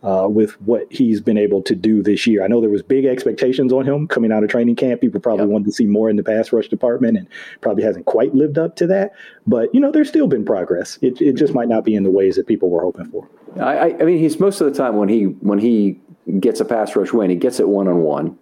uh, 0.05 0.29
with 0.29 0.61
what 0.63 0.87
he's 0.91 1.21
been 1.21 1.39
able 1.39 1.63
to 1.63 1.75
do 1.75 2.03
this 2.03 2.27
year. 2.27 2.45
I 2.45 2.47
know 2.47 2.61
there 2.61 2.71
was 2.71 2.83
big 2.83 3.05
expectations 3.07 3.73
on 3.73 3.87
him 3.87 4.07
coming 4.07 4.31
out 4.31 4.45
of 4.45 4.51
training 4.51 4.77
camp. 4.77 5.01
People 5.01 5.21
probably 5.21 5.45
yep. 5.45 5.53
wanted 5.53 5.67
to 5.67 5.73
see 5.73 5.87
more 5.87 6.11
in 6.11 6.17
the 6.17 6.23
pass 6.23 6.53
rush 6.53 6.69
department, 6.69 7.17
and 7.17 7.27
probably 7.61 7.83
hasn't 7.83 8.07
quite 8.07 8.35
lived 8.35 8.59
up 8.59 8.77
to 8.77 8.87
that. 8.87 9.13
But 9.47 9.75
you 9.75 9.81
know, 9.81 9.91
there's 9.91 10.09
still 10.09 10.27
been 10.27 10.45
progress. 10.45 10.99
It, 11.03 11.21
it 11.21 11.35
just 11.35 11.55
might 11.55 11.69
not 11.69 11.85
be 11.85 11.95
in 11.95 12.03
the 12.03 12.11
ways 12.11 12.37
that 12.37 12.47
people 12.47 12.71
were 12.71 12.83
hoping 12.83 13.07
for. 13.07 13.29
I, 13.61 13.93
I 13.93 14.05
mean, 14.05 14.19
he's 14.19 14.39
most 14.39 14.61
of 14.61 14.71
the 14.71 14.77
time 14.77 14.97
when 14.97 15.09
he 15.09 15.25
when 15.25 15.59
he 15.59 15.99
gets 16.39 16.61
a 16.61 16.65
pass 16.65 16.95
rush 16.95 17.13
win, 17.13 17.31
he 17.31 17.37
gets 17.37 17.59
it 17.59 17.69
one 17.69 17.89
on 17.89 18.01
one 18.01 18.39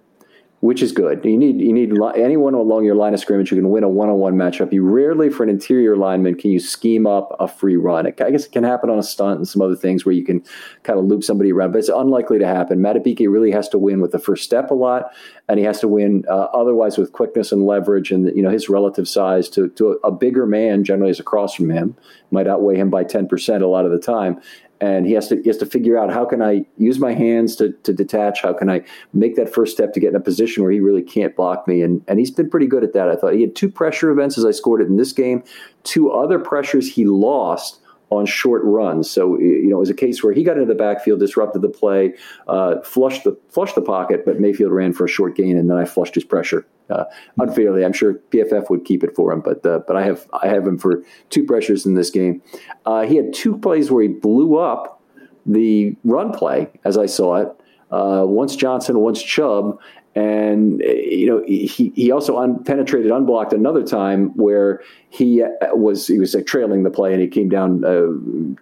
which 0.62 0.80
is 0.80 0.92
good. 0.92 1.24
You 1.24 1.36
need 1.36 1.60
you 1.60 1.72
need 1.72 1.92
anyone 2.14 2.54
along 2.54 2.84
your 2.84 2.94
line 2.94 3.14
of 3.14 3.18
scrimmage 3.18 3.48
who 3.48 3.56
can 3.56 3.68
win 3.70 3.82
a 3.82 3.88
one 3.88 4.08
on 4.08 4.18
one 4.18 4.36
matchup. 4.36 4.72
You 4.72 4.84
rarely, 4.84 5.28
for 5.28 5.42
an 5.42 5.48
interior 5.48 5.96
lineman, 5.96 6.36
can 6.36 6.52
you 6.52 6.60
scheme 6.60 7.04
up 7.04 7.34
a 7.40 7.48
free 7.48 7.74
run. 7.74 8.06
It, 8.06 8.20
I 8.20 8.30
guess 8.30 8.46
it 8.46 8.52
can 8.52 8.62
happen 8.62 8.88
on 8.88 8.96
a 8.96 9.02
stunt 9.02 9.38
and 9.38 9.48
some 9.48 9.60
other 9.60 9.74
things 9.74 10.06
where 10.06 10.14
you 10.14 10.24
can 10.24 10.40
kind 10.84 11.00
of 11.00 11.06
loop 11.06 11.24
somebody 11.24 11.50
around, 11.50 11.72
but 11.72 11.78
it's 11.78 11.88
unlikely 11.88 12.38
to 12.38 12.46
happen. 12.46 12.78
Madubuike 12.78 13.28
really 13.28 13.50
has 13.50 13.68
to 13.70 13.78
win 13.78 14.00
with 14.00 14.12
the 14.12 14.20
first 14.20 14.44
step 14.44 14.70
a 14.70 14.74
lot, 14.74 15.10
and 15.48 15.58
he 15.58 15.64
has 15.64 15.80
to 15.80 15.88
win 15.88 16.24
uh, 16.30 16.46
otherwise 16.54 16.96
with 16.96 17.10
quickness 17.10 17.50
and 17.50 17.66
leverage 17.66 18.12
and 18.12 18.26
you 18.36 18.42
know 18.42 18.50
his 18.50 18.68
relative 18.68 19.08
size 19.08 19.48
to 19.48 19.68
to 19.70 19.98
a, 20.04 20.08
a 20.08 20.12
bigger 20.12 20.46
man 20.46 20.84
generally 20.84 21.10
is 21.10 21.18
across 21.18 21.56
from 21.56 21.70
him 21.70 21.96
might 22.30 22.46
outweigh 22.46 22.76
him 22.76 22.88
by 22.88 23.02
ten 23.02 23.26
percent 23.26 23.64
a 23.64 23.66
lot 23.66 23.84
of 23.84 23.90
the 23.90 23.98
time 23.98 24.40
and 24.82 25.06
he 25.06 25.12
has 25.12 25.28
to 25.28 25.36
he 25.40 25.48
has 25.48 25.56
to 25.58 25.66
figure 25.66 25.96
out 25.96 26.12
how 26.12 26.24
can 26.24 26.42
I 26.42 26.66
use 26.76 26.98
my 26.98 27.14
hands 27.14 27.54
to 27.56 27.70
to 27.84 27.92
detach? 27.92 28.42
How 28.42 28.52
can 28.52 28.68
I 28.68 28.82
make 29.12 29.36
that 29.36 29.52
first 29.52 29.72
step 29.72 29.92
to 29.92 30.00
get 30.00 30.08
in 30.08 30.16
a 30.16 30.20
position 30.20 30.64
where 30.64 30.72
he 30.72 30.80
really 30.80 31.02
can't 31.02 31.36
block 31.36 31.68
me? 31.68 31.82
And 31.82 32.02
and 32.08 32.18
he's 32.18 32.32
been 32.32 32.50
pretty 32.50 32.66
good 32.66 32.82
at 32.82 32.92
that. 32.92 33.08
I 33.08 33.14
thought 33.14 33.34
he 33.34 33.42
had 33.42 33.54
two 33.54 33.70
pressure 33.70 34.10
events 34.10 34.36
as 34.36 34.44
I 34.44 34.50
scored 34.50 34.82
it 34.82 34.88
in 34.88 34.96
this 34.96 35.12
game, 35.12 35.44
two 35.84 36.10
other 36.10 36.40
pressures 36.40 36.92
he 36.92 37.04
lost 37.04 37.78
on 38.10 38.26
short 38.26 38.60
runs. 38.64 39.08
So 39.08 39.38
you 39.38 39.68
know, 39.68 39.76
it 39.76 39.80
was 39.80 39.90
a 39.90 39.94
case 39.94 40.20
where 40.24 40.32
he 40.32 40.42
got 40.42 40.56
into 40.56 40.66
the 40.66 40.74
backfield, 40.74 41.20
disrupted 41.20 41.62
the 41.62 41.68
play, 41.68 42.14
uh, 42.48 42.80
flushed 42.80 43.22
the 43.22 43.38
flushed 43.50 43.76
the 43.76 43.82
pocket, 43.82 44.24
but 44.26 44.40
Mayfield 44.40 44.72
ran 44.72 44.92
for 44.92 45.04
a 45.04 45.08
short 45.08 45.36
gain, 45.36 45.56
and 45.56 45.70
then 45.70 45.78
I 45.78 45.84
flushed 45.84 46.16
his 46.16 46.24
pressure 46.24 46.66
uh, 46.90 47.04
unfairly. 47.38 47.84
I'm 47.84 47.92
sure 47.92 48.14
PFF 48.30 48.70
would 48.70 48.84
keep 48.84 49.02
it 49.04 49.14
for 49.14 49.32
him, 49.32 49.40
but 49.40 49.64
uh, 49.64 49.80
but 49.86 49.96
I 49.96 50.04
have 50.04 50.26
I 50.42 50.48
have 50.48 50.66
him 50.66 50.78
for 50.78 51.02
two 51.30 51.44
pressures 51.44 51.86
in 51.86 51.94
this 51.94 52.10
game. 52.10 52.42
Uh, 52.86 53.02
he 53.02 53.16
had 53.16 53.32
two 53.32 53.56
plays 53.58 53.90
where 53.90 54.02
he 54.02 54.08
blew 54.08 54.58
up 54.58 55.02
the 55.46 55.96
run 56.04 56.32
play 56.32 56.70
as 56.84 56.96
I 56.96 57.06
saw 57.06 57.36
it. 57.36 57.48
Uh, 57.90 58.24
once 58.26 58.56
Johnson, 58.56 59.00
once 59.00 59.22
Chubb, 59.22 59.78
and 60.14 60.80
you 60.80 61.26
know 61.26 61.42
he 61.46 61.92
he 61.94 62.10
also 62.10 62.36
un- 62.38 62.62
penetrated 62.64 63.10
unblocked 63.10 63.52
another 63.52 63.82
time 63.82 64.28
where 64.36 64.82
he 65.08 65.42
uh, 65.42 65.48
was 65.72 66.06
he 66.06 66.18
was 66.18 66.34
like 66.34 66.44
trailing 66.46 66.82
the 66.82 66.90
play 66.90 67.12
and 67.12 67.22
he 67.22 67.28
came 67.28 67.48
down 67.48 67.82
uh, 67.84 67.88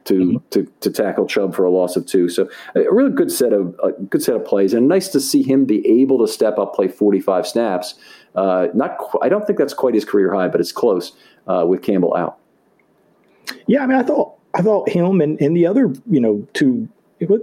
to, 0.05 0.15
mm-hmm. 0.15 0.37
to 0.51 0.65
to 0.81 0.91
tackle 0.91 1.27
Chubb 1.27 1.55
for 1.55 1.65
a 1.65 1.71
loss 1.71 1.97
of 1.97 2.07
two. 2.07 2.29
So 2.29 2.49
a 2.77 2.83
really 2.93 3.11
good 3.11 3.33
set 3.33 3.53
of 3.53 3.75
a 3.83 3.93
good 4.05 4.23
set 4.23 4.37
of 4.37 4.45
plays 4.45 4.73
and 4.73 4.87
nice 4.87 5.09
to 5.09 5.21
see 5.21 5.43
him 5.43 5.65
be 5.65 5.87
able 6.01 6.25
to 6.25 6.33
step 6.33 6.57
up, 6.59 6.75
play 6.75 6.87
45 6.87 7.47
snaps. 7.47 7.97
Uh, 8.37 8.69
not 8.73 8.99
qu- 8.99 9.19
I 9.21 9.29
don't 9.29 9.45
think 9.45 9.59
that's 9.59 9.75
quite 9.75 9.95
his 9.95 10.05
career 10.05 10.33
high, 10.33 10.47
but 10.47 10.61
it's 10.61 10.73
close 10.73 11.17
uh, 11.49 11.65
with 11.67 11.83
Campbell 11.83 12.17
out. 12.17 12.39
Yeah, 13.67 13.83
I 13.83 13.87
mean 13.87 13.99
I 13.99 14.05
thought 14.05 14.35
I 14.55 14.63
thought 14.63 14.89
him 14.89 15.21
and, 15.21 15.41
and 15.41 15.57
the 15.57 15.67
other 15.67 15.93
you 16.09 16.21
know 16.21 16.47
two 16.53 16.89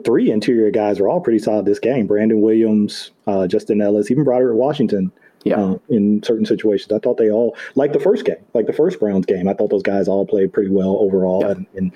three 0.03 0.31
interior 0.31 0.71
guys 0.71 0.99
are 0.99 1.07
all 1.07 1.21
pretty 1.21 1.39
solid 1.39 1.65
this 1.65 1.79
game. 1.79 2.07
Brandon 2.07 2.41
Williams, 2.41 3.11
uh, 3.27 3.47
Justin 3.47 3.81
Ellis, 3.81 4.11
even 4.11 4.23
Broderick 4.23 4.57
Washington. 4.57 5.11
Yeah. 5.43 5.61
Uh, 5.61 5.77
in 5.87 6.21
certain 6.23 6.45
situations, 6.45 6.91
I 6.91 6.99
thought 6.99 7.17
they 7.17 7.31
all 7.31 7.55
like 7.75 7.93
the 7.93 7.99
first 7.99 8.25
game, 8.25 8.43
like 8.53 8.65
the 8.65 8.73
first 8.73 8.99
Browns 8.99 9.25
game. 9.25 9.47
I 9.47 9.53
thought 9.53 9.69
those 9.69 9.83
guys 9.83 10.07
all 10.07 10.25
played 10.25 10.51
pretty 10.51 10.71
well 10.71 10.97
overall, 10.99 11.41
yeah. 11.41 11.51
and, 11.51 11.67
and 11.75 11.91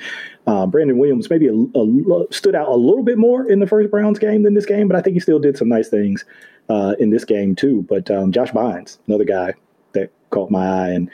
uh, 0.47 0.65
Brandon 0.67 0.97
Williams 0.97 1.29
maybe 1.29 1.47
a, 1.47 1.53
a, 1.53 2.25
stood 2.31 2.55
out 2.55 2.69
a 2.69 2.75
little 2.75 3.03
bit 3.03 3.17
more 3.17 3.51
in 3.51 3.59
the 3.59 3.67
first 3.67 3.91
Browns 3.91 4.19
game 4.19 4.43
than 4.43 4.53
this 4.53 4.65
game, 4.65 4.87
but 4.87 4.95
I 4.95 5.01
think 5.01 5.15
he 5.15 5.19
still 5.19 5.39
did 5.39 5.57
some 5.57 5.67
nice 5.67 5.89
things 5.89 6.23
uh, 6.69 6.95
in 6.99 7.09
this 7.09 7.25
game 7.25 7.55
too. 7.55 7.85
But 7.89 8.09
um, 8.09 8.31
Josh 8.31 8.51
Bynes, 8.51 8.99
another 9.07 9.25
guy 9.25 9.53
that 9.93 10.11
caught 10.29 10.51
my 10.51 10.67
eye, 10.67 10.89
and 10.89 11.09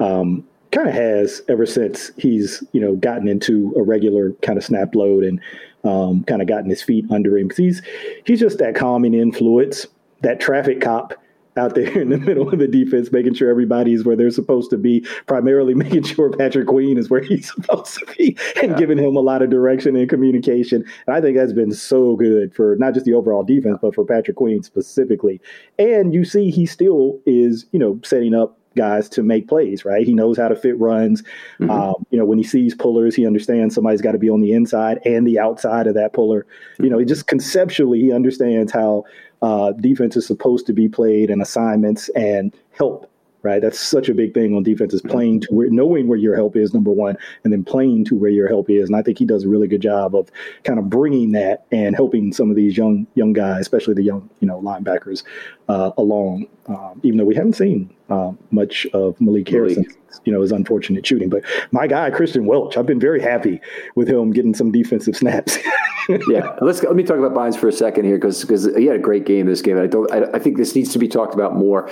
um, 0.00 0.44
kind 0.72 0.88
of 0.88 0.94
has 0.94 1.42
ever 1.48 1.66
since 1.66 2.10
he's 2.16 2.62
you 2.72 2.80
know 2.80 2.96
gotten 2.96 3.28
into 3.28 3.72
a 3.76 3.82
regular 3.82 4.32
kind 4.42 4.58
of 4.58 4.64
snap 4.64 4.94
load 4.94 5.24
and 5.24 5.40
um, 5.84 6.24
kind 6.24 6.42
of 6.42 6.48
gotten 6.48 6.70
his 6.70 6.82
feet 6.82 7.04
under 7.10 7.38
him 7.38 7.48
because 7.48 7.58
he's 7.58 7.82
he's 8.24 8.40
just 8.40 8.58
that 8.58 8.74
calming 8.74 9.14
influence, 9.14 9.86
that 10.22 10.40
traffic 10.40 10.80
cop 10.80 11.14
out 11.58 11.74
there 11.74 11.98
in 12.00 12.08
the 12.08 12.16
middle 12.16 12.48
of 12.48 12.58
the 12.58 12.68
defense, 12.68 13.12
making 13.12 13.34
sure 13.34 13.50
everybody 13.50 13.92
is 13.92 14.04
where 14.04 14.16
they're 14.16 14.30
supposed 14.30 14.70
to 14.70 14.78
be, 14.78 15.00
primarily 15.26 15.74
making 15.88 16.04
sure 16.04 16.30
Patrick 16.30 16.68
Queen 16.68 16.96
is 16.96 17.10
where 17.10 17.20
he's 17.22 17.52
supposed 17.52 17.98
to 17.98 18.06
be 18.16 18.36
and 18.62 18.72
yeah. 18.72 18.78
giving 18.78 18.98
him 18.98 19.16
a 19.16 19.20
lot 19.20 19.42
of 19.42 19.50
direction 19.50 19.96
and 19.96 20.08
communication. 20.08 20.84
And 21.06 21.16
I 21.16 21.20
think 21.20 21.36
that's 21.36 21.52
been 21.52 21.72
so 21.72 22.16
good 22.16 22.54
for 22.54 22.76
not 22.76 22.94
just 22.94 23.04
the 23.04 23.14
overall 23.14 23.42
defense, 23.42 23.78
but 23.82 23.94
for 23.94 24.04
Patrick 24.04 24.36
Queen 24.36 24.62
specifically. 24.62 25.40
And 25.78 26.14
you 26.14 26.24
see 26.24 26.50
he 26.50 26.64
still 26.66 27.20
is, 27.26 27.66
you 27.72 27.78
know, 27.78 28.00
setting 28.04 28.34
up 28.34 28.58
guys 28.78 29.08
to 29.10 29.22
make 29.22 29.48
plays, 29.48 29.84
right? 29.84 30.06
He 30.06 30.14
knows 30.14 30.38
how 30.38 30.48
to 30.48 30.56
fit 30.56 30.78
runs. 30.78 31.22
Mm-hmm. 31.60 31.70
Um, 31.70 32.06
you 32.10 32.18
know, 32.18 32.24
when 32.24 32.38
he 32.38 32.44
sees 32.44 32.74
pullers, 32.74 33.14
he 33.14 33.26
understands 33.26 33.74
somebody's 33.74 34.00
got 34.00 34.12
to 34.12 34.18
be 34.18 34.30
on 34.30 34.40
the 34.40 34.52
inside 34.52 35.00
and 35.04 35.26
the 35.26 35.38
outside 35.38 35.86
of 35.86 35.94
that 35.94 36.14
puller. 36.14 36.46
Mm-hmm. 36.74 36.84
You 36.84 36.90
know, 36.90 36.98
he 36.98 37.04
just 37.04 37.26
conceptually 37.26 38.00
he 38.00 38.12
understands 38.12 38.72
how 38.72 39.04
uh, 39.42 39.72
defense 39.72 40.16
is 40.16 40.26
supposed 40.26 40.66
to 40.66 40.72
be 40.72 40.88
played 40.88 41.30
and 41.30 41.42
assignments 41.42 42.08
and 42.10 42.54
help 42.70 43.10
right? 43.42 43.62
That's 43.62 43.78
such 43.78 44.08
a 44.08 44.14
big 44.14 44.34
thing 44.34 44.54
on 44.54 44.62
defense 44.62 44.92
is 44.92 45.02
playing 45.02 45.40
to 45.42 45.48
where, 45.54 45.70
knowing 45.70 46.08
where 46.08 46.18
your 46.18 46.34
help 46.34 46.56
is, 46.56 46.74
number 46.74 46.90
one, 46.90 47.16
and 47.44 47.52
then 47.52 47.64
playing 47.64 48.04
to 48.06 48.16
where 48.16 48.30
your 48.30 48.48
help 48.48 48.68
is. 48.70 48.88
And 48.88 48.96
I 48.96 49.02
think 49.02 49.18
he 49.18 49.24
does 49.24 49.44
a 49.44 49.48
really 49.48 49.68
good 49.68 49.82
job 49.82 50.14
of 50.14 50.30
kind 50.64 50.78
of 50.78 50.90
bringing 50.90 51.32
that 51.32 51.64
and 51.70 51.94
helping 51.94 52.32
some 52.32 52.50
of 52.50 52.56
these 52.56 52.76
young 52.76 53.06
young 53.14 53.32
guys, 53.32 53.60
especially 53.60 53.94
the 53.94 54.02
young 54.02 54.28
you 54.40 54.48
know 54.48 54.60
linebackers, 54.60 55.22
uh, 55.68 55.92
along. 55.96 56.46
Um, 56.66 57.00
even 57.02 57.18
though 57.18 57.24
we 57.24 57.34
haven't 57.34 57.54
seen 57.54 57.94
uh, 58.10 58.32
much 58.50 58.86
of 58.92 59.18
Malik 59.20 59.48
Harrison, 59.48 59.86
you 60.24 60.32
know, 60.32 60.42
his 60.42 60.52
unfortunate 60.52 61.06
shooting, 61.06 61.30
but 61.30 61.42
my 61.70 61.86
guy 61.86 62.10
Christian 62.10 62.44
Welch, 62.44 62.76
I've 62.76 62.86
been 62.86 63.00
very 63.00 63.22
happy 63.22 63.60
with 63.94 64.08
him 64.08 64.32
getting 64.32 64.54
some 64.54 64.70
defensive 64.70 65.16
snaps. 65.16 65.56
yeah, 66.28 66.56
let's 66.60 66.82
let 66.82 66.96
me 66.96 67.02
talk 67.02 67.18
about 67.18 67.32
Bynes 67.32 67.56
for 67.56 67.68
a 67.68 67.72
second 67.72 68.04
here 68.04 68.16
because 68.16 68.42
because 68.42 68.64
he 68.76 68.86
had 68.86 68.96
a 68.96 69.00
great 69.00 69.24
game 69.24 69.46
this 69.46 69.62
game. 69.62 69.78
I 69.78 69.86
don't. 69.86 70.10
I, 70.12 70.24
I 70.34 70.38
think 70.38 70.56
this 70.56 70.74
needs 70.74 70.92
to 70.92 70.98
be 70.98 71.08
talked 71.08 71.34
about 71.34 71.54
more 71.54 71.88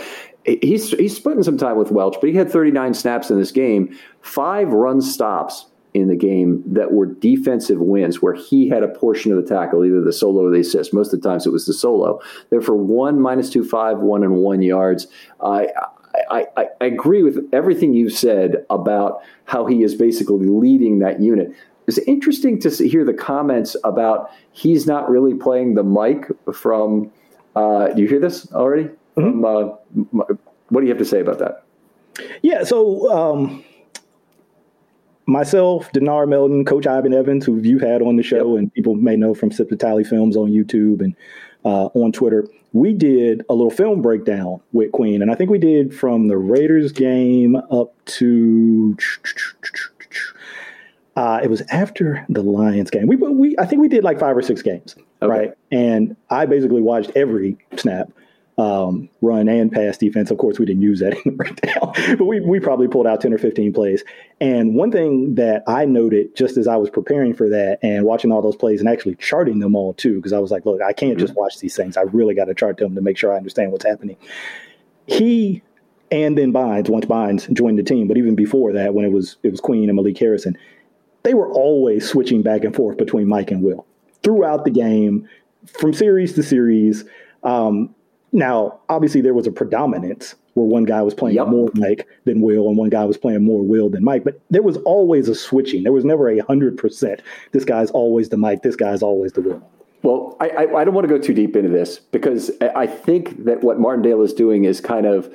he's 0.47 0.91
he's 0.91 1.17
splitting 1.17 1.43
some 1.43 1.59
time 1.59 1.77
with 1.77 1.91
Welch, 1.91 2.17
but 2.21 2.31
he 2.31 2.37
had 2.37 2.51
39 2.51 2.95
snaps 2.95 3.31
in 3.31 3.39
this 3.39 3.53
game, 3.53 3.97
five 4.21 4.73
run 4.73 5.01
stops 5.01 5.67
in 5.95 6.09
the 6.09 6.17
game 6.17 6.63
that 6.67 6.93
were 6.93 7.07
defensive 7.07 7.81
wins 7.81 8.21
where 8.21 8.35
he 8.35 8.69
had 8.69 8.83
a 8.83 8.89
portion 8.89 9.33
of 9.33 9.43
the 9.43 9.49
tackle, 9.49 9.85
either 9.85 10.01
the 10.01 10.13
solo 10.13 10.45
or 10.45 10.51
the 10.51 10.61
assist. 10.61 10.93
Most 10.93 11.13
of 11.13 11.23
the 11.23 11.29
times 11.29 11.47
it 11.47 11.53
was 11.53 11.67
the 11.67 11.73
solo. 11.73 12.21
They're 12.51 12.61
for 12.61 12.77
one 12.77 13.21
minus 13.21 13.51
two 13.51 13.65
five, 13.65 13.99
one 13.99 14.23
and 14.23 14.37
one 14.37 14.63
yards. 14.63 15.07
I, 15.41 15.69
I, 16.31 16.47
I, 16.57 16.67
I 16.81 16.85
agree 16.85 17.23
with 17.23 17.49
everything 17.53 17.95
you've 17.95 18.13
said 18.13 18.67
about 18.71 19.23
how 19.45 19.67
he 19.67 19.83
is 19.83 19.95
basically 19.95 20.47
leading 20.47 20.99
that 21.01 21.21
unit. 21.21 21.55
It's 21.87 21.99
interesting 21.99 22.59
to 22.61 22.71
hear 22.71 23.05
the 23.05 23.15
comments 23.15 23.77
about 23.85 24.31
he's 24.51 24.87
not 24.87 25.09
really 25.09 25.35
playing 25.35 25.75
the 25.75 25.85
mic 25.85 26.27
from. 26.53 27.11
Uh, 27.55 27.89
do 27.89 28.03
you 28.03 28.09
hear 28.09 28.21
this 28.21 28.53
already? 28.53 28.91
Mm-hmm. 29.17 29.45
Um, 29.45 30.21
uh, 30.21 30.35
what 30.69 30.81
do 30.81 30.87
you 30.87 30.91
have 30.91 30.99
to 30.99 31.05
say 31.05 31.21
about 31.21 31.39
that? 31.39 31.65
Yeah, 32.43 32.65
so 32.65 33.11
um, 33.13 33.65
myself, 35.27 35.91
Denard 35.93 36.29
Melton, 36.29 36.65
Coach 36.65 36.87
Ivan 36.87 37.13
Evans, 37.13 37.45
who 37.45 37.59
you 37.59 37.79
had 37.79 38.03
on 38.03 38.17
the 38.17 38.23
show, 38.23 38.55
yep. 38.55 38.59
and 38.59 38.75
people 38.75 38.95
may 38.95 39.17
know 39.17 39.35
from 39.35 39.51
Sip 39.51 39.69
Films 39.69 40.37
on 40.37 40.51
YouTube 40.51 41.01
and 41.01 41.15
uh, 41.65 41.87
on 41.95 42.13
Twitter, 42.13 42.47
we 42.73 42.93
did 42.93 43.45
a 43.49 43.55
little 43.55 43.71
film 43.71 44.03
breakdown 44.03 44.61
with 44.73 44.93
Queen, 44.93 45.21
and 45.21 45.31
I 45.31 45.35
think 45.35 45.51
we 45.51 45.59
did 45.59 45.95
from 45.95 46.29
the 46.29 46.37
Raiders 46.37 46.93
game 46.93 47.57
up 47.57 47.93
to. 48.07 48.97
Uh, 51.17 51.41
it 51.43 51.49
was 51.49 51.63
after 51.71 52.25
the 52.29 52.43
Lions 52.43 52.91
game. 52.91 53.07
We, 53.07 53.17
we, 53.17 53.57
I 53.59 53.65
think 53.65 53.81
we 53.81 53.89
did 53.89 54.05
like 54.05 54.21
five 54.21 54.37
or 54.37 54.43
six 54.43 54.61
games, 54.61 54.95
okay. 55.23 55.27
right? 55.27 55.55
And 55.73 56.15
I 56.29 56.45
basically 56.45 56.83
watched 56.83 57.11
every 57.17 57.57
snap 57.77 58.11
um, 58.59 59.09
run 59.21 59.49
and 59.49 59.71
pass 59.71 59.99
defense. 59.99 60.31
Of 60.31 60.39
course, 60.39 60.59
we 60.59 60.65
didn't 60.65 60.83
use 60.83 61.01
that 61.01 61.15
in 61.17 61.23
the 61.25 61.31
breakdown, 61.33 61.93
but 62.17 62.25
we, 62.25 62.41
we 62.41 62.61
probably 62.61 62.89
pulled 62.89 63.07
out 63.07 63.21
10 63.21 63.33
or 63.33 63.39
15 63.39 63.73
plays. 63.73 64.03
And 64.41 64.75
one 64.75 64.91
thing 64.91 65.35
that 65.35 65.63
I 65.67 65.85
noted 65.85 66.35
just 66.35 66.57
as 66.57 66.67
I 66.67 66.77
was 66.77 66.91
preparing 66.91 67.35
for 67.35 67.49
that 67.51 67.79
and 67.83 68.05
watching 68.05 68.33
all 68.33 68.43
those 68.43 68.57
plays 68.57 68.81
and 68.81 68.89
actually 68.89 69.17
charting 69.17 69.59
them 69.59 69.75
all 69.75 69.95
too, 69.95 70.17
because 70.17 70.33
I 70.33 70.39
was 70.39 70.51
like, 70.51 70.65
look, 70.65 70.81
I 70.81 70.93
can't 70.93 71.19
just 71.19 71.33
mm-hmm. 71.33 71.41
watch 71.41 71.59
these 71.59 71.77
things. 71.77 71.97
I 71.97 72.03
really 72.03 72.35
got 72.35 72.47
to 72.47 72.55
chart 72.55 72.79
them 72.79 72.95
to 72.95 73.01
make 73.01 73.19
sure 73.19 73.33
I 73.33 73.37
understand 73.37 73.73
what's 73.73 73.85
happening. 73.85 74.17
He 75.07 75.63
and 76.11 76.39
then 76.39 76.53
Bynes, 76.53 76.89
once 76.89 77.05
Bynes 77.05 77.53
joined 77.53 77.79
the 77.79 77.83
team, 77.83 78.07
but 78.09 78.17
even 78.17 78.37
before 78.37 78.73
that, 78.73 78.95
when 78.95 79.05
it 79.05 79.13
was 79.13 79.37
it 79.43 79.51
was 79.51 79.61
Queen 79.61 79.89
and 79.89 79.97
Malik 79.97 80.19
Harrison, 80.19 80.57
they 81.25 81.35
were 81.35 81.51
always 81.51 82.09
switching 82.09 82.43
back 82.43 82.65
and 82.65 82.75
forth 82.75 82.97
between 82.97 83.27
Mike 83.27 83.51
and 83.51 83.63
Will 83.63 83.87
throughout 84.23 84.65
the 84.65 84.71
game, 84.71 85.29
from 85.67 85.93
series 85.93 86.35
to 86.35 86.43
series. 86.43 87.05
Um, 87.43 87.95
now, 88.37 88.79
obviously, 88.91 89.23
there 89.23 89.33
was 89.33 89.47
a 89.47 89.51
predominance 89.51 90.35
where 90.53 90.67
one 90.67 90.85
guy 90.85 91.01
was 91.01 91.15
playing 91.15 91.37
yep. 91.37 91.49
more 91.49 91.71
Mike 91.75 92.07
than 92.25 92.43
Will, 92.43 92.69
and 92.69 92.77
one 92.77 92.91
guy 92.91 93.05
was 93.07 93.17
playing 93.17 93.43
more 93.43 93.63
Will 93.63 93.89
than 93.89 94.05
Mike. 94.05 94.25
But 94.25 94.41
there 94.51 94.63
was 94.63 94.77
always 94.79 95.29
a 95.29 95.35
switching. 95.35 95.83
There 95.83 95.93
was 95.93 96.05
never 96.05 96.29
a 96.29 96.39
hundred 96.41 96.77
percent. 96.77 97.23
This 97.53 97.65
guy's 97.65 97.91
always 97.91 98.29
the 98.29 98.37
Mike. 98.37 98.63
This 98.63 98.77
guy's 98.77 99.03
always 99.03 99.33
the 99.33 99.41
Will. 99.41 99.71
Well, 100.03 100.37
I, 100.39 100.49
I, 100.51 100.81
I 100.81 100.85
don't 100.85 100.95
want 100.95 101.09
to 101.09 101.13
go 101.13 101.19
too 101.19 101.33
deep 101.33 101.57
into 101.57 101.71
this 101.71 101.99
because 101.99 102.51
I 102.61 102.87
think 102.87 103.45
that 103.45 103.65
what 103.65 103.81
Martindale 103.81 104.23
is 104.23 104.35
doing 104.35 104.65
is 104.65 104.81
kind 104.83 105.07
of 105.07 105.35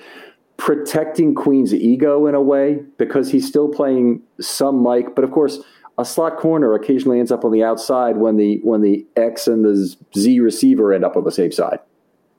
protecting 0.58 1.34
Queen's 1.34 1.74
ego 1.74 2.28
in 2.28 2.36
a 2.36 2.42
way 2.42 2.84
because 3.00 3.32
he's 3.32 3.48
still 3.48 3.68
playing 3.68 4.22
some 4.40 4.82
Mike, 4.82 5.16
but 5.16 5.24
of 5.24 5.32
course 5.32 5.60
a 5.98 6.06
slot 6.06 6.38
corner 6.38 6.76
occasionally 6.76 7.20
ends 7.20 7.32
up 7.32 7.44
on 7.44 7.52
the 7.52 7.64
outside 7.64 8.18
when 8.18 8.38
the 8.38 8.60
when 8.64 8.82
the 8.82 9.06
X 9.16 9.48
and 9.48 9.66
the 9.66 9.96
Z 10.16 10.40
receiver 10.40 10.94
end 10.94 11.04
up 11.04 11.18
on 11.18 11.24
the 11.24 11.32
same 11.32 11.52
side. 11.52 11.80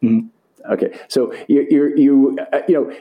Mm-hmm. 0.02 0.28
Okay, 0.70 0.98
so 1.08 1.34
you 1.48 1.66
you 1.70 1.96
you 1.96 2.38
uh, 2.52 2.60
you 2.68 2.74
know 2.74 2.92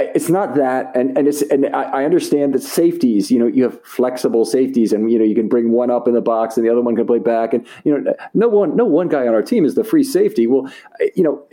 it's 0.00 0.28
not 0.28 0.54
that 0.54 0.94
and 0.94 1.16
and 1.16 1.28
it's 1.28 1.42
and 1.42 1.66
I, 1.74 2.04
understand 2.04 2.54
that 2.54 2.62
safeties 2.62 3.30
you 3.30 3.38
know 3.38 3.46
you 3.46 3.62
have 3.64 3.82
flexible 3.84 4.44
safeties 4.44 4.92
and 4.92 5.10
you 5.10 5.18
know 5.18 5.24
you 5.24 5.34
can 5.34 5.48
bring 5.48 5.72
one 5.72 5.90
up 5.90 6.08
in 6.08 6.14
the 6.14 6.20
box 6.20 6.56
and 6.56 6.64
the 6.64 6.70
other 6.70 6.80
one 6.80 6.96
can 6.96 7.06
play 7.06 7.18
back 7.18 7.52
and 7.52 7.66
you 7.84 7.98
know 7.98 8.14
no 8.34 8.48
one 8.48 8.76
no 8.76 8.84
one 8.84 9.08
guy 9.08 9.26
on 9.26 9.34
our 9.34 9.42
team 9.42 9.64
is 9.64 9.74
the 9.74 9.84
free 9.84 10.04
safety. 10.04 10.46
Well 10.46 10.72
you 11.14 11.22
know 11.22 11.46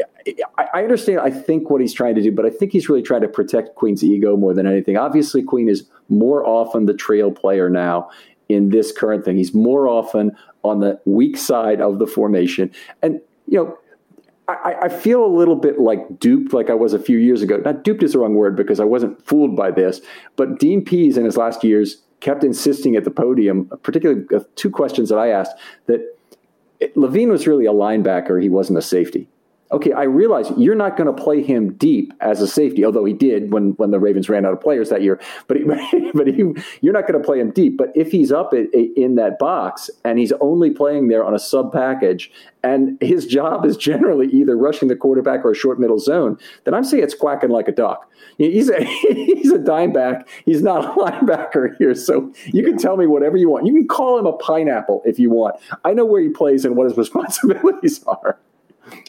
I, 0.57 0.67
I 0.73 0.83
understand 0.83 1.19
I 1.19 1.31
think 1.31 1.69
what 1.69 1.81
he's 1.81 1.93
trying 1.93 2.15
to 2.15 2.21
do 2.21 2.31
but 2.31 2.45
I 2.45 2.49
think 2.49 2.71
he's 2.71 2.89
really 2.89 3.01
trying 3.01 3.21
to 3.21 3.27
protect 3.27 3.75
Queen's 3.75 4.03
ego 4.03 4.37
more 4.37 4.53
than 4.53 4.67
anything. 4.67 4.97
Obviously 4.97 5.43
Queen 5.43 5.69
is 5.69 5.89
more 6.09 6.45
often 6.45 6.85
the 6.85 6.93
trail 6.93 7.31
player 7.31 7.69
now 7.69 8.09
in 8.49 8.69
this 8.69 8.91
current 8.91 9.25
thing. 9.25 9.37
He's 9.37 9.53
more 9.53 9.87
often 9.87 10.31
on 10.63 10.79
the 10.79 10.99
weak 11.05 11.37
side 11.37 11.81
of 11.81 11.99
the 11.99 12.07
formation. 12.07 12.71
And 13.01 13.19
you 13.45 13.63
know 13.63 13.77
I, 14.49 14.75
I, 14.83 14.89
feel 14.89 15.25
a 15.25 15.27
little 15.27 15.57
bit 15.57 15.77
like 15.77 16.19
duped, 16.19 16.53
like 16.53 16.69
I 16.69 16.73
was 16.73 16.93
a 16.93 16.99
few 16.99 17.17
years 17.17 17.41
ago. 17.41 17.57
Not 17.57 17.83
duped 17.83 18.01
is 18.01 18.13
the 18.13 18.19
wrong 18.19 18.35
word 18.35 18.55
because 18.55 18.79
I 18.79 18.85
wasn't 18.85 19.21
fooled 19.25 19.57
by 19.57 19.71
this, 19.71 19.99
but 20.37 20.57
Dean 20.57 20.85
Pees 20.85 21.17
in 21.17 21.25
his 21.25 21.35
last 21.35 21.65
years 21.65 22.01
kept 22.21 22.45
insisting 22.45 22.95
at 22.95 23.03
the 23.03 23.11
podium, 23.11 23.69
particularly 23.83 24.23
uh, 24.33 24.39
two 24.55 24.69
questions 24.69 25.09
that 25.09 25.17
I 25.17 25.29
asked, 25.29 25.57
that 25.87 26.17
Levine 26.95 27.29
was 27.29 27.45
really 27.45 27.65
a 27.65 27.73
linebacker, 27.73 28.41
he 28.41 28.47
wasn't 28.47 28.79
a 28.79 28.81
safety 28.81 29.27
okay, 29.71 29.91
I 29.91 30.03
realize 30.03 30.51
you're 30.57 30.75
not 30.75 30.97
going 30.97 31.13
to 31.13 31.23
play 31.23 31.43
him 31.43 31.73
deep 31.73 32.13
as 32.21 32.41
a 32.41 32.47
safety, 32.47 32.85
although 32.85 33.05
he 33.05 33.13
did 33.13 33.51
when, 33.51 33.71
when 33.71 33.91
the 33.91 33.99
Ravens 33.99 34.29
ran 34.29 34.45
out 34.45 34.53
of 34.53 34.61
players 34.61 34.89
that 34.89 35.01
year. 35.01 35.19
But 35.47 35.57
he, 35.57 35.63
but 36.13 36.27
he, 36.27 36.53
you're 36.81 36.93
not 36.93 37.07
going 37.07 37.21
to 37.21 37.25
play 37.25 37.39
him 37.39 37.51
deep. 37.51 37.77
But 37.77 37.91
if 37.95 38.11
he's 38.11 38.31
up 38.31 38.53
at, 38.53 38.73
in 38.73 39.15
that 39.15 39.39
box 39.39 39.89
and 40.05 40.19
he's 40.19 40.31
only 40.39 40.71
playing 40.71 41.07
there 41.07 41.23
on 41.23 41.33
a 41.33 41.39
sub 41.39 41.73
package, 41.73 42.31
and 42.63 42.97
his 43.01 43.25
job 43.25 43.65
is 43.65 43.77
generally 43.77 44.27
either 44.27 44.57
rushing 44.57 44.87
the 44.87 44.95
quarterback 44.95 45.45
or 45.45 45.51
a 45.51 45.55
short 45.55 45.79
middle 45.79 45.99
zone, 45.99 46.37
then 46.63 46.73
I'm 46.73 46.83
saying 46.83 47.03
it's 47.03 47.13
quacking 47.13 47.49
like 47.49 47.67
a 47.67 47.71
duck. 47.71 48.09
He's 48.37 48.69
a 48.69 48.83
he's 48.83 49.51
a 49.51 49.59
dime 49.59 49.93
back. 49.93 50.27
He's 50.45 50.61
not 50.61 50.83
a 50.83 50.87
linebacker 50.99 51.77
here. 51.77 51.95
So 51.95 52.33
you 52.45 52.63
can 52.63 52.77
tell 52.77 52.97
me 52.97 53.07
whatever 53.07 53.37
you 53.37 53.49
want. 53.49 53.67
You 53.67 53.73
can 53.73 53.87
call 53.87 54.19
him 54.19 54.25
a 54.25 54.33
pineapple 54.33 55.01
if 55.05 55.19
you 55.19 55.29
want. 55.29 55.55
I 55.85 55.93
know 55.93 56.05
where 56.05 56.21
he 56.21 56.29
plays 56.29 56.65
and 56.65 56.75
what 56.75 56.87
his 56.87 56.97
responsibilities 56.97 58.03
are. 58.05 58.37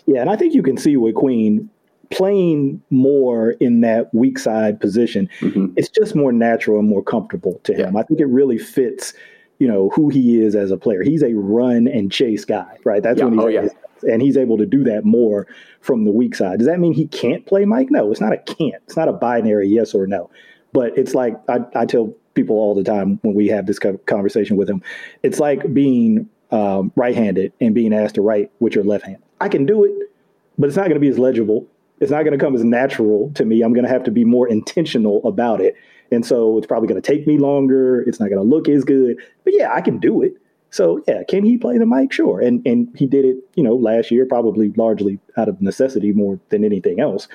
Yeah, 0.06 0.20
and 0.20 0.30
I 0.30 0.36
think 0.36 0.54
you 0.54 0.62
can 0.62 0.76
see 0.76 0.96
with 0.96 1.14
Queen 1.14 1.70
playing 2.10 2.82
more 2.90 3.50
in 3.52 3.82
that 3.82 4.12
weak 4.14 4.38
side 4.38 4.80
position, 4.80 5.28
mm-hmm. 5.40 5.66
it's 5.76 5.88
just 5.88 6.14
more 6.14 6.32
natural 6.32 6.78
and 6.78 6.88
more 6.88 7.02
comfortable 7.02 7.60
to 7.64 7.74
him. 7.74 7.94
Yeah. 7.94 8.00
I 8.00 8.02
think 8.04 8.20
it 8.20 8.26
really 8.26 8.58
fits, 8.58 9.12
you 9.58 9.68
know, 9.68 9.90
who 9.90 10.08
he 10.08 10.40
is 10.40 10.54
as 10.54 10.70
a 10.70 10.76
player. 10.76 11.02
He's 11.02 11.22
a 11.22 11.34
run 11.34 11.86
and 11.86 12.10
chase 12.10 12.44
guy, 12.44 12.78
right? 12.84 13.02
That's 13.02 13.18
yeah. 13.18 13.26
when 13.26 13.34
he's 13.34 13.44
oh, 13.44 13.48
yeah. 13.48 13.68
and 14.10 14.22
he's 14.22 14.36
able 14.36 14.56
to 14.58 14.66
do 14.66 14.84
that 14.84 15.04
more 15.04 15.46
from 15.80 16.04
the 16.04 16.10
weak 16.10 16.34
side. 16.34 16.58
Does 16.58 16.66
that 16.66 16.80
mean 16.80 16.94
he 16.94 17.06
can't 17.06 17.44
play 17.46 17.64
Mike? 17.64 17.88
No, 17.90 18.10
it's 18.10 18.20
not 18.20 18.32
a 18.32 18.38
can't. 18.38 18.82
It's 18.86 18.96
not 18.96 19.08
a 19.08 19.12
binary 19.12 19.68
yes 19.68 19.94
or 19.94 20.06
no. 20.06 20.30
But 20.72 20.96
it's 20.96 21.14
like 21.14 21.34
I, 21.48 21.60
I 21.74 21.86
tell 21.86 22.14
people 22.34 22.56
all 22.56 22.74
the 22.74 22.84
time 22.84 23.18
when 23.22 23.34
we 23.34 23.48
have 23.48 23.66
this 23.66 23.78
conversation 24.06 24.56
with 24.56 24.70
him, 24.70 24.82
it's 25.22 25.40
like 25.40 25.74
being 25.74 26.28
um, 26.50 26.92
right-handed 26.96 27.52
and 27.60 27.74
being 27.74 27.92
asked 27.92 28.14
to 28.14 28.22
write 28.22 28.50
with 28.60 28.74
your 28.74 28.84
left 28.84 29.04
hand. 29.04 29.22
I 29.40 29.48
can 29.48 29.66
do 29.66 29.84
it, 29.84 29.92
but 30.58 30.68
it's 30.68 30.76
not 30.76 30.84
going 30.84 30.94
to 30.94 31.00
be 31.00 31.08
as 31.08 31.18
legible. 31.18 31.66
It's 32.00 32.10
not 32.10 32.22
going 32.22 32.38
to 32.38 32.44
come 32.44 32.54
as 32.54 32.64
natural 32.64 33.30
to 33.34 33.44
me. 33.44 33.62
I'm 33.62 33.72
going 33.72 33.84
to 33.84 33.90
have 33.90 34.04
to 34.04 34.10
be 34.10 34.24
more 34.24 34.48
intentional 34.48 35.20
about 35.26 35.60
it. 35.60 35.74
And 36.10 36.24
so 36.24 36.56
it's 36.56 36.66
probably 36.66 36.88
going 36.88 37.00
to 37.00 37.06
take 37.06 37.26
me 37.26 37.38
longer. 37.38 38.02
It's 38.02 38.20
not 38.20 38.28
going 38.30 38.40
to 38.40 38.48
look 38.48 38.68
as 38.68 38.84
good. 38.84 39.18
But 39.44 39.54
yeah, 39.56 39.72
I 39.72 39.80
can 39.80 39.98
do 39.98 40.22
it. 40.22 40.36
So 40.70 41.02
yeah, 41.08 41.22
can 41.24 41.44
he 41.44 41.56
play 41.56 41.78
the 41.78 41.86
Mike? 41.86 42.12
Sure. 42.12 42.40
And 42.40 42.64
and 42.66 42.88
he 42.94 43.06
did 43.06 43.24
it, 43.24 43.38
you 43.54 43.62
know, 43.62 43.74
last 43.74 44.10
year, 44.10 44.26
probably 44.26 44.70
largely 44.76 45.18
out 45.36 45.48
of 45.48 45.60
necessity 45.62 46.12
more 46.12 46.38
than 46.50 46.64
anything 46.64 47.00
else. 47.00 47.26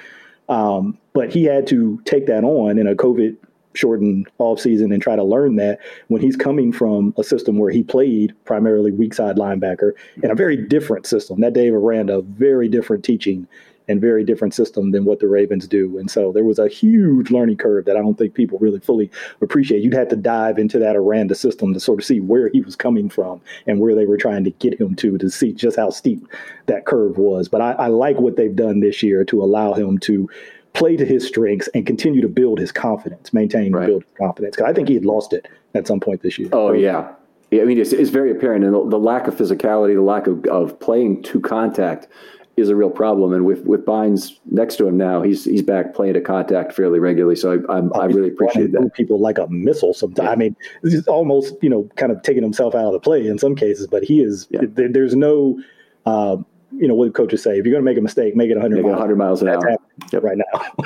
Um, 0.50 0.98
but 1.14 1.34
he 1.34 1.46
had 1.46 1.68
to 1.68 2.00
take 2.06 2.28
that 2.28 2.44
on 2.44 2.78
in 2.78 2.88
a 2.88 2.96
COVID 2.96 3.36
shortened 3.74 4.28
off 4.38 4.60
season 4.60 4.92
and 4.92 5.02
try 5.02 5.16
to 5.16 5.24
learn 5.24 5.56
that 5.58 5.80
when 6.08 6.22
he's 6.22 6.36
coming 6.36 6.72
from 6.72 7.14
a 7.18 7.24
system 7.24 7.58
where 7.58 7.72
he 7.72 7.84
played 7.84 8.34
primarily 8.46 8.92
weak 8.92 9.14
side 9.14 9.36
linebacker 9.36 9.92
in 10.22 10.32
a 10.32 10.36
very 10.36 10.58
different 10.58 11.06
system. 11.06 11.42
That 11.42 11.54
Dave 11.54 11.74
ran 11.74 12.10
a 12.10 12.22
very 12.22 12.70
different 12.70 13.04
teaching 13.04 13.48
and 13.88 14.00
very 14.00 14.24
different 14.24 14.54
system 14.54 14.92
than 14.92 15.06
what 15.06 15.20
the 15.20 15.28
Ravens 15.28 15.68
do. 15.68 15.98
And 15.98 16.10
so 16.10 16.32
there 16.32 16.44
was 16.44 16.60
a 16.60 16.68
huge 16.68 17.32
learning 17.32 17.58
curve 17.58 17.86
that 17.86 17.98
I 17.98 18.00
don't 18.00 18.18
think 18.18 18.34
people 18.34 18.58
really 18.60 18.80
fully 18.80 19.12
appreciate. 19.42 19.84
You'd 19.84 19.94
have 19.94 20.10
to 20.10 20.16
dive 20.16 20.58
into 20.58 20.80
that 20.80 20.96
Aranda 20.96 21.36
system 21.36 21.74
to 21.74 21.80
sort 21.80 22.00
of 22.00 22.06
see 22.06 22.20
where 22.20 22.50
he 22.50 22.62
was 22.62 22.76
coming 22.76 23.10
from 23.10 23.42
and 23.68 23.80
where 23.80 23.96
they 23.96 24.06
were 24.06 24.18
trying 24.18 24.44
to 24.46 24.52
get 24.52 24.80
him 24.80 24.96
to 24.96 25.18
to 25.18 25.30
see 25.30 25.54
just 25.54 25.78
how 25.78 25.90
steep 25.90 26.26
that 26.68 26.86
curve 26.86 27.18
was. 27.18 27.50
But 27.50 27.62
I, 27.62 27.72
I 27.74 27.88
like 27.88 28.20
what 28.20 28.38
they've 28.38 28.56
done 28.56 28.80
this 28.80 29.04
year 29.04 29.26
to 29.26 29.44
allow 29.44 29.74
him 29.74 29.98
to 30.00 30.30
play 30.74 30.98
to 30.98 31.06
his 31.06 31.26
strengths 31.26 31.68
and 31.74 31.86
continue 31.86 32.22
to 32.22 32.28
build 32.28 32.60
his 32.60 32.72
confidence, 32.72 33.34
maintain 33.34 33.72
right. 33.72 33.84
and 33.84 33.88
build 33.88 34.04
his 34.04 34.14
confidence. 34.18 34.56
Because 34.56 34.70
I 34.70 34.74
think 34.74 34.88
he 34.88 34.96
had 34.96 35.06
lost 35.06 35.34
it 35.34 35.48
at 35.76 35.88
some 35.88 36.00
point 36.00 36.22
this 36.22 36.38
year. 36.38 36.50
Oh, 36.52 36.72
yeah. 36.72 37.12
I 37.52 37.66
mean, 37.66 37.78
it's, 37.78 37.94
it's 37.94 38.10
very 38.10 38.32
apparent, 38.32 38.66
and 38.66 38.74
the, 38.74 38.90
the, 38.90 39.00
lack 39.00 39.28
of 39.28 39.36
physicality, 39.36 39.94
the 39.94 40.02
lack 40.02 40.26
of, 40.26 40.44
of 40.46 40.80
playing 40.80 41.22
to 41.24 41.40
contact 41.40 42.08
is 42.56 42.70
a 42.70 42.76
real 42.76 42.90
problem. 42.90 43.34
And 43.34 43.46
with 43.46 43.66
with 43.66 43.86
Bynes 43.86 44.40
next 44.46 44.78
to 44.78 44.88
him 44.88 44.98
now, 44.98 45.22
he's 45.22 45.46
he's 45.46 45.62
back 45.62 45.94
playing 45.94 46.14
to 46.14 46.22
contact 46.22 46.74
fairly 46.74 47.00
regularly. 47.00 47.36
So 47.36 47.64
I 47.70 47.78
I, 47.78 48.04
I 48.04 48.06
really 48.06 48.30
appreciate 48.30 48.72
that. 48.72 48.94
People 48.94 49.20
like 49.20 49.38
a 49.38 49.48
missile. 49.48 49.94
Sometimes 49.94 50.26
yeah. 50.26 50.32
I 50.32 50.36
mean, 50.36 50.56
he's 50.84 51.08
almost 51.08 51.56
you 51.62 51.70
know 51.70 51.90
kind 51.96 52.12
of 52.12 52.22
taking 52.22 52.44
himself 52.44 52.76
out 52.76 52.86
of 52.86 52.94
the 52.94 53.00
play 53.00 53.28
in 53.28 53.38
some 53.38 53.56
cases, 53.56 53.88
but 53.88 54.04
he 54.04 54.22
is. 54.22 54.48
Yeah. 54.50 54.62
There, 54.68 54.92
there's 54.92 55.16
no. 55.16 55.62
Uh, 56.06 56.38
you 56.78 56.88
know 56.88 56.96
what 56.96 57.14
coaches 57.14 57.44
say: 57.44 57.58
if 57.58 57.66
you're 57.66 57.74
going 57.74 57.84
to 57.84 57.90
make 57.90 57.98
a 57.98 58.02
mistake, 58.02 58.36
make 58.36 58.50
it 58.50 58.56
100 58.56 58.76
make 58.76 58.84
miles, 58.84 58.94
100 58.94 59.16
miles 59.18 59.42
an 59.42 59.50
hour. 59.50 59.78
Yep. 60.12 60.24
Right 60.24 60.38
now. 60.38 60.84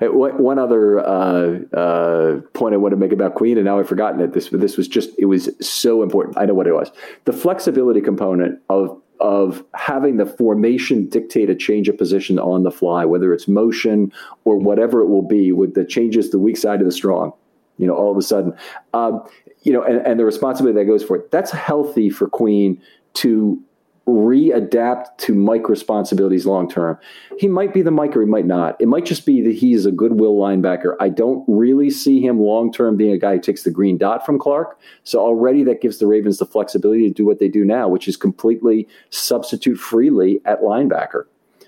One 0.00 0.58
other 0.58 1.00
uh, 1.00 1.58
uh, 1.76 2.40
point 2.54 2.74
I 2.74 2.78
want 2.78 2.92
to 2.92 2.96
make 2.96 3.12
about 3.12 3.34
Queen, 3.34 3.58
and 3.58 3.66
now 3.66 3.78
I've 3.78 3.88
forgotten 3.88 4.20
it. 4.20 4.32
This 4.32 4.48
this 4.48 4.76
was 4.76 4.88
just 4.88 5.10
it 5.18 5.26
was 5.26 5.50
so 5.60 6.02
important. 6.02 6.38
I 6.38 6.44
know 6.46 6.54
what 6.54 6.66
it 6.66 6.72
was. 6.72 6.90
The 7.24 7.32
flexibility 7.32 8.00
component 8.00 8.60
of 8.68 9.00
of 9.20 9.64
having 9.74 10.16
the 10.16 10.26
formation 10.26 11.08
dictate 11.08 11.48
a 11.48 11.54
change 11.54 11.88
of 11.88 11.96
position 11.96 12.38
on 12.38 12.64
the 12.64 12.70
fly, 12.70 13.04
whether 13.04 13.32
it's 13.32 13.46
motion 13.46 14.12
or 14.44 14.56
whatever 14.56 15.00
it 15.00 15.06
will 15.06 15.26
be, 15.26 15.52
with 15.52 15.74
the 15.74 15.84
changes 15.84 16.30
the 16.30 16.38
weak 16.38 16.56
side 16.56 16.80
to 16.80 16.84
the 16.84 16.92
strong. 16.92 17.32
You 17.78 17.86
know, 17.86 17.94
all 17.94 18.10
of 18.10 18.16
a 18.16 18.22
sudden, 18.22 18.54
um, 18.94 19.22
you 19.62 19.72
know, 19.72 19.82
and, 19.82 20.04
and 20.06 20.18
the 20.18 20.24
responsibility 20.24 20.78
that 20.78 20.86
goes 20.86 21.04
for 21.04 21.16
it. 21.16 21.30
That's 21.30 21.50
healthy 21.50 22.10
for 22.10 22.28
Queen 22.28 22.80
to 23.14 23.62
readapt 24.06 25.16
to 25.16 25.34
Mike 25.34 25.68
responsibilities 25.68 26.44
long 26.44 26.68
term. 26.68 26.98
He 27.38 27.46
might 27.46 27.72
be 27.72 27.82
the 27.82 27.90
Mike 27.90 28.16
or 28.16 28.22
he 28.22 28.26
might 28.26 28.46
not. 28.46 28.80
It 28.80 28.88
might 28.88 29.04
just 29.04 29.24
be 29.24 29.40
that 29.42 29.54
he's 29.54 29.86
a 29.86 29.92
goodwill 29.92 30.34
linebacker. 30.34 30.96
I 31.00 31.08
don't 31.08 31.44
really 31.46 31.90
see 31.90 32.20
him 32.20 32.40
long 32.40 32.72
term 32.72 32.96
being 32.96 33.12
a 33.12 33.18
guy 33.18 33.34
who 33.34 33.40
takes 33.40 33.62
the 33.62 33.70
green 33.70 33.98
dot 33.98 34.26
from 34.26 34.38
Clark. 34.38 34.78
So 35.04 35.20
already 35.20 35.62
that 35.64 35.80
gives 35.80 35.98
the 35.98 36.06
Ravens 36.06 36.38
the 36.38 36.46
flexibility 36.46 37.08
to 37.08 37.14
do 37.14 37.24
what 37.24 37.38
they 37.38 37.48
do 37.48 37.64
now, 37.64 37.88
which 37.88 38.08
is 38.08 38.16
completely 38.16 38.88
substitute 39.10 39.76
freely 39.76 40.40
at 40.44 40.62
linebacker. 40.62 41.24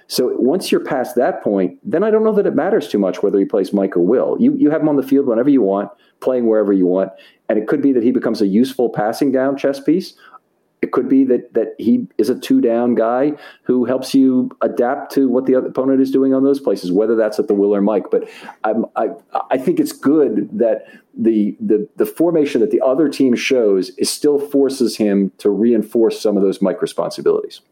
So 0.06 0.34
once 0.36 0.70
you're 0.70 0.84
past 0.84 1.16
that 1.16 1.42
point, 1.42 1.78
then 1.82 2.04
I 2.04 2.10
don't 2.10 2.24
know 2.24 2.34
that 2.34 2.46
it 2.46 2.54
matters 2.54 2.88
too 2.88 2.98
much 2.98 3.22
whether 3.22 3.38
he 3.38 3.44
plays 3.44 3.72
Mike 3.72 3.96
or 3.96 4.00
Will. 4.00 4.36
You 4.38 4.54
you 4.54 4.70
have 4.70 4.82
him 4.82 4.88
on 4.88 4.96
the 4.96 5.02
field 5.02 5.26
whenever 5.26 5.48
you 5.48 5.62
want, 5.62 5.90
playing 6.20 6.46
wherever 6.46 6.72
you 6.72 6.86
want, 6.86 7.10
and 7.48 7.58
it 7.58 7.68
could 7.68 7.80
be 7.80 7.92
that 7.92 8.02
he 8.02 8.10
becomes 8.10 8.42
a 8.42 8.46
useful 8.46 8.90
passing 8.90 9.32
down 9.32 9.56
chess 9.56 9.80
piece, 9.80 10.14
it 10.84 10.92
could 10.92 11.08
be 11.08 11.24
that 11.24 11.54
that 11.54 11.74
he 11.78 12.06
is 12.18 12.28
a 12.28 12.38
two 12.38 12.60
down 12.60 12.94
guy 12.94 13.32
who 13.62 13.86
helps 13.86 14.14
you 14.14 14.50
adapt 14.60 15.10
to 15.14 15.30
what 15.30 15.46
the 15.46 15.54
opponent 15.54 16.02
is 16.02 16.10
doing 16.10 16.34
on 16.34 16.44
those 16.44 16.60
places, 16.60 16.92
whether 16.92 17.16
that's 17.16 17.38
at 17.38 17.48
the 17.48 17.54
will 17.54 17.74
or 17.74 17.80
Mike. 17.80 18.10
But 18.10 18.28
I'm, 18.64 18.84
I 18.94 19.08
I 19.50 19.56
think 19.56 19.80
it's 19.80 19.92
good 19.92 20.50
that 20.58 20.86
the 21.16 21.56
the 21.58 21.88
the 21.96 22.04
formation 22.04 22.60
that 22.60 22.70
the 22.70 22.82
other 22.82 23.08
team 23.08 23.34
shows 23.34 23.90
is 23.96 24.10
still 24.10 24.38
forces 24.38 24.98
him 24.98 25.32
to 25.38 25.48
reinforce 25.48 26.20
some 26.20 26.36
of 26.36 26.42
those 26.42 26.60
Mike 26.60 26.82
responsibilities. 26.82 27.62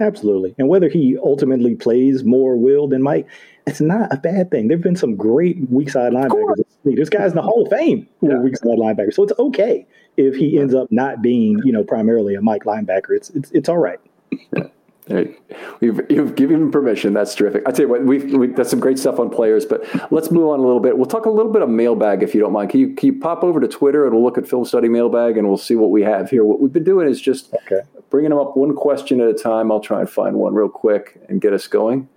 Absolutely, 0.00 0.54
and 0.58 0.68
whether 0.68 0.88
he 0.88 1.16
ultimately 1.22 1.76
plays 1.76 2.24
more 2.24 2.56
will 2.56 2.88
than 2.88 3.00
Mike, 3.02 3.28
it's 3.70 3.80
not 3.80 4.12
a 4.12 4.16
bad 4.16 4.50
thing. 4.50 4.68
There've 4.68 4.80
been 4.80 4.96
some 4.96 5.16
great 5.16 5.58
weak 5.70 5.90
side 5.90 6.12
linebackers. 6.12 6.62
There's 6.84 7.10
guys 7.10 7.30
in 7.30 7.36
the 7.36 7.42
Hall 7.42 7.62
of 7.62 7.70
Fame 7.70 8.08
who 8.20 8.28
yeah. 8.28 8.34
are 8.34 8.42
weak 8.42 8.56
side 8.56 8.78
linebackers, 8.78 9.14
so 9.14 9.22
it's 9.22 9.38
okay 9.38 9.86
if 10.16 10.34
he 10.34 10.58
ends 10.58 10.74
up 10.74 10.90
not 10.90 11.22
being, 11.22 11.60
you 11.64 11.72
know, 11.72 11.84
primarily 11.84 12.34
a 12.34 12.42
Mike 12.42 12.64
linebacker. 12.64 13.10
It's 13.16 13.30
it's 13.30 13.50
it's 13.52 13.68
all 13.68 13.78
right. 13.78 14.00
You've, 15.80 16.00
you've 16.08 16.36
given 16.36 16.62
him 16.62 16.70
permission. 16.70 17.12
That's 17.12 17.34
terrific. 17.34 17.64
I 17.66 17.72
tell 17.72 17.86
you 17.86 17.90
what, 17.90 18.04
we've, 18.04 18.32
we, 18.32 18.46
that's 18.48 18.70
some 18.70 18.78
great 18.78 18.98
stuff 18.98 19.18
on 19.18 19.28
players, 19.28 19.66
but 19.66 19.82
let's 20.12 20.30
move 20.30 20.48
on 20.48 20.60
a 20.60 20.62
little 20.62 20.78
bit. 20.78 20.96
We'll 20.96 21.06
talk 21.06 21.26
a 21.26 21.30
little 21.30 21.50
bit 21.50 21.62
of 21.62 21.68
mailbag 21.68 22.22
if 22.22 22.32
you 22.32 22.40
don't 22.40 22.52
mind. 22.52 22.70
Can 22.70 22.80
you, 22.80 22.94
can 22.94 23.14
you 23.14 23.18
pop 23.20 23.42
over 23.42 23.60
to 23.60 23.66
Twitter 23.66 24.04
and 24.04 24.14
we'll 24.14 24.22
look 24.22 24.38
at 24.38 24.46
film 24.46 24.64
study 24.64 24.88
mailbag 24.88 25.36
and 25.36 25.48
we'll 25.48 25.56
see 25.56 25.74
what 25.74 25.90
we 25.90 26.02
have 26.02 26.30
here. 26.30 26.44
What 26.44 26.60
we've 26.60 26.72
been 26.72 26.84
doing 26.84 27.08
is 27.08 27.20
just 27.20 27.52
okay. 27.54 27.80
bringing 28.08 28.30
them 28.30 28.38
up 28.38 28.56
one 28.56 28.76
question 28.76 29.20
at 29.20 29.26
a 29.26 29.34
time. 29.34 29.72
I'll 29.72 29.80
try 29.80 30.00
and 30.00 30.08
find 30.08 30.36
one 30.36 30.54
real 30.54 30.68
quick 30.68 31.20
and 31.28 31.40
get 31.40 31.52
us 31.52 31.66
going. 31.66 32.08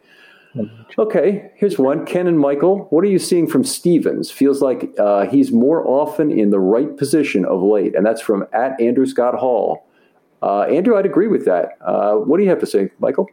Okay, 0.97 1.51
here's 1.55 1.79
one. 1.79 2.05
Ken 2.05 2.27
and 2.27 2.39
Michael, 2.39 2.85
what 2.91 3.03
are 3.03 3.07
you 3.07 3.17
seeing 3.17 3.47
from 3.47 3.63
Stephens? 3.63 4.29
Feels 4.29 4.61
like 4.61 4.93
uh, 4.99 5.25
he's 5.25 5.51
more 5.51 5.85
often 5.87 6.29
in 6.31 6.51
the 6.51 6.59
right 6.59 6.95
position 6.95 7.43
of 7.45 7.61
late, 7.61 7.95
and 7.95 8.05
that's 8.05 8.21
from 8.21 8.45
at 8.53 8.79
Andrew 8.79 9.05
Scott 9.05 9.33
Hall. 9.35 9.87
Uh, 10.43 10.61
Andrew, 10.63 10.97
I'd 10.97 11.05
agree 11.05 11.27
with 11.27 11.45
that. 11.45 11.77
Uh, 11.81 12.15
what 12.15 12.37
do 12.37 12.43
you 12.43 12.49
have 12.49 12.59
to 12.59 12.67
say, 12.67 12.91
Michael? 12.99 13.27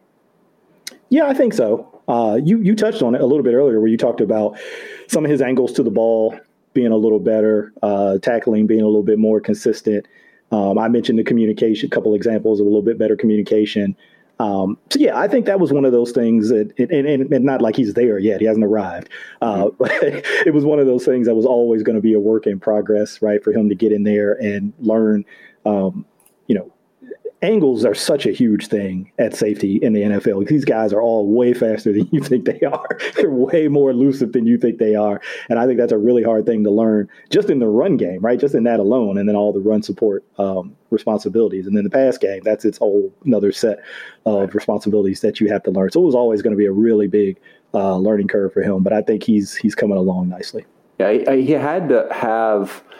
Yeah, 1.10 1.26
I 1.26 1.34
think 1.34 1.52
so. 1.52 2.00
Uh, 2.08 2.38
you 2.42 2.58
you 2.60 2.74
touched 2.74 3.02
on 3.02 3.14
it 3.14 3.20
a 3.20 3.26
little 3.26 3.42
bit 3.42 3.54
earlier, 3.54 3.80
where 3.80 3.88
you 3.88 3.98
talked 3.98 4.20
about 4.20 4.56
some 5.08 5.24
of 5.24 5.30
his 5.30 5.42
angles 5.42 5.72
to 5.72 5.82
the 5.82 5.90
ball 5.90 6.38
being 6.72 6.92
a 6.92 6.96
little 6.96 7.18
better, 7.18 7.72
uh, 7.82 8.18
tackling 8.18 8.66
being 8.66 8.80
a 8.80 8.86
little 8.86 9.02
bit 9.02 9.18
more 9.18 9.40
consistent. 9.40 10.06
Um, 10.52 10.78
I 10.78 10.88
mentioned 10.88 11.18
the 11.18 11.24
communication, 11.24 11.86
a 11.86 11.90
couple 11.90 12.14
examples 12.14 12.60
of 12.60 12.66
a 12.66 12.68
little 12.68 12.82
bit 12.82 12.98
better 12.98 13.16
communication. 13.16 13.96
Um, 14.40 14.78
so 14.88 14.98
yeah, 14.98 15.18
I 15.18 15.28
think 15.28 15.44
that 15.44 15.60
was 15.60 15.70
one 15.70 15.84
of 15.84 15.92
those 15.92 16.12
things 16.12 16.48
that, 16.48 16.72
and, 16.78 16.90
and, 16.90 17.30
and 17.30 17.44
not 17.44 17.60
like 17.60 17.76
he's 17.76 17.92
there 17.92 18.18
yet, 18.18 18.40
he 18.40 18.46
hasn't 18.46 18.64
arrived. 18.64 19.10
Uh, 19.42 19.64
mm-hmm. 19.64 19.76
but 19.78 19.90
it 20.02 20.54
was 20.54 20.64
one 20.64 20.78
of 20.78 20.86
those 20.86 21.04
things 21.04 21.26
that 21.26 21.34
was 21.34 21.44
always 21.44 21.82
going 21.82 21.96
to 21.96 22.00
be 22.00 22.14
a 22.14 22.20
work 22.20 22.46
in 22.46 22.58
progress, 22.58 23.20
right? 23.20 23.44
For 23.44 23.52
him 23.52 23.68
to 23.68 23.74
get 23.74 23.92
in 23.92 24.04
there 24.04 24.32
and 24.32 24.72
learn, 24.78 25.26
um, 25.66 26.06
angles 27.42 27.84
are 27.84 27.94
such 27.94 28.26
a 28.26 28.32
huge 28.32 28.68
thing 28.68 29.10
at 29.18 29.34
safety 29.34 29.76
in 29.76 29.92
the 29.92 30.02
NFL. 30.02 30.46
These 30.46 30.64
guys 30.64 30.92
are 30.92 31.00
all 31.00 31.26
way 31.26 31.54
faster 31.54 31.92
than 31.92 32.08
you 32.12 32.22
think 32.22 32.44
they 32.44 32.60
are. 32.60 32.98
They're 33.16 33.30
way 33.30 33.68
more 33.68 33.90
elusive 33.90 34.32
than 34.32 34.46
you 34.46 34.58
think 34.58 34.78
they 34.78 34.94
are. 34.94 35.20
And 35.48 35.58
I 35.58 35.66
think 35.66 35.78
that's 35.78 35.92
a 35.92 35.98
really 35.98 36.22
hard 36.22 36.46
thing 36.46 36.64
to 36.64 36.70
learn 36.70 37.08
just 37.30 37.50
in 37.50 37.58
the 37.58 37.68
run 37.68 37.96
game, 37.96 38.20
right? 38.20 38.38
Just 38.38 38.54
in 38.54 38.64
that 38.64 38.80
alone. 38.80 39.18
And 39.18 39.28
then 39.28 39.36
all 39.36 39.52
the 39.52 39.60
run 39.60 39.82
support 39.82 40.24
um, 40.38 40.76
responsibilities. 40.90 41.66
And 41.66 41.76
then 41.76 41.84
the 41.84 41.90
pass 41.90 42.18
game, 42.18 42.42
that's 42.44 42.64
its 42.64 42.78
whole 42.78 43.12
another 43.24 43.52
set 43.52 43.78
of 44.26 44.54
responsibilities 44.54 45.20
that 45.20 45.40
you 45.40 45.48
have 45.48 45.62
to 45.64 45.70
learn. 45.70 45.90
So 45.90 46.02
it 46.02 46.06
was 46.06 46.14
always 46.14 46.42
going 46.42 46.52
to 46.52 46.58
be 46.58 46.66
a 46.66 46.72
really 46.72 47.06
big 47.06 47.38
uh, 47.72 47.96
learning 47.96 48.28
curve 48.28 48.52
for 48.52 48.62
him. 48.62 48.82
But 48.82 48.92
I 48.92 49.02
think 49.02 49.22
he's 49.22 49.54
he's 49.54 49.74
coming 49.74 49.96
along 49.96 50.28
nicely. 50.28 50.64
Yeah, 50.98 51.34
he 51.34 51.52
had 51.52 51.88
to 51.88 52.06
have– 52.10 52.84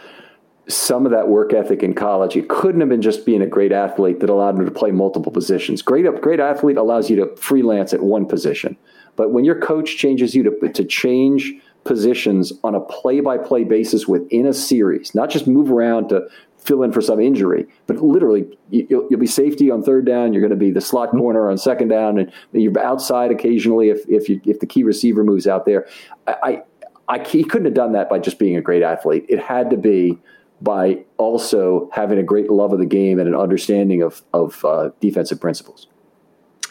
some 0.75 1.07
of 1.07 1.13
that 1.13 1.29
work 1.29 1.53
ethic 1.53 1.83
in 1.83 1.95
college. 1.95 2.37
It 2.37 2.49
couldn't 2.49 2.81
have 2.81 2.89
been 2.89 3.03
just 3.03 3.27
being 3.27 3.43
a 3.43 3.47
great 3.47 3.73
athlete 3.73 4.21
that 4.21 4.31
allowed 4.31 4.59
him 4.59 4.65
to 4.65 4.71
play 4.71 4.91
multiple 4.91 5.33
positions. 5.33 5.83
Great, 5.83 6.07
great 6.21 6.41
athlete 6.41 6.77
allows 6.77 7.11
you 7.11 7.17
to 7.17 7.37
freelance 7.37 7.93
at 7.93 8.03
one 8.03 8.27
position. 8.27 8.77
But 9.17 9.33
when 9.33 9.45
your 9.45 9.61
coach 9.61 9.97
changes 9.97 10.35
you 10.35 10.43
to, 10.45 10.73
to 10.73 10.85
change 10.85 11.53
positions 11.85 12.53
on 12.63 12.75
a 12.75 12.81
play 12.81 13.21
by 13.21 13.39
play 13.39 13.65
basis 13.65 14.07
within 14.07 14.47
a 14.47 14.53
series, 14.53 15.15
not 15.15 15.31
just 15.31 15.47
move 15.47 15.71
around 15.71 16.09
to 16.11 16.29
fill 16.59 16.83
in 16.83 16.93
for 16.93 17.01
some 17.01 17.21
injury, 17.21 17.67
but 17.87 17.97
literally 17.97 18.47
you'll, 18.71 19.07
you'll 19.11 19.21
be 19.21 19.27
safety 19.27 19.71
on 19.71 19.83
third 19.83 20.05
down. 20.05 20.33
You're 20.33 20.43
going 20.43 20.51
to 20.51 20.57
be 20.57 20.71
the 20.71 20.81
slot 20.81 21.11
hmm. 21.11 21.19
corner 21.19 21.51
on 21.51 21.59
second 21.59 21.89
down, 21.89 22.19
and 22.19 22.33
you're 22.53 22.79
outside 22.79 23.31
occasionally 23.31 23.89
if 23.89 24.09
if, 24.09 24.29
you, 24.29 24.41
if 24.45 24.61
the 24.61 24.67
key 24.67 24.83
receiver 24.83 25.25
moves 25.25 25.47
out 25.47 25.65
there. 25.65 25.87
I, 26.27 26.35
I, 26.43 26.63
I, 27.09 27.27
he 27.27 27.43
couldn't 27.43 27.65
have 27.65 27.75
done 27.75 27.93
that 27.93 28.09
by 28.09 28.21
just 28.21 28.39
being 28.39 28.57
a 28.57 28.61
great 28.61 28.83
athlete. 28.83 29.27
It 29.29 29.41
had 29.41 29.71
to 29.71 29.77
be 29.77 30.19
by 30.61 31.05
also 31.17 31.89
having 31.93 32.19
a 32.19 32.23
great 32.23 32.51
love 32.51 32.73
of 32.73 32.79
the 32.79 32.87
game 32.87 33.19
and 33.19 33.29
an 33.29 33.35
understanding 33.35 34.03
of, 34.03 34.23
of 34.33 34.65
uh, 34.65 34.91
defensive 35.01 35.41
principles. 35.41 35.87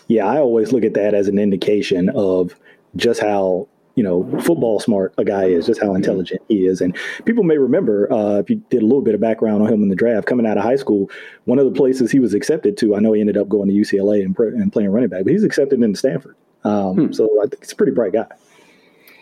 Yeah, 0.07 0.25
I 0.25 0.37
always 0.37 0.71
look 0.71 0.83
at 0.83 0.93
that 0.95 1.13
as 1.13 1.27
an 1.27 1.37
indication 1.37 2.09
of 2.09 2.55
just 2.95 3.21
how 3.21 3.67
you 3.95 4.03
know 4.03 4.23
football 4.41 4.79
smart 4.79 5.13
a 5.17 5.25
guy 5.25 5.45
is, 5.45 5.65
just 5.65 5.81
how 5.81 5.93
intelligent 5.93 6.41
he 6.47 6.65
is. 6.65 6.81
And 6.81 6.95
people 7.25 7.43
may 7.43 7.57
remember 7.57 8.11
uh, 8.11 8.39
if 8.39 8.49
you 8.49 8.63
did 8.69 8.81
a 8.81 8.85
little 8.85 9.01
bit 9.01 9.13
of 9.13 9.21
background 9.21 9.61
on 9.61 9.71
him 9.71 9.83
in 9.83 9.89
the 9.89 9.95
draft, 9.95 10.25
coming 10.25 10.47
out 10.47 10.57
of 10.57 10.63
high 10.63 10.77
school, 10.77 11.09
one 11.45 11.59
of 11.59 11.65
the 11.65 11.71
places 11.71 12.11
he 12.11 12.19
was 12.19 12.33
accepted 12.33 12.77
to. 12.77 12.95
I 12.95 12.99
know 12.99 13.13
he 13.13 13.21
ended 13.21 13.37
up 13.37 13.49
going 13.49 13.69
to 13.69 13.73
UCLA 13.73 14.23
and, 14.23 14.37
and 14.37 14.73
playing 14.73 14.89
running 14.89 15.09
back, 15.09 15.25
but 15.25 15.33
he's 15.33 15.43
accepted 15.43 15.81
into 15.81 15.97
Stanford. 15.97 16.35
Um, 16.63 16.95
hmm. 16.95 17.11
So 17.11 17.25
I 17.43 17.47
think 17.47 17.63
he's 17.63 17.71
a 17.71 17.75
pretty 17.75 17.93
bright 17.93 18.13
guy. 18.13 18.27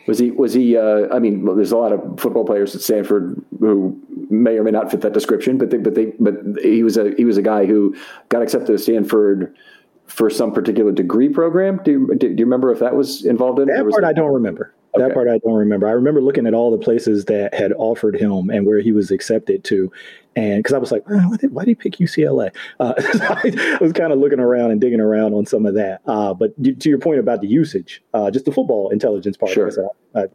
Was 0.07 0.19
he? 0.19 0.31
Was 0.31 0.53
he? 0.53 0.77
Uh, 0.77 1.13
I 1.13 1.19
mean, 1.19 1.43
there's 1.43 1.73
a 1.73 1.77
lot 1.77 1.91
of 1.91 2.19
football 2.19 2.45
players 2.45 2.73
at 2.75 2.81
Stanford 2.81 3.43
who 3.59 3.99
may 4.29 4.57
or 4.57 4.63
may 4.63 4.71
not 4.71 4.89
fit 4.89 5.01
that 5.01 5.13
description, 5.13 5.57
but 5.57 5.69
they, 5.69 5.77
but 5.77 5.95
they, 5.95 6.05
but 6.19 6.35
he 6.61 6.81
was 6.81 6.97
a 6.97 7.13
he 7.17 7.25
was 7.25 7.37
a 7.37 7.41
guy 7.41 7.65
who 7.65 7.95
got 8.29 8.41
accepted 8.41 8.71
to 8.71 8.77
Stanford 8.77 9.55
for 10.05 10.29
some 10.29 10.53
particular 10.53 10.93
degree 10.93 11.27
program. 11.27 11.81
Do 11.83 11.91
you, 11.91 12.15
do 12.15 12.27
you 12.27 12.45
remember 12.45 12.71
if 12.71 12.79
that 12.79 12.95
was 12.95 13.25
involved 13.25 13.59
in 13.59 13.67
that 13.67 13.85
part? 13.89 14.05
I 14.05 14.13
don't 14.13 14.33
remember. 14.33 14.73
Okay. 14.95 15.03
That 15.03 15.13
part 15.13 15.27
I 15.27 15.37
don't 15.39 15.53
remember. 15.53 15.87
I 15.87 15.91
remember 15.91 16.21
looking 16.21 16.47
at 16.47 16.53
all 16.53 16.71
the 16.71 16.77
places 16.77 17.25
that 17.25 17.53
had 17.53 17.73
offered 17.73 18.15
him 18.15 18.49
and 18.49 18.65
where 18.65 18.79
he 18.79 18.91
was 18.91 19.11
accepted 19.11 19.63
to, 19.65 19.91
and 20.35 20.63
because 20.63 20.73
I 20.73 20.77
was 20.77 20.91
like, 20.91 21.03
oh, 21.09 21.17
why, 21.17 21.37
did, 21.37 21.51
why, 21.51 21.65
did, 21.65 21.69
he 21.69 21.75
pick 21.75 21.93
UCLA? 21.97 22.55
Uh, 22.79 22.93
I 22.97 23.77
was 23.81 23.91
kind 23.91 24.13
of 24.13 24.19
looking 24.19 24.39
around 24.39 24.71
and 24.71 24.79
digging 24.79 24.99
around 24.99 25.33
on 25.33 25.45
some 25.45 25.65
of 25.65 25.73
that. 25.75 26.01
Uh, 26.05 26.33
but 26.33 26.55
to 26.63 26.89
your 26.89 26.99
point 26.99 27.19
about 27.19 27.41
the 27.41 27.47
usage, 27.47 28.03
uh, 28.13 28.31
just 28.31 28.45
the 28.45 28.51
football 28.51 28.89
intelligence 28.89 29.35
part, 29.35 29.51
sure. 29.51 29.71
I, 30.15 30.21
I, 30.21 30.25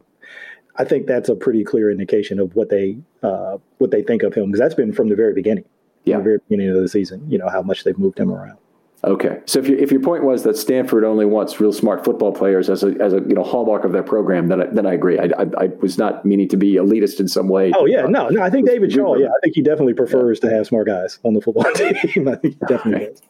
I, 0.76 0.84
think 0.84 1.06
that's 1.06 1.28
a 1.28 1.36
pretty 1.36 1.64
clear 1.64 1.90
indication 1.90 2.38
of 2.38 2.54
what 2.56 2.68
they 2.68 2.98
uh, 3.22 3.58
what 3.78 3.90
they 3.90 4.02
think 4.02 4.22
of 4.22 4.34
him 4.34 4.46
because 4.46 4.60
that's 4.60 4.74
been 4.74 4.92
from 4.92 5.08
the 5.08 5.16
very 5.16 5.34
beginning, 5.34 5.64
yeah, 6.04 6.18
the 6.18 6.24
very 6.24 6.38
beginning 6.48 6.70
of 6.70 6.82
the 6.82 6.88
season. 6.88 7.24
You 7.30 7.38
know 7.38 7.48
how 7.48 7.62
much 7.62 7.84
they've 7.84 7.98
moved 7.98 8.18
him 8.18 8.30
around. 8.30 8.58
Okay, 9.04 9.40
so 9.46 9.58
if, 9.58 9.66
you, 9.66 9.76
if 9.76 9.90
your 9.90 10.00
point 10.00 10.22
was 10.22 10.44
that 10.44 10.56
Stanford 10.56 11.02
only 11.02 11.26
wants 11.26 11.58
real 11.58 11.72
smart 11.72 12.04
football 12.04 12.30
players 12.30 12.70
as 12.70 12.84
a, 12.84 12.94
as 13.00 13.12
a 13.12 13.16
you 13.16 13.34
know 13.34 13.42
hallmark 13.42 13.84
of 13.84 13.90
their 13.90 14.04
program, 14.04 14.46
then 14.46 14.62
I, 14.62 14.66
then 14.66 14.86
I 14.86 14.92
agree. 14.92 15.18
I, 15.18 15.24
I, 15.36 15.46
I 15.58 15.66
was 15.80 15.98
not 15.98 16.24
meaning 16.24 16.48
to 16.50 16.56
be 16.56 16.74
elitist 16.74 17.18
in 17.18 17.26
some 17.26 17.48
way. 17.48 17.72
Oh 17.74 17.84
yeah, 17.84 18.02
no, 18.02 18.28
no. 18.28 18.40
I 18.40 18.48
think 18.48 18.68
David 18.68 18.92
Shaw. 18.92 19.16
Yeah, 19.16 19.26
I 19.26 19.40
think 19.42 19.56
he 19.56 19.62
definitely 19.62 19.94
prefers 19.94 20.38
yeah. 20.40 20.50
to 20.50 20.56
have 20.56 20.66
smart 20.68 20.86
guys 20.86 21.18
on 21.24 21.34
the 21.34 21.40
football 21.40 21.64
team. 21.74 22.28
I 22.28 22.36
think 22.36 22.54
he 22.54 22.66
definitely 22.68 23.06
does. 23.06 23.22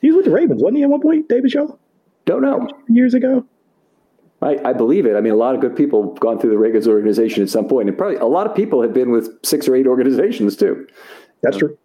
He 0.00 0.08
was 0.08 0.16
with 0.16 0.24
the 0.24 0.30
Ravens, 0.30 0.62
wasn't 0.62 0.78
he? 0.78 0.82
At 0.82 0.88
one 0.88 1.02
point, 1.02 1.28
David 1.28 1.50
Shaw. 1.50 1.66
Don't 2.24 2.40
know. 2.40 2.66
Years 2.88 3.12
ago. 3.12 3.44
I, 4.40 4.58
I, 4.64 4.72
believe 4.72 5.06
it. 5.06 5.14
I 5.14 5.20
mean, 5.20 5.32
a 5.32 5.36
lot 5.36 5.54
of 5.54 5.60
good 5.60 5.76
people 5.76 6.10
have 6.10 6.20
gone 6.20 6.38
through 6.38 6.50
the 6.50 6.58
Ravens 6.58 6.88
organization 6.88 7.42
at 7.44 7.48
some 7.48 7.68
point, 7.68 7.88
and 7.88 7.96
probably 7.96 8.16
a 8.16 8.26
lot 8.26 8.48
of 8.48 8.56
people 8.56 8.82
have 8.82 8.92
been 8.92 9.12
with 9.12 9.28
six 9.44 9.68
or 9.68 9.76
eight 9.76 9.86
organizations 9.86 10.56
too. 10.56 10.86
That's 11.42 11.58
true. 11.58 11.78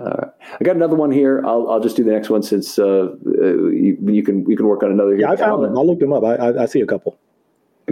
Uh, 0.00 0.30
I 0.58 0.64
got 0.64 0.76
another 0.76 0.96
one 0.96 1.10
here. 1.10 1.42
I'll, 1.44 1.70
I'll 1.70 1.80
just 1.80 1.96
do 1.96 2.04
the 2.04 2.10
next 2.10 2.30
one 2.30 2.42
since 2.42 2.78
uh, 2.78 3.14
uh, 3.26 3.46
you, 3.68 3.98
you, 4.02 4.22
can 4.22 4.48
you 4.48 4.56
can 4.56 4.66
work 4.66 4.82
on 4.82 4.90
another. 4.90 5.10
Here. 5.10 5.20
Yeah, 5.20 5.32
I 5.32 5.36
found 5.36 5.62
them. 5.62 5.76
I 5.76 5.82
looked 5.82 6.00
them 6.00 6.12
up. 6.12 6.24
I, 6.24 6.36
I, 6.36 6.62
I, 6.62 6.66
see 6.66 6.80
a 6.80 6.86
couple. 6.86 7.18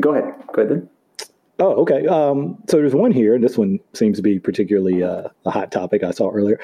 Go 0.01 0.15
ahead. 0.15 0.35
Go 0.53 0.63
ahead 0.63 0.71
then. 0.71 0.91
Oh, 1.59 1.73
okay. 1.83 2.07
Um, 2.07 2.57
so 2.69 2.79
there's 2.79 2.95
one 2.95 3.11
here, 3.11 3.35
and 3.35 3.43
this 3.45 3.59
one 3.59 3.81
seems 3.93 4.17
to 4.17 4.23
be 4.23 4.39
particularly 4.39 5.03
uh, 5.03 5.29
a 5.45 5.51
hot 5.51 5.71
topic 5.71 6.03
I 6.03 6.13
saw 6.13 6.31
earlier. 6.31 6.61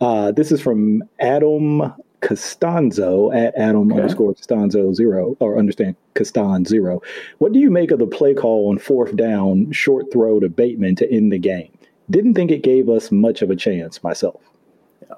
Uh, 0.00 0.32
this 0.32 0.52
is 0.52 0.60
from 0.60 1.02
Adam 1.20 1.92
Costanzo 2.20 3.32
at 3.32 3.54
Adam 3.56 3.90
okay. 3.90 4.00
underscore 4.00 4.34
Costanzo 4.34 4.92
zero, 4.94 5.36
or 5.40 5.58
understand 5.58 5.96
Castan 6.14 6.64
zero. 6.64 7.02
What 7.38 7.52
do 7.52 7.58
you 7.58 7.70
make 7.70 7.90
of 7.90 7.98
the 7.98 8.06
play 8.06 8.34
call 8.34 8.70
on 8.70 8.78
fourth 8.78 9.16
down, 9.16 9.72
short 9.72 10.12
throw 10.12 10.40
to 10.40 10.48
Bateman 10.48 10.96
to 10.96 11.12
end 11.12 11.32
the 11.32 11.38
game? 11.38 11.70
Didn't 12.08 12.34
think 12.34 12.52
it 12.52 12.62
gave 12.62 12.88
us 12.88 13.10
much 13.10 13.42
of 13.42 13.50
a 13.50 13.56
chance 13.56 14.02
myself 14.02 14.40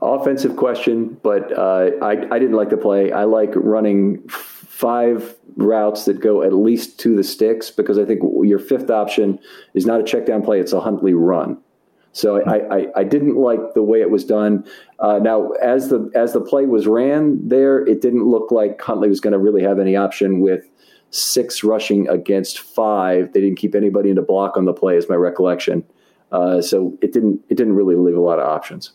offensive 0.02 0.56
question, 0.56 1.18
but 1.22 1.56
uh, 1.56 1.90
I, 2.02 2.12
I 2.30 2.38
didn't 2.38 2.56
like 2.56 2.70
the 2.70 2.76
play. 2.76 3.12
I 3.12 3.24
like 3.24 3.52
running 3.54 4.26
five 4.28 5.36
routes 5.56 6.04
that 6.04 6.20
go 6.20 6.42
at 6.42 6.52
least 6.52 7.00
to 7.00 7.16
the 7.16 7.24
sticks 7.24 7.70
because 7.70 7.98
I 7.98 8.04
think 8.04 8.20
your 8.42 8.58
fifth 8.58 8.90
option 8.90 9.38
is 9.74 9.86
not 9.86 10.00
a 10.00 10.04
check 10.04 10.26
down 10.26 10.42
play; 10.42 10.60
it's 10.60 10.72
a 10.72 10.80
Huntley 10.80 11.14
run. 11.14 11.58
So 12.12 12.42
I, 12.42 12.76
I, 12.76 12.86
I 12.96 13.04
didn't 13.04 13.36
like 13.36 13.74
the 13.74 13.82
way 13.82 14.00
it 14.00 14.10
was 14.10 14.24
done. 14.24 14.64
Uh, 14.98 15.18
now, 15.18 15.50
as 15.62 15.88
the 15.88 16.10
as 16.14 16.32
the 16.32 16.40
play 16.40 16.66
was 16.66 16.86
ran 16.86 17.46
there, 17.46 17.86
it 17.86 18.00
didn't 18.00 18.24
look 18.24 18.50
like 18.50 18.80
Huntley 18.80 19.08
was 19.08 19.20
going 19.20 19.32
to 19.32 19.38
really 19.38 19.62
have 19.62 19.78
any 19.78 19.94
option 19.94 20.40
with 20.40 20.68
six 21.10 21.62
rushing 21.62 22.08
against 22.08 22.58
five. 22.58 23.32
They 23.32 23.40
didn't 23.40 23.58
keep 23.58 23.74
anybody 23.74 24.10
in 24.10 24.16
the 24.16 24.22
block 24.22 24.56
on 24.56 24.64
the 24.64 24.72
play, 24.72 24.96
is 24.96 25.08
my 25.08 25.14
recollection. 25.14 25.84
Uh, 26.32 26.60
so 26.60 26.96
it 27.00 27.12
didn't 27.12 27.40
it 27.48 27.56
didn't 27.56 27.74
really 27.74 27.94
leave 27.94 28.16
a 28.16 28.20
lot 28.20 28.38
of 28.38 28.46
options. 28.46 28.92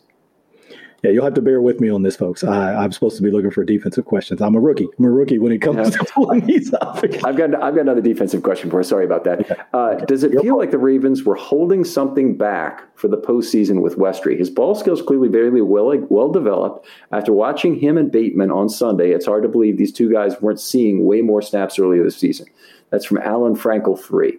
Yeah, 1.04 1.10
you'll 1.10 1.24
have 1.24 1.34
to 1.34 1.42
bear 1.42 1.60
with 1.60 1.82
me 1.82 1.90
on 1.90 2.02
this, 2.02 2.16
folks. 2.16 2.42
I, 2.42 2.82
am 2.82 2.90
supposed 2.90 3.18
to 3.18 3.22
be 3.22 3.30
looking 3.30 3.50
for 3.50 3.62
defensive 3.62 4.06
questions. 4.06 4.40
I'm 4.40 4.54
a 4.54 4.58
rookie. 4.58 4.88
I'm 4.98 5.04
a 5.04 5.10
rookie 5.10 5.38
when 5.38 5.52
it 5.52 5.58
comes 5.58 5.76
yeah. 5.76 5.84
to 5.98 6.04
pulling 6.06 6.46
these 6.46 6.72
up. 6.72 7.04
I've 7.22 7.36
got 7.36 7.54
I've 7.62 7.74
got 7.74 7.80
another 7.80 8.00
defensive 8.00 8.42
question 8.42 8.70
for 8.70 8.80
you. 8.80 8.84
Sorry 8.84 9.04
about 9.04 9.24
that. 9.24 9.40
Okay. 9.40 9.54
Uh, 9.74 9.96
does 9.96 10.24
it 10.24 10.32
Your 10.32 10.42
feel 10.42 10.56
like 10.56 10.70
the 10.70 10.78
Ravens 10.78 11.22
were 11.22 11.34
holding 11.34 11.84
something 11.84 12.38
back 12.38 12.84
for 12.96 13.08
the 13.08 13.18
postseason 13.18 13.82
with 13.82 13.98
Westry? 13.98 14.38
His 14.38 14.48
ball 14.48 14.74
skills 14.74 15.02
clearly 15.02 15.28
very 15.28 15.60
well 15.60 15.94
well 16.08 16.32
developed. 16.32 16.86
After 17.12 17.34
watching 17.34 17.78
him 17.78 17.98
and 17.98 18.10
Bateman 18.10 18.50
on 18.50 18.70
Sunday, 18.70 19.10
it's 19.10 19.26
hard 19.26 19.42
to 19.42 19.48
believe 19.50 19.76
these 19.76 19.92
two 19.92 20.10
guys 20.10 20.40
weren't 20.40 20.58
seeing 20.58 21.04
way 21.04 21.20
more 21.20 21.42
snaps 21.42 21.78
earlier 21.78 22.02
this 22.02 22.16
season. 22.16 22.46
That's 22.88 23.04
from 23.04 23.18
Alan 23.18 23.56
Frankel 23.56 24.00
three. 24.00 24.38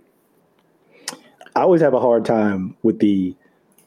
I 1.55 1.61
always 1.61 1.81
have 1.81 1.93
a 1.93 1.99
hard 1.99 2.25
time 2.25 2.75
with 2.81 2.97
the 2.97 3.35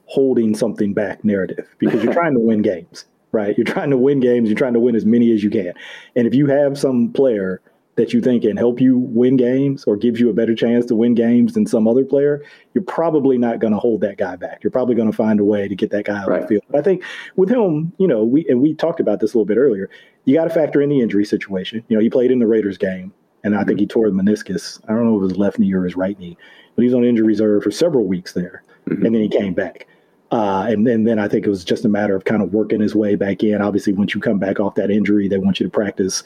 holding 0.08 0.56
something 0.56 0.94
back 0.94 1.22
narrative 1.24 1.68
because 1.78 2.02
you're 2.02 2.12
trying 2.12 2.34
to 2.34 2.40
win 2.40 2.62
games, 2.62 3.04
right? 3.30 3.56
You're 3.56 3.66
trying 3.66 3.90
to 3.90 3.98
win 3.98 4.20
games. 4.20 4.48
You're 4.48 4.58
trying 4.58 4.72
to 4.72 4.80
win 4.80 4.96
as 4.96 5.04
many 5.04 5.32
as 5.32 5.44
you 5.44 5.50
can. 5.50 5.74
And 6.16 6.26
if 6.26 6.34
you 6.34 6.46
have 6.46 6.78
some 6.78 7.12
player 7.12 7.60
that 7.98 8.12
you 8.12 8.20
think 8.20 8.42
can 8.42 8.56
help 8.56 8.80
you 8.80 8.96
win 8.96 9.36
games 9.36 9.84
or 9.84 9.96
gives 9.96 10.20
you 10.20 10.30
a 10.30 10.32
better 10.32 10.54
chance 10.54 10.86
to 10.86 10.94
win 10.94 11.14
games 11.14 11.54
than 11.54 11.66
some 11.66 11.88
other 11.88 12.04
player, 12.04 12.42
you're 12.72 12.84
probably 12.84 13.36
not 13.36 13.58
going 13.58 13.72
to 13.72 13.78
hold 13.78 14.00
that 14.00 14.16
guy 14.16 14.36
back. 14.36 14.62
You're 14.62 14.70
probably 14.70 14.94
going 14.94 15.10
to 15.10 15.16
find 15.16 15.40
a 15.40 15.44
way 15.44 15.66
to 15.66 15.74
get 15.74 15.90
that 15.90 16.04
guy 16.04 16.22
out 16.22 16.28
right. 16.28 16.42
of 16.42 16.42
the 16.44 16.48
field. 16.48 16.62
But 16.70 16.78
I 16.78 16.82
think 16.82 17.02
with 17.34 17.50
him, 17.50 17.92
you 17.98 18.06
know, 18.06 18.22
we 18.22 18.46
and 18.48 18.62
we 18.62 18.72
talked 18.72 19.00
about 19.00 19.18
this 19.18 19.34
a 19.34 19.36
little 19.36 19.46
bit 19.46 19.56
earlier. 19.56 19.90
You 20.24 20.34
got 20.34 20.44
to 20.44 20.50
factor 20.50 20.80
in 20.80 20.88
the 20.88 21.00
injury 21.00 21.24
situation. 21.24 21.84
You 21.88 21.96
know, 21.96 22.02
he 22.02 22.08
played 22.08 22.30
in 22.30 22.38
the 22.38 22.46
Raiders 22.46 22.78
game, 22.78 23.12
and 23.42 23.54
I 23.54 23.58
think 23.58 23.70
mm-hmm. 23.70 23.78
he 23.80 23.86
tore 23.86 24.08
the 24.08 24.16
meniscus. 24.16 24.80
I 24.88 24.92
don't 24.92 25.04
know 25.04 25.16
if 25.16 25.22
it 25.22 25.32
was 25.32 25.36
left 25.36 25.58
knee 25.58 25.74
or 25.74 25.82
his 25.82 25.96
right 25.96 26.18
knee, 26.20 26.38
but 26.76 26.82
he 26.82 26.86
was 26.86 26.94
on 26.94 27.04
injury 27.04 27.26
reserve 27.26 27.64
for 27.64 27.72
several 27.72 28.06
weeks 28.06 28.32
there, 28.32 28.62
mm-hmm. 28.88 29.04
and 29.04 29.14
then 29.14 29.22
he 29.22 29.28
came 29.28 29.54
back. 29.54 29.88
Uh, 30.30 30.66
and, 30.68 30.86
and 30.86 31.06
then 31.06 31.18
I 31.18 31.26
think 31.26 31.46
it 31.46 31.50
was 31.50 31.64
just 31.64 31.84
a 31.84 31.88
matter 31.88 32.14
of 32.14 32.24
kind 32.24 32.42
of 32.42 32.52
working 32.52 32.80
his 32.80 32.94
way 32.94 33.14
back 33.14 33.42
in. 33.42 33.62
Obviously, 33.62 33.94
once 33.94 34.14
you 34.14 34.20
come 34.20 34.38
back 34.38 34.60
off 34.60 34.74
that 34.74 34.90
injury, 34.90 35.26
they 35.26 35.38
want 35.38 35.58
you 35.58 35.64
to 35.64 35.70
practice 35.70 36.22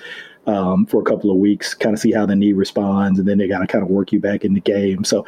um, 0.46 0.86
for 0.86 1.00
a 1.00 1.04
couple 1.04 1.30
of 1.30 1.36
weeks, 1.36 1.72
kind 1.72 1.94
of 1.94 2.00
see 2.00 2.10
how 2.10 2.26
the 2.26 2.34
knee 2.34 2.52
responds, 2.52 3.18
and 3.18 3.28
then 3.28 3.38
they 3.38 3.46
got 3.46 3.60
to 3.60 3.66
kind 3.66 3.84
of 3.84 3.90
work 3.90 4.10
you 4.10 4.18
back 4.18 4.44
in 4.44 4.54
the 4.54 4.60
game. 4.60 5.04
So 5.04 5.24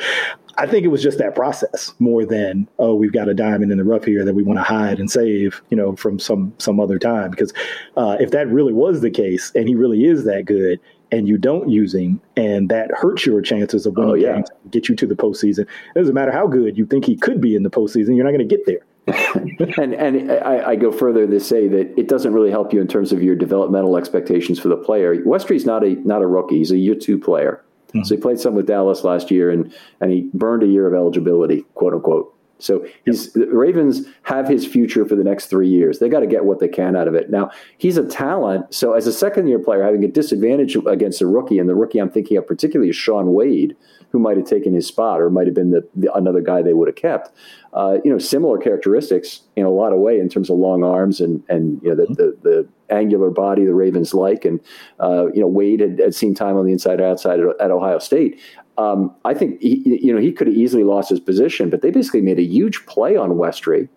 I 0.56 0.66
think 0.66 0.84
it 0.84 0.88
was 0.88 1.02
just 1.02 1.18
that 1.18 1.34
process 1.34 1.94
more 1.98 2.24
than 2.24 2.68
oh 2.78 2.94
we've 2.94 3.12
got 3.12 3.28
a 3.28 3.34
diamond 3.34 3.72
in 3.72 3.78
the 3.78 3.84
rough 3.84 4.04
here 4.04 4.24
that 4.24 4.34
we 4.34 4.42
want 4.42 4.58
to 4.58 4.62
hide 4.62 5.00
and 5.00 5.10
save 5.10 5.60
you 5.70 5.76
know 5.76 5.96
from 5.96 6.18
some 6.18 6.52
some 6.58 6.78
other 6.78 6.98
time 6.98 7.30
because 7.30 7.52
uh, 7.96 8.16
if 8.20 8.30
that 8.30 8.48
really 8.48 8.72
was 8.72 9.00
the 9.00 9.10
case 9.10 9.50
and 9.54 9.68
he 9.68 9.74
really 9.74 10.04
is 10.04 10.24
that 10.24 10.44
good 10.44 10.80
and 11.10 11.28
you 11.28 11.38
don't 11.38 11.68
use 11.68 11.94
him, 11.94 12.20
and 12.36 12.68
that 12.68 12.90
hurts 12.92 13.26
your 13.26 13.40
chances 13.42 13.86
of 13.86 13.96
winning 13.96 14.10
oh, 14.10 14.14
yeah. 14.14 14.34
games, 14.34 14.48
get 14.70 14.88
you 14.88 14.96
to 14.96 15.06
the 15.06 15.14
postseason. 15.14 15.60
It 15.60 15.98
doesn't 15.98 16.14
matter 16.14 16.32
how 16.32 16.46
good 16.46 16.76
you 16.76 16.86
think 16.86 17.04
he 17.04 17.16
could 17.16 17.40
be 17.40 17.54
in 17.54 17.62
the 17.62 17.70
postseason, 17.70 18.16
you're 18.16 18.24
not 18.24 18.32
going 18.32 18.48
to 18.48 18.56
get 18.56 18.66
there. 18.66 18.80
and 19.76 19.92
and 19.94 20.32
I, 20.32 20.70
I, 20.70 20.76
go 20.76 20.90
further 20.90 21.26
to 21.26 21.38
say 21.38 21.68
that 21.68 21.98
it 21.98 22.08
doesn't 22.08 22.32
really 22.32 22.50
help 22.50 22.72
you 22.72 22.80
in 22.80 22.88
terms 22.88 23.12
of 23.12 23.22
your 23.22 23.36
developmental 23.36 23.98
expectations 23.98 24.58
for 24.58 24.68
the 24.68 24.78
player. 24.78 25.22
Westry's 25.24 25.66
not 25.66 25.84
a 25.84 25.96
not 26.06 26.22
a 26.22 26.26
rookie; 26.26 26.56
he's 26.56 26.70
a 26.70 26.78
year 26.78 26.94
two 26.94 27.18
player. 27.18 27.62
Mm-hmm. 27.88 28.04
So 28.04 28.14
he 28.14 28.20
played 28.20 28.40
some 28.40 28.54
with 28.54 28.66
Dallas 28.66 29.04
last 29.04 29.30
year, 29.30 29.50
and 29.50 29.74
and 30.00 30.10
he 30.10 30.30
burned 30.32 30.62
a 30.62 30.66
year 30.66 30.86
of 30.86 30.94
eligibility, 30.94 31.66
quote 31.74 31.92
unquote. 31.92 32.33
So 32.58 32.86
he's 33.04 33.32
the 33.32 33.46
Ravens 33.46 34.06
have 34.22 34.48
his 34.48 34.66
future 34.66 35.04
for 35.04 35.16
the 35.16 35.24
next 35.24 35.46
three 35.46 35.68
years. 35.68 35.98
They 35.98 36.08
got 36.08 36.20
to 36.20 36.26
get 36.26 36.44
what 36.44 36.60
they 36.60 36.68
can 36.68 36.96
out 36.96 37.08
of 37.08 37.14
it. 37.14 37.30
Now 37.30 37.50
he's 37.78 37.96
a 37.96 38.06
talent. 38.06 38.72
So 38.72 38.92
as 38.92 39.06
a 39.06 39.12
second 39.12 39.48
year 39.48 39.58
player, 39.58 39.82
having 39.82 40.04
a 40.04 40.08
disadvantage 40.08 40.76
against 40.86 41.20
a 41.20 41.26
rookie, 41.26 41.58
and 41.58 41.68
the 41.68 41.74
rookie 41.74 41.98
I'm 41.98 42.10
thinking 42.10 42.36
of 42.36 42.46
particularly 42.46 42.90
is 42.90 42.96
Shaun 42.96 43.32
Wade, 43.32 43.76
who 44.10 44.18
might 44.18 44.36
have 44.36 44.46
taken 44.46 44.74
his 44.74 44.86
spot 44.86 45.20
or 45.20 45.30
might 45.30 45.46
have 45.46 45.54
been 45.54 45.70
the, 45.70 45.86
the 45.96 46.12
another 46.14 46.40
guy 46.40 46.62
they 46.62 46.74
would 46.74 46.88
have 46.88 46.96
kept. 46.96 47.32
Uh, 47.72 47.98
you 48.04 48.10
know, 48.10 48.18
similar 48.18 48.58
characteristics 48.58 49.40
in 49.56 49.66
a 49.66 49.70
lot 49.70 49.92
of 49.92 49.98
way 49.98 50.20
in 50.20 50.28
terms 50.28 50.48
of 50.48 50.56
long 50.56 50.84
arms 50.84 51.20
and 51.20 51.42
and 51.48 51.82
you 51.82 51.88
know 51.88 51.96
the 51.96 52.14
the, 52.14 52.38
the 52.42 52.68
angular 52.90 53.30
body 53.30 53.64
the 53.64 53.74
Ravens 53.74 54.14
like. 54.14 54.44
And 54.44 54.60
uh, 55.00 55.26
you 55.32 55.40
know, 55.40 55.48
Wade 55.48 55.80
had, 55.80 55.98
had, 55.98 56.14
seen 56.14 56.34
time 56.34 56.56
on 56.56 56.66
the 56.66 56.72
inside 56.72 57.00
or 57.00 57.06
outside 57.06 57.40
at, 57.40 57.60
at 57.60 57.70
Ohio 57.70 57.98
State. 57.98 58.40
Um, 58.76 59.14
I 59.24 59.34
think 59.34 59.60
he, 59.60 60.00
you 60.02 60.12
know 60.12 60.20
he 60.20 60.32
could 60.32 60.46
have 60.46 60.56
easily 60.56 60.84
lost 60.84 61.10
his 61.10 61.20
position, 61.20 61.70
but 61.70 61.82
they 61.82 61.90
basically 61.90 62.22
made 62.22 62.38
a 62.38 62.44
huge 62.44 62.86
play 62.86 63.16
on 63.16 63.30
Westry, 63.30 63.88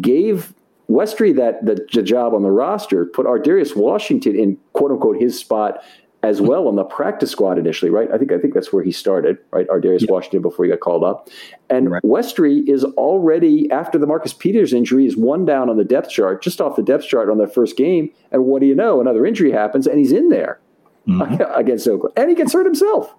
gave 0.00 0.54
Westry 0.88 1.34
that 1.36 1.64
the, 1.66 1.86
the 1.92 2.02
job 2.02 2.34
on 2.34 2.42
the 2.42 2.50
roster, 2.50 3.06
put 3.06 3.26
Ar'Darius 3.26 3.74
Washington 3.74 4.38
in 4.38 4.58
quote 4.72 4.92
unquote 4.92 5.20
his 5.20 5.38
spot 5.38 5.82
as 6.22 6.40
well 6.40 6.66
on 6.66 6.76
the 6.76 6.84
practice 6.84 7.30
squad 7.30 7.58
initially, 7.58 7.90
right? 7.90 8.08
I 8.12 8.18
think 8.18 8.32
I 8.32 8.38
think 8.38 8.54
that's 8.54 8.72
where 8.72 8.82
he 8.82 8.92
started, 8.92 9.38
right? 9.50 9.66
Ar'Darius 9.68 10.02
yeah. 10.02 10.12
Washington 10.12 10.42
before 10.42 10.64
he 10.64 10.70
got 10.70 10.80
called 10.80 11.04
up, 11.04 11.28
and 11.68 11.90
right. 11.90 12.02
Westry 12.02 12.68
is 12.68 12.84
already 12.84 13.70
after 13.70 13.98
the 13.98 14.06
Marcus 14.06 14.32
Peters 14.32 14.72
injury 14.72 15.06
is 15.06 15.16
one 15.16 15.44
down 15.44 15.68
on 15.68 15.76
the 15.76 15.84
depth 15.84 16.10
chart, 16.10 16.42
just 16.42 16.60
off 16.60 16.76
the 16.76 16.82
depth 16.82 17.06
chart 17.06 17.28
on 17.28 17.38
their 17.38 17.48
first 17.48 17.76
game, 17.76 18.10
and 18.30 18.44
what 18.44 18.60
do 18.60 18.66
you 18.66 18.74
know? 18.74 19.00
Another 19.00 19.26
injury 19.26 19.50
happens, 19.50 19.86
and 19.86 19.98
he's 19.98 20.12
in 20.12 20.28
there 20.28 20.60
mm-hmm. 21.08 21.42
against 21.54 21.86
Oakland, 21.88 22.14
and 22.16 22.28
he 22.28 22.34
gets 22.36 22.52
hurt 22.52 22.66
himself 22.66 23.14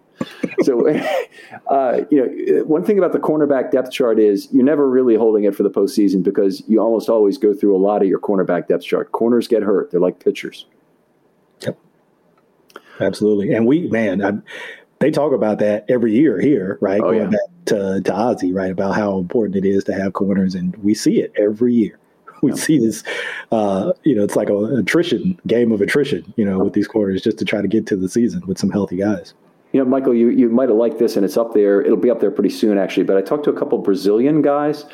so, 0.62 0.88
uh, 1.68 2.02
you 2.10 2.18
know, 2.26 2.64
one 2.64 2.84
thing 2.84 2.98
about 2.98 3.12
the 3.12 3.20
cornerback 3.20 3.72
depth 3.72 3.92
chart 3.92 4.20
is 4.20 4.48
you're 4.52 4.64
never 4.64 4.90
really 4.90 5.16
holding 5.16 5.44
it 5.44 5.56
for 5.56 5.64
the 5.64 5.70
postseason 5.70 6.24
because 6.24 6.64
you 6.68 6.80
almost 6.80 7.10
always 7.10 7.38
go 7.38 7.54
through 7.54 7.76
a 7.76 7.80
lot 7.80 8.02
of 8.02 8.08
your 8.08 8.20
cornerback 8.20 8.68
depth 8.68 8.84
chart. 8.84 9.12
Corners 9.12 9.48
get 9.48 9.64
hurt; 9.64 9.92
they're 9.92 10.00
like 10.00 10.20
pitchers. 10.20 10.66
Yep, 11.62 11.78
absolutely. 13.00 13.54
And 13.54 13.66
we, 13.66 13.88
man, 13.88 14.24
I, 14.24 14.34
they 15.00 15.12
talk 15.12 15.34
about 15.34 15.60
that 15.60 15.86
every 15.90 16.14
year 16.14 16.40
here, 16.40 16.78
right? 16.82 17.02
Oh, 17.02 17.12
Going 17.12 17.18
yeah. 17.20 17.30
back 17.30 17.66
to 17.66 18.02
to 18.02 18.14
Ozzie, 18.14 18.54
right, 18.54 18.72
about 18.72 18.96
how 18.96 19.18
important 19.18 19.56
it 19.56 19.68
is 19.68 19.84
to 19.86 19.94
have 19.94 20.14
corners, 20.14 20.56
and 20.56 20.76
we 20.78 20.94
see 20.94 21.20
it 21.22 21.34
every 21.38 21.74
year 21.74 22.00
we 22.42 22.56
see 22.56 22.78
this, 22.78 23.04
uh, 23.52 23.94
you 24.04 24.16
know, 24.16 24.24
it's 24.24 24.36
like 24.36 24.50
a 24.50 24.56
attrition 24.56 25.40
game 25.48 25.72
of 25.72 25.82
attrition, 25.82 26.34
you 26.38 26.46
know, 26.46 26.60
with 26.60 26.74
these 26.74 26.88
corners 26.88 27.22
just 27.22 27.38
to 27.40 27.46
try 27.46 27.62
to 27.62 27.68
get 27.68 27.88
to 27.88 27.96
the 27.96 28.10
season 28.10 28.46
with 28.46 28.58
some 28.58 28.70
healthy 28.70 28.98
guys. 28.98 29.34
You 29.72 29.84
know, 29.84 29.86
Michael, 29.90 30.14
you, 30.14 30.30
you 30.30 30.50
might 30.50 30.70
have 30.70 30.78
liked 30.78 30.98
this, 30.98 31.16
and 31.16 31.26
it's 31.26 31.38
up 31.38 31.54
there. 31.54 31.82
It'll 31.82 31.98
be 31.98 32.10
up 32.10 32.20
there 32.20 32.32
pretty 32.32 32.50
soon, 32.50 32.78
actually. 32.78 33.04
But 33.04 33.18
I 33.18 33.22
talked 33.22 33.44
to 33.46 33.50
a 33.50 33.58
couple 33.58 33.78
Brazilian 33.80 34.42
guys. 34.42 34.86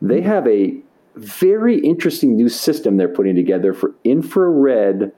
They 0.00 0.20
have 0.20 0.46
a 0.46 0.76
very 1.16 1.78
interesting 1.80 2.36
new 2.36 2.48
system 2.48 2.96
they're 2.96 3.08
putting 3.08 3.34
together 3.34 3.74
for 3.74 3.94
infrared 4.04 5.12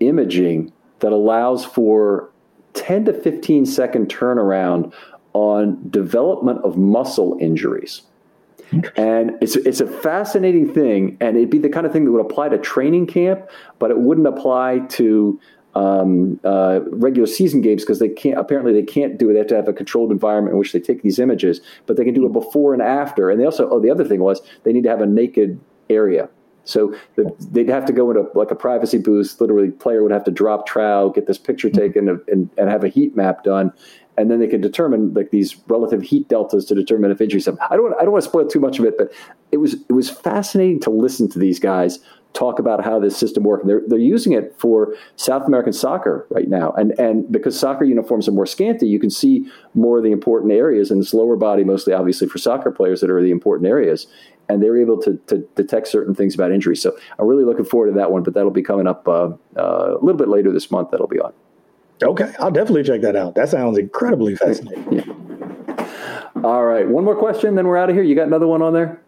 imaging 0.00 0.72
that 1.00 1.12
allows 1.12 1.64
for 1.64 2.30
10 2.74 3.06
to 3.06 3.12
15 3.12 3.66
second 3.66 4.08
turnaround 4.08 4.92
on 5.32 5.88
development 5.90 6.60
of 6.64 6.76
muscle 6.76 7.36
injuries. 7.40 8.02
And 8.96 9.32
it's 9.42 9.54
it's 9.54 9.80
a 9.80 9.86
fascinating 9.86 10.72
thing, 10.72 11.18
and 11.20 11.36
it'd 11.36 11.50
be 11.50 11.58
the 11.58 11.68
kind 11.68 11.84
of 11.84 11.92
thing 11.92 12.06
that 12.06 12.10
would 12.10 12.24
apply 12.24 12.48
to 12.48 12.58
training 12.58 13.06
camp, 13.06 13.50
but 13.78 13.90
it 13.90 13.98
wouldn't 13.98 14.26
apply 14.26 14.78
to 14.90 15.38
um, 15.74 16.38
uh, 16.44 16.80
regular 16.90 17.26
season 17.26 17.60
games 17.60 17.82
because 17.82 17.98
they 17.98 18.08
can't. 18.08 18.38
Apparently, 18.38 18.72
they 18.72 18.82
can't 18.82 19.18
do 19.18 19.30
it. 19.30 19.34
They 19.34 19.38
have 19.38 19.48
to 19.48 19.56
have 19.56 19.68
a 19.68 19.72
controlled 19.72 20.10
environment 20.10 20.52
in 20.52 20.58
which 20.58 20.72
they 20.72 20.80
take 20.80 21.02
these 21.02 21.18
images, 21.18 21.60
but 21.86 21.96
they 21.96 22.04
can 22.04 22.14
do 22.14 22.26
it 22.26 22.32
before 22.32 22.72
and 22.72 22.82
after. 22.82 23.30
And 23.30 23.40
they 23.40 23.44
also, 23.44 23.68
oh, 23.70 23.80
the 23.80 23.90
other 23.90 24.04
thing 24.04 24.20
was 24.20 24.40
they 24.64 24.72
need 24.72 24.84
to 24.84 24.90
have 24.90 25.00
a 25.00 25.06
naked 25.06 25.58
area. 25.88 26.28
So 26.64 26.94
the, 27.16 27.34
they'd 27.50 27.68
have 27.68 27.86
to 27.86 27.92
go 27.92 28.10
into 28.10 28.26
like 28.34 28.50
a 28.50 28.54
privacy 28.54 28.98
booth. 28.98 29.40
Literally, 29.40 29.70
player 29.70 30.02
would 30.02 30.12
have 30.12 30.24
to 30.24 30.30
drop 30.30 30.66
trout, 30.66 31.14
get 31.14 31.26
this 31.26 31.38
picture 31.38 31.70
taken, 31.70 32.08
and, 32.08 32.50
and 32.56 32.68
have 32.68 32.84
a 32.84 32.88
heat 32.88 33.16
map 33.16 33.42
done, 33.42 33.72
and 34.16 34.30
then 34.30 34.38
they 34.38 34.46
can 34.46 34.60
determine 34.60 35.12
like 35.14 35.30
these 35.30 35.56
relative 35.66 36.02
heat 36.02 36.28
deltas 36.28 36.64
to 36.66 36.74
determine 36.74 37.10
if 37.10 37.20
injuries. 37.20 37.48
I 37.48 37.76
don't. 37.76 37.94
I 37.94 38.02
don't 38.02 38.12
want 38.12 38.22
to 38.22 38.28
spoil 38.28 38.46
too 38.46 38.60
much 38.60 38.78
of 38.78 38.84
it, 38.84 38.96
but 38.96 39.10
it 39.50 39.56
was 39.56 39.74
it 39.74 39.92
was 39.92 40.10
fascinating 40.10 40.80
to 40.80 40.90
listen 40.90 41.28
to 41.30 41.38
these 41.38 41.58
guys 41.58 41.98
talk 42.32 42.58
about 42.58 42.84
how 42.84 42.98
this 42.98 43.16
system 43.16 43.44
works. 43.44 43.64
They're 43.66 43.82
they're 43.86 43.98
using 43.98 44.32
it 44.32 44.54
for 44.58 44.94
South 45.16 45.46
American 45.46 45.72
soccer 45.72 46.26
right 46.30 46.48
now, 46.48 46.72
and 46.72 46.92
and 46.98 47.30
because 47.30 47.58
soccer 47.58 47.84
uniforms 47.84 48.28
are 48.28 48.32
more 48.32 48.46
scanty, 48.46 48.86
you 48.86 48.98
can 48.98 49.10
see 49.10 49.50
more 49.74 49.98
of 49.98 50.04
the 50.04 50.12
important 50.12 50.52
areas 50.52 50.90
in 50.90 50.98
this 50.98 51.14
lower 51.14 51.36
body, 51.36 51.64
mostly 51.64 51.92
obviously 51.92 52.26
for 52.26 52.38
soccer 52.38 52.70
players 52.70 53.00
that 53.00 53.10
are 53.10 53.22
the 53.22 53.30
important 53.30 53.68
areas. 53.68 54.06
And 54.48 54.62
they're 54.62 54.76
able 54.76 55.00
to, 55.02 55.18
to 55.28 55.38
detect 55.54 55.86
certain 55.86 56.14
things 56.14 56.34
about 56.34 56.50
injury. 56.50 56.76
So 56.76 56.94
I'm 57.18 57.26
really 57.26 57.44
looking 57.44 57.64
forward 57.64 57.86
to 57.86 57.92
that 57.94 58.10
one, 58.10 58.22
but 58.22 58.34
that'll 58.34 58.50
be 58.50 58.62
coming 58.62 58.86
up 58.86 59.06
uh, 59.06 59.30
uh, 59.56 59.96
a 59.96 60.02
little 60.02 60.18
bit 60.18 60.28
later 60.28 60.52
this 60.52 60.70
month. 60.70 60.90
That'll 60.90 61.06
be 61.06 61.20
on. 61.20 61.32
Okay, 62.02 62.34
I'll 62.40 62.50
definitely 62.50 62.82
check 62.82 63.00
that 63.02 63.14
out. 63.14 63.36
That 63.36 63.48
sounds 63.48 63.78
incredibly 63.78 64.34
fascinating. 64.34 64.92
yeah. 64.92 65.04
All 66.42 66.64
right, 66.64 66.86
one 66.88 67.04
more 67.04 67.16
question, 67.16 67.54
then 67.54 67.66
we're 67.68 67.76
out 67.76 67.88
of 67.88 67.94
here. 67.94 68.02
You 68.02 68.16
got 68.16 68.26
another 68.26 68.48
one 68.48 68.62
on 68.62 68.72
there? 68.72 69.00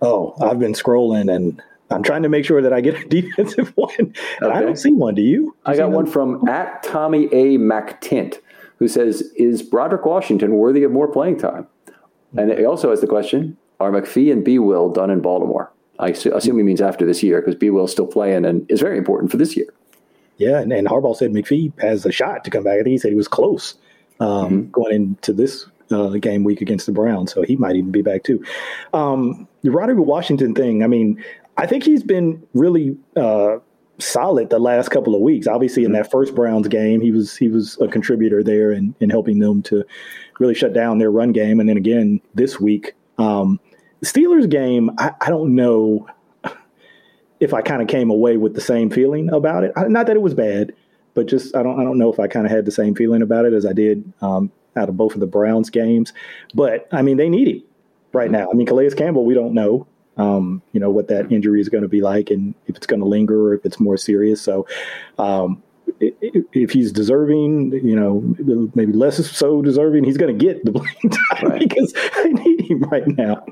Oh, 0.00 0.34
I've 0.40 0.58
been 0.58 0.72
scrolling 0.72 1.32
and 1.32 1.62
I'm 1.92 2.02
trying 2.02 2.22
to 2.22 2.28
make 2.28 2.44
sure 2.44 2.62
that 2.62 2.72
I 2.72 2.80
get 2.80 2.94
a 2.94 3.04
defensive 3.08 3.72
one. 3.76 3.90
Okay. 4.00 4.14
I 4.40 4.60
don't 4.60 4.76
see 4.76 4.92
one. 4.92 5.14
Do 5.14 5.22
you? 5.22 5.56
Do 5.66 5.72
I 5.72 5.76
got 5.76 5.90
one 5.90 6.06
from 6.06 6.46
at 6.48 6.82
Tommy 6.82 7.26
A. 7.26 7.58
MacTint, 7.58 8.38
who 8.78 8.88
says, 8.88 9.22
"Is 9.36 9.62
Broderick 9.62 10.04
Washington 10.04 10.54
worthy 10.54 10.82
of 10.82 10.92
more 10.92 11.08
playing 11.08 11.38
time?" 11.38 11.66
And 12.36 12.50
he 12.50 12.64
also 12.64 12.90
has 12.90 13.00
the 13.00 13.06
question: 13.06 13.56
Are 13.80 13.90
McPhee 13.90 14.32
and 14.32 14.44
B. 14.44 14.58
Will 14.58 14.90
done 14.90 15.10
in 15.10 15.20
Baltimore? 15.20 15.72
I 15.98 16.08
assume 16.08 16.56
he 16.56 16.64
means 16.64 16.80
after 16.80 17.06
this 17.06 17.22
year 17.22 17.40
because 17.40 17.54
B. 17.54 17.70
Will's 17.70 17.92
still 17.92 18.06
playing 18.06 18.44
and 18.44 18.68
is 18.70 18.80
very 18.80 18.98
important 18.98 19.30
for 19.30 19.36
this 19.36 19.56
year. 19.56 19.68
Yeah, 20.38 20.58
and, 20.58 20.72
and 20.72 20.88
Harbaugh 20.88 21.16
said 21.16 21.30
McPhee 21.30 21.72
has 21.80 22.04
a 22.04 22.10
shot 22.10 22.42
to 22.44 22.50
come 22.50 22.64
back. 22.64 22.74
I 22.74 22.82
think 22.82 22.88
he 22.88 22.98
said 22.98 23.10
he 23.10 23.16
was 23.16 23.28
close 23.28 23.74
um, 24.18 24.28
mm-hmm. 24.28 24.70
going 24.70 24.92
into 24.92 25.32
this 25.32 25.66
uh, 25.90 26.08
game 26.10 26.42
week 26.42 26.60
against 26.60 26.86
the 26.86 26.92
Browns, 26.92 27.32
so 27.32 27.42
he 27.42 27.56
might 27.56 27.76
even 27.76 27.92
be 27.92 28.02
back 28.02 28.24
too. 28.24 28.42
Um, 28.92 29.46
the 29.62 29.70
Roderick 29.70 29.98
Washington 29.98 30.54
thing, 30.54 30.82
I 30.82 30.86
mean, 30.86 31.22
I 31.56 31.66
think 31.66 31.84
he's 31.84 32.02
been 32.02 32.46
really 32.54 32.96
uh, 33.16 33.58
solid 33.98 34.50
the 34.50 34.58
last 34.58 34.88
couple 34.90 35.14
of 35.14 35.20
weeks. 35.20 35.46
Obviously, 35.46 35.84
in 35.84 35.92
mm-hmm. 35.92 36.02
that 36.02 36.10
first 36.10 36.34
Browns 36.34 36.68
game, 36.68 37.00
he 37.00 37.12
was 37.12 37.36
he 37.36 37.48
was 37.48 37.78
a 37.80 37.88
contributor 37.88 38.42
there 38.42 38.72
in, 38.72 38.94
in 39.00 39.10
helping 39.10 39.38
them 39.38 39.62
to 39.64 39.84
really 40.38 40.54
shut 40.54 40.72
down 40.72 40.98
their 40.98 41.10
run 41.10 41.32
game. 41.32 41.60
And 41.60 41.68
then 41.68 41.76
again 41.76 42.20
this 42.34 42.58
week, 42.58 42.94
um, 43.18 43.60
Steelers 44.02 44.48
game, 44.48 44.90
I, 44.98 45.12
I 45.20 45.28
don't 45.28 45.54
know 45.54 46.08
if 47.40 47.54
I 47.54 47.62
kind 47.62 47.82
of 47.82 47.88
came 47.88 48.10
away 48.10 48.36
with 48.36 48.54
the 48.54 48.60
same 48.60 48.90
feeling 48.90 49.32
about 49.32 49.64
it. 49.64 49.72
Not 49.76 50.06
that 50.06 50.16
it 50.16 50.22
was 50.22 50.34
bad, 50.34 50.72
but 51.14 51.26
just 51.26 51.54
I 51.54 51.62
don't 51.62 51.78
I 51.78 51.84
don't 51.84 51.98
know 51.98 52.12
if 52.12 52.18
I 52.18 52.26
kind 52.26 52.46
of 52.46 52.52
had 52.52 52.64
the 52.64 52.70
same 52.70 52.94
feeling 52.94 53.22
about 53.22 53.44
it 53.44 53.52
as 53.52 53.66
I 53.66 53.72
did 53.72 54.10
um, 54.20 54.50
out 54.76 54.88
of 54.88 54.96
both 54.96 55.14
of 55.14 55.20
the 55.20 55.26
Browns 55.26 55.70
games. 55.70 56.12
But 56.54 56.88
I 56.92 57.02
mean, 57.02 57.16
they 57.16 57.28
need 57.28 57.48
him 57.48 57.62
right 58.12 58.30
now. 58.30 58.48
I 58.50 58.54
mean, 58.54 58.66
Calais 58.66 58.90
Campbell, 58.90 59.24
we 59.24 59.34
don't 59.34 59.54
know. 59.54 59.86
Um, 60.16 60.62
you 60.72 60.80
know 60.80 60.90
what 60.90 61.08
that 61.08 61.32
injury 61.32 61.60
is 61.60 61.68
going 61.68 61.82
to 61.82 61.88
be 61.88 62.02
like, 62.02 62.30
and 62.30 62.54
if 62.66 62.76
it's 62.76 62.86
going 62.86 63.00
to 63.00 63.06
linger 63.06 63.48
or 63.48 63.54
if 63.54 63.64
it's 63.64 63.80
more 63.80 63.96
serious. 63.96 64.42
So, 64.42 64.66
um, 65.18 65.62
if 66.00 66.70
he's 66.70 66.92
deserving, 66.92 67.72
you 67.72 67.96
know, 67.96 68.22
maybe 68.74 68.92
less 68.92 69.24
so 69.30 69.62
deserving, 69.62 70.04
he's 70.04 70.16
going 70.16 70.36
to 70.36 70.44
get 70.44 70.64
the 70.64 70.72
playing 70.72 71.10
time 71.30 71.48
right. 71.48 71.60
because 71.60 71.94
I 71.96 72.28
need 72.28 72.62
him 72.62 72.80
right 72.84 73.06
now. 73.06 73.44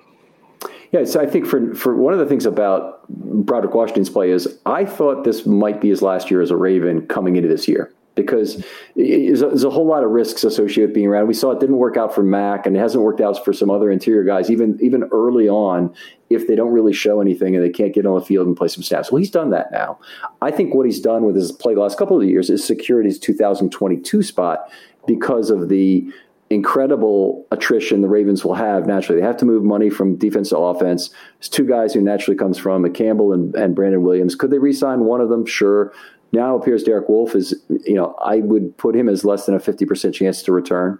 Yeah, 0.92 1.04
so 1.04 1.20
I 1.20 1.26
think 1.26 1.46
for 1.46 1.74
for 1.74 1.94
one 1.94 2.12
of 2.12 2.18
the 2.18 2.26
things 2.26 2.44
about 2.44 3.08
Broderick 3.08 3.74
Washington's 3.74 4.10
play 4.10 4.30
is 4.30 4.58
I 4.66 4.84
thought 4.84 5.24
this 5.24 5.46
might 5.46 5.80
be 5.80 5.88
his 5.88 6.02
last 6.02 6.30
year 6.30 6.40
as 6.40 6.50
a 6.50 6.56
Raven 6.56 7.06
coming 7.06 7.36
into 7.36 7.48
this 7.48 7.68
year 7.68 7.92
because 8.22 8.64
there's 8.96 9.64
a, 9.64 9.70
whole 9.70 9.86
lot 9.86 10.02
of 10.04 10.10
risks 10.10 10.44
associated 10.44 10.90
with 10.90 10.94
being 10.94 11.06
around. 11.06 11.28
We 11.28 11.34
saw 11.34 11.50
it 11.52 11.60
didn't 11.60 11.76
work 11.76 11.96
out 11.96 12.14
for 12.14 12.22
Mac, 12.22 12.66
and 12.66 12.76
it 12.76 12.80
hasn't 12.80 13.02
worked 13.02 13.20
out 13.20 13.44
for 13.44 13.52
some 13.52 13.70
other 13.70 13.90
interior 13.90 14.24
guys, 14.24 14.50
even 14.50 14.78
even 14.82 15.04
early 15.12 15.48
on. 15.48 15.94
If 16.28 16.46
they 16.46 16.54
don't 16.54 16.72
really 16.72 16.92
show 16.92 17.20
anything 17.20 17.56
and 17.56 17.64
they 17.64 17.70
can't 17.70 17.92
get 17.92 18.06
on 18.06 18.14
the 18.14 18.24
field 18.24 18.46
and 18.46 18.56
play 18.56 18.68
some 18.68 18.84
snaps, 18.84 19.10
well, 19.10 19.18
he's 19.18 19.30
done 19.30 19.50
that 19.50 19.72
now. 19.72 19.98
I 20.40 20.52
think 20.52 20.74
what 20.74 20.86
he's 20.86 21.00
done 21.00 21.24
with 21.24 21.34
his 21.34 21.50
play 21.50 21.74
the 21.74 21.80
last 21.80 21.98
couple 21.98 22.20
of 22.20 22.28
years 22.28 22.50
is 22.50 22.64
secured 22.64 23.04
his 23.04 23.18
2022 23.18 24.22
spot 24.22 24.70
because 25.06 25.50
of 25.50 25.68
the 25.68 26.08
incredible 26.50 27.46
attrition 27.52 28.02
the 28.02 28.08
Ravens 28.08 28.44
will 28.44 28.54
have 28.54 28.86
naturally. 28.86 29.20
They 29.20 29.26
have 29.26 29.36
to 29.38 29.44
move 29.44 29.62
money 29.62 29.88
from 29.88 30.16
defense 30.16 30.50
to 30.50 30.58
offense. 30.58 31.10
There's 31.38 31.48
two 31.48 31.66
guys 31.66 31.94
who 31.94 32.00
naturally 32.00 32.36
comes 32.36 32.58
from 32.58 32.92
Campbell 32.92 33.32
and, 33.32 33.54
and 33.54 33.74
Brandon 33.74 34.02
Williams. 34.02 34.34
Could 34.34 34.50
they 34.50 34.58
re-sign 34.58 35.04
one 35.04 35.20
of 35.20 35.28
them? 35.28 35.46
Sure. 35.46 35.92
Now 36.32 36.54
it 36.54 36.62
appears 36.62 36.84
Derek 36.84 37.08
Wolfe 37.08 37.34
is, 37.34 37.54
you 37.68 37.94
know, 37.94 38.14
I 38.24 38.36
would 38.36 38.76
put 38.76 38.94
him 38.94 39.08
as 39.08 39.24
less 39.24 39.46
than 39.46 39.54
a 39.54 39.58
50% 39.58 40.14
chance 40.14 40.42
to 40.44 40.52
return. 40.52 40.98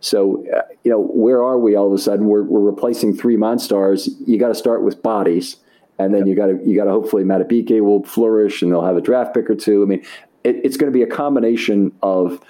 So, 0.00 0.44
uh, 0.56 0.62
you 0.82 0.90
know, 0.90 1.00
where 1.00 1.42
are 1.42 1.58
we 1.58 1.76
all 1.76 1.88
of 1.88 1.92
a 1.92 1.98
sudden? 1.98 2.26
We're, 2.26 2.44
we're 2.44 2.60
replacing 2.60 3.16
three 3.16 3.36
Monstars. 3.36 4.08
You 4.26 4.38
got 4.38 4.48
to 4.48 4.54
start 4.54 4.82
with 4.82 5.02
bodies. 5.02 5.56
And 5.98 6.14
then 6.14 6.26
you 6.26 6.34
got 6.34 6.46
to 6.46 6.58
you 6.64 6.74
got 6.76 6.84
to 6.84 6.90
hopefully 6.90 7.24
Madubuike 7.24 7.82
will 7.82 8.02
flourish 8.04 8.62
and 8.62 8.72
they'll 8.72 8.86
have 8.86 8.96
a 8.96 9.02
draft 9.02 9.34
pick 9.34 9.50
or 9.50 9.54
two. 9.54 9.82
I 9.82 9.86
mean, 9.86 10.02
it, 10.44 10.56
it's 10.64 10.78
going 10.78 10.90
to 10.90 10.96
be 10.96 11.02
a 11.02 11.06
combination 11.06 11.92
of 12.02 12.40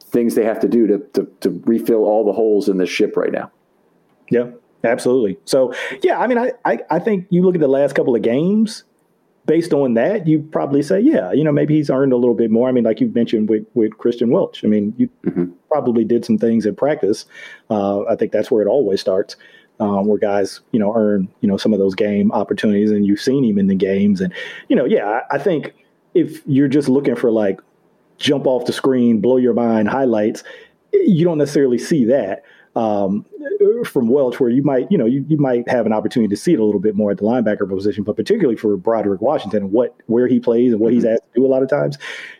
things 0.00 0.36
they 0.36 0.44
have 0.44 0.60
to 0.60 0.68
do 0.68 0.86
to, 0.86 0.98
to, 1.14 1.28
to 1.40 1.62
refill 1.64 2.04
all 2.04 2.24
the 2.24 2.32
holes 2.32 2.68
in 2.68 2.76
the 2.76 2.86
ship 2.86 3.16
right 3.16 3.32
now. 3.32 3.50
Yeah, 4.30 4.50
absolutely. 4.84 5.38
So, 5.44 5.74
yeah, 6.02 6.20
I 6.20 6.28
mean, 6.28 6.38
I, 6.38 6.52
I, 6.64 6.78
I 6.88 6.98
think 7.00 7.26
you 7.30 7.42
look 7.42 7.56
at 7.56 7.60
the 7.60 7.68
last 7.68 7.94
couple 7.94 8.14
of 8.14 8.22
games, 8.22 8.84
based 9.50 9.72
on 9.72 9.94
that, 9.94 10.28
you 10.28 10.38
probably 10.52 10.80
say, 10.80 11.00
yeah, 11.00 11.32
you 11.32 11.42
know, 11.42 11.50
maybe 11.50 11.74
he's 11.74 11.90
earned 11.90 12.12
a 12.12 12.16
little 12.16 12.36
bit 12.36 12.52
more. 12.52 12.68
I 12.68 12.72
mean, 12.72 12.84
like 12.84 13.00
you 13.00 13.08
mentioned 13.08 13.48
with, 13.48 13.66
with 13.74 13.90
Kristian 13.98 14.30
Welch. 14.30 14.64
I 14.64 14.68
mean, 14.68 14.94
you 14.96 15.08
mm-hmm. 15.26 15.46
probably 15.68 16.04
did 16.04 16.24
some 16.24 16.38
things 16.38 16.66
in 16.66 16.76
practice. 16.76 17.26
Uh, 17.68 18.04
I 18.04 18.14
think 18.14 18.30
that's 18.30 18.48
where 18.48 18.62
it 18.62 18.68
always 18.68 19.00
starts. 19.00 19.34
Um, 19.80 20.06
where 20.06 20.18
guys, 20.18 20.60
you 20.70 20.78
know, 20.78 20.94
earn, 20.94 21.26
you 21.40 21.48
know, 21.48 21.56
some 21.56 21.72
of 21.72 21.80
those 21.80 21.96
game 21.96 22.30
opportunities 22.30 22.92
and 22.92 23.04
you've 23.04 23.20
seen 23.20 23.42
him 23.42 23.58
in 23.58 23.66
the 23.66 23.74
games. 23.74 24.20
And, 24.20 24.32
you 24.68 24.76
know, 24.76 24.84
yeah, 24.84 25.06
I, 25.08 25.34
I 25.34 25.38
think 25.38 25.74
if 26.14 26.42
you're 26.46 26.68
just 26.68 26.88
looking 26.88 27.16
for 27.16 27.32
like 27.32 27.60
jump 28.18 28.46
off 28.46 28.66
the 28.66 28.72
screen, 28.72 29.20
blow 29.20 29.36
your 29.36 29.54
mind 29.54 29.88
highlights, 29.88 30.44
you 30.92 31.24
don't 31.24 31.38
necessarily 31.38 31.78
see 31.78 32.04
that 32.04 32.44
um, 32.76 33.26
from 33.84 34.08
Welch, 34.08 34.38
where 34.38 34.50
you 34.50 34.62
might, 34.62 34.90
you 34.90 34.98
know, 34.98 35.06
you, 35.06 35.24
you 35.28 35.36
might 35.36 35.68
have 35.68 35.86
an 35.86 35.92
opportunity 35.92 36.28
to 36.34 36.40
see 36.40 36.52
it 36.52 36.60
a 36.60 36.64
little 36.64 36.80
bit 36.80 36.94
more 36.94 37.10
at 37.10 37.18
the 37.18 37.24
linebacker 37.24 37.68
position, 37.68 38.04
but 38.04 38.16
particularly 38.16 38.56
for 38.56 38.76
Broderick 38.76 39.20
Washington 39.20 39.70
what 39.72 39.96
where 40.06 40.28
he 40.28 40.38
plays 40.38 40.72
and 40.72 40.80
what 40.80 40.92
he's 40.92 41.04
mm-hmm. 41.04 41.14
asked 41.14 41.22
to 41.34 41.40
do 41.40 41.46
a 41.46 41.48
lot 41.48 41.62
of 41.62 41.68
times, 41.68 41.98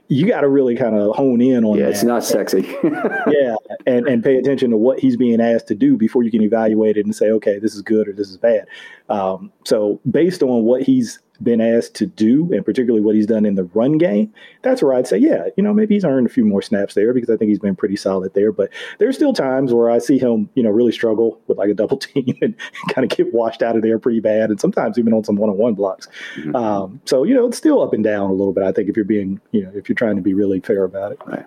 you 0.08 0.26
got 0.26 0.42
to 0.42 0.48
really 0.48 0.76
kind 0.76 0.96
of 0.96 1.14
hone 1.16 1.40
in 1.40 1.64
on. 1.64 1.78
Yeah, 1.78 1.84
that. 1.84 1.90
it's 1.90 2.02
not 2.04 2.24
sexy. 2.24 2.62
yeah, 2.84 3.56
and 3.86 4.06
and 4.06 4.22
pay 4.22 4.36
attention 4.36 4.70
to 4.70 4.76
what 4.76 5.00
he's 5.00 5.16
being 5.16 5.40
asked 5.40 5.68
to 5.68 5.74
do 5.74 5.96
before 5.96 6.22
you 6.22 6.30
can 6.30 6.42
evaluate 6.42 6.96
it 6.96 7.04
and 7.04 7.14
say, 7.14 7.30
okay, 7.30 7.58
this 7.58 7.74
is 7.74 7.82
good 7.82 8.08
or 8.08 8.12
this 8.12 8.28
is 8.28 8.36
bad. 8.36 8.66
Um, 9.08 9.52
so 9.64 10.00
based 10.08 10.42
on 10.42 10.64
what 10.64 10.82
he's 10.82 11.18
been 11.42 11.60
asked 11.60 11.94
to 11.96 12.06
do, 12.06 12.52
and 12.52 12.64
particularly 12.64 13.00
what 13.00 13.14
he's 13.14 13.26
done 13.26 13.44
in 13.44 13.54
the 13.54 13.64
run 13.64 13.98
game, 13.98 14.32
that's 14.62 14.82
where 14.82 14.94
I'd 14.94 15.06
say, 15.06 15.18
yeah, 15.18 15.48
you 15.56 15.62
know, 15.62 15.72
maybe 15.72 15.94
he's 15.94 16.04
earned 16.04 16.26
a 16.26 16.30
few 16.30 16.44
more 16.44 16.62
snaps 16.62 16.94
there 16.94 17.12
because 17.12 17.30
I 17.30 17.36
think 17.36 17.48
he's 17.48 17.58
been 17.58 17.76
pretty 17.76 17.96
solid 17.96 18.34
there. 18.34 18.52
But 18.52 18.70
there's 18.98 19.16
still 19.16 19.32
times 19.32 19.72
where 19.72 19.90
I 19.90 19.98
see 19.98 20.18
him, 20.18 20.48
you 20.54 20.62
know, 20.62 20.70
really 20.70 20.92
struggle 20.92 21.40
with 21.46 21.58
like 21.58 21.70
a 21.70 21.74
double 21.74 21.96
team 21.98 22.36
and 22.42 22.54
kind 22.90 23.10
of 23.10 23.16
get 23.16 23.32
washed 23.32 23.62
out 23.62 23.76
of 23.76 23.82
there 23.82 23.98
pretty 23.98 24.20
bad, 24.20 24.50
and 24.50 24.60
sometimes 24.60 24.98
even 24.98 25.12
on 25.12 25.24
some 25.24 25.36
one-on-one 25.36 25.74
blocks. 25.74 26.08
Mm-hmm. 26.36 26.56
Um, 26.56 27.00
so 27.04 27.24
you 27.24 27.34
know, 27.34 27.46
it's 27.46 27.58
still 27.58 27.82
up 27.82 27.92
and 27.92 28.04
down 28.04 28.30
a 28.30 28.34
little 28.34 28.52
bit. 28.52 28.64
I 28.64 28.72
think 28.72 28.88
if 28.88 28.96
you're 28.96 29.04
being, 29.04 29.40
you 29.52 29.62
know, 29.62 29.72
if 29.74 29.88
you're 29.88 29.96
trying 29.96 30.16
to 30.16 30.22
be 30.22 30.34
really 30.34 30.60
fair 30.60 30.84
about 30.84 31.12
it. 31.12 31.18
Right. 31.26 31.46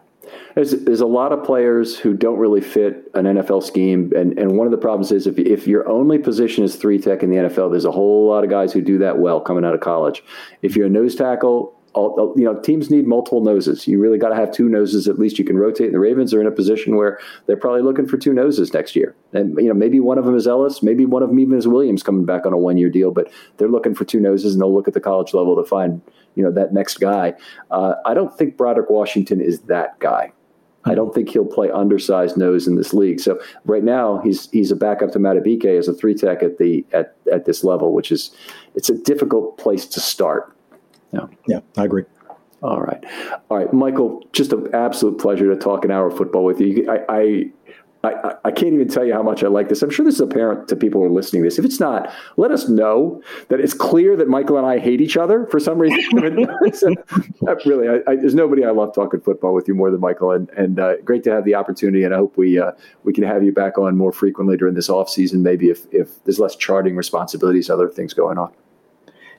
There's, 0.56 0.72
there's 0.72 1.02
a 1.02 1.06
lot 1.06 1.32
of 1.32 1.44
players 1.44 1.98
who 1.98 2.14
don't 2.14 2.38
really 2.38 2.62
fit 2.62 3.10
an 3.14 3.26
NFL 3.26 3.64
scheme, 3.64 4.12
and, 4.16 4.38
and 4.38 4.58
one 4.58 4.68
of 4.68 4.72
the 4.72 4.78
problems 4.78 5.12
is 5.12 5.28
if 5.28 5.38
if 5.40 5.68
your 5.68 5.88
only 5.90 6.20
position 6.20 6.64
is 6.64 6.76
three 6.76 7.00
tech 7.00 7.24
in 7.24 7.30
the 7.30 7.38
NFL, 7.38 7.72
there's 7.72 7.86
a 7.86 7.92
whole 7.92 8.28
lot 8.28 8.44
of 8.44 8.50
guys 8.50 8.74
who 8.74 8.82
do 8.82 8.98
that 9.00 9.20
well 9.20 9.42
coming 9.42 9.66
out 9.66 9.74
of 9.74 9.82
college. 9.82 10.24
If 10.62 10.76
you're 10.76 10.88
a 10.88 10.90
nose 10.90 11.16
tackle, 11.16 11.80
all, 11.94 12.34
you 12.36 12.44
know, 12.44 12.60
teams 12.60 12.90
need 12.90 13.08
multiple 13.08 13.42
noses. 13.42 13.88
You 13.88 14.00
really 14.00 14.18
got 14.18 14.30
to 14.30 14.36
have 14.36 14.52
two 14.52 14.68
noses 14.68 15.08
at 15.08 15.20
least. 15.20 15.38
You 15.38 15.46
can 15.46 15.58
rotate. 15.58 15.88
And 15.88 15.96
the 15.96 16.00
Ravens 16.00 16.34
are 16.34 16.42
in 16.42 16.48
a 16.48 16.52
position 16.52 16.96
where 16.96 17.20
they're 17.46 17.58
probably 17.58 17.82
looking 17.82 18.08
for 18.08 18.18
two 18.18 18.34
noses 18.34 18.74
next 18.74 18.96
year. 18.96 19.16
And 19.34 19.56
you 19.58 19.68
know, 19.68 19.74
maybe 19.74 20.00
one 20.00 20.18
of 20.18 20.26
them 20.26 20.36
is 20.36 20.48
Ellis, 20.48 20.82
maybe 20.82 21.06
one 21.06 21.24
of 21.24 21.30
them 21.30 21.40
even 21.40 21.58
is 21.58 21.68
Williams 21.68 22.04
coming 22.04 22.26
back 22.26 22.46
on 22.46 22.54
a 22.54 22.58
one 22.58 22.78
year 22.78 22.90
deal. 22.90 23.12
But 23.12 23.32
they're 23.58 23.68
looking 23.68 23.96
for 23.96 24.06
two 24.06 24.20
noses, 24.20 24.54
and 24.54 24.62
they'll 24.62 24.74
look 24.74 24.88
at 24.88 24.94
the 24.94 25.02
college 25.02 25.34
level 25.34 25.56
to 25.56 25.64
find 25.64 26.02
you 26.36 26.44
know 26.44 26.52
that 26.52 26.74
next 26.74 26.98
guy. 26.98 27.34
Uh, 27.72 27.96
I 28.06 28.14
don't 28.14 28.36
think 28.38 28.58
Broderick 28.58 28.90
Washington 28.90 29.40
is 29.42 29.62
that 29.62 30.00
guy. 30.00 30.34
I 30.86 30.96
don't 30.96 31.14
think 31.14 31.30
he'll 31.30 31.46
play 31.46 31.72
undersized 31.72 32.36
nose 32.36 32.68
in 32.68 32.76
this 32.76 32.94
league. 32.94 33.20
So 33.20 33.40
right 33.66 33.84
now 33.84 34.20
he's 34.20 34.50
he's 34.52 34.72
a 34.72 34.76
backup 34.76 35.12
to 35.12 35.20
Madubuike 35.20 35.78
as 35.78 35.88
a 35.88 35.94
three 35.94 36.14
tech 36.16 36.44
at 36.44 36.58
the 36.58 36.86
at, 36.92 37.16
at 37.32 37.46
this 37.46 37.64
level, 37.64 37.94
which 37.94 38.12
is 38.12 38.32
it's 38.76 38.90
a 38.90 38.98
difficult 38.98 39.58
place 39.58 39.86
to 39.88 40.00
start. 40.00 40.54
Yeah, 41.14 41.28
yeah, 41.48 41.60
I 41.78 41.86
agree. 41.86 42.04
All 42.62 42.82
right, 42.82 43.04
all 43.50 43.58
right, 43.58 43.74
Michael. 43.74 44.26
Just 44.32 44.54
an 44.54 44.74
absolute 44.74 45.20
pleasure 45.20 45.54
to 45.54 45.60
talk 45.60 45.86
an 45.86 45.92
hour 45.92 46.08
of 46.08 46.18
football 46.18 46.46
with 46.46 46.62
you. 46.62 46.90
I, 46.90 47.06
I 47.10 47.46
I, 48.06 48.36
I, 48.44 48.52
can't 48.52 48.74
even 48.74 48.90
tell 48.90 49.06
you 49.06 49.14
how 49.14 49.24
much 49.24 49.46
I 49.46 49.48
like 49.48 49.70
this. 49.70 49.82
I'm 49.82 49.90
sure 49.90 50.04
this 50.04 50.16
is 50.16 50.22
apparent 50.22 50.68
to 50.68 50.76
people 50.76 51.00
who 51.00 51.08
are 51.08 51.10
listening 51.10 51.42
to 51.44 51.48
this. 51.48 51.58
If 51.58 51.64
it's 51.64 51.80
not, 51.80 52.12
let 52.36 52.52
us 52.52 52.68
know 52.68 53.24
that 53.48 53.62
it's 53.62 53.74
clear 53.74 54.18
that 54.18 54.28
Michael 54.28 54.58
and 54.58 54.68
I 54.68 54.78
hate 54.78 55.00
each 55.00 55.16
other 55.16 55.48
for 55.48 55.58
some 55.58 55.80
reason. 55.80 56.18
really, 57.66 57.88
I, 57.88 58.12
I, 58.12 58.16
there's 58.18 58.36
nobody 58.36 58.66
I 58.66 58.72
love 58.72 58.94
talking 58.94 59.22
football 59.22 59.54
with 59.54 59.70
you 59.70 59.74
more 59.74 59.90
than 59.90 60.02
Michael, 60.02 60.32
and 60.32 60.50
and 60.50 60.80
uh, 60.80 60.98
great 60.98 61.24
to 61.24 61.32
have 61.32 61.46
the 61.46 61.56
opportunity. 61.56 62.04
And 62.04 62.14
I 62.14 62.18
hope 62.18 62.36
we 62.36 62.60
uh, 62.60 62.74
we 63.06 63.14
can 63.14 63.24
have 63.24 63.42
you 63.42 63.54
back 63.54 63.78
on 63.78 63.96
more 63.96 64.12
frequently 64.12 64.58
during 64.58 64.74
this 64.74 64.90
off 64.90 65.10
season. 65.10 65.42
Maybe 65.42 65.70
if 65.70 65.86
if 65.94 66.22
there's 66.26 66.40
less 66.40 66.58
charting 66.58 66.98
responsibilities, 66.98 67.70
other 67.70 67.88
things 67.88 68.14
going 68.14 68.38
on 68.38 68.52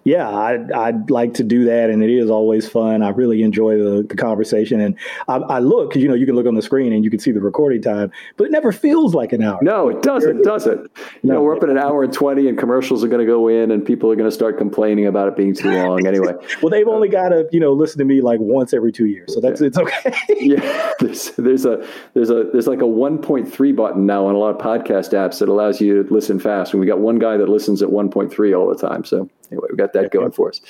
yeah, 0.04 0.28
I'd, 0.28 0.70
I'd 0.70 1.10
like 1.10 1.34
to 1.34 1.42
do 1.42 1.64
that, 1.64 1.88
and 1.88 2.02
it 2.02 2.10
is 2.10 2.30
always 2.30 2.68
fun. 2.68 3.02
I 3.02 3.08
really 3.08 3.42
enjoy 3.42 3.78
the, 3.78 4.02
the 4.06 4.16
conversation, 4.16 4.78
and 4.78 4.96
I, 5.28 5.36
I 5.36 5.58
look 5.60 5.90
because 5.90 6.02
you 6.02 6.08
know 6.08 6.14
you 6.14 6.26
can 6.26 6.34
look 6.34 6.46
on 6.46 6.54
the 6.54 6.62
screen 6.62 6.92
and 6.92 7.02
you 7.02 7.10
can 7.10 7.18
see 7.18 7.32
the 7.32 7.40
recording 7.40 7.80
time, 7.80 8.12
but 8.36 8.44
it 8.44 8.50
never 8.50 8.70
feels 8.70 9.14
like 9.14 9.32
an 9.32 9.42
hour. 9.42 9.58
No, 9.62 9.88
it 9.88 10.02
doesn't. 10.02 10.42
does 10.42 10.66
it? 10.66 10.78
You 10.78 11.30
no. 11.30 11.34
know, 11.34 11.42
we're 11.42 11.56
up 11.56 11.62
at 11.62 11.70
an 11.70 11.78
hour 11.78 12.04
and 12.04 12.12
twenty, 12.12 12.48
and 12.48 12.58
commercials 12.58 13.02
are 13.02 13.08
going 13.08 13.26
to 13.26 13.26
go 13.26 13.48
in, 13.48 13.70
and 13.70 13.84
people 13.84 14.12
are 14.12 14.16
going 14.16 14.28
to 14.28 14.34
start 14.34 14.58
complaining 14.58 15.06
about 15.06 15.26
it 15.26 15.36
being 15.36 15.54
too 15.54 15.70
long. 15.70 16.04
Anyway, 16.14 16.34
well, 16.60 16.70
they've 16.70 16.86
only 16.86 17.08
got 17.08 17.30
to 17.30 17.48
you 17.50 17.58
know 17.58 17.72
listen 17.72 17.98
to 17.98 18.04
me 18.04 18.20
like 18.20 18.38
once 18.38 18.74
every 18.74 18.92
two 18.92 19.06
years, 19.06 19.32
so 19.32 19.40
that's 19.40 19.60
it's 19.62 19.78
okay. 19.78 20.14
yeah, 20.28 20.92
there's 21.00 21.30
there's 21.32 21.64
a 21.64 21.84
there's 22.12 22.30
a 22.30 22.44
there's 22.52 22.66
like 22.66 22.82
a 22.82 22.86
one 22.86 23.16
point 23.16 23.50
three 23.50 23.72
button 23.72 24.04
now 24.04 24.26
on 24.26 24.34
a 24.34 24.38
lot 24.38 24.50
of 24.50 24.58
podcast 24.58 25.12
apps 25.12 25.38
that 25.38 25.48
allows 25.48 25.80
you 25.80 26.02
to 26.02 26.12
listen 26.12 26.38
fast, 26.38 26.72
and 26.72 26.80
we 26.80 26.86
got 26.86 26.98
one 26.98 27.18
guy 27.18 27.38
that 27.38 27.48
listens 27.48 27.82
at 27.82 27.90
one 27.90 28.10
point 28.10 28.30
three 28.30 28.52
all 28.52 28.68
the 28.68 28.76
time. 28.76 29.02
So 29.04 29.28
anyway, 29.50 29.68
we 29.70 29.76
got 29.76 29.92
that 29.92 30.10
going 30.10 30.32
for 30.32 30.48
us. 30.48 30.60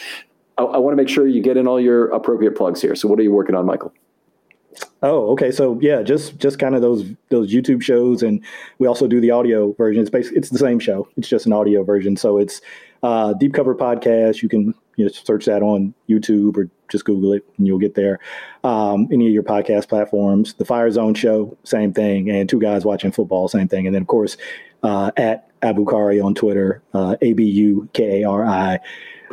I, 0.59 0.63
I 0.63 0.79
want 0.79 0.93
to 0.93 0.97
make 0.97 1.09
sure 1.09 1.27
you 1.27 1.43
get 1.43 1.57
in 1.57 1.67
all 1.67 1.81
your 1.81 2.09
appropriate 2.09 2.57
plugs 2.57 2.81
here. 2.81 2.95
So, 2.95 3.09
what 3.09 3.19
are 3.19 3.23
you 3.23 3.33
working 3.33 3.55
on, 3.55 3.67
Michael? 3.67 3.93
Oh, 5.03 5.31
okay. 5.33 5.51
So 5.51 5.79
yeah, 5.81 6.03
just 6.03 6.39
just 6.39 6.59
kind 6.59 6.75
of 6.75 6.83
those 6.83 7.05
those 7.29 7.53
YouTube 7.53 7.83
shows, 7.83 8.23
and 8.23 8.43
we 8.79 8.87
also 8.87 9.07
do 9.07 9.21
the 9.21 9.31
audio 9.31 9.73
version. 9.75 10.01
It's 10.01 10.11
basically 10.11 10.39
it's 10.39 10.51
the 10.51 10.59
same 10.59 10.79
show. 10.79 11.09
It's 11.17 11.29
just 11.29 11.47
an 11.47 11.53
audio 11.53 11.85
version. 11.85 12.17
So 12.17 12.39
it's 12.39 12.61
uh, 13.03 13.35
Deep 13.35 13.55
Cover 13.55 13.75
Podcast. 13.75 14.43
You 14.43 14.49
can 14.49 14.75
you 14.97 15.05
know 15.05 15.11
search 15.11 15.45
that 15.45 15.63
on 15.63 15.95
YouTube 16.09 16.57
or 16.57 16.69
just 16.91 17.05
Google 17.05 17.35
it, 17.35 17.45
and 17.59 17.67
you'll 17.67 17.79
get 17.79 17.95
there. 17.95 18.19
Um, 18.63 19.09
any 19.13 19.27
of 19.27 19.33
your 19.33 19.43
podcast 19.43 19.89
platforms. 19.89 20.55
The 20.55 20.65
Fire 20.65 20.91
Zone 20.91 21.15
Show, 21.15 21.57
same 21.65 21.93
thing, 21.93 22.31
and 22.31 22.49
Two 22.49 22.61
Guys 22.61 22.85
Watching 22.85 23.13
Football, 23.13 23.49
same 23.49 23.69
thing. 23.69 23.87
And 23.87 23.95
then 23.95 24.03
of 24.03 24.09
course 24.09 24.37
uh, 24.83 25.11
at 25.17 25.49
Abukari 25.65 26.23
on 26.25 26.35
Twitter, 26.35 26.83
uh, 26.93 27.17
A 27.23 27.33
B 27.33 27.45
U 27.45 27.89
K 27.93 28.23
A 28.23 28.29
R 28.29 28.45
I. 28.45 28.79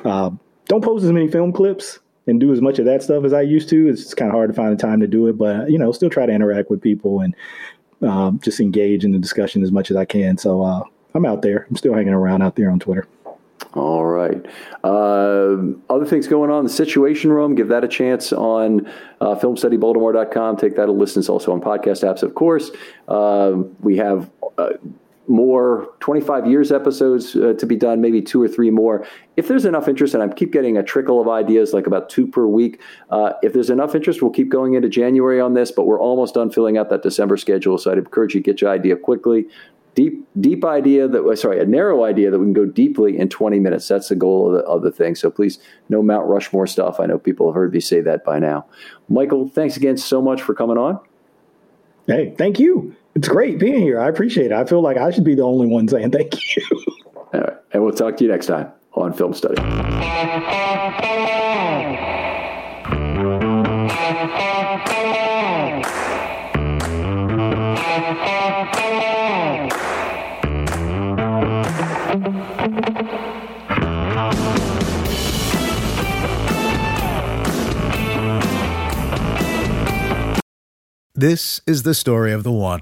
Uh, 0.03 0.31
don't 0.67 0.83
post 0.83 1.03
as 1.03 1.11
many 1.11 1.27
film 1.27 1.51
clips 1.51 1.99
and 2.27 2.39
do 2.39 2.53
as 2.53 2.61
much 2.61 2.79
of 2.79 2.85
that 2.85 3.03
stuff 3.03 3.23
as 3.23 3.33
I 3.33 3.41
used 3.41 3.69
to. 3.69 3.87
It's 3.87 4.13
kind 4.13 4.29
of 4.29 4.35
hard 4.35 4.49
to 4.49 4.53
find 4.55 4.71
the 4.71 4.81
time 4.81 4.99
to 5.01 5.07
do 5.07 5.27
it, 5.27 5.37
but 5.37 5.69
you 5.69 5.77
know, 5.77 5.91
still 5.91 6.09
try 6.09 6.25
to 6.25 6.31
interact 6.31 6.69
with 6.69 6.81
people 6.81 7.19
and 7.19 7.35
um, 8.01 8.39
just 8.39 8.59
engage 8.59 9.03
in 9.03 9.11
the 9.11 9.19
discussion 9.19 9.63
as 9.63 9.71
much 9.71 9.91
as 9.91 9.97
I 9.97 10.05
can. 10.05 10.37
So 10.37 10.63
uh, 10.63 10.81
I'm 11.13 11.25
out 11.25 11.41
there. 11.41 11.67
I'm 11.69 11.75
still 11.75 11.93
hanging 11.93 12.13
around 12.13 12.41
out 12.41 12.55
there 12.55 12.71
on 12.71 12.79
Twitter. 12.79 13.07
All 13.73 14.05
right. 14.05 14.45
Uh, 14.83 15.57
other 15.89 16.05
things 16.05 16.27
going 16.27 16.51
on, 16.51 16.63
the 16.63 16.69
Situation 16.69 17.31
Room, 17.31 17.55
give 17.55 17.69
that 17.69 17.83
a 17.83 17.87
chance 17.87 18.33
on 18.33 18.85
uh, 19.21 19.35
filmstudybaltimore.com. 19.35 20.57
Take 20.57 20.75
that 20.75 20.89
a 20.89 20.91
listen. 20.91 21.21
It's 21.21 21.29
also 21.29 21.53
on 21.53 21.61
podcast 21.61 22.03
apps, 22.03 22.23
of 22.23 22.35
course. 22.35 22.71
Uh, 23.07 23.63
we 23.79 23.95
have 23.97 24.29
uh, 24.57 24.71
more 25.27 25.87
25 25.99 26.47
years 26.47 26.71
episodes 26.71 27.35
uh, 27.35 27.53
to 27.57 27.65
be 27.65 27.75
done, 27.75 28.01
maybe 28.01 28.21
two 28.21 28.41
or 28.41 28.47
three 28.47 28.69
more. 28.69 29.05
If 29.37 29.47
there's 29.47 29.65
enough 29.65 29.87
interest, 29.87 30.13
and 30.13 30.23
I 30.23 30.27
keep 30.33 30.51
getting 30.51 30.77
a 30.77 30.83
trickle 30.83 31.21
of 31.21 31.27
ideas, 31.27 31.73
like 31.73 31.87
about 31.87 32.09
two 32.09 32.27
per 32.27 32.45
week, 32.47 32.81
uh, 33.09 33.33
if 33.41 33.53
there's 33.53 33.69
enough 33.69 33.95
interest, 33.95 34.21
we'll 34.21 34.31
keep 34.31 34.49
going 34.49 34.73
into 34.73 34.89
January 34.89 35.39
on 35.39 35.53
this, 35.53 35.71
but 35.71 35.85
we're 35.85 35.99
almost 35.99 36.33
done 36.33 36.49
filling 36.49 36.77
out 36.77 36.89
that 36.89 37.03
December 37.03 37.37
schedule. 37.37 37.77
So 37.77 37.91
I'd 37.91 37.97
encourage 37.97 38.33
you 38.33 38.41
to 38.41 38.43
get 38.43 38.61
your 38.61 38.71
idea 38.71 38.95
quickly. 38.95 39.45
Deep, 39.93 40.25
deep 40.39 40.63
idea 40.63 41.07
that 41.07 41.23
uh, 41.23 41.35
sorry, 41.35 41.59
a 41.59 41.65
narrow 41.65 42.05
idea 42.05 42.31
that 42.31 42.39
we 42.39 42.45
can 42.45 42.53
go 42.53 42.65
deeply 42.65 43.17
in 43.17 43.27
20 43.27 43.59
minutes. 43.59 43.87
That's 43.87 44.07
the 44.07 44.15
goal 44.15 44.47
of 44.47 44.53
the, 44.53 44.59
of 44.59 44.81
the 44.81 44.91
thing. 44.91 45.15
So 45.15 45.29
please, 45.29 45.59
no 45.89 46.01
Mount 46.01 46.27
Rushmore 46.27 46.65
stuff. 46.65 46.99
I 46.99 47.05
know 47.05 47.19
people 47.19 47.47
have 47.47 47.55
heard 47.55 47.73
me 47.73 47.81
say 47.81 47.99
that 48.01 48.23
by 48.23 48.39
now. 48.39 48.65
Michael, 49.09 49.49
thanks 49.49 49.75
again 49.75 49.97
so 49.97 50.21
much 50.21 50.41
for 50.41 50.55
coming 50.55 50.77
on. 50.77 50.99
Hey, 52.07 52.33
thank 52.37 52.59
you. 52.59 52.95
It's 53.13 53.27
great 53.27 53.59
being 53.59 53.81
here. 53.81 53.99
I 53.99 54.07
appreciate 54.07 54.47
it. 54.47 54.53
I 54.53 54.63
feel 54.65 54.81
like 54.81 54.97
I 54.97 55.11
should 55.11 55.25
be 55.25 55.35
the 55.35 55.41
only 55.43 55.67
one 55.67 55.87
saying 55.87 56.11
thank 56.11 56.33
you. 56.55 56.63
All 57.15 57.41
right. 57.41 57.57
And 57.73 57.83
we'll 57.83 57.93
talk 57.93 58.17
to 58.17 58.23
you 58.23 58.29
next 58.29 58.47
time 58.47 58.71
on 58.93 59.13
Film 59.13 59.33
Study. 59.33 59.61
This 81.13 81.61
is 81.67 81.83
the 81.83 81.93
story 81.93 82.31
of 82.31 82.43
the 82.43 82.51
one. 82.51 82.81